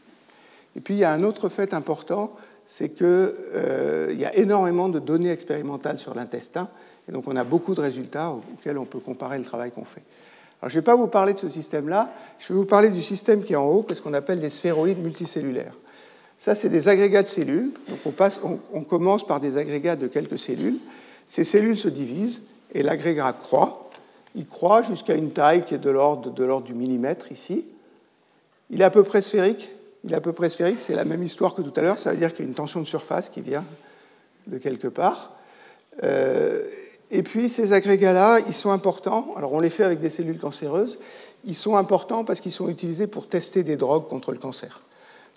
Et 0.78 0.80
puis 0.80 0.93
il 0.93 0.99
y 0.99 1.03
a 1.03 1.12
un 1.12 1.24
autre 1.24 1.49
fait 1.49 1.74
important, 1.74 2.34
c'est 2.66 2.89
qu'il 2.89 3.06
euh, 3.06 4.16
y 4.18 4.24
a 4.26 4.36
énormément 4.36 4.88
de 4.88 4.99
données 4.99 5.32
expérimentales 5.32 5.99
sur 5.99 6.16
l'intestin, 6.16 6.70
et 7.08 7.12
donc 7.12 7.28
on 7.28 7.36
a 7.36 7.43
beaucoup 7.43 7.76
de 7.76 7.82
résultats 7.82 8.32
auxquels 8.32 8.78
on 8.78 8.86
peut 8.86 8.99
comparer 8.99 9.38
le 9.38 9.45
travail 9.45 9.72
qu'on 9.72 9.86
fait 9.86 10.03
je 10.64 10.76
ne 10.76 10.82
vais 10.82 10.82
pas 10.82 10.95
vous 10.95 11.08
parler 11.08 11.34
de 11.34 11.39
ce 11.39 11.49
système-là, 11.49 12.12
je 12.39 12.53
vais 12.53 12.60
vous 12.60 12.66
parler 12.66 12.89
du 12.89 13.01
système 13.01 13.43
qui 13.43 13.53
est 13.53 13.58
en 13.58 13.68
haut, 13.68 13.86
ce 13.91 14.01
qu'on 14.01 14.14
appelle 14.14 14.39
des 14.39 14.49
sphéroïdes 14.49 14.99
multicellulaires. 14.99 15.74
Ça, 16.38 16.56
c'est 16.56 16.70
des 16.70 16.88
agrégats 16.88 17.24
de 17.24 17.28
cellules. 17.28 17.72
Donc 17.88 17.99
on, 18.06 18.12
passe, 18.12 18.39
on, 18.74 18.82
commence 18.82 19.26
par 19.26 19.39
des 19.39 19.58
agrégats 19.58 19.95
de 19.95 20.08
quelques 20.08 20.39
cellules. 20.39 20.80
Ces 21.28 21.43
cellules 21.43 21.78
se 21.78 21.88
divisent 21.88 22.41
et 22.74 22.84
l'agrégat 22.84 23.34
croît. 23.34 23.84
Il 24.36 24.45
croît 24.45 24.81
jusqu'à 24.81 25.15
une 25.15 25.31
taille 25.31 25.63
qui 25.63 25.73
est 25.73 25.79
de 25.79 25.89
l'ordre, 25.89 26.61
du 26.61 26.73
millimètre 26.73 27.31
ici. 27.31 27.65
Il 28.69 28.81
est 28.81 28.86
à 28.86 28.89
peu 28.89 29.03
près 29.03 29.21
sphérique. 29.21 29.69
Il 30.03 30.13
est 30.13 30.15
à 30.15 30.21
peu 30.21 30.33
près 30.33 30.49
sphérique, 30.49 30.79
c'est 30.79 30.93
la 30.93 31.05
même 31.05 31.23
histoire 31.23 31.55
que 31.55 31.63
tout 31.63 31.73
à 31.75 31.81
l'heure. 31.81 31.97
Ça 31.97 32.11
veut 32.11 32.17
dire 32.17 32.31
qu'il 32.31 32.45
y 32.45 32.47
a 32.47 32.49
une 32.49 32.55
tension 32.55 32.79
de 32.79 32.86
surface 32.86 33.29
qui 33.29 33.41
vient 33.41 33.63
de 34.45 34.59
quelque 34.59 34.88
part. 34.88 35.31
Euh, 36.03 36.63
et 37.09 37.23
puis 37.23 37.49
ces 37.49 37.73
agrégats-là, 37.73 38.39
ils 38.45 38.53
sont 38.53 38.71
importants. 38.71 39.33
Alors 39.36 39.53
on 39.53 39.59
les 39.59 39.71
fait 39.71 39.83
avec 39.83 39.99
des 39.99 40.09
cellules 40.09 40.38
cancéreuses. 40.38 40.99
ils 41.45 41.55
sont 41.55 41.75
importants 41.75 42.23
parce 42.23 42.41
qu'ils 42.41 42.51
sont 42.51 42.69
utilisés 42.69 43.07
pour 43.07 43.27
tester 43.27 43.63
des 43.63 43.77
drogues 43.77 44.07
contre 44.07 44.31
le 44.31 44.38
cancer. 44.38 44.81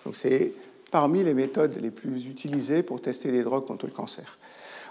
Donc 0.05 0.15
c'est 0.15 0.53
parmi 0.91 1.23
les 1.23 1.33
méthodes 1.33 1.75
les 1.81 1.91
plus 1.91 2.27
utilisées 2.27 2.83
pour 2.83 3.01
tester 3.01 3.31
des 3.31 3.43
drogues 3.43 3.65
contre 3.65 3.85
le 3.85 3.91
cancer. 3.91 4.37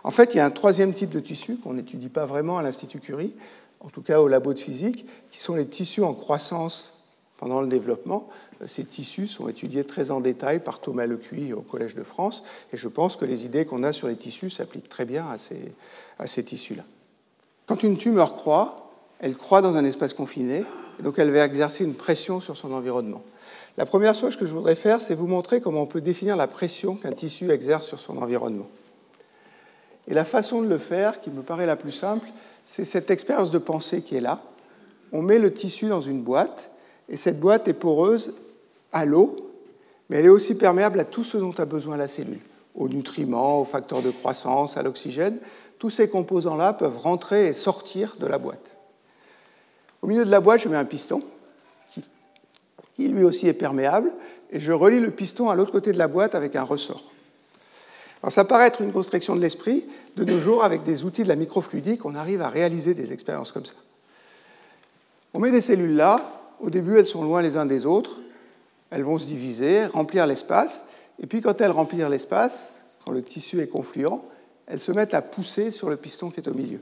En 0.05 0.11
fait, 0.11 0.35
il 0.35 0.39
y 0.39 0.41
a 0.41 0.47
un 0.47 0.51
troisième 0.51 0.93
type 0.93 1.11
de 1.11 1.21
tissu 1.21 1.57
qu'on 1.57 1.75
n'étudie 1.75 2.09
pas 2.09 2.25
vraiment 2.25 2.59
à 2.59 2.63
l'Institut 2.63 3.01
Curie, 3.01 3.35
en 3.81 3.89
tout 3.89 4.03
cas 4.03 4.21
au 4.21 4.29
labo 4.29 4.53
de 4.53 4.59
physique, 4.59 5.07
qui 5.31 5.39
sont 5.39 5.55
les 5.55 5.67
tissus 5.67 6.03
en 6.03 6.15
croissance 6.15 7.05
pendant 7.39 7.61
le 7.61 7.69
développement. 7.69 8.29
Ces 8.67 8.85
tissus 8.85 9.29
sont 9.29 9.49
étudiés 9.49 9.85
très 9.85 10.11
en 10.11 10.21
détail 10.21 10.59
par 10.59 10.81
Thomas 10.81 11.07
Lecuy 11.07 11.53
au 11.53 11.61
Collège 11.61 11.95
de 11.95 12.03
France, 12.03 12.43
et 12.73 12.77
je 12.77 12.89
pense 12.89 13.17
que 13.17 13.25
les 13.25 13.47
idées 13.47 13.65
qu'on 13.65 13.85
a 13.85 13.93
sur 13.93 14.09
les 14.09 14.17
tissus 14.17 14.51
s'appliquent 14.51 14.89
très 14.89 15.05
bien 15.05 15.29
à 15.29 15.39
ces, 15.39 15.73
à 16.19 16.27
ces 16.27 16.45
tissus-là. 16.45 16.83
Quand 17.67 17.83
une 17.83 17.97
tumeur 17.97 18.35
croît, 18.35 18.91
elle 19.21 19.37
croît 19.37 19.63
dans 19.63 19.77
un 19.77 19.85
espace 19.85 20.15
confiné, 20.15 20.65
et 20.99 21.03
donc 21.03 21.19
elle 21.19 21.31
va 21.31 21.45
exercer 21.45 21.85
une 21.85 21.95
pression 21.95 22.41
sur 22.41 22.57
son 22.57 22.73
environnement. 22.73 23.23
La 23.77 23.87
première 23.87 24.17
chose 24.17 24.35
que 24.35 24.45
je 24.45 24.53
voudrais 24.53 24.75
faire, 24.75 25.01
c'est 25.01 25.15
vous 25.15 25.29
montrer 25.29 25.61
comment 25.61 25.83
on 25.83 25.87
peut 25.87 26.01
définir 26.01 26.37
la 26.37 26.49
pression 26.49 26.97
qu'un 26.97 27.13
tissu 27.13 27.53
exerce 27.53 27.87
sur 27.87 28.01
son 28.01 28.19
environnement. 28.19 28.67
Et 30.09 30.15
la 30.15 30.25
façon 30.25 30.63
de 30.63 30.69
le 30.69 30.79
faire, 30.79 31.21
qui 31.21 31.31
me 31.31 31.43
paraît 31.43 31.67
la 31.67 31.77
plus 31.77 31.93
simple, 31.93 32.27
c'est 32.69 32.85
cette 32.85 33.11
expérience 33.11 33.51
de 33.51 33.57
pensée 33.57 34.03
qui 34.03 34.15
est 34.15 34.21
là. 34.21 34.43
On 35.11 35.23
met 35.23 35.39
le 35.39 35.55
tissu 35.55 35.87
dans 35.87 36.03
une 36.03 36.21
boîte, 36.21 36.71
et 37.09 37.17
cette 37.17 37.41
boîte 37.41 37.67
est 37.67 37.73
poreuse 37.73 38.37
à 38.93 39.07
l'eau, 39.07 39.37
mais 40.09 40.19
elle 40.19 40.27
est 40.27 40.29
aussi 40.29 40.55
perméable 40.55 41.01
à 41.01 41.07
tout 41.07 41.25
ce 41.25 41.39
dont 41.39 41.55
a 41.57 41.65
besoin 41.65 41.97
la 41.97 42.09
cellule, 42.09 42.41
aux 42.75 42.91
nutriments, 42.91 43.63
aux 43.63 43.65
facteurs 43.65 44.03
de 44.03 44.11
croissance, 44.11 44.77
à 44.77 44.83
l'oxygène. 44.83 45.39
Tous 45.79 45.89
ces 45.89 46.11
composants-là 46.11 46.75
peuvent 46.75 46.99
rentrer 46.99 47.47
et 47.47 47.53
sortir 47.55 48.17
de 48.21 48.27
la 48.27 48.37
boîte. 48.37 48.77
Au 50.03 50.07
milieu 50.07 50.27
de 50.27 50.31
la 50.31 50.41
boîte, 50.41 50.61
je 50.61 50.69
mets 50.69 50.77
un 50.77 50.85
piston, 50.85 51.23
qui 52.97 53.09
lui 53.09 53.25
aussi 53.25 53.49
est 53.49 53.55
perméable, 53.55 54.13
et 54.51 54.61
je 54.61 54.73
relie 54.73 55.01
le 55.01 55.11
piston 55.11 55.49
à 55.49 55.55
l'autre 55.55 55.73
côté 55.73 55.93
de 55.93 55.99
la 55.99 56.07
boîte 56.07 56.35
avec 56.35 56.55
un 56.55 56.65
ressort. 56.65 57.03
Alors 58.23 58.33
ça 58.33 58.45
paraît 58.45 58.67
être 58.67 58.81
une 58.81 58.93
construction 58.93 59.37
de 59.37 59.41
l'esprit. 59.41 59.87
De 60.17 60.25
nos 60.25 60.41
jours, 60.41 60.65
avec 60.65 60.83
des 60.83 61.05
outils 61.05 61.23
de 61.23 61.29
la 61.29 61.37
microfluidique, 61.37 62.05
on 62.05 62.15
arrive 62.15 62.43
à 62.43 62.49
réaliser 62.49 62.95
des 62.95 63.13
expériences 63.13 63.53
comme 63.53 63.67
ça. 63.67 63.75
On 65.35 65.39
met 65.39 65.51
des 65.51 65.61
cellules 65.61 65.95
là. 65.95 66.33
Au 66.61 66.71
début, 66.71 66.99
elles 66.99 67.07
sont 67.07 67.23
loin 67.23 67.43
les 67.43 67.57
uns 67.57 67.67
des 67.67 67.87
autres. 67.87 68.21
Elles 68.91 69.05
vont 69.05 69.19
se 69.19 69.27
diviser, 69.27 69.87
remplir 69.87 70.27
l'espace. 70.27 70.87
Et 71.21 71.27
puis, 71.27 71.41
quand 71.41 71.61
elles 71.61 71.71
remplissent 71.71 72.09
l'espace, 72.09 72.85
quand 73.05 73.13
le 73.13 73.23
tissu 73.23 73.61
est 73.61 73.69
confluent, 73.69 74.21
elles 74.67 74.81
se 74.81 74.93
mettent 74.93 75.15
à 75.15 75.23
pousser 75.23 75.71
sur 75.71 75.89
le 75.89 75.97
piston 75.97 76.31
qui 76.31 76.41
est 76.41 76.49
au 76.49 76.55
milieu. 76.55 76.81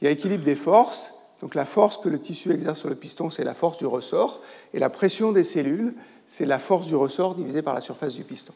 Il 0.00 0.06
y 0.06 0.08
a 0.08 0.10
équilibre 0.10 0.44
des 0.44 0.54
forces. 0.54 1.12
Donc 1.40 1.54
la 1.54 1.64
force 1.64 1.96
que 1.96 2.08
le 2.08 2.20
tissu 2.20 2.52
exerce 2.52 2.80
sur 2.80 2.88
le 2.88 2.94
piston, 2.94 3.30
c'est 3.30 3.44
la 3.44 3.54
force 3.54 3.78
du 3.78 3.86
ressort. 3.86 4.40
Et 4.74 4.78
la 4.78 4.90
pression 4.90 5.32
des 5.32 5.44
cellules, 5.44 5.94
c'est 6.26 6.44
la 6.44 6.58
force 6.58 6.86
du 6.86 6.94
ressort 6.94 7.34
divisée 7.34 7.62
par 7.62 7.74
la 7.74 7.80
surface 7.80 8.14
du 8.14 8.24
piston. 8.24 8.52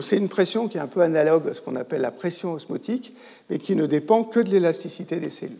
C'est 0.00 0.16
une 0.16 0.28
pression 0.28 0.68
qui 0.68 0.78
est 0.78 0.80
un 0.80 0.86
peu 0.86 1.02
analogue 1.02 1.48
à 1.48 1.54
ce 1.54 1.60
qu'on 1.60 1.76
appelle 1.76 2.00
la 2.00 2.10
pression 2.10 2.52
osmotique, 2.52 3.14
mais 3.50 3.58
qui 3.58 3.76
ne 3.76 3.86
dépend 3.86 4.24
que 4.24 4.40
de 4.40 4.50
l'élasticité 4.50 5.16
des 5.16 5.30
cellules. 5.30 5.56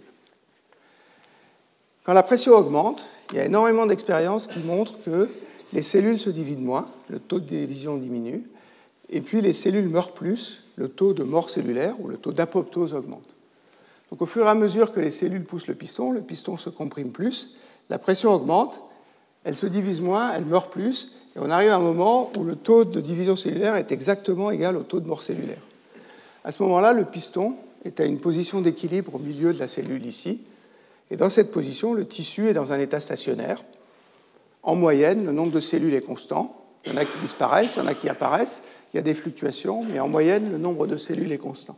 Quand 2.04 2.14
la 2.14 2.22
pression 2.22 2.52
augmente, 2.52 3.04
il 3.30 3.36
y 3.36 3.40
a 3.40 3.44
énormément 3.44 3.86
d'expériences 3.86 4.46
qui 4.46 4.60
montrent 4.60 5.02
que 5.04 5.28
les 5.72 5.82
cellules 5.82 6.20
se 6.20 6.30
divident 6.30 6.62
moins, 6.62 6.88
le 7.08 7.18
taux 7.18 7.38
de 7.38 7.46
division 7.46 7.96
diminue, 7.96 8.42
et 9.10 9.20
puis 9.20 9.40
les 9.40 9.52
cellules 9.52 9.88
meurent 9.88 10.12
plus, 10.12 10.64
le 10.76 10.88
taux 10.88 11.12
de 11.12 11.22
mort 11.22 11.50
cellulaire 11.50 12.00
ou 12.00 12.08
le 12.08 12.16
taux 12.16 12.32
d'apoptose 12.32 12.94
augmente. 12.94 13.28
Donc 14.10 14.22
au 14.22 14.26
fur 14.26 14.46
et 14.46 14.48
à 14.48 14.54
mesure 14.54 14.92
que 14.92 15.00
les 15.00 15.10
cellules 15.10 15.44
poussent 15.44 15.68
le 15.68 15.74
piston, 15.74 16.10
le 16.10 16.20
piston 16.20 16.56
se 16.56 16.70
comprime 16.70 17.10
plus, 17.10 17.56
la 17.88 17.98
pression 17.98 18.32
augmente, 18.32 18.82
elle 19.44 19.56
se 19.56 19.66
divise 19.66 20.00
moins, 20.00 20.32
elle 20.32 20.44
meurt 20.44 20.70
plus, 20.70 21.16
et 21.34 21.38
on 21.38 21.50
arrive 21.50 21.70
à 21.70 21.76
un 21.76 21.80
moment 21.80 22.30
où 22.38 22.44
le 22.44 22.56
taux 22.56 22.84
de 22.84 23.00
division 23.00 23.36
cellulaire 23.36 23.74
est 23.74 23.90
exactement 23.90 24.50
égal 24.50 24.76
au 24.76 24.82
taux 24.82 25.00
de 25.00 25.06
mort 25.06 25.22
cellulaire. 25.22 25.62
À 26.44 26.52
ce 26.52 26.62
moment-là, 26.62 26.92
le 26.92 27.04
piston 27.04 27.56
est 27.84 28.00
à 28.00 28.04
une 28.04 28.20
position 28.20 28.60
d'équilibre 28.60 29.14
au 29.14 29.18
milieu 29.18 29.52
de 29.52 29.58
la 29.58 29.68
cellule 29.68 30.04
ici. 30.06 30.42
Et 31.10 31.16
dans 31.16 31.30
cette 31.30 31.50
position, 31.50 31.94
le 31.94 32.06
tissu 32.06 32.48
est 32.48 32.54
dans 32.54 32.72
un 32.72 32.78
état 32.78 33.00
stationnaire. 33.00 33.64
En 34.62 34.76
moyenne, 34.76 35.24
le 35.24 35.32
nombre 35.32 35.52
de 35.52 35.60
cellules 35.60 35.94
est 35.94 36.02
constant. 36.02 36.56
Il 36.84 36.92
y 36.92 36.94
en 36.94 36.98
a 36.98 37.04
qui 37.04 37.18
disparaissent, 37.18 37.76
il 37.76 37.80
y 37.80 37.82
en 37.82 37.86
a 37.86 37.94
qui 37.94 38.08
apparaissent. 38.08 38.62
Il 38.92 38.96
y 38.96 39.00
a 39.00 39.02
des 39.02 39.14
fluctuations, 39.14 39.84
mais 39.84 40.00
en 40.00 40.08
moyenne, 40.08 40.50
le 40.50 40.58
nombre 40.58 40.86
de 40.86 40.96
cellules 40.96 41.32
est 41.32 41.38
constant. 41.38 41.76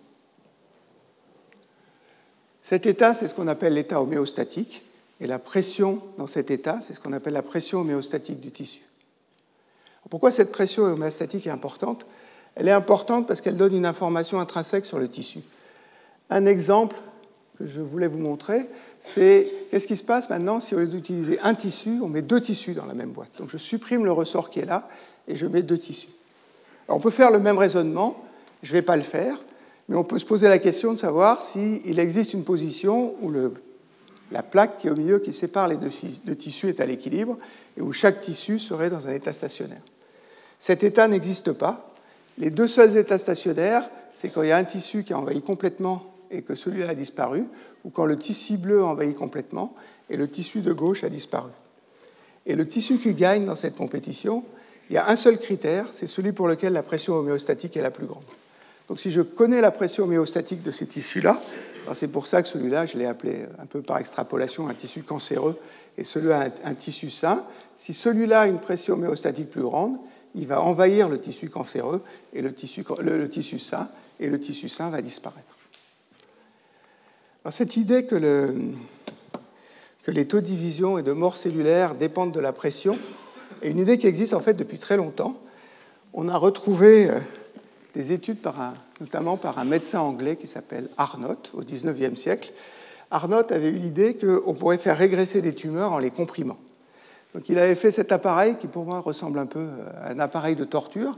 Cet 2.62 2.86
état, 2.86 3.14
c'est 3.14 3.28
ce 3.28 3.34
qu'on 3.34 3.48
appelle 3.48 3.74
l'état 3.74 4.00
homéostatique. 4.00 4.82
Et 5.20 5.26
la 5.26 5.38
pression 5.38 6.02
dans 6.18 6.26
cet 6.26 6.50
état, 6.50 6.80
c'est 6.80 6.92
ce 6.92 7.00
qu'on 7.00 7.12
appelle 7.12 7.34
la 7.34 7.42
pression 7.42 7.80
homéostatique 7.80 8.40
du 8.40 8.50
tissu. 8.50 8.82
Pourquoi 10.10 10.30
cette 10.30 10.52
pression 10.52 10.82
homéostatique 10.84 11.46
est 11.46 11.50
importante? 11.50 12.04
Elle 12.56 12.68
est 12.68 12.72
importante 12.72 13.26
parce 13.26 13.40
qu'elle 13.40 13.56
donne 13.56 13.74
une 13.74 13.86
information 13.86 14.38
intrinsèque 14.38 14.84
sur 14.84 14.98
le 14.98 15.08
tissu. 15.08 15.40
Un 16.30 16.46
exemple 16.46 16.96
que 17.58 17.66
je 17.66 17.80
voulais 17.80 18.06
vous 18.06 18.18
montrer, 18.18 18.66
c'est 19.00 19.50
qu'est-ce 19.70 19.86
qui 19.86 19.96
se 19.96 20.02
passe 20.02 20.28
maintenant 20.30 20.60
si 20.60 20.74
au 20.74 20.80
lieu 20.80 20.86
d'utiliser 20.86 21.38
un 21.40 21.54
tissu, 21.54 22.00
on 22.02 22.08
met 22.08 22.22
deux 22.22 22.40
tissus 22.40 22.74
dans 22.74 22.86
la 22.86 22.94
même 22.94 23.10
boîte? 23.10 23.30
Donc 23.38 23.48
je 23.48 23.58
supprime 23.58 24.04
le 24.04 24.12
ressort 24.12 24.50
qui 24.50 24.60
est 24.60 24.66
là 24.66 24.88
et 25.28 25.36
je 25.36 25.46
mets 25.46 25.62
deux 25.62 25.78
tissus. 25.78 26.08
on 26.88 27.00
peut 27.00 27.10
faire 27.10 27.30
le 27.30 27.38
même 27.38 27.58
raisonnement, 27.58 28.24
je 28.62 28.72
ne 28.72 28.78
vais 28.78 28.82
pas 28.82 28.96
le 28.96 29.02
faire, 29.02 29.36
mais 29.88 29.96
on 29.96 30.04
peut 30.04 30.18
se 30.18 30.26
poser 30.26 30.48
la 30.48 30.58
question 30.58 30.92
de 30.92 30.98
savoir 30.98 31.42
s'il 31.42 31.98
existe 31.98 32.34
une 32.34 32.44
position 32.44 33.14
où 33.20 33.30
le, 33.30 33.54
la 34.32 34.42
plaque 34.42 34.78
qui 34.78 34.86
est 34.86 34.90
au 34.90 34.96
milieu 34.96 35.18
qui 35.18 35.32
sépare 35.32 35.68
les 35.68 35.76
deux 35.76 36.36
tissus 36.36 36.68
est 36.68 36.80
à 36.80 36.86
l'équilibre 36.86 37.38
et 37.76 37.82
où 37.82 37.92
chaque 37.92 38.20
tissu 38.20 38.58
serait 38.58 38.90
dans 38.90 39.06
un 39.06 39.12
état 39.12 39.32
stationnaire. 39.32 39.82
Cet 40.58 40.82
état 40.82 41.08
n'existe 41.08 41.52
pas. 41.52 41.94
Les 42.38 42.50
deux 42.50 42.66
seuls 42.66 42.96
états 42.96 43.18
stationnaires, 43.18 43.88
c'est 44.12 44.30
quand 44.30 44.42
il 44.42 44.48
y 44.48 44.52
a 44.52 44.56
un 44.56 44.64
tissu 44.64 45.04
qui 45.04 45.12
a 45.12 45.18
envahi 45.18 45.40
complètement 45.40 46.14
et 46.30 46.42
que 46.42 46.54
celui-là 46.54 46.90
a 46.90 46.94
disparu, 46.94 47.44
ou 47.84 47.90
quand 47.90 48.06
le 48.06 48.18
tissu 48.18 48.56
bleu 48.56 48.80
a 48.80 48.86
envahi 48.86 49.14
complètement 49.14 49.74
et 50.10 50.16
le 50.16 50.28
tissu 50.28 50.60
de 50.60 50.72
gauche 50.72 51.04
a 51.04 51.08
disparu. 51.08 51.50
Et 52.46 52.56
le 52.56 52.66
tissu 52.66 52.98
qui 52.98 53.14
gagne 53.14 53.44
dans 53.44 53.56
cette 53.56 53.76
compétition, 53.76 54.42
il 54.90 54.94
y 54.94 54.98
a 54.98 55.08
un 55.08 55.16
seul 55.16 55.38
critère, 55.38 55.86
c'est 55.92 56.06
celui 56.06 56.32
pour 56.32 56.48
lequel 56.48 56.72
la 56.72 56.82
pression 56.82 57.14
homéostatique 57.14 57.76
est 57.76 57.82
la 57.82 57.90
plus 57.90 58.06
grande. 58.06 58.24
Donc 58.88 59.00
si 59.00 59.10
je 59.10 59.22
connais 59.22 59.60
la 59.60 59.70
pression 59.70 60.04
homéostatique 60.04 60.62
de 60.62 60.70
ces 60.70 60.86
tissus-là, 60.86 61.40
c'est 61.92 62.08
pour 62.08 62.26
ça 62.26 62.42
que 62.42 62.48
celui-là, 62.48 62.86
je 62.86 62.96
l'ai 62.96 63.06
appelé 63.06 63.46
un 63.58 63.66
peu 63.66 63.82
par 63.82 63.98
extrapolation 63.98 64.68
un 64.68 64.74
tissu 64.74 65.02
cancéreux 65.02 65.58
et 65.98 66.04
celui-là 66.04 66.48
un, 66.64 66.70
un 66.70 66.74
tissu 66.74 67.10
sain. 67.10 67.44
Si 67.76 67.92
celui-là 67.92 68.42
a 68.42 68.46
une 68.46 68.58
pression 68.58 68.94
homéostatique 68.94 69.50
plus 69.50 69.62
grande, 69.62 69.98
il 70.34 70.46
va 70.46 70.60
envahir 70.60 71.08
le 71.08 71.20
tissu 71.20 71.48
cancéreux 71.48 72.02
et 72.32 72.42
le 72.42 72.52
tissu, 72.52 72.84
sain, 73.58 73.88
et 74.20 74.28
le 74.28 74.40
tissu 74.40 74.68
sain 74.68 74.90
va 74.90 75.00
disparaître. 75.00 75.58
Cette 77.50 77.76
idée 77.76 78.04
que, 78.06 78.16
que, 80.02 80.10
les 80.10 80.26
taux 80.26 80.40
de 80.40 80.46
division 80.46 80.98
et 80.98 81.02
de 81.02 81.12
mort 81.12 81.36
cellulaire 81.36 81.94
dépendent 81.94 82.32
de 82.32 82.40
la 82.40 82.52
pression 82.52 82.98
est 83.62 83.70
une 83.70 83.78
idée 83.78 83.98
qui 83.98 84.06
existe 84.06 84.34
en 84.34 84.40
fait 84.40 84.54
depuis 84.54 84.78
très 84.78 84.96
longtemps. 84.96 85.38
On 86.14 86.28
a 86.28 86.36
retrouvé 86.36 87.10
euh, 87.10 87.18
des 87.94 88.12
études 88.12 88.38
notamment 89.00 89.36
par 89.36 89.58
un 89.58 89.64
médecin 89.64 90.00
anglais 90.00 90.36
qui 90.36 90.46
s'appelle 90.46 90.88
Arnott 90.96 91.52
au 91.54 91.62
XIXe 91.62 92.18
siècle. 92.18 92.52
Arnott 93.10 93.52
avait 93.52 93.68
eu 93.68 93.78
l'idée 93.78 94.16
qu'on 94.16 94.54
pourrait 94.54 94.78
faire 94.78 94.98
régresser 94.98 95.40
des 95.40 95.54
tumeurs 95.54 95.92
en 95.92 95.98
les 95.98 96.10
comprimant. 96.10 96.58
Donc 97.34 97.48
il 97.48 97.58
avait 97.58 97.74
fait 97.74 97.90
cet 97.90 98.12
appareil 98.12 98.56
qui 98.56 98.66
pour 98.66 98.84
moi 98.84 99.00
ressemble 99.00 99.38
un 99.38 99.46
peu 99.46 99.66
à 100.00 100.10
un 100.10 100.18
appareil 100.18 100.56
de 100.56 100.64
torture 100.64 101.16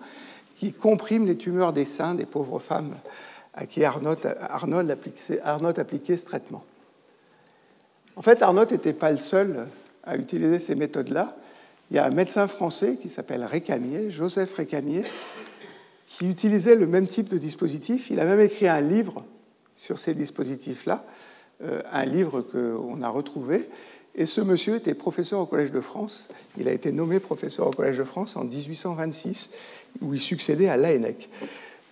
qui 0.55 0.73
comprime 0.73 1.27
les 1.27 1.37
tumeurs 1.37 1.73
des 1.73 1.85
seins 1.85 2.15
des 2.15 2.27
pauvres 2.27 2.59
femmes 2.59 2.95
à 3.55 3.67
qui 3.67 3.85
Arnott, 3.85 4.27
appliquait, 5.79 6.17
ce 6.17 6.27
traitement. 6.27 6.63
En 8.17 8.23
fait, 8.23 8.43
Arnott 8.43 8.71
n'était 8.71 8.93
pas 8.93 9.11
le 9.11 9.17
seul 9.17 9.67
à 10.05 10.17
utiliser 10.17 10.59
ces 10.59 10.75
méthodes-là. 10.75 11.35
Il 11.91 11.97
y 11.97 11.99
a 11.99 12.05
un 12.05 12.11
médecin 12.11 12.47
français 12.49 12.99
qui 13.01 13.09
s'appelle 13.09 13.45
Récamier, 13.45 14.11
Joseph 14.11 14.55
Récamier, 14.55 15.05
qui 16.17 16.31
utilisait 16.31 16.77
le 16.77 16.87
même 16.87 17.07
type 17.07 17.29
de 17.29 17.37
dispositif. 17.37 18.09
Il 18.11 18.21
a 18.21 18.25
même 18.25 18.41
écrit 18.41 18.69
un 18.69 18.81
livre 18.81 19.23
sur 19.77 19.99
ces 19.99 20.15
dispositifs-là, 20.15 21.05
euh, 21.63 21.83
un 21.93 22.07
livre 22.07 22.41
qu'on 22.41 23.03
a 23.03 23.09
retrouvé, 23.09 23.69
et 24.15 24.25
ce 24.25 24.41
monsieur 24.41 24.77
était 24.77 24.95
professeur 24.95 25.41
au 25.41 25.47
Collège 25.47 25.73
de 25.73 25.81
France. 25.83 26.29
Il 26.57 26.69
a 26.69 26.73
été 26.73 26.91
nommé 26.91 27.21
professeur 27.21 27.67
au 27.67 27.71
Collège 27.71 27.99
de 27.99 28.05
France 28.05 28.35
en 28.37 28.45
1826, 28.45 29.53
où 30.01 30.15
il 30.15 30.21
succédait 30.21 30.69
à 30.69 30.79
Laennec, 30.79 31.29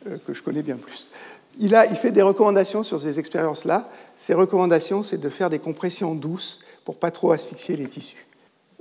euh, 0.06 0.16
que 0.26 0.32
je 0.32 0.42
connais 0.42 0.62
bien 0.62 0.76
plus. 0.76 1.10
Il, 1.58 1.74
a, 1.74 1.84
il 1.84 1.96
fait 1.96 2.10
des 2.10 2.22
recommandations 2.22 2.82
sur 2.82 2.98
ces 3.00 3.18
expériences-là. 3.18 3.90
Ces 4.16 4.32
recommandations, 4.32 5.02
c'est 5.02 5.18
de 5.18 5.28
faire 5.28 5.50
des 5.50 5.58
compressions 5.58 6.14
douces 6.14 6.64
pour 6.86 6.96
pas 6.96 7.10
trop 7.10 7.32
asphyxier 7.32 7.76
les 7.76 7.88
tissus. 7.88 8.24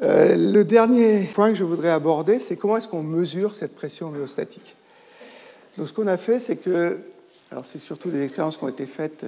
Euh, 0.02 0.38
le 0.38 0.64
dernier 0.64 1.26
point 1.34 1.50
que 1.50 1.56
je 1.56 1.66
voudrais 1.66 1.92
aborder, 1.92 2.40
c'est 2.40 2.56
comment 2.56 2.78
est-ce 2.78 2.88
qu'on 2.88 3.04
mesure 3.04 3.56
cette 3.56 3.76
pression 3.76 4.08
homéostatique. 4.08 4.78
Donc, 5.78 5.88
ce 5.88 5.94
qu'on 5.94 6.08
a 6.08 6.18
fait, 6.18 6.40
c'est 6.40 6.58
que, 6.58 7.00
alors 7.52 7.66
c'est 7.66 7.80
surtout 7.80 8.10
des 8.10 8.24
expériences 8.24 8.58
qui 8.58 8.64
ont 8.64 8.70
été 8.70 8.86
faites 8.86 9.26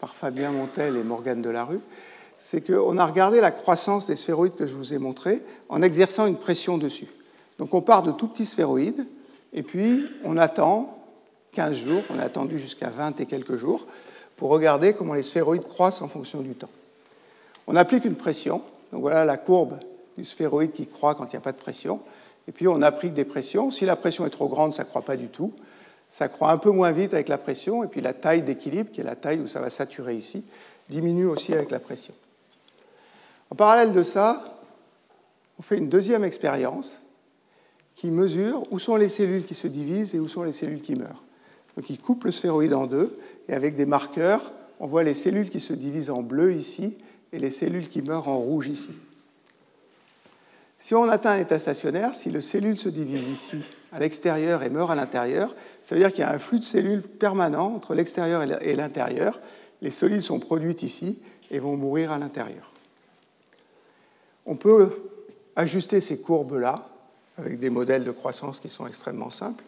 par 0.00 0.14
Fabien 0.14 0.50
Montel 0.50 0.96
et 0.96 1.02
Morgane 1.02 1.40
Delarue, 1.40 1.80
c'est 2.36 2.60
qu'on 2.60 2.98
a 2.98 3.06
regardé 3.06 3.40
la 3.40 3.50
croissance 3.50 4.08
des 4.08 4.16
sphéroïdes 4.16 4.56
que 4.56 4.66
je 4.66 4.74
vous 4.74 4.92
ai 4.92 4.98
montré 4.98 5.42
en 5.68 5.82
exerçant 5.82 6.26
une 6.26 6.36
pression 6.36 6.78
dessus. 6.78 7.08
Donc 7.58 7.72
on 7.74 7.80
part 7.80 8.02
de 8.02 8.12
tout 8.12 8.26
petits 8.26 8.46
sphéroïdes, 8.46 9.06
et 9.52 9.62
puis 9.62 10.06
on 10.24 10.36
attend 10.36 10.98
15 11.52 11.76
jours, 11.76 12.02
on 12.10 12.18
a 12.18 12.24
attendu 12.24 12.58
jusqu'à 12.58 12.90
20 12.90 13.20
et 13.20 13.26
quelques 13.26 13.56
jours, 13.56 13.86
pour 14.36 14.50
regarder 14.50 14.94
comment 14.94 15.14
les 15.14 15.22
sphéroïdes 15.22 15.64
croissent 15.64 16.02
en 16.02 16.08
fonction 16.08 16.40
du 16.40 16.54
temps. 16.54 16.70
On 17.66 17.76
applique 17.76 18.04
une 18.04 18.16
pression, 18.16 18.60
donc 18.92 19.02
voilà 19.02 19.24
la 19.24 19.36
courbe 19.36 19.78
du 20.18 20.24
sphéroïde 20.24 20.72
qui 20.72 20.86
croît 20.86 21.14
quand 21.14 21.24
il 21.26 21.30
n'y 21.30 21.36
a 21.36 21.40
pas 21.40 21.52
de 21.52 21.56
pression, 21.56 22.00
et 22.48 22.52
puis 22.52 22.68
on 22.68 22.82
applique 22.82 23.14
des 23.14 23.24
pressions. 23.24 23.70
Si 23.70 23.86
la 23.86 23.96
pression 23.96 24.26
est 24.26 24.30
trop 24.30 24.48
grande, 24.48 24.74
ça 24.74 24.82
ne 24.82 24.88
croît 24.88 25.02
pas 25.02 25.16
du 25.16 25.28
tout. 25.28 25.52
Ça 26.14 26.28
croît 26.28 26.52
un 26.52 26.58
peu 26.58 26.70
moins 26.70 26.92
vite 26.92 27.12
avec 27.12 27.26
la 27.26 27.38
pression, 27.38 27.82
et 27.82 27.88
puis 27.88 28.00
la 28.00 28.12
taille 28.12 28.42
d'équilibre, 28.42 28.88
qui 28.92 29.00
est 29.00 29.04
la 29.04 29.16
taille 29.16 29.40
où 29.40 29.48
ça 29.48 29.58
va 29.58 29.68
saturer 29.68 30.14
ici, 30.14 30.44
diminue 30.88 31.26
aussi 31.26 31.52
avec 31.52 31.72
la 31.72 31.80
pression. 31.80 32.14
En 33.50 33.56
parallèle 33.56 33.92
de 33.92 34.04
ça, 34.04 34.60
on 35.58 35.62
fait 35.62 35.76
une 35.76 35.88
deuxième 35.88 36.22
expérience 36.22 37.02
qui 37.96 38.12
mesure 38.12 38.64
où 38.70 38.78
sont 38.78 38.94
les 38.94 39.08
cellules 39.08 39.44
qui 39.44 39.56
se 39.56 39.66
divisent 39.66 40.14
et 40.14 40.20
où 40.20 40.28
sont 40.28 40.44
les 40.44 40.52
cellules 40.52 40.82
qui 40.82 40.94
meurent. 40.94 41.24
Donc 41.76 41.90
il 41.90 41.98
coupe 41.98 42.22
le 42.22 42.30
sphéroïde 42.30 42.74
en 42.74 42.86
deux, 42.86 43.18
et 43.48 43.52
avec 43.52 43.74
des 43.74 43.84
marqueurs, 43.84 44.52
on 44.78 44.86
voit 44.86 45.02
les 45.02 45.14
cellules 45.14 45.50
qui 45.50 45.58
se 45.58 45.72
divisent 45.72 46.10
en 46.10 46.22
bleu 46.22 46.54
ici 46.54 46.96
et 47.32 47.40
les 47.40 47.50
cellules 47.50 47.88
qui 47.88 48.02
meurent 48.02 48.28
en 48.28 48.38
rouge 48.38 48.68
ici. 48.68 48.92
Si 50.84 50.94
on 50.94 51.08
atteint 51.08 51.30
un 51.30 51.38
état 51.38 51.58
stationnaire, 51.58 52.14
si 52.14 52.30
les 52.30 52.42
cellules 52.42 52.78
se 52.78 52.90
divisent 52.90 53.30
ici 53.30 53.56
à 53.90 53.98
l'extérieur 53.98 54.62
et 54.62 54.68
meurent 54.68 54.90
à 54.90 54.94
l'intérieur, 54.94 55.56
ça 55.80 55.94
veut 55.94 56.02
dire 56.02 56.10
qu'il 56.12 56.20
y 56.20 56.24
a 56.24 56.30
un 56.30 56.38
flux 56.38 56.58
de 56.58 56.64
cellules 56.64 57.00
permanent 57.00 57.72
entre 57.72 57.94
l'extérieur 57.94 58.42
et 58.42 58.76
l'intérieur. 58.76 59.40
Les 59.80 59.88
cellules 59.88 60.22
sont 60.22 60.40
produites 60.40 60.82
ici 60.82 61.20
et 61.50 61.58
vont 61.58 61.78
mourir 61.78 62.12
à 62.12 62.18
l'intérieur. 62.18 62.70
On 64.44 64.56
peut 64.56 64.90
ajuster 65.56 66.02
ces 66.02 66.20
courbes-là 66.20 66.86
avec 67.38 67.58
des 67.58 67.70
modèles 67.70 68.04
de 68.04 68.10
croissance 68.10 68.60
qui 68.60 68.68
sont 68.68 68.86
extrêmement 68.86 69.30
simples. 69.30 69.64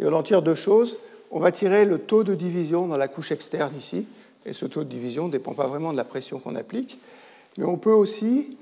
Et 0.00 0.06
on 0.06 0.12
en 0.14 0.22
tire 0.22 0.40
deux 0.40 0.54
choses. 0.54 0.96
On 1.30 1.38
va 1.38 1.52
tirer 1.52 1.84
le 1.84 1.98
taux 1.98 2.24
de 2.24 2.34
division 2.34 2.86
dans 2.86 2.96
la 2.96 3.08
couche 3.08 3.30
externe 3.30 3.76
ici, 3.76 4.08
et 4.46 4.54
ce 4.54 4.64
taux 4.64 4.84
de 4.84 4.88
division 4.88 5.26
ne 5.26 5.32
dépend 5.32 5.52
pas 5.52 5.66
vraiment 5.66 5.92
de 5.92 5.98
la 5.98 6.04
pression 6.04 6.38
qu'on 6.38 6.56
applique. 6.56 6.98
Mais 7.58 7.66
on 7.66 7.76
peut 7.76 7.92
aussi 7.92 8.56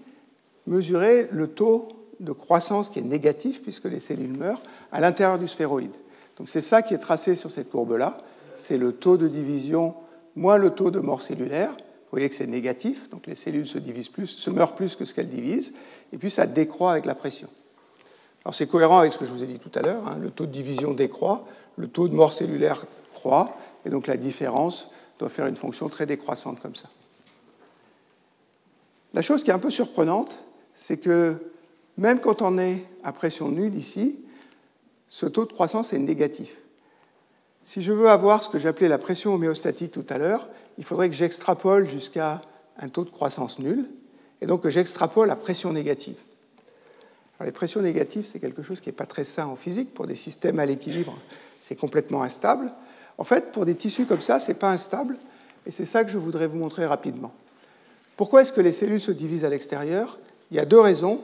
mesurer 0.66 1.28
le 1.30 1.48
taux 1.48 1.88
de 2.20 2.32
croissance 2.32 2.90
qui 2.90 2.98
est 2.98 3.02
négatif, 3.02 3.62
puisque 3.62 3.84
les 3.84 4.00
cellules 4.00 4.36
meurent, 4.36 4.62
à 4.92 5.00
l'intérieur 5.00 5.38
du 5.38 5.48
sphéroïde. 5.48 5.94
Donc 6.38 6.48
c'est 6.48 6.60
ça 6.60 6.82
qui 6.82 6.94
est 6.94 6.98
tracé 6.98 7.34
sur 7.34 7.50
cette 7.50 7.70
courbe-là. 7.70 8.18
C'est 8.54 8.78
le 8.78 8.92
taux 8.92 9.16
de 9.16 9.28
division 9.28 9.94
moins 10.36 10.58
le 10.58 10.70
taux 10.70 10.90
de 10.90 11.00
mort 11.00 11.22
cellulaire. 11.22 11.70
Vous 11.72 12.18
voyez 12.18 12.28
que 12.28 12.34
c'est 12.34 12.46
négatif, 12.46 13.10
donc 13.10 13.26
les 13.26 13.34
cellules 13.34 13.66
se 13.66 13.78
divisent 13.78 14.08
plus, 14.08 14.26
se 14.26 14.50
meurent 14.50 14.74
plus 14.74 14.94
que 14.96 15.04
ce 15.04 15.14
qu'elles 15.14 15.28
divisent, 15.28 15.74
et 16.12 16.18
puis 16.18 16.30
ça 16.30 16.46
décroît 16.46 16.92
avec 16.92 17.06
la 17.06 17.14
pression. 17.14 17.48
Alors 18.44 18.54
c'est 18.54 18.66
cohérent 18.66 18.98
avec 18.98 19.12
ce 19.12 19.18
que 19.18 19.24
je 19.24 19.32
vous 19.32 19.42
ai 19.42 19.46
dit 19.46 19.58
tout 19.58 19.72
à 19.74 19.82
l'heure, 19.82 20.06
hein. 20.06 20.18
le 20.20 20.30
taux 20.30 20.46
de 20.46 20.52
division 20.52 20.92
décroît, 20.92 21.44
le 21.76 21.88
taux 21.88 22.08
de 22.08 22.14
mort 22.14 22.32
cellulaire 22.32 22.84
croît, 23.14 23.56
et 23.84 23.90
donc 23.90 24.06
la 24.06 24.16
différence 24.16 24.90
doit 25.18 25.28
faire 25.28 25.46
une 25.46 25.56
fonction 25.56 25.88
très 25.88 26.06
décroissante 26.06 26.60
comme 26.60 26.74
ça. 26.76 26.88
La 29.12 29.22
chose 29.22 29.42
qui 29.42 29.50
est 29.50 29.54
un 29.54 29.58
peu 29.58 29.70
surprenante, 29.70 30.38
c'est 30.75 30.99
que 30.99 31.37
même 31.97 32.20
quand 32.20 32.43
on 32.43 32.59
est 32.59 32.85
à 33.03 33.12
pression 33.12 33.49
nulle 33.49 33.75
ici, 33.77 34.18
ce 35.09 35.27
taux 35.27 35.45
de 35.45 35.53
croissance 35.53 35.93
est 35.93 35.99
négatif. 35.99 36.57
Si 37.64 37.83
je 37.83 37.93
veux 37.93 38.09
avoir 38.09 38.43
ce 38.43 38.49
que 38.49 38.59
j'appelais 38.59 38.89
la 38.89 38.99
pression 38.99 39.35
homéostatique 39.35 39.93
tout 39.93 40.05
à 40.09 40.18
l'heure, 40.18 40.49
il 40.77 40.85
faudrait 40.85 41.09
que 41.09 41.14
j'extrapole 41.14 41.89
jusqu'à 41.89 42.43
un 42.79 42.89
taux 42.89 43.05
de 43.05 43.11
croissance 43.11 43.59
nul, 43.59 43.89
et 44.41 44.47
donc 44.47 44.62
que 44.62 44.70
j'extrapole 44.70 45.31
à 45.31 45.37
pression 45.37 45.72
négative. 45.72 46.16
les 47.43 47.53
pressions 47.53 47.81
négatives, 47.81 48.27
c'est 48.27 48.41
quelque 48.41 48.62
chose 48.62 48.81
qui 48.81 48.89
n'est 48.89 48.95
pas 48.95 49.07
très 49.07 49.25
sain 49.25 49.47
en 49.47 49.57
physique. 49.57 49.95
Pour 49.95 50.07
des 50.07 50.14
systèmes 50.14 50.59
à 50.59 50.66
l'équilibre, 50.66 51.16
c'est 51.59 51.77
complètement 51.77 52.22
instable. 52.22 52.72
En 53.16 53.25
fait, 53.25 53.53
pour 53.53 53.64
des 53.64 53.75
tissus 53.75 54.07
comme 54.07 54.20
ça, 54.20 54.39
ce 54.39 54.51
n'est 54.51 54.59
pas 54.59 54.70
instable, 54.70 55.16
et 55.66 55.70
c'est 55.70 55.87
ça 55.87 56.05
que 56.05 56.11
je 56.11 56.18
voudrais 56.18 56.49
vous 56.49 56.59
montrer 56.59 56.85
rapidement. 56.87 57.33
Pourquoi 58.16 58.43
est-ce 58.43 58.53
que 58.53 58.61
les 58.61 58.72
cellules 58.72 59.01
se 59.01 59.12
divisent 59.12 59.45
à 59.45 59.49
l'extérieur? 59.49 60.18
Il 60.51 60.57
y 60.57 60.61
a 60.61 60.64
deux 60.64 60.80
raisons. 60.80 61.20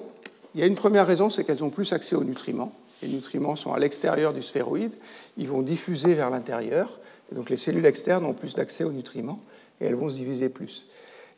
Il 0.54 0.60
y 0.60 0.64
a 0.64 0.66
une 0.66 0.74
première 0.74 1.06
raison, 1.06 1.30
c'est 1.30 1.44
qu'elles 1.44 1.62
ont 1.62 1.70
plus 1.70 1.92
accès 1.92 2.16
aux 2.16 2.24
nutriments. 2.24 2.72
Les 3.02 3.08
nutriments 3.08 3.56
sont 3.56 3.72
à 3.72 3.78
l'extérieur 3.78 4.34
du 4.34 4.42
sphéroïde, 4.42 4.92
ils 5.38 5.48
vont 5.48 5.62
diffuser 5.62 6.14
vers 6.14 6.28
l'intérieur, 6.28 6.98
donc 7.32 7.48
les 7.48 7.56
cellules 7.56 7.86
externes 7.86 8.26
ont 8.26 8.34
plus 8.34 8.54
d'accès 8.54 8.84
aux 8.84 8.92
nutriments, 8.92 9.40
et 9.80 9.86
elles 9.86 9.94
vont 9.94 10.10
se 10.10 10.16
diviser 10.16 10.48
plus. 10.48 10.86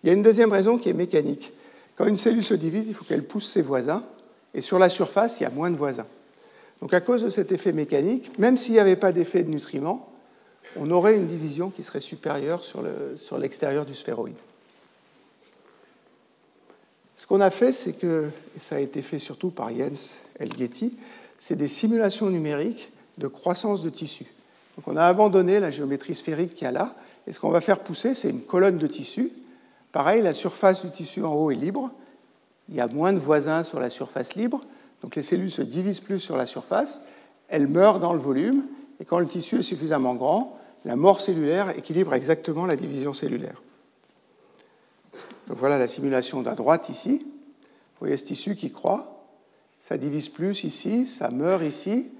Il 0.03 0.09
y 0.09 0.11
a 0.11 0.12
une 0.14 0.22
deuxième 0.22 0.51
raison 0.51 0.76
qui 0.76 0.89
est 0.89 0.95
mécanique. 0.95 1.53
Quand 1.95 2.07
une 2.07 2.16
cellule 2.16 2.43
se 2.43 2.55
divise, 2.55 2.89
il 2.89 2.95
faut 2.95 3.05
qu'elle 3.05 3.22
pousse 3.22 3.49
ses 3.49 3.62
voisins, 3.62 4.03
et 4.55 4.61
sur 4.61 4.78
la 4.78 4.89
surface, 4.89 5.39
il 5.39 5.45
y 5.45 5.47
a 5.47 5.51
moins 5.51 5.70
de 5.70 5.76
voisins. 5.76 6.07
Donc 6.80 6.95
à 6.95 7.01
cause 7.01 7.22
de 7.22 7.30
cet 7.30 7.53
effet 7.53 7.72
mécanique, 7.72 8.37
même 8.39 8.57
s'il 8.57 8.72
n'y 8.72 8.80
avait 8.80 8.97
pas 8.97 9.12
d'effet 9.12 9.45
de 9.45 9.51
nutriments, 9.51 10.11
on 10.76 10.91
aurait 10.91 11.16
une 11.16 11.28
division 11.28 11.70
qui 11.70 11.85
serait 11.85 12.01
supérieure 12.01 12.64
sur 12.64 13.39
l'extérieur 13.39 13.87
du 13.87 13.95
sphéroïde. 13.95 14.35
Ce 17.23 17.27
qu'on 17.29 17.41
a 17.41 17.51
fait, 17.51 17.70
c'est 17.70 17.93
que, 17.93 18.31
et 18.57 18.59
ça 18.59 18.75
a 18.75 18.79
été 18.81 19.01
fait 19.01 19.20
surtout 19.20 19.51
par 19.51 19.73
Jens 19.73 20.23
Elgeti, 20.41 20.97
c'est 21.39 21.55
des 21.55 21.68
simulations 21.68 22.29
numériques 22.29 22.91
de 23.18 23.29
croissance 23.29 23.85
de 23.85 23.91
tissu. 23.91 24.27
Donc 24.77 24.89
on 24.89 24.97
a 24.97 25.05
abandonné 25.05 25.61
la 25.61 25.70
géométrie 25.70 26.16
sphérique 26.16 26.57
qu'il 26.57 26.64
y 26.64 26.68
a 26.68 26.73
là, 26.73 26.97
et 27.29 27.33
ce 27.33 27.39
qu'on 27.39 27.51
va 27.51 27.61
faire 27.61 27.79
pousser, 27.79 28.14
c'est 28.14 28.31
une 28.31 28.41
colonne 28.41 28.77
de 28.77 28.89
tissu. 28.89 29.31
Pareil, 29.93 30.20
la 30.20 30.33
surface 30.33 30.85
du 30.85 30.91
tissu 30.91 31.23
en 31.23 31.33
haut 31.33 31.53
est 31.53 31.55
libre, 31.55 31.93
il 32.68 32.75
y 32.75 32.81
a 32.81 32.89
moins 32.89 33.12
de 33.12 33.20
voisins 33.20 33.62
sur 33.62 33.79
la 33.79 33.89
surface 33.89 34.35
libre, 34.35 34.64
donc 35.01 35.14
les 35.14 35.23
cellules 35.23 35.53
se 35.53 35.62
divisent 35.62 36.01
plus 36.01 36.18
sur 36.18 36.37
la 36.37 36.47
surface, 36.47 37.03
elles 37.47 37.68
meurent 37.68 38.01
dans 38.01 38.14
le 38.14 38.18
volume, 38.18 38.64
et 38.99 39.05
quand 39.05 39.20
le 39.20 39.29
tissu 39.29 39.61
est 39.61 39.62
suffisamment 39.62 40.16
grand, 40.16 40.59
la 40.85 40.97
mort 40.97 41.20
cellulaire 41.20 41.70
équilibre 41.79 42.14
exactement 42.14 42.66
la 42.66 42.75
division 42.75 43.12
cellulaire. 43.12 43.62
Donc 45.47 45.59
voilà 45.59 45.78
la 45.78 45.86
simulation 45.86 46.43
d'à 46.43 46.55
droite 46.55 46.88
ici. 46.88 47.20
Vous 47.24 48.07
voyez 48.07 48.16
ce 48.16 48.24
tissu 48.24 48.57
qui 48.57 48.70
croît, 48.70 49.26
ça 49.80 49.97
divise 49.97 50.28
plus 50.28 50.64
ici, 50.64 51.07
ça 51.07 51.30
meurt 51.30 51.62
ici, 51.62 52.11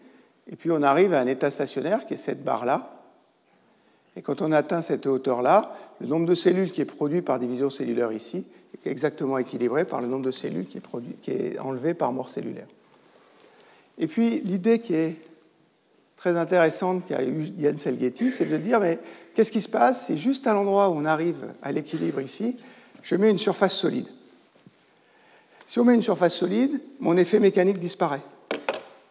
et 0.51 0.57
puis 0.57 0.71
on 0.71 0.83
arrive 0.83 1.15
à 1.15 1.21
un 1.21 1.27
état 1.27 1.51
stationnaire 1.51 2.07
qui 2.07 2.15
est 2.15 2.19
cette 2.19 2.45
barre-là. 2.45 3.03
Et 4.17 4.23
quand 4.23 4.43
on 4.43 4.53
atteint 4.53 4.83
cette 4.83 5.07
hauteur-là, 5.07 5.75
le 6.01 6.07
nombre 6.07 6.27
de 6.27 6.35
cellules 6.35 6.71
qui 6.71 6.81
est 6.81 6.87
produit 6.87 7.23
par 7.23 7.39
division 7.39 7.71
cellulaire 7.71 8.13
ici 8.13 8.45
est 8.75 8.91
exactement 8.91 9.39
équilibré 9.39 9.85
par 9.85 10.01
le 10.01 10.09
nombre 10.09 10.25
de 10.25 10.31
cellules 10.31 10.67
qui 10.67 10.79
est, 11.31 11.59
enlevé 11.59 11.95
par 11.95 12.13
mort 12.13 12.29
cellulaire. 12.29 12.67
Et 13.99 14.07
puis 14.07 14.41
l'idée 14.41 14.81
qui 14.81 14.95
est 14.95 15.17
très 16.17 16.37
intéressante 16.37 17.07
qu'a 17.07 17.23
eu 17.23 17.53
Yann 17.59 17.79
Selgeti, 17.79 18.33
c'est 18.33 18.47
de 18.47 18.57
dire 18.57 18.81
mais 18.81 18.99
qu'est-ce 19.35 19.53
qui 19.53 19.61
se 19.61 19.69
passe? 19.69 20.07
Si 20.07 20.19
juste 20.19 20.47
à 20.47 20.53
l'endroit 20.53 20.91
où 20.91 20.95
on 20.95 21.05
arrive 21.05 21.55
à 21.63 21.73
l'équilibre 21.73 22.21
ici, 22.21 22.57
je 23.03 23.17
mets 23.17 23.31
une 23.31 23.39
surface 23.39 23.75
solide 23.75 24.09
Si 25.67 25.79
on 25.79 25.85
met 25.85 25.95
une 25.95 26.03
surface 26.03 26.35
solide, 26.35 26.81
mon 27.01 27.17
effet 27.17 27.39
mécanique 27.39 27.79
disparaît. 27.79 28.23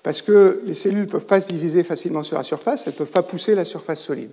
Parce 0.03 0.21
que 0.21 0.61
les 0.65 0.75
cellules 0.75 1.05
ne 1.05 1.11
peuvent 1.11 1.25
pas 1.25 1.41
se 1.41 1.49
diviser 1.49 1.83
facilement 1.83 2.23
sur 2.23 2.37
la 2.37 2.43
surface, 2.43 2.87
elles 2.87 2.93
ne 2.93 2.97
peuvent 2.97 3.11
pas 3.11 3.23
pousser 3.23 3.53
la 3.53 3.65
surface 3.65 4.01
solide. 4.01 4.31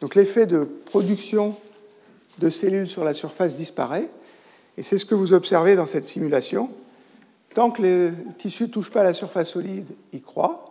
Donc 0.00 0.14
l'effet 0.14 0.46
de 0.46 0.64
production 0.86 1.56
de 2.38 2.50
cellules 2.50 2.88
sur 2.88 3.04
la 3.04 3.14
surface 3.14 3.56
disparaît, 3.56 4.08
et 4.76 4.82
c'est 4.82 4.98
ce 4.98 5.06
que 5.06 5.14
vous 5.14 5.32
observez 5.32 5.76
dans 5.76 5.86
cette 5.86 6.04
simulation. 6.04 6.70
Tant 7.54 7.70
que 7.70 7.82
le 7.82 8.12
tissu 8.38 8.64
ne 8.64 8.68
touche 8.68 8.90
pas 8.90 9.02
la 9.02 9.14
surface 9.14 9.50
solide, 9.50 9.88
il 10.12 10.22
croît. 10.22 10.64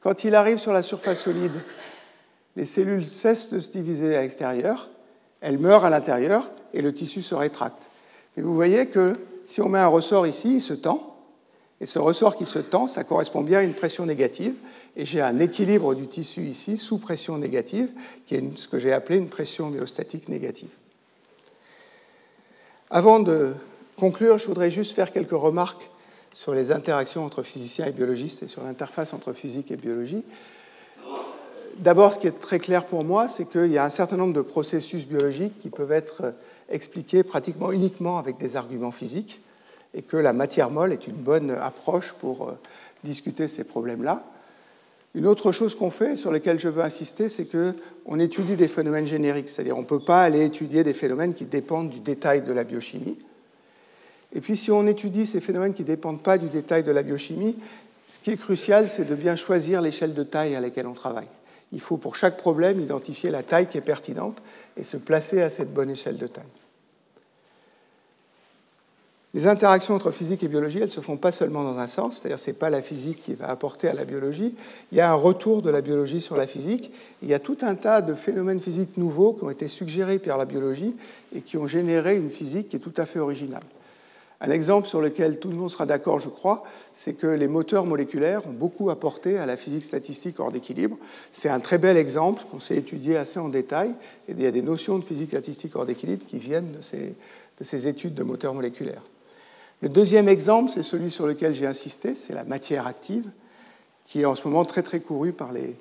Quand 0.00 0.24
il 0.24 0.34
arrive 0.34 0.58
sur 0.58 0.72
la 0.72 0.82
surface 0.82 1.22
solide, 1.22 1.52
les 2.56 2.64
cellules 2.64 3.06
cessent 3.06 3.52
de 3.52 3.60
se 3.60 3.70
diviser 3.70 4.16
à 4.16 4.22
l'extérieur, 4.22 4.88
elles 5.40 5.58
meurent 5.58 5.84
à 5.84 5.90
l'intérieur 5.90 6.50
et 6.74 6.82
le 6.82 6.92
tissu 6.92 7.22
se 7.22 7.34
rétracte. 7.34 7.82
Et 8.36 8.42
vous 8.42 8.54
voyez 8.54 8.86
que 8.86 9.14
si 9.44 9.60
on 9.60 9.68
met 9.68 9.78
un 9.78 9.88
ressort 9.88 10.26
ici, 10.26 10.54
il 10.54 10.60
se 10.60 10.74
tend, 10.74 11.16
et 11.80 11.86
ce 11.86 11.98
ressort 11.98 12.36
qui 12.36 12.44
se 12.44 12.58
tend, 12.58 12.88
ça 12.88 13.04
correspond 13.04 13.42
bien 13.42 13.60
à 13.60 13.62
une 13.62 13.74
pression 13.74 14.04
négative, 14.04 14.54
et 14.96 15.04
j'ai 15.04 15.20
un 15.20 15.38
équilibre 15.38 15.94
du 15.94 16.06
tissu 16.06 16.42
ici 16.42 16.76
sous 16.76 16.98
pression 16.98 17.38
négative, 17.38 17.90
qui 18.26 18.34
est 18.34 18.58
ce 18.58 18.66
que 18.68 18.78
j'ai 18.78 18.92
appelé 18.92 19.18
une 19.18 19.28
pression 19.28 19.68
homéostatique 19.68 20.28
négative. 20.28 20.70
Avant 22.90 23.20
de 23.20 23.54
conclure, 23.96 24.38
je 24.38 24.46
voudrais 24.46 24.70
juste 24.70 24.94
faire 24.94 25.12
quelques 25.12 25.30
remarques 25.30 25.90
sur 26.32 26.52
les 26.52 26.72
interactions 26.72 27.24
entre 27.24 27.42
physiciens 27.42 27.86
et 27.86 27.92
biologistes 27.92 28.42
et 28.42 28.46
sur 28.48 28.62
l'interface 28.64 29.12
entre 29.12 29.32
physique 29.32 29.70
et 29.70 29.76
biologie. 29.76 30.24
D'abord, 31.78 32.12
ce 32.12 32.18
qui 32.18 32.26
est 32.26 32.40
très 32.40 32.58
clair 32.58 32.84
pour 32.84 33.04
moi, 33.04 33.28
c'est 33.28 33.48
qu'il 33.48 33.70
y 33.70 33.78
a 33.78 33.84
un 33.84 33.90
certain 33.90 34.16
nombre 34.16 34.34
de 34.34 34.40
processus 34.40 35.06
biologiques 35.06 35.60
qui 35.60 35.70
peuvent 35.70 35.92
être 35.92 36.34
expliqués 36.68 37.22
pratiquement 37.22 37.70
uniquement 37.70 38.18
avec 38.18 38.36
des 38.36 38.56
arguments 38.56 38.90
physiques 38.90 39.40
et 39.94 40.02
que 40.02 40.16
la 40.16 40.32
matière 40.32 40.70
molle 40.70 40.92
est 40.92 41.06
une 41.06 41.14
bonne 41.14 41.50
approche 41.50 42.14
pour 42.20 42.48
euh, 42.48 42.52
discuter 43.04 43.46
ces 43.46 43.62
problèmes-là. 43.62 44.24
Une 45.14 45.26
autre 45.26 45.52
chose 45.52 45.76
qu'on 45.76 45.90
fait, 45.90 46.16
sur 46.16 46.32
laquelle 46.32 46.58
je 46.58 46.68
veux 46.68 46.82
insister, 46.82 47.28
c'est 47.28 47.46
qu'on 47.46 48.18
étudie 48.18 48.56
des 48.56 48.68
phénomènes 48.68 49.06
génériques, 49.06 49.48
c'est-à-dire 49.48 49.78
on 49.78 49.82
ne 49.82 49.86
peut 49.86 50.00
pas 50.00 50.22
aller 50.22 50.44
étudier 50.44 50.82
des 50.82 50.92
phénomènes 50.92 51.32
qui 51.32 51.44
dépendent 51.44 51.90
du 51.90 52.00
détail 52.00 52.42
de 52.42 52.52
la 52.52 52.64
biochimie. 52.64 53.16
Et 54.34 54.40
puis 54.40 54.56
si 54.56 54.70
on 54.70 54.86
étudie 54.86 55.26
ces 55.26 55.40
phénomènes 55.40 55.74
qui 55.74 55.82
ne 55.82 55.86
dépendent 55.86 56.22
pas 56.22 56.38
du 56.38 56.48
détail 56.48 56.82
de 56.82 56.90
la 56.90 57.02
biochimie, 57.02 57.56
ce 58.10 58.18
qui 58.18 58.30
est 58.30 58.36
crucial, 58.36 58.88
c'est 58.88 59.08
de 59.08 59.14
bien 59.14 59.36
choisir 59.36 59.80
l'échelle 59.80 60.12
de 60.12 60.22
taille 60.24 60.54
à 60.56 60.60
laquelle 60.60 60.86
on 60.86 60.92
travaille. 60.92 61.28
Il 61.72 61.80
faut 61.80 61.96
pour 61.96 62.16
chaque 62.16 62.36
problème 62.36 62.80
identifier 62.80 63.30
la 63.30 63.42
taille 63.42 63.68
qui 63.68 63.78
est 63.78 63.82
pertinente 63.82 64.38
et 64.76 64.82
se 64.82 64.96
placer 64.96 65.42
à 65.42 65.50
cette 65.50 65.74
bonne 65.74 65.90
échelle 65.90 66.16
de 66.16 66.26
taille. 66.26 66.44
Les 69.34 69.46
interactions 69.46 69.94
entre 69.94 70.10
physique 70.10 70.42
et 70.42 70.48
biologie, 70.48 70.78
elles 70.78 70.84
ne 70.84 70.90
se 70.90 71.00
font 71.00 71.18
pas 71.18 71.32
seulement 71.32 71.62
dans 71.62 71.78
un 71.78 71.86
sens, 71.86 72.16
c'est-à-dire 72.16 72.38
ce 72.38 72.50
n'est 72.50 72.56
pas 72.56 72.70
la 72.70 72.80
physique 72.80 73.22
qui 73.22 73.34
va 73.34 73.50
apporter 73.50 73.86
à 73.86 73.92
la 73.92 74.06
biologie, 74.06 74.54
il 74.90 74.96
y 74.96 75.02
a 75.02 75.10
un 75.10 75.14
retour 75.14 75.60
de 75.60 75.68
la 75.68 75.82
biologie 75.82 76.22
sur 76.22 76.34
la 76.34 76.46
physique, 76.46 76.90
il 77.22 77.28
y 77.28 77.34
a 77.34 77.38
tout 77.38 77.58
un 77.60 77.74
tas 77.74 78.00
de 78.00 78.14
phénomènes 78.14 78.58
physiques 78.58 78.96
nouveaux 78.96 79.34
qui 79.34 79.44
ont 79.44 79.50
été 79.50 79.68
suggérés 79.68 80.18
par 80.18 80.38
la 80.38 80.46
biologie 80.46 80.96
et 81.36 81.42
qui 81.42 81.58
ont 81.58 81.66
généré 81.66 82.16
une 82.16 82.30
physique 82.30 82.70
qui 82.70 82.76
est 82.76 82.80
tout 82.80 82.94
à 82.96 83.04
fait 83.04 83.18
originale. 83.18 83.62
Un 84.40 84.50
exemple 84.50 84.86
sur 84.86 85.00
lequel 85.00 85.40
tout 85.40 85.50
le 85.50 85.56
monde 85.56 85.70
sera 85.70 85.84
d'accord, 85.84 86.20
je 86.20 86.28
crois, 86.28 86.62
c'est 86.92 87.14
que 87.14 87.26
les 87.26 87.48
moteurs 87.48 87.86
moléculaires 87.86 88.46
ont 88.46 88.52
beaucoup 88.52 88.88
apporté 88.88 89.36
à 89.36 89.46
la 89.46 89.56
physique 89.56 89.82
statistique 89.82 90.38
hors 90.38 90.52
d'équilibre. 90.52 90.96
C'est 91.32 91.48
un 91.48 91.58
très 91.58 91.78
bel 91.78 91.96
exemple 91.96 92.42
qu'on 92.48 92.60
s'est 92.60 92.76
étudié 92.76 93.16
assez 93.16 93.40
en 93.40 93.48
détail, 93.48 93.90
et 94.28 94.32
il 94.32 94.40
y 94.40 94.46
a 94.46 94.52
des 94.52 94.62
notions 94.62 94.98
de 94.98 95.04
physique 95.04 95.30
statistique 95.30 95.74
hors 95.74 95.86
d'équilibre 95.86 96.24
qui 96.24 96.38
viennent 96.38 96.70
de 96.70 96.80
ces, 96.82 97.14
de 97.58 97.64
ces 97.64 97.88
études 97.88 98.14
de 98.14 98.22
moteurs 98.22 98.54
moléculaires. 98.54 99.02
Le 99.82 99.88
deuxième 99.88 100.28
exemple, 100.28 100.70
c'est 100.70 100.84
celui 100.84 101.10
sur 101.10 101.26
lequel 101.26 101.56
j'ai 101.56 101.66
insisté, 101.66 102.14
c'est 102.14 102.34
la 102.34 102.44
matière 102.44 102.86
active, 102.86 103.28
qui 104.04 104.20
est 104.20 104.24
en 104.24 104.36
ce 104.36 104.46
moment 104.46 104.64
très 104.64 104.82
très 104.84 105.00
courue 105.00 105.32
par 105.32 105.52
les 105.52 105.74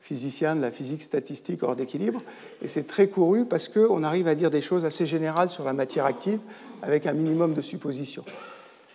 physiciens 0.00 0.56
de 0.56 0.62
la 0.62 0.70
physique 0.70 1.02
statistique 1.02 1.62
hors 1.62 1.76
d'équilibre. 1.76 2.22
Et 2.62 2.68
c'est 2.68 2.86
très 2.86 3.08
couru 3.08 3.44
parce 3.44 3.68
qu'on 3.68 4.02
arrive 4.02 4.28
à 4.28 4.34
dire 4.34 4.50
des 4.50 4.60
choses 4.60 4.84
assez 4.84 5.06
générales 5.06 5.50
sur 5.50 5.64
la 5.64 5.72
matière 5.72 6.06
active 6.06 6.40
avec 6.82 7.06
un 7.06 7.12
minimum 7.12 7.54
de 7.54 7.62
suppositions. 7.62 8.24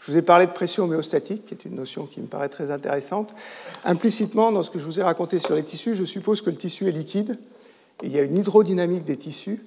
Je 0.01 0.11
vous 0.11 0.17
ai 0.17 0.21
parlé 0.21 0.45
de 0.45 0.51
pression 0.51 0.83
homéostatique, 0.83 1.45
qui 1.45 1.53
est 1.53 1.65
une 1.65 1.75
notion 1.75 2.05
qui 2.05 2.21
me 2.21 2.27
paraît 2.27 2.49
très 2.49 2.69
intéressante. 2.69 3.33
Implicitement, 3.83 4.51
dans 4.51 4.61
ce 4.61 4.69
que 4.69 4.77
je 4.77 4.85
vous 4.85 4.99
ai 4.99 5.03
raconté 5.03 5.39
sur 5.39 5.55
les 5.55 5.63
tissus, 5.63 5.95
je 5.95 6.05
suppose 6.05 6.41
que 6.41 6.49
le 6.49 6.57
tissu 6.57 6.87
est 6.87 6.91
liquide. 6.91 7.39
Il 8.03 8.11
y 8.11 8.19
a 8.19 8.21
une 8.21 8.37
hydrodynamique 8.37 9.03
des 9.03 9.17
tissus 9.17 9.61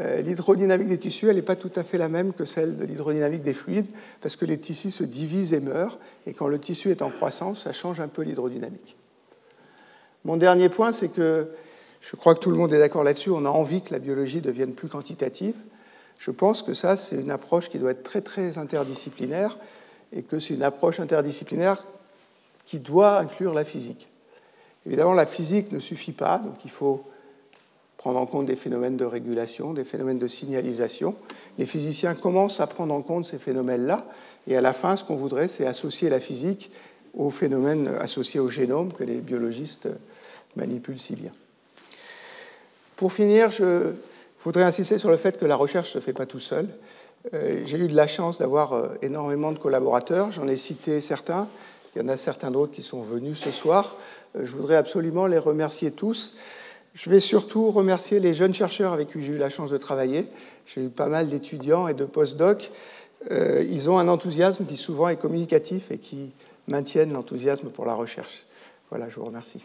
euh, 0.00 0.22
l'hydrodynamique 0.22 0.88
des 0.88 0.98
tissus, 0.98 1.28
elle 1.28 1.36
n'est 1.36 1.42
pas 1.42 1.54
tout 1.54 1.70
à 1.76 1.84
fait 1.84 1.98
la 1.98 2.08
même 2.08 2.32
que 2.32 2.44
celle 2.44 2.76
de 2.76 2.84
l'hydrodynamique 2.84 3.42
des 3.42 3.52
fluides, 3.52 3.86
parce 4.20 4.34
que 4.34 4.44
les 4.44 4.58
tissus 4.58 4.90
se 4.90 5.04
divisent 5.04 5.54
et 5.54 5.60
meurent, 5.60 5.98
et 6.26 6.32
quand 6.32 6.48
le 6.48 6.58
tissu 6.58 6.90
est 6.90 7.00
en 7.00 7.10
croissance, 7.10 7.62
ça 7.62 7.72
change 7.72 8.00
un 8.00 8.08
peu 8.08 8.22
l'hydrodynamique. 8.22 8.96
Mon 10.24 10.36
dernier 10.36 10.68
point, 10.68 10.90
c'est 10.90 11.10
que 11.10 11.48
je 12.00 12.16
crois 12.16 12.34
que 12.34 12.40
tout 12.40 12.50
le 12.50 12.56
monde 12.56 12.72
est 12.72 12.78
d'accord 12.78 13.04
là-dessus, 13.04 13.30
on 13.30 13.44
a 13.44 13.50
envie 13.50 13.82
que 13.82 13.92
la 13.92 14.00
biologie 14.00 14.40
devienne 14.40 14.72
plus 14.72 14.88
quantitative. 14.88 15.54
Je 16.18 16.30
pense 16.30 16.62
que 16.62 16.74
ça, 16.74 16.96
c'est 16.96 17.20
une 17.20 17.30
approche 17.30 17.68
qui 17.68 17.78
doit 17.78 17.90
être 17.90 18.02
très 18.02 18.20
très 18.20 18.58
interdisciplinaire, 18.58 19.58
et 20.12 20.22
que 20.22 20.38
c'est 20.38 20.54
une 20.54 20.62
approche 20.62 21.00
interdisciplinaire 21.00 21.82
qui 22.66 22.78
doit 22.78 23.18
inclure 23.18 23.52
la 23.52 23.64
physique. 23.64 24.08
Évidemment, 24.86 25.12
la 25.12 25.26
physique 25.26 25.72
ne 25.72 25.80
suffit 25.80 26.12
pas, 26.12 26.38
donc 26.38 26.64
il 26.64 26.70
faut 26.70 27.04
prendre 27.96 28.18
en 28.18 28.26
compte 28.26 28.46
des 28.46 28.56
phénomènes 28.56 28.96
de 28.96 29.04
régulation, 29.04 29.72
des 29.72 29.84
phénomènes 29.84 30.18
de 30.18 30.28
signalisation. 30.28 31.16
Les 31.58 31.66
physiciens 31.66 32.14
commencent 32.14 32.60
à 32.60 32.66
prendre 32.66 32.92
en 32.92 33.02
compte 33.02 33.24
ces 33.24 33.38
phénomènes-là, 33.38 34.06
et 34.46 34.56
à 34.56 34.60
la 34.60 34.72
fin, 34.72 34.96
ce 34.96 35.04
qu'on 35.04 35.16
voudrait, 35.16 35.48
c'est 35.48 35.66
associer 35.66 36.10
la 36.10 36.20
physique 36.20 36.70
aux 37.14 37.30
phénomènes 37.30 37.88
associés 38.00 38.40
au 38.40 38.48
génome 38.48 38.92
que 38.92 39.04
les 39.04 39.20
biologistes 39.20 39.88
manipulent 40.56 40.98
si 40.98 41.16
bien. 41.16 41.32
Pour 42.96 43.12
finir, 43.12 43.50
je 43.50 43.92
voudrais 44.44 44.64
insister 44.64 44.98
sur 44.98 45.10
le 45.10 45.16
fait 45.16 45.38
que 45.38 45.46
la 45.46 45.56
recherche 45.56 45.94
ne 45.94 46.00
se 46.00 46.04
fait 46.04 46.12
pas 46.12 46.26
tout 46.26 46.38
seul. 46.38 46.68
Euh, 47.32 47.62
j'ai 47.64 47.78
eu 47.78 47.88
de 47.88 47.96
la 47.96 48.06
chance 48.06 48.38
d'avoir 48.38 48.74
euh, 48.74 48.88
énormément 49.00 49.52
de 49.52 49.58
collaborateurs, 49.58 50.30
j'en 50.30 50.46
ai 50.46 50.58
cité 50.58 51.00
certains, 51.00 51.48
il 51.94 52.02
y 52.02 52.04
en 52.04 52.08
a 52.08 52.16
certains 52.16 52.50
d'autres 52.50 52.72
qui 52.72 52.82
sont 52.82 53.00
venus 53.00 53.38
ce 53.38 53.50
soir. 53.50 53.96
Euh, 54.36 54.44
je 54.44 54.54
voudrais 54.54 54.76
absolument 54.76 55.26
les 55.26 55.38
remercier 55.38 55.90
tous. 55.90 56.36
Je 56.92 57.08
vais 57.08 57.20
surtout 57.20 57.70
remercier 57.70 58.20
les 58.20 58.34
jeunes 58.34 58.54
chercheurs 58.54 58.92
avec 58.92 59.10
qui 59.10 59.22
j'ai 59.22 59.32
eu 59.32 59.38
la 59.38 59.48
chance 59.48 59.70
de 59.70 59.78
travailler. 59.78 60.28
J'ai 60.66 60.84
eu 60.84 60.88
pas 60.90 61.08
mal 61.08 61.28
d'étudiants 61.28 61.88
et 61.88 61.94
de 61.94 62.04
post-docs. 62.04 62.70
Ils 63.30 63.90
ont 63.90 63.98
un 63.98 64.06
enthousiasme 64.06 64.64
qui 64.64 64.76
souvent 64.76 65.08
est 65.08 65.16
communicatif 65.16 65.90
et 65.90 65.98
qui 65.98 66.30
maintiennent 66.68 67.12
l'enthousiasme 67.12 67.70
pour 67.70 67.84
la 67.84 67.94
recherche. 67.94 68.44
Voilà, 68.90 69.08
je 69.08 69.16
vous 69.16 69.24
remercie. 69.24 69.64